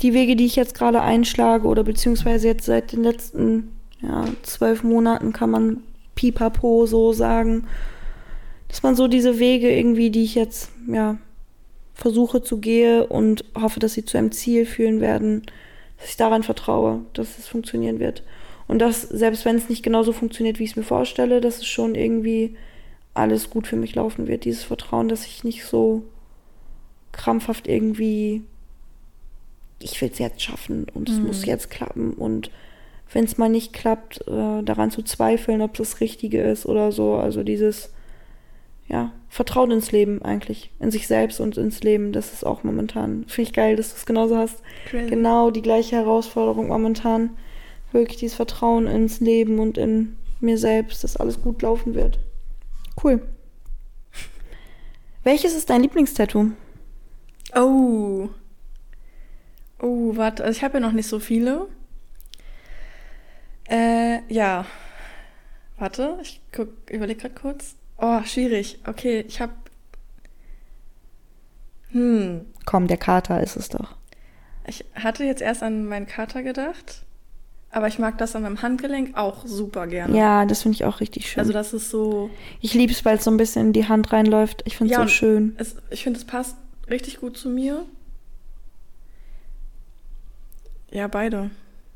die 0.00 0.14
Wege, 0.14 0.34
die 0.34 0.46
ich 0.46 0.56
jetzt 0.56 0.74
gerade 0.74 1.00
einschlage 1.00 1.68
oder 1.68 1.84
beziehungsweise 1.84 2.48
jetzt 2.48 2.66
seit 2.66 2.90
den 2.92 3.04
letzten 3.04 3.72
ja, 4.00 4.24
zwölf 4.42 4.82
Monaten 4.82 5.32
kann 5.32 5.50
man 5.50 5.82
pipapo 6.16 6.86
so 6.86 7.12
sagen, 7.12 7.68
dass 8.66 8.82
man 8.82 8.96
so 8.96 9.06
diese 9.06 9.38
Wege 9.38 9.70
irgendwie, 9.70 10.10
die 10.10 10.24
ich 10.24 10.34
jetzt 10.34 10.70
ja 10.88 11.18
versuche 11.94 12.42
zu 12.42 12.58
gehen 12.58 13.02
und 13.02 13.44
hoffe, 13.54 13.78
dass 13.78 13.94
sie 13.94 14.04
zu 14.04 14.18
einem 14.18 14.32
Ziel 14.32 14.66
führen 14.66 15.00
werden, 15.00 15.42
dass 16.00 16.10
ich 16.10 16.16
daran 16.16 16.42
vertraue, 16.42 17.00
dass 17.12 17.38
es 17.38 17.46
funktionieren 17.48 17.98
wird. 18.00 18.22
Und 18.66 18.78
dass, 18.78 19.02
selbst 19.02 19.44
wenn 19.44 19.56
es 19.56 19.68
nicht 19.68 19.82
genauso 19.82 20.12
funktioniert, 20.12 20.58
wie 20.58 20.64
ich 20.64 20.70
es 20.70 20.76
mir 20.76 20.82
vorstelle, 20.82 21.40
dass 21.40 21.58
es 21.58 21.66
schon 21.66 21.94
irgendwie 21.94 22.56
alles 23.14 23.50
gut 23.50 23.66
für 23.66 23.76
mich 23.76 23.94
laufen 23.94 24.26
wird. 24.28 24.44
Dieses 24.44 24.62
Vertrauen, 24.64 25.08
dass 25.08 25.26
ich 25.26 25.42
nicht 25.44 25.64
so 25.64 26.04
krampfhaft 27.12 27.66
irgendwie, 27.66 28.42
ich 29.80 30.00
will 30.00 30.10
es 30.12 30.18
jetzt 30.18 30.40
schaffen 30.42 30.86
und 30.94 31.08
es 31.08 31.18
Mhm. 31.18 31.26
muss 31.26 31.44
jetzt 31.44 31.70
klappen. 31.70 32.12
Und 32.12 32.50
wenn 33.12 33.24
es 33.24 33.36
mal 33.38 33.48
nicht 33.48 33.72
klappt, 33.72 34.20
äh, 34.28 34.62
daran 34.62 34.92
zu 34.92 35.02
zweifeln, 35.02 35.62
ob 35.62 35.74
das 35.74 36.00
Richtige 36.00 36.40
ist 36.42 36.64
oder 36.66 36.92
so. 36.92 37.14
Also 37.16 37.42
dieses, 37.42 37.92
ja, 38.90 39.12
Vertrauen 39.28 39.70
ins 39.70 39.92
Leben 39.92 40.20
eigentlich, 40.22 40.72
in 40.80 40.90
sich 40.90 41.06
selbst 41.06 41.40
und 41.40 41.56
ins 41.56 41.82
Leben. 41.82 42.12
Das 42.12 42.32
ist 42.32 42.44
auch 42.44 42.64
momentan, 42.64 43.24
finde 43.28 43.48
ich 43.48 43.52
geil, 43.54 43.76
dass 43.76 43.90
du 43.90 43.96
es 43.96 44.06
genauso 44.06 44.36
hast. 44.36 44.62
Crazy. 44.86 45.08
Genau 45.08 45.50
die 45.50 45.62
gleiche 45.62 45.96
Herausforderung 45.96 46.68
momentan. 46.68 47.30
Wirklich 47.92 48.18
dieses 48.18 48.36
Vertrauen 48.36 48.86
ins 48.86 49.20
Leben 49.20 49.60
und 49.60 49.78
in 49.78 50.16
mir 50.40 50.58
selbst, 50.58 51.04
dass 51.04 51.16
alles 51.16 51.40
gut 51.40 51.62
laufen 51.62 51.94
wird. 51.94 52.18
Cool. 53.02 53.22
Welches 55.22 55.54
ist 55.54 55.70
dein 55.70 55.82
Lieblingstattoo? 55.82 56.50
Oh. 57.54 58.28
Oh, 59.80 60.16
warte, 60.16 60.44
also 60.44 60.56
ich 60.56 60.64
habe 60.64 60.74
ja 60.74 60.80
noch 60.80 60.92
nicht 60.92 61.08
so 61.08 61.20
viele. 61.20 61.68
Äh, 63.68 64.20
ja. 64.32 64.66
Warte, 65.78 66.18
ich 66.22 66.40
guck, 66.52 66.68
überlege 66.90 67.20
gerade 67.20 67.34
kurz. 67.34 67.76
Oh, 68.00 68.22
schwierig. 68.24 68.78
Okay, 68.86 69.24
ich 69.28 69.40
habe. 69.40 69.52
Hm. 71.90 72.46
Komm, 72.66 72.86
der 72.86 72.96
Kater 72.96 73.42
ist 73.42 73.56
es 73.56 73.68
doch. 73.68 73.94
Ich 74.66 74.84
hatte 74.94 75.24
jetzt 75.24 75.42
erst 75.42 75.62
an 75.62 75.86
meinen 75.86 76.06
Kater 76.06 76.42
gedacht, 76.42 77.02
aber 77.70 77.88
ich 77.88 77.98
mag 77.98 78.16
das 78.18 78.36
an 78.36 78.42
meinem 78.42 78.62
Handgelenk 78.62 79.16
auch 79.16 79.44
super 79.46 79.86
gerne. 79.86 80.16
Ja, 80.16 80.44
das 80.46 80.62
finde 80.62 80.76
ich 80.76 80.84
auch 80.84 81.00
richtig 81.00 81.28
schön. 81.28 81.40
Also 81.40 81.52
das 81.52 81.72
ist 81.72 81.90
so. 81.90 82.30
ich 82.60 82.74
liebe 82.74 82.92
es, 82.92 83.04
weil 83.04 83.16
es 83.16 83.24
so 83.24 83.30
ein 83.30 83.36
bisschen 83.36 83.66
in 83.68 83.72
die 83.72 83.88
Hand 83.88 84.12
reinläuft. 84.12 84.62
Ich 84.66 84.76
finde 84.76 84.92
es 84.92 84.96
Ja, 84.96 84.98
so 84.98 85.02
und- 85.02 85.10
schön. 85.10 85.54
Es, 85.58 85.76
ich 85.90 86.04
finde, 86.04 86.18
es 86.20 86.24
passt 86.24 86.56
richtig 86.88 87.20
gut 87.20 87.36
zu 87.36 87.48
mir. 87.48 87.84
Ja, 90.92 91.08
beide. 91.08 91.50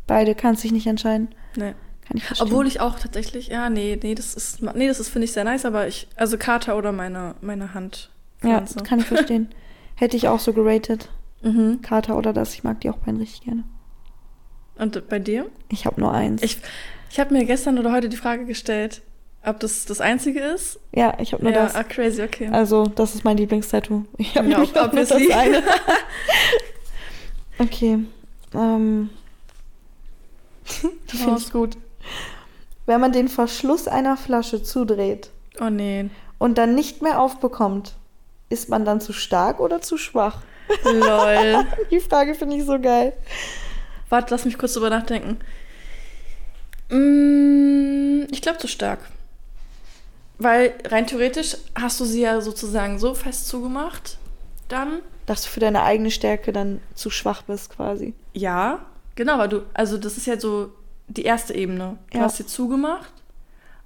Beide 0.06 0.34
kannst 0.34 0.64
dich 0.64 0.72
nicht 0.72 0.86
entscheiden. 0.86 1.28
Nee. 1.56 1.74
Kann 2.06 2.16
ich 2.16 2.24
verstehen. 2.24 2.48
Obwohl 2.48 2.66
ich 2.66 2.80
auch 2.80 2.98
tatsächlich, 2.98 3.48
ja, 3.48 3.70
nee, 3.70 3.98
nee, 4.02 4.14
das 4.14 4.34
ist, 4.34 4.62
nee, 4.62 4.86
das 4.88 5.00
ist, 5.00 5.08
finde 5.08 5.24
ich, 5.24 5.32
sehr 5.32 5.44
nice, 5.44 5.64
aber 5.64 5.86
ich, 5.88 6.08
also 6.16 6.36
Kater 6.38 6.76
oder 6.76 6.92
meine, 6.92 7.34
meine 7.40 7.74
Hand. 7.74 8.10
ja, 8.42 8.60
das 8.60 8.74
kann 8.84 8.98
ich 9.00 9.06
verstehen. 9.06 9.48
Hätte 9.96 10.16
ich 10.16 10.28
auch 10.28 10.40
so 10.40 10.52
geratet. 10.52 11.08
Mhm. 11.42 11.80
Kater 11.82 12.16
oder 12.16 12.32
das. 12.32 12.54
Ich 12.54 12.64
mag 12.64 12.80
die 12.80 12.90
auch 12.90 12.96
beiden 12.98 13.18
richtig 13.20 13.42
gerne. 13.42 13.64
Und 14.76 15.08
bei 15.08 15.18
dir? 15.18 15.46
Ich 15.68 15.86
habe 15.86 16.00
nur 16.00 16.12
eins. 16.12 16.42
Ich, 16.42 16.58
ich 17.10 17.20
habe 17.20 17.32
mir 17.32 17.44
gestern 17.44 17.78
oder 17.78 17.92
heute 17.92 18.08
die 18.08 18.16
Frage 18.16 18.44
gestellt, 18.44 19.02
Ob 19.46 19.60
das 19.60 19.84
das 19.84 20.00
einzige 20.00 20.40
ist? 20.40 20.80
Ja, 20.92 21.16
ich 21.20 21.32
habe 21.32 21.44
nur 21.44 21.52
ja, 21.52 21.64
das. 21.64 21.74
ah, 21.74 21.84
crazy, 21.84 22.22
okay. 22.22 22.48
Also, 22.50 22.86
das 22.86 23.14
ist 23.14 23.24
mein 23.24 23.36
Lieblingstattoo. 23.36 24.04
Ich 24.18 24.36
habe 24.36 24.48
Ja, 24.48 24.58
nämlich 24.58 24.76
auch 24.76 24.90
nur 24.92 25.04
das 25.04 25.12
eine. 25.12 25.62
okay. 27.58 27.98
Ähm. 28.54 29.10
Die 31.12 31.16
finde 31.16 31.36
ich 31.38 31.52
gut. 31.52 31.76
Wenn 32.86 33.00
man 33.00 33.12
den 33.12 33.28
Verschluss 33.28 33.88
einer 33.88 34.16
Flasche 34.16 34.62
zudreht 34.62 35.30
oh 35.60 35.70
nee. 35.70 36.10
und 36.38 36.58
dann 36.58 36.74
nicht 36.74 37.02
mehr 37.02 37.20
aufbekommt, 37.20 37.94
ist 38.50 38.68
man 38.68 38.84
dann 38.84 39.00
zu 39.00 39.12
stark 39.12 39.60
oder 39.60 39.80
zu 39.80 39.96
schwach? 39.96 40.42
Lol. 40.84 41.66
Die 41.90 42.00
Frage 42.00 42.34
finde 42.34 42.56
ich 42.56 42.64
so 42.64 42.78
geil. 42.78 43.12
Warte, 44.08 44.32
lass 44.32 44.44
mich 44.44 44.58
kurz 44.58 44.74
drüber 44.74 44.90
nachdenken. 44.90 45.38
Mm, 46.90 48.26
ich 48.30 48.42
glaube 48.42 48.58
zu 48.58 48.68
stark. 48.68 49.00
Weil 50.38 50.74
rein 50.86 51.06
theoretisch 51.06 51.56
hast 51.74 52.00
du 52.00 52.04
sie 52.04 52.22
ja 52.22 52.40
sozusagen 52.40 52.98
so 52.98 53.14
fest 53.14 53.48
zugemacht. 53.48 54.18
Dann, 54.68 55.00
Dass 55.26 55.42
du 55.42 55.48
für 55.48 55.60
deine 55.60 55.82
eigene 55.82 56.10
Stärke 56.10 56.52
dann 56.52 56.80
zu 56.94 57.10
schwach 57.10 57.42
bist, 57.42 57.70
quasi. 57.70 58.14
ja, 58.32 58.80
genau, 59.14 59.38
weil 59.38 59.48
du, 59.48 59.62
also 59.74 59.98
das 59.98 60.16
ist 60.16 60.26
ja 60.26 60.38
so 60.38 60.72
die 61.08 61.22
erste 61.24 61.54
Ebene. 61.54 61.98
Du 62.10 62.18
Ja. 62.18 62.24
hast 62.24 62.36
sie 62.38 62.46
zugemacht 62.46 63.12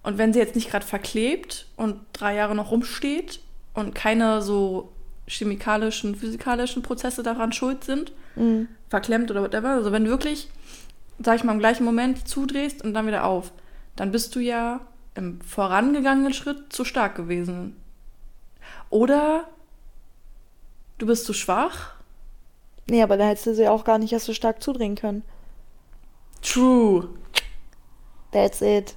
und 0.03 0.19
wenn 0.19 0.33
sie 0.33 0.39
jetzt 0.39 0.55
nicht 0.55 0.71
gerade 0.71 0.87
verklebt 0.87 1.67
und 1.77 2.01
drei 2.13 2.35
Jahre 2.35 2.55
noch 2.55 2.71
rumsteht 2.71 3.41
und 3.75 3.95
keine 3.95 4.41
so 4.43 4.93
chemikalischen, 5.27 6.15
physikalischen 6.15 6.83
Prozesse 6.83 7.23
daran 7.23 7.53
schuld 7.53 7.85
sind, 7.85 8.13
Mhm. 8.37 8.69
verklemmt 8.89 9.31
oder 9.31 9.43
whatever. 9.43 9.71
Also 9.71 9.93
wenn 9.93 10.05
du 10.05 10.11
wirklich, 10.11 10.49
sag 11.19 11.37
ich 11.37 11.45
mal, 11.45 11.53
im 11.53 11.59
gleichen 11.59 11.85
Moment 11.85 12.27
zudrehst 12.29 12.83
und 12.83 12.95
dann 12.95 13.07
wieder 13.07 13.25
auf, 13.25 13.53
dann 13.97 14.11
bist 14.13 14.35
du 14.35 14.41
ja 14.41 14.81
im 15.15 15.41
vorangegangenen 15.41 16.33
Schritt 16.33 16.73
zu 16.73 16.85
stark 16.85 17.17
gewesen. 17.17 17.77
Oder 18.91 19.49
du 20.99 21.07
bist 21.07 21.27
zu 21.27 21.33
schwach. 21.33 21.95
Nee, 22.89 23.03
aber 23.03 23.17
dann 23.17 23.27
hättest 23.29 23.47
du 23.49 23.55
sie 23.55 23.69
auch 23.69 23.85
gar 23.85 23.99
nicht 23.99 24.13
erst 24.13 24.27
so 24.27 24.33
stark 24.33 24.63
zudrehen 24.63 24.95
können. 24.95 25.23
True. 26.43 27.09
That's 28.33 28.61
it. 28.61 28.95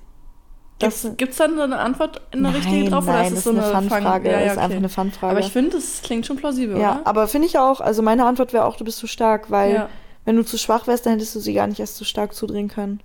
Das 0.80 1.07
Gibt 1.15 1.31
es 1.34 1.38
dann 1.38 1.55
so 1.55 1.61
eine 1.61 1.77
Antwort 1.77 2.22
in 2.31 2.41
der 2.41 2.53
nein, 2.53 2.89
drauf? 2.89 3.03
oder 3.03 3.13
nein, 3.13 3.30
das 3.35 3.45
ist 3.45 3.47
eine 3.47 3.61
Fang- 3.61 3.88
Fun-Frage. 3.88 4.31
Ja, 4.31 4.39
ja, 4.39 4.39
Das 4.39 4.51
ist 4.53 4.57
okay. 4.57 4.63
einfach 4.65 4.77
eine 4.77 4.89
Fun-Frage. 4.89 5.31
Aber 5.38 5.39
ich 5.45 5.51
finde, 5.51 5.72
das 5.72 6.01
klingt 6.01 6.26
schon 6.26 6.38
plausibel, 6.38 6.80
Ja, 6.80 6.93
oder? 7.01 7.07
aber 7.07 7.27
finde 7.27 7.47
ich 7.47 7.59
auch, 7.59 7.81
also 7.81 8.01
meine 8.01 8.26
Antwort 8.26 8.51
wäre 8.51 8.65
auch, 8.65 8.77
du 8.77 8.84
bist 8.84 8.97
zu 8.97 9.05
stark, 9.05 9.51
weil 9.51 9.73
Ja. 9.76 9.89
wenn 10.26 10.35
du 10.38 10.43
zu 10.43 10.57
schwach 10.57 10.88
wärst, 10.88 11.05
dann 11.05 11.13
hättest 11.13 11.35
du 11.35 11.39
sie 11.39 11.53
gar 11.53 11.68
nicht 11.68 11.80
erst 11.80 11.97
so 11.97 12.05
stark 12.05 12.34
zudrehen 12.34 12.68
können. 12.68 12.99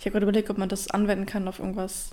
Ich 0.00 0.04
habe 0.06 0.12
gerade 0.14 0.24
überlegt, 0.24 0.50
ob 0.50 0.58
man 0.58 0.68
das 0.68 0.90
anwenden 0.90 1.26
kann 1.26 1.46
auf 1.46 1.60
irgendwas 1.60 2.10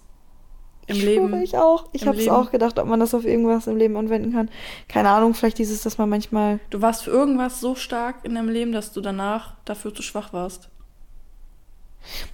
im 0.86 0.96
ich 0.96 1.04
Leben. 1.06 1.30
Schwöre, 1.30 1.44
ich 1.44 1.58
auch. 1.58 1.90
Ich 1.92 2.06
habe 2.06 2.18
es 2.20 2.30
auch 2.30 2.52
gedacht, 2.52 2.78
ob 2.78 2.86
man 2.88 3.00
das 3.00 3.16
auf 3.16 3.26
irgendwas 3.26 3.66
im 3.66 3.78
Leben 3.78 3.98
anwenden 3.98 4.32
kann. 4.32 4.50
Keine 4.88 5.10
Ahnung, 5.10 5.34
vielleicht 5.34 5.58
dieses, 5.58 5.82
dass 5.82 5.98
man 5.98 6.08
manchmal. 6.08 6.60
Du 6.70 6.82
warst 6.82 7.04
für 7.04 7.12
irgendwas 7.12 7.60
so 7.60 7.74
stark 7.74 8.18
in 8.24 8.36
deinem 8.36 8.50
Leben, 8.50 8.72
dass 8.72 8.94
du 8.94 9.02
danach 9.02 9.56
dafür 9.66 9.94
zu 9.94 10.04
schwach 10.04 10.34
warst. 10.34 10.70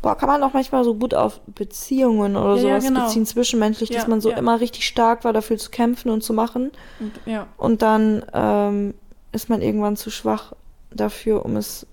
Boah, 0.01 0.15
kann 0.17 0.29
man 0.29 0.41
auch 0.43 0.53
manchmal 0.53 0.83
so 0.83 0.95
gut 0.95 1.13
auf 1.13 1.39
Beziehungen 1.47 2.35
oder 2.35 2.55
Ja, 2.55 2.61
ja, 2.61 2.61
sowas 2.81 2.83
genau. 2.85 3.05
beziehen, 3.05 3.25
zwischenmenschlich, 3.25 3.89
Ja, 3.89 3.97
dass 3.99 4.07
man 4.07 4.21
so 4.21 4.31
ja. 4.31 4.37
immer 4.37 4.59
richtig 4.59 4.87
stark 4.87 5.23
war, 5.23 5.33
dafür 5.33 5.57
zu 5.57 5.69
kämpfen 5.71 6.09
und 6.09 6.23
zu 6.23 6.33
machen. 6.33 6.71
Und, 6.99 7.11
ja. 7.25 7.47
Und 7.57 7.81
dann 7.81 8.23
ähm, 8.33 8.93
ist 9.31 9.49
man 9.49 9.61
irgendwann 9.61 9.97
zu 9.97 10.09
schwach 10.09 10.53
dafür, 10.91 11.43
um 11.45 11.55
es 11.57 11.85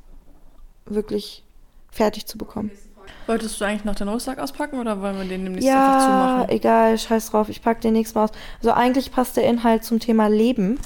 wirklich 0.87 1.43
fertig 1.91 2.27
zu 2.27 2.39
bekommen. 2.39 2.71
Wolltest 3.27 3.61
du 3.61 3.65
eigentlich 3.65 3.85
noch 3.85 3.95
den 3.95 4.09
Rucksack 4.09 4.39
auspacken 4.39 4.79
oder 4.79 5.01
wollen 5.01 5.17
wir 5.17 5.25
den 5.25 5.45
demnächst 5.45 5.69
einfach 5.69 5.95
Ja, 5.95 6.01
zumachen? 6.01 6.49
egal, 6.51 6.99
scheiß 6.99 7.31
drauf. 7.31 7.49
Ich 7.49 7.63
pack 7.63 7.81
den 7.81 7.95
nächstes 7.95 8.15
Mal 8.15 8.25
aus. 8.25 8.31
Also 8.61 8.73
eigentlich 8.73 9.13
passt 9.13 9.37
der 9.37 9.45
Inhalt 9.49 9.85
zum 9.85 9.99
Thema 9.99 10.29
Leben. 10.29 10.79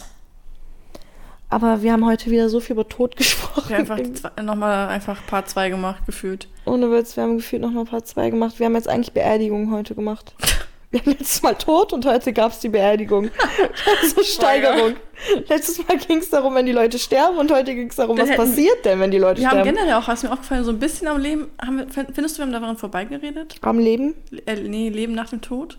Aber 1.49 1.83
wir 1.83 1.93
haben 1.93 2.05
heute 2.05 2.31
wieder 2.31 2.49
so 2.49 2.61
viel 2.61 2.75
über 2.75 2.89
Tod 2.89 3.17
gesprochen. 3.17 3.69
Wir 3.71 3.79
haben 3.79 3.91
einfach 3.91 4.31
nochmal 4.43 4.89
einfach 4.89 5.25
Part 5.27 5.49
2 5.49 5.71
gemacht, 5.71 6.05
gefühlt. 6.07 6.49
Ohne 6.69 6.91
Witz, 6.93 7.17
wir 7.17 7.23
haben 7.25 7.37
gefühlt 7.39 7.63
noch 7.63 7.71
mal 7.73 7.85
Part 7.85 8.07
2 8.07 8.31
gemacht. 8.31 8.59
Wir 8.59 8.67
haben 8.67 8.75
jetzt 8.75 8.89
eigentlich 8.89 9.13
Beerdigung 9.13 9.71
heute 9.73 9.95
gemacht. 9.95 10.35
Wir 10.91 11.01
haben 11.01 11.11
letztes 11.11 11.43
Mal 11.43 11.55
tot 11.55 11.93
und 11.93 12.07
heute 12.07 12.33
gab 12.33 12.51
es 12.51 12.61
die 12.61 12.71
Beerdigung. 12.71 13.29
so 14.15 14.23
Steigerung. 14.23 14.95
Letztes 15.47 15.87
Mal 15.87 15.99
ging 15.99 16.17
es 16.17 16.31
darum, 16.31 16.55
wenn 16.55 16.65
die 16.65 16.73
Leute 16.73 16.99
sterben 16.99 17.37
und 17.37 17.53
heute 17.53 17.75
ging 17.75 17.91
es 17.91 17.97
darum, 17.97 18.17
Dann 18.17 18.25
was 18.27 18.31
hätten- 18.33 18.43
passiert 18.49 18.87
denn, 18.87 18.99
wenn 18.99 19.11
die 19.11 19.19
Leute 19.19 19.43
Wir 19.43 19.51
haben 19.51 19.59
sterben. 19.61 19.77
generell 19.77 19.95
auch, 19.97 20.09
was 20.09 20.23
mir 20.23 20.33
aufgefallen, 20.33 20.65
so 20.65 20.71
ein 20.71 20.79
bisschen 20.79 21.07
am 21.09 21.21
Leben, 21.21 21.51
haben 21.61 21.77
wir, 21.77 21.87
findest 21.91 22.37
du, 22.37 22.41
wir 22.41 22.47
haben 22.47 22.53
daran 22.53 22.79
vorbeigeredet? 22.79 23.57
Am 23.61 23.79
Leben 23.79 24.15
Äh, 24.47 24.55
nee, 24.63 24.89
Leben 24.89 25.13
nach 25.15 25.29
dem 25.29 25.43
Tod? 25.43 25.79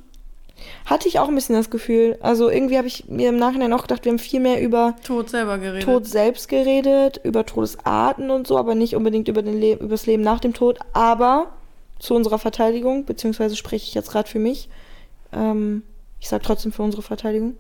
Hatte 0.85 1.07
ich 1.07 1.19
auch 1.19 1.27
ein 1.27 1.35
bisschen 1.35 1.55
das 1.55 1.69
Gefühl. 1.69 2.17
Also 2.21 2.49
irgendwie 2.49 2.77
habe 2.77 2.87
ich 2.87 3.05
mir 3.07 3.29
im 3.29 3.37
Nachhinein 3.37 3.73
auch 3.73 3.83
gedacht, 3.83 4.05
wir 4.05 4.11
haben 4.11 4.19
viel 4.19 4.39
mehr 4.39 4.61
über 4.61 4.95
Tod 5.03 5.29
selber 5.29 5.57
geredet. 5.57 5.83
Tod 5.83 6.07
selbst 6.07 6.49
geredet, 6.49 7.19
über 7.23 7.45
Todesarten 7.45 8.31
und 8.31 8.47
so, 8.47 8.57
aber 8.57 8.75
nicht 8.75 8.95
unbedingt 8.95 9.27
über, 9.27 9.41
den 9.41 9.59
Le 9.59 9.73
über 9.73 9.89
das 9.89 10.05
Leben 10.05 10.23
nach 10.23 10.39
dem 10.39 10.53
Tod. 10.53 10.79
Aber 10.93 11.47
zu 11.99 12.15
unserer 12.15 12.39
Verteidigung, 12.39 13.05
beziehungsweise 13.05 13.55
spreche 13.55 13.85
ich 13.85 13.93
jetzt 13.93 14.11
gerade 14.11 14.29
für 14.29 14.39
mich, 14.39 14.69
ähm, 15.33 15.83
ich 16.19 16.29
sage 16.29 16.43
trotzdem 16.43 16.71
für 16.71 16.83
unsere 16.83 17.01
Verteidigung, 17.01 17.57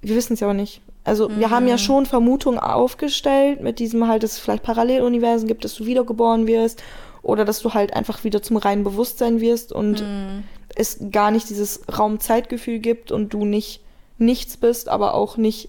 wir 0.00 0.16
wissen 0.16 0.34
es 0.34 0.40
ja 0.40 0.48
auch 0.48 0.54
nicht. 0.54 0.80
Also 1.04 1.28
wir 1.36 1.50
haben 1.50 1.66
ja 1.68 1.76
schon 1.76 2.06
Vermutungen 2.06 2.58
aufgestellt 2.58 3.60
mit 3.60 3.78
diesem 3.78 4.08
halt, 4.08 4.22
dass 4.22 4.32
es 4.32 4.38
vielleicht 4.38 4.62
Paralleluniversen 4.62 5.46
gibt, 5.46 5.64
dass 5.64 5.74
du 5.74 5.84
wiedergeboren 5.84 6.46
wirst 6.46 6.82
oder 7.22 7.44
dass 7.44 7.60
du 7.60 7.74
halt 7.74 7.94
einfach 7.94 8.24
wieder 8.24 8.42
zum 8.42 8.56
reinen 8.56 8.84
Bewusstsein 8.84 9.40
wirst 9.40 9.72
und 9.72 10.00
Mhm. 10.00 10.44
Es 10.76 10.98
gar 11.10 11.30
nicht 11.30 11.48
dieses 11.50 11.82
Raum-Zeitgefühl 11.96 12.78
gibt 12.78 13.12
und 13.12 13.32
du 13.32 13.44
nicht 13.44 13.80
nichts 14.18 14.56
bist, 14.56 14.88
aber 14.88 15.14
auch 15.14 15.36
nicht 15.36 15.68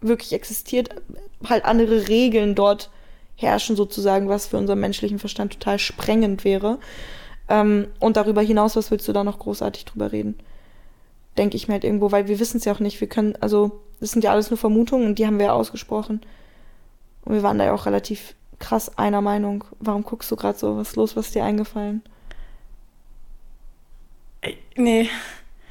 wirklich 0.00 0.32
existiert, 0.32 0.90
halt 1.44 1.64
andere 1.64 2.08
Regeln 2.08 2.54
dort 2.54 2.90
herrschen 3.36 3.76
sozusagen, 3.76 4.28
was 4.28 4.46
für 4.46 4.56
unseren 4.56 4.80
menschlichen 4.80 5.18
Verstand 5.18 5.52
total 5.54 5.78
sprengend 5.78 6.44
wäre. 6.44 6.78
Ähm, 7.48 7.88
und 8.00 8.16
darüber 8.16 8.42
hinaus, 8.42 8.76
was 8.76 8.90
willst 8.90 9.06
du 9.08 9.12
da 9.12 9.24
noch 9.24 9.38
großartig 9.38 9.84
drüber 9.84 10.12
reden? 10.12 10.38
Denke 11.36 11.56
ich 11.56 11.68
mir 11.68 11.74
halt 11.74 11.84
irgendwo, 11.84 12.12
weil 12.12 12.28
wir 12.28 12.38
wissen 12.38 12.56
es 12.56 12.64
ja 12.64 12.72
auch 12.72 12.80
nicht. 12.80 13.00
Wir 13.00 13.08
können, 13.08 13.36
also, 13.40 13.80
das 14.00 14.10
sind 14.10 14.24
ja 14.24 14.32
alles 14.32 14.50
nur 14.50 14.58
Vermutungen 14.58 15.06
und 15.06 15.18
die 15.18 15.26
haben 15.26 15.38
wir 15.38 15.46
ja 15.46 15.52
ausgesprochen. 15.52 16.22
Und 17.24 17.34
wir 17.34 17.42
waren 17.42 17.58
da 17.58 17.66
ja 17.66 17.74
auch 17.74 17.86
relativ 17.86 18.34
krass 18.58 18.96
einer 18.96 19.20
Meinung. 19.20 19.64
Warum 19.80 20.02
guckst 20.02 20.30
du 20.30 20.36
gerade 20.36 20.58
so? 20.58 20.76
Was 20.76 20.90
ist 20.90 20.96
los? 20.96 21.16
Was 21.16 21.26
ist 21.26 21.34
dir 21.34 21.44
eingefallen? 21.44 22.02
Nee, 24.76 25.08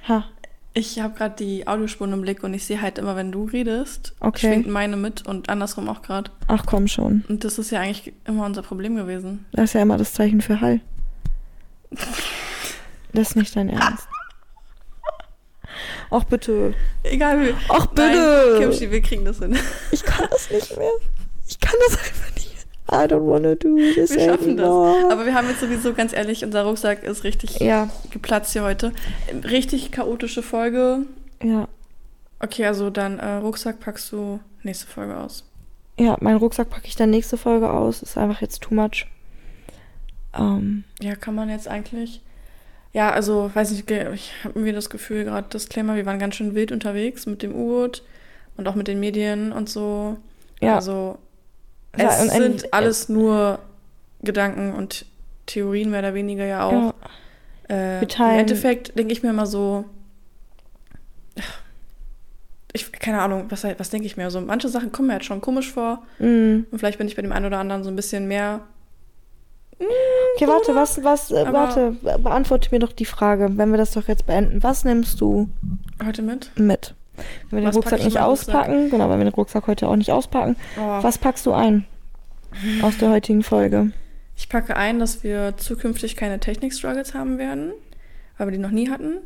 Ha, 0.07 0.25
ich 0.73 0.99
habe 0.99 1.15
gerade 1.15 1.35
die 1.35 1.67
Audiospuren 1.67 2.11
im 2.13 2.21
Blick 2.21 2.43
und 2.43 2.53
ich 2.53 2.65
sehe 2.65 2.81
halt 2.81 2.97
immer, 2.97 3.15
wenn 3.15 3.31
du 3.31 3.45
redest, 3.45 4.13
Okay. 4.19 4.47
schwingt 4.47 4.67
meine 4.67 4.97
mit 4.97 5.25
und 5.25 5.49
andersrum 5.49 5.87
auch 5.89 6.01
gerade. 6.01 6.31
ach 6.47 6.65
komm 6.65 6.87
schon. 6.87 7.23
Und 7.29 7.43
das 7.43 7.57
ist 7.57 7.71
ja 7.71 7.79
eigentlich 7.79 8.13
immer 8.25 8.45
unser 8.45 8.61
Problem 8.61 8.95
gewesen. 8.95 9.45
Das 9.53 9.65
ist 9.65 9.73
ja 9.73 9.81
immer 9.81 9.97
das 9.97 10.13
Zeichen 10.13 10.41
für 10.41 10.59
Hall. 10.61 10.81
Das 13.13 13.29
ist 13.29 13.35
nicht 13.35 13.55
dein 13.55 13.69
Ernst. 13.69 14.07
Ach 16.11 16.23
bitte. 16.25 16.73
Egal 17.03 17.41
wie. 17.41 17.53
Ach 17.69 17.87
Nein, 17.95 18.11
bitte. 18.11 18.57
Kimchi, 18.59 18.91
wir 18.91 19.01
kriegen 19.01 19.25
das 19.25 19.39
hin. 19.39 19.57
Ich 19.91 20.03
kann 20.03 20.27
das 20.29 20.49
nicht 20.51 20.77
mehr. 20.77 20.91
Ich 21.47 21.59
kann 21.59 21.73
das 21.87 21.97
einfach. 21.97 22.24
I 23.03 23.07
don't 23.07 23.27
wanna 23.29 23.55
do 23.55 23.75
this 23.93 24.11
Wir 24.11 24.25
schaffen 24.31 24.57
das. 24.57 24.65
anymore. 24.67 25.11
Aber 25.11 25.25
wir 25.25 25.33
haben 25.33 25.47
jetzt 25.49 25.59
sowieso, 25.61 25.93
ganz 25.93 26.13
ehrlich, 26.13 26.43
unser 26.43 26.63
Rucksack 26.63 27.03
ist 27.03 27.23
richtig 27.23 27.59
ja, 27.59 27.89
geplatzt 28.11 28.53
hier 28.53 28.63
heute. 28.63 28.91
Richtig 29.43 29.91
chaotische 29.91 30.41
Folge. 30.43 31.01
ja. 31.43 31.67
Okay, 32.39 32.65
also 32.65 32.89
dann 32.89 33.17
äh, 33.19 33.35
Rucksack 33.35 33.79
packst 33.79 34.11
du 34.11 34.39
nächste 34.61 34.87
Folge 34.87 35.17
aus. 35.17 35.45
Ja, 35.97 36.17
meinen 36.19 36.35
Rucksack 36.37 36.69
packe 36.69 36.85
ich 36.87 36.95
dann 36.97 37.09
nächste 37.09 37.37
Folge 37.37 37.71
aus. 37.71 38.01
Ist 38.03 38.17
einfach 38.17 38.41
jetzt 38.41 38.61
too 38.61 38.75
much. 38.75 39.07
Ähm, 40.37 40.83
Ja, 41.01 41.15
kann 41.15 41.33
man 41.33 41.49
jetzt 41.49 41.67
eigentlich. 41.67 42.21
Ja, 42.93 43.11
also, 43.11 43.49
weiß 43.53 43.71
nicht, 43.71 43.89
ich 43.89 44.31
habe 44.43 44.59
mir 44.59 44.73
das 44.73 44.89
Gefühl, 44.89 45.23
gerade 45.23 45.47
Disclaimer, 45.49 45.95
wir 45.95 46.05
waren 46.05 46.19
ganz 46.19 46.35
schön 46.35 46.55
wild 46.55 46.71
unterwegs 46.71 47.25
mit 47.25 47.41
dem 47.41 47.55
U-Boot 47.55 48.03
und 48.57 48.67
auch 48.67 48.75
mit 48.75 48.87
den 48.87 48.99
Medien 48.99 49.51
und 49.51 49.69
so. 49.69 50.17
ja, 50.61 50.75
Also, 50.75 50.91
Ja, 50.91 51.17
es 51.97 52.19
ein- 52.19 52.29
sind 52.29 52.73
alles 52.73 53.09
nur 53.09 53.59
Gedanken 54.23 54.73
und 54.73 55.05
Theorien, 55.45 55.89
mehr 55.91 55.99
oder 55.99 56.13
weniger 56.13 56.45
ja 56.45 56.65
auch. 56.65 56.71
ja, 56.71 56.93
Äh, 57.67 58.03
Im 58.03 58.39
Endeffekt 58.39 58.97
denke 58.97 59.11
ich 59.13 59.23
mir 59.23 59.29
immer 59.31 59.45
so, 59.47 59.85
ich, 62.73 62.91
keine 62.91 63.21
Ahnung, 63.21 63.45
was, 63.49 63.63
was 63.63 63.89
denke 63.89 64.05
ich 64.05 64.17
mir? 64.17 64.29
So, 64.29 64.41
manche 64.41 64.67
Sachen 64.69 64.91
kommen 64.91 65.07
mir 65.07 65.13
jetzt 65.15 65.25
schon 65.25 65.41
komisch 65.41 65.71
vor 65.71 66.03
mm. 66.19 66.65
und 66.71 66.77
vielleicht 66.77 66.97
bin 66.97 67.07
ich 67.07 67.15
bei 67.15 67.21
dem 67.21 67.31
einen 67.31 67.45
oder 67.45 67.57
anderen 67.59 67.83
so 67.83 67.89
ein 67.89 67.95
bisschen 67.95 68.27
mehr. 68.27 68.61
Okay, 69.77 70.47
warte, 70.47 70.73
was, 70.75 71.03
was, 71.03 71.31
äh, 71.31 71.39
Aber- 71.39 71.53
warte, 71.53 71.91
be- 72.01 72.17
beantworte 72.19 72.69
mir 72.71 72.79
doch 72.79 72.91
die 72.93 73.05
Frage, 73.05 73.49
wenn 73.57 73.71
wir 73.71 73.77
das 73.77 73.91
doch 73.91 74.07
jetzt 74.07 74.25
beenden. 74.25 74.61
Was 74.63 74.83
nimmst 74.83 75.19
du 75.21 75.49
Heute 76.05 76.21
mit? 76.21 76.51
mit? 76.57 76.93
Wenn 77.49 77.51
wir 77.51 77.59
den 77.61 77.67
Was 77.67 77.75
pack 77.75 77.83
Rucksack 77.93 78.03
nicht 78.05 78.15
meinen 78.15 78.25
Rucksack? 78.25 78.55
auspacken, 78.55 78.89
genau, 78.89 79.09
wenn 79.09 79.17
wir 79.19 79.25
den 79.25 79.33
Rucksack 79.33 79.67
heute 79.67 79.87
auch 79.87 79.95
nicht 79.95 80.11
auspacken, 80.11 80.55
Oh. 80.77 80.81
was 81.03 81.17
packst 81.17 81.45
du 81.45 81.53
ein 81.53 81.85
aus 82.81 82.97
der 82.97 83.09
heutigen 83.09 83.43
Folge? 83.43 83.91
Ich 84.37 84.49
packe 84.49 84.75
ein, 84.75 84.99
dass 84.99 85.23
wir 85.23 85.55
zukünftig 85.57 86.15
keine 86.15 86.39
Technik-Struggles 86.39 87.13
haben 87.13 87.37
werden 87.37 87.71
weil 88.37 88.47
wir 88.47 88.51
die 88.51 88.57
noch 88.57 88.71
nie 88.71 88.89
hatten. 88.89 89.19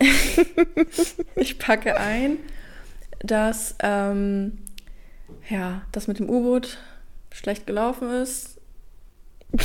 ich 1.36 1.58
packe 1.58 1.98
ein, 1.98 2.38
dass 3.20 3.74
ähm, 3.82 4.58
ja, 5.48 5.82
das 5.92 6.06
mit 6.06 6.18
dem 6.18 6.30
U-Boot 6.30 6.78
schlecht 7.32 7.66
gelaufen 7.66 8.10
ist. 8.10 8.56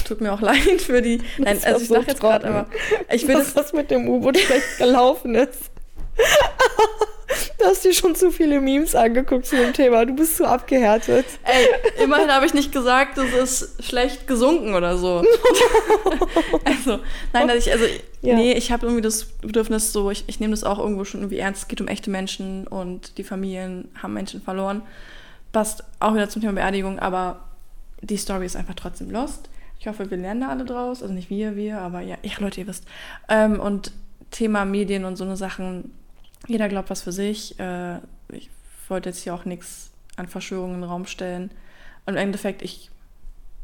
Tut 0.06 0.20
mir 0.20 0.34
auch 0.34 0.42
leid 0.42 0.82
für 0.82 1.02
die. 1.02 1.22
Nein, 1.38 1.58
also 1.64 1.82
ich 1.82 1.88
so 1.88 1.94
sag 1.96 2.08
jetzt 2.08 2.20
gerade, 2.20 2.48
aber 2.48 2.68
ich 3.14 3.28
will 3.28 3.36
dass 3.36 3.54
das. 3.54 3.66
das 3.66 3.74
mit 3.74 3.92
dem 3.92 4.10
U-Boot 4.10 4.38
schlecht 4.38 4.78
gelaufen 4.78 5.36
ist. 5.36 5.72
du 7.60 7.66
hast 7.66 7.84
dir 7.84 7.94
schon 7.94 8.16
zu 8.16 8.32
viele 8.32 8.60
Memes 8.62 8.96
angeguckt 8.96 9.46
zu 9.46 9.56
dem 9.56 9.74
Thema. 9.74 10.06
Du 10.06 10.16
bist 10.16 10.38
so 10.38 10.46
abgehärtet. 10.46 11.26
Ey, 11.44 12.04
immerhin 12.04 12.32
habe 12.32 12.46
ich 12.46 12.54
nicht 12.54 12.72
gesagt, 12.72 13.18
es 13.18 13.34
ist 13.34 13.84
schlecht 13.84 14.28
gesunken 14.28 14.76
oder 14.76 14.98
so. 14.98 15.24
also, 16.66 17.00
nein, 17.34 17.48
dass 17.48 17.66
ich, 17.66 17.72
also, 17.72 17.86
Ja. 18.22 18.36
nee, 18.36 18.54
ich 18.54 18.72
habe 18.72 18.86
irgendwie 18.86 19.02
das 19.02 19.26
Bedürfnis 19.26 19.92
so, 19.92 20.12
ich, 20.12 20.24
ich 20.28 20.40
nehme 20.40 20.52
das 20.52 20.64
auch 20.64 20.80
irgendwo 20.80 21.04
schon 21.06 21.22
irgendwie 21.22 21.40
ernst. 21.40 21.64
Es 21.64 21.68
geht 21.68 21.82
um 21.82 21.88
echte 21.88 22.10
Menschen 22.10 22.68
und 22.68 23.18
die 23.18 23.24
Familien 23.24 23.90
haben 24.02 24.14
Menschen 24.14 24.42
verloren. 24.42 24.82
Passt 25.52 25.84
auch 26.00 26.14
wieder 26.14 26.30
zum 26.30 26.42
Thema 26.42 26.54
Beerdigung, 26.54 27.00
aber 27.00 27.42
die 28.02 28.18
Story 28.18 28.46
ist 28.46 28.56
einfach 28.56 28.76
trotzdem 28.76 29.10
lost. 29.10 29.50
Ich 29.80 29.88
hoffe, 29.88 30.10
wir 30.10 30.18
lernen 30.18 30.42
da 30.42 30.50
alle 30.50 30.66
draus. 30.66 31.02
Also 31.02 31.14
nicht 31.14 31.30
wir, 31.30 31.56
wir, 31.56 31.80
aber 31.80 32.02
ja, 32.02 32.18
ja 32.24 32.32
Leute, 32.40 32.62
ihr 32.62 32.68
wisst. 32.68 32.86
Ähm, 33.30 33.60
und 33.60 33.92
Thema 34.32 34.66
Medien 34.66 35.06
und 35.06 35.16
so 35.16 35.24
eine 35.24 35.38
Sachen, 35.38 35.92
jeder 36.48 36.70
glaubt 36.70 36.90
was 36.90 37.02
für 37.02 37.12
sich. 37.12 37.60
Äh, 37.60 38.00
ich 38.30 38.50
wollte 38.88 39.10
jetzt 39.10 39.24
hier 39.24 39.34
auch 39.34 39.46
nichts 39.46 39.92
an 40.16 40.28
Verschwörungen 40.28 40.76
in 40.76 40.82
den 40.82 40.90
Raum 40.90 41.06
stellen. 41.06 41.52
Und 42.06 42.14
im 42.14 42.18
Endeffekt, 42.18 42.62
ich, 42.62 42.92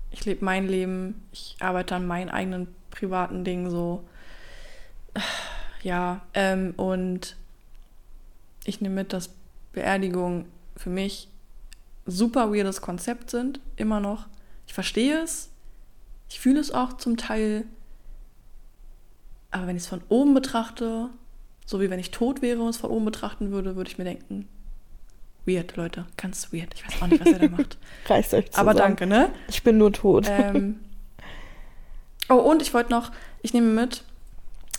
ich 0.10 0.26
lebe 0.26 0.44
mein 0.44 0.68
Leben, 0.68 1.24
ich 1.32 1.56
arbeite 1.60 1.96
an 1.96 2.08
meinen 2.08 2.30
eigenen 2.30 2.68
privaten 2.90 3.44
Dingen 3.44 3.70
so. 3.70 4.04
Ja, 5.84 6.22
ähm, 6.36 6.76
und 6.78 7.36
ich 8.66 8.82
nehme 8.82 8.94
mit, 8.94 9.14
dass 9.14 9.32
Beerdigungen 9.74 10.46
für 10.78 10.92
mich 10.92 11.28
super 12.06 12.54
weirdes 12.54 12.82
Konzept 12.82 13.32
sind, 13.32 13.60
immer 13.78 14.00
noch. 14.00 14.28
Ich 14.68 14.74
verstehe 14.74 15.24
es, 15.24 15.50
ich 16.30 16.40
fühle 16.40 16.60
es 16.60 16.72
auch 16.72 16.94
zum 16.94 17.18
Teil, 17.18 17.66
aber 19.50 19.68
wenn 19.68 19.76
ich 19.76 19.84
es 19.84 19.90
von 19.90 20.04
oben 20.08 20.34
betrachte, 20.34 21.10
so 21.72 21.80
wie 21.80 21.90
wenn 21.90 22.00
ich 22.00 22.12
tot 22.12 22.42
wäre 22.42 22.62
und 22.62 22.70
es 22.70 22.78
von 22.78 22.92
oben 22.92 23.06
betrachten 23.06 23.52
würde, 23.52 23.78
würde 23.78 23.90
ich 23.90 23.98
mir 23.98 24.04
denken, 24.04 24.46
weird, 25.46 25.78
Leute, 25.78 26.06
ganz 26.18 26.52
weird. 26.52 26.74
Ich 26.76 26.86
weiß 26.86 27.02
auch 27.02 27.08
nicht, 27.08 27.22
was 27.22 27.32
ihr 27.32 27.40
da 27.40 27.48
macht. 27.48 27.78
Reißt 28.08 28.34
euch 28.34 28.52
zusammen. 28.52 28.70
aber 28.70 28.78
danke, 28.78 29.08
ne? 29.08 29.30
Ich 29.48 29.64
bin 29.64 29.78
nur 29.78 29.94
tot. 29.94 30.28
Ähm, 30.30 30.82
oh, 32.30 32.36
und 32.36 32.62
ich 32.62 32.74
wollte 32.74 32.92
noch, 32.92 33.14
ich 33.42 33.54
nehme 33.54 33.68
mit, 33.68 34.04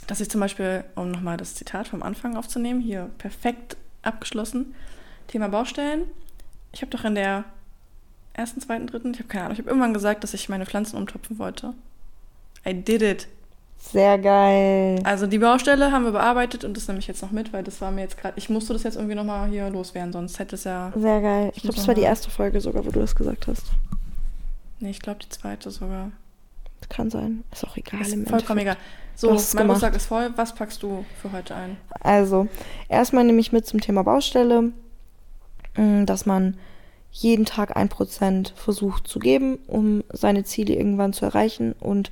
dass 0.06 0.20
ich 0.20 0.28
zum 0.28 0.42
Beispiel, 0.42 0.84
um 0.94 1.10
nochmal 1.10 1.38
das 1.38 1.54
Zitat 1.54 1.88
vom 1.88 2.02
Anfang 2.02 2.36
aufzunehmen, 2.36 2.82
hier 2.82 3.08
perfekt 3.16 3.78
abgeschlossen, 4.02 4.74
Thema 5.28 5.48
Baustellen. 5.48 6.02
Ich 6.72 6.82
habe 6.82 6.90
doch 6.90 7.04
in 7.04 7.14
der 7.14 7.44
ersten, 8.34 8.60
zweiten, 8.60 8.86
dritten, 8.86 9.12
ich 9.12 9.18
habe 9.18 9.28
keine 9.28 9.44
Ahnung, 9.44 9.54
ich 9.54 9.60
habe 9.60 9.70
irgendwann 9.70 9.94
gesagt, 9.94 10.24
dass 10.24 10.34
ich 10.34 10.50
meine 10.50 10.66
Pflanzen 10.66 10.98
umtopfen 10.98 11.38
wollte. 11.38 11.72
I 12.66 12.74
did 12.74 13.00
it. 13.00 13.28
Sehr 13.90 14.16
geil. 14.18 15.00
Also 15.04 15.26
die 15.26 15.38
Baustelle 15.38 15.90
haben 15.90 16.04
wir 16.04 16.12
bearbeitet 16.12 16.64
und 16.64 16.76
das 16.76 16.86
nehme 16.86 17.00
ich 17.00 17.08
jetzt 17.08 17.20
noch 17.20 17.32
mit, 17.32 17.52
weil 17.52 17.64
das 17.64 17.80
war 17.80 17.90
mir 17.90 18.02
jetzt 18.02 18.16
gerade, 18.16 18.34
ich 18.38 18.48
musste 18.48 18.72
das 18.72 18.84
jetzt 18.84 18.94
irgendwie 18.94 19.16
nochmal 19.16 19.48
hier 19.50 19.68
loswerden, 19.70 20.12
sonst 20.12 20.38
hätte 20.38 20.54
es 20.54 20.64
ja, 20.64 20.92
Sehr 20.96 21.20
geil. 21.20 21.48
Ich 21.50 21.56
Ich 21.58 21.62
glaube, 21.64 21.76
das 21.76 21.88
war 21.88 21.94
die 21.94 22.02
erste 22.02 22.30
Folge 22.30 22.60
sogar, 22.60 22.86
wo 22.86 22.90
du 22.90 23.00
das 23.00 23.14
gesagt 23.16 23.48
hast. 23.48 23.64
nee, 24.78 24.90
ich 24.90 25.00
glaube 25.00 25.18
die 25.22 25.28
zweite 25.28 25.70
sogar. 25.70 26.12
Kann 26.88 27.10
sein. 27.10 27.44
Ist 27.52 27.64
auch 27.64 27.76
egal. 27.76 28.00
Ist 28.00 28.28
vollkommen 28.28 28.60
egal. 28.60 28.76
So, 29.14 29.36
mein. 29.54 29.70
Rucksack 29.70 29.94
ist 29.94 30.06
voll. 30.06 30.30
Was 30.36 30.54
packst 30.54 30.82
du 30.82 31.04
für 31.20 31.32
heute 31.32 31.54
ein? 31.54 31.76
Also, 32.00 32.48
erstmal 32.88 33.24
nehme 33.24 33.40
ich 33.40 33.52
mit 33.52 33.66
zum 33.66 33.80
Thema 33.80 34.02
Baustelle, 34.04 34.72
mh, 35.76 36.04
dass 36.04 36.26
man 36.26 36.56
jeden 37.10 37.44
Tag 37.44 37.76
ein 37.76 37.88
Prozent 37.88 38.52
versucht 38.56 39.06
zu 39.06 39.18
geben, 39.18 39.58
um 39.66 40.02
seine 40.12 40.44
Ziele 40.44 40.74
irgendwann 40.74 41.12
zu 41.12 41.24
erreichen 41.24 41.72
und 41.78 42.10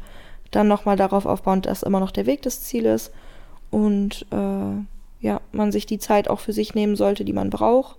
dann 0.50 0.68
nochmal 0.68 0.96
darauf 0.96 1.26
aufbauend, 1.26 1.66
dass 1.66 1.82
immer 1.82 2.00
noch 2.00 2.10
der 2.10 2.26
Weg 2.26 2.42
des 2.42 2.62
Zieles 2.62 3.10
und 3.70 4.26
äh, 4.32 5.24
ja, 5.24 5.40
man 5.52 5.70
sich 5.70 5.86
die 5.86 5.98
Zeit 5.98 6.28
auch 6.28 6.40
für 6.40 6.52
sich 6.52 6.74
nehmen 6.74 6.96
sollte, 6.96 7.24
die 7.24 7.32
man 7.32 7.50
braucht. 7.50 7.96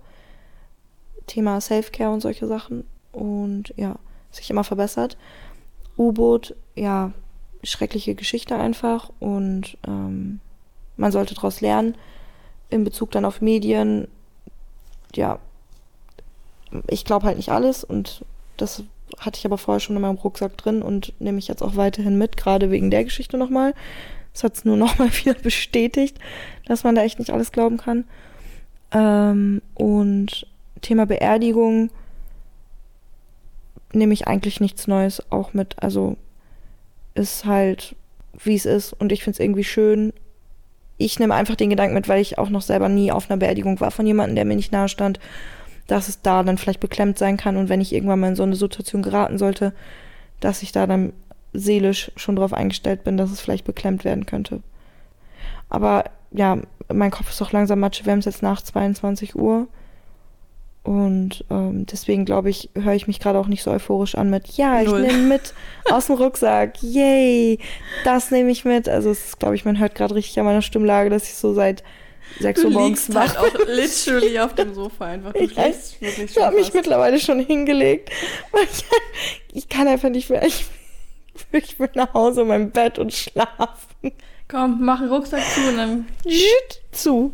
Thema 1.26 1.60
Self-Care 1.60 2.10
und 2.10 2.20
solche 2.20 2.46
Sachen 2.46 2.84
und 3.12 3.72
ja, 3.76 3.96
sich 4.30 4.50
immer 4.50 4.64
verbessert. 4.64 5.16
U-Boot, 5.96 6.56
ja, 6.74 7.12
schreckliche 7.62 8.14
Geschichte 8.14 8.56
einfach 8.56 9.10
und 9.20 9.78
ähm, 9.86 10.40
man 10.96 11.12
sollte 11.12 11.34
daraus 11.34 11.60
lernen. 11.60 11.96
In 12.70 12.84
Bezug 12.84 13.10
dann 13.12 13.24
auf 13.24 13.40
Medien, 13.40 14.08
ja, 15.14 15.38
ich 16.88 17.04
glaube 17.04 17.26
halt 17.26 17.36
nicht 17.36 17.50
alles 17.50 17.84
und 17.84 18.24
das 18.56 18.82
hatte 19.18 19.38
ich 19.38 19.46
aber 19.46 19.58
vorher 19.58 19.80
schon 19.80 19.96
in 19.96 20.02
meinem 20.02 20.16
Rucksack 20.16 20.56
drin 20.56 20.82
und 20.82 21.12
nehme 21.20 21.38
ich 21.38 21.48
jetzt 21.48 21.62
auch 21.62 21.76
weiterhin 21.76 22.18
mit, 22.18 22.36
gerade 22.36 22.70
wegen 22.70 22.90
der 22.90 23.04
Geschichte 23.04 23.38
nochmal. 23.38 23.74
Das 24.32 24.44
hat 24.44 24.54
es 24.54 24.64
nur 24.64 24.76
nochmal 24.78 25.10
wieder 25.12 25.34
bestätigt, 25.34 26.18
dass 26.66 26.84
man 26.84 26.94
da 26.94 27.02
echt 27.02 27.18
nicht 27.18 27.30
alles 27.30 27.52
glauben 27.52 27.76
kann. 27.76 28.04
Ähm, 28.92 29.62
und 29.74 30.46
Thema 30.80 31.06
Beerdigung 31.06 31.90
nehme 33.92 34.14
ich 34.14 34.26
eigentlich 34.26 34.60
nichts 34.60 34.86
Neues 34.86 35.22
auch 35.30 35.54
mit. 35.54 35.76
Also 35.82 36.16
ist 37.14 37.44
halt, 37.44 37.94
wie 38.42 38.54
es 38.54 38.66
ist 38.66 38.92
und 38.92 39.12
ich 39.12 39.22
finde 39.22 39.36
es 39.36 39.40
irgendwie 39.40 39.64
schön. 39.64 40.12
Ich 40.98 41.18
nehme 41.18 41.34
einfach 41.34 41.56
den 41.56 41.70
Gedanken 41.70 41.94
mit, 41.94 42.08
weil 42.08 42.20
ich 42.20 42.38
auch 42.38 42.48
noch 42.48 42.62
selber 42.62 42.88
nie 42.88 43.12
auf 43.12 43.30
einer 43.30 43.38
Beerdigung 43.38 43.80
war 43.80 43.90
von 43.90 44.06
jemandem, 44.06 44.36
der 44.36 44.44
mir 44.44 44.56
nicht 44.56 44.72
nahe 44.72 44.88
stand, 44.88 45.18
dass 45.86 46.08
es 46.08 46.22
da 46.22 46.42
dann 46.42 46.58
vielleicht 46.58 46.80
beklemmt 46.80 47.18
sein 47.18 47.36
kann 47.36 47.56
und 47.56 47.68
wenn 47.68 47.80
ich 47.80 47.92
irgendwann 47.92 48.20
mal 48.20 48.28
in 48.28 48.36
so 48.36 48.42
eine 48.42 48.56
Situation 48.56 49.02
geraten 49.02 49.38
sollte, 49.38 49.72
dass 50.40 50.62
ich 50.62 50.72
da 50.72 50.86
dann 50.86 51.12
seelisch 51.52 52.10
schon 52.16 52.36
darauf 52.36 52.52
eingestellt 52.52 53.04
bin, 53.04 53.16
dass 53.16 53.30
es 53.30 53.40
vielleicht 53.40 53.64
beklemmt 53.64 54.04
werden 54.04 54.26
könnte. 54.26 54.60
Aber 55.68 56.04
ja, 56.30 56.58
mein 56.92 57.10
Kopf 57.10 57.30
ist 57.30 57.42
auch 57.42 57.52
langsam 57.52 57.80
matsch. 57.80 58.04
Wir 58.04 58.12
haben 58.12 58.20
es 58.20 58.24
jetzt 58.24 58.42
nach 58.42 58.62
22 58.62 59.36
Uhr. 59.36 59.68
Und 60.84 61.44
ähm, 61.48 61.86
deswegen 61.86 62.24
glaube 62.24 62.50
ich, 62.50 62.70
höre 62.74 62.94
ich 62.94 63.06
mich 63.06 63.20
gerade 63.20 63.38
auch 63.38 63.46
nicht 63.46 63.62
so 63.62 63.70
euphorisch 63.70 64.16
an 64.16 64.30
mit, 64.30 64.48
ja, 64.56 64.82
ich 64.82 64.90
nehme 64.90 65.28
mit 65.28 65.54
aus 65.90 66.06
dem 66.06 66.16
Rucksack, 66.16 66.82
yay, 66.82 67.60
das 68.04 68.32
nehme 68.32 68.50
ich 68.50 68.64
mit. 68.64 68.88
Also 68.88 69.10
es 69.10 69.26
ist, 69.26 69.38
glaube 69.38 69.54
ich, 69.54 69.64
man 69.64 69.78
hört 69.78 69.94
gerade 69.94 70.16
richtig 70.16 70.40
an 70.40 70.44
meiner 70.44 70.62
Stimmlage, 70.62 71.08
dass 71.08 71.28
ich 71.28 71.34
so 71.34 71.54
seit 71.54 71.84
6 72.40 72.60
Du 72.60 72.66
Uhr 72.68 72.72
morgens 72.72 73.08
liegst 73.08 73.14
wach 73.14 73.36
halt 73.36 73.54
auch 73.54 73.66
literally 73.66 74.38
auf 74.40 74.54
dem 74.54 74.74
Sofa 74.74 75.06
einfach. 75.06 75.32
Du 75.32 75.38
Ich 75.40 75.56
weiß. 75.56 75.96
schläfst 75.96 76.00
wirklich 76.00 76.30
Ich 76.36 76.42
habe 76.42 76.56
mich 76.56 76.72
mittlerweile 76.74 77.18
schon 77.20 77.40
hingelegt. 77.40 78.10
Weil 78.52 78.64
ich, 78.64 78.84
ich 79.52 79.68
kann 79.68 79.88
einfach 79.88 80.08
nicht 80.10 80.30
mehr. 80.30 80.44
Ich, 80.44 80.66
ich 81.52 81.78
will 81.78 81.90
nach 81.94 82.14
Hause 82.14 82.42
in 82.42 82.48
mein 82.48 82.70
Bett 82.70 82.98
und 82.98 83.12
schlafen. 83.12 84.12
Komm, 84.48 84.78
mach 84.84 85.00
einen 85.00 85.10
Rucksack 85.10 85.42
zu 85.54 85.60
und 85.68 85.76
dann 85.76 86.06
zu. 86.90 87.32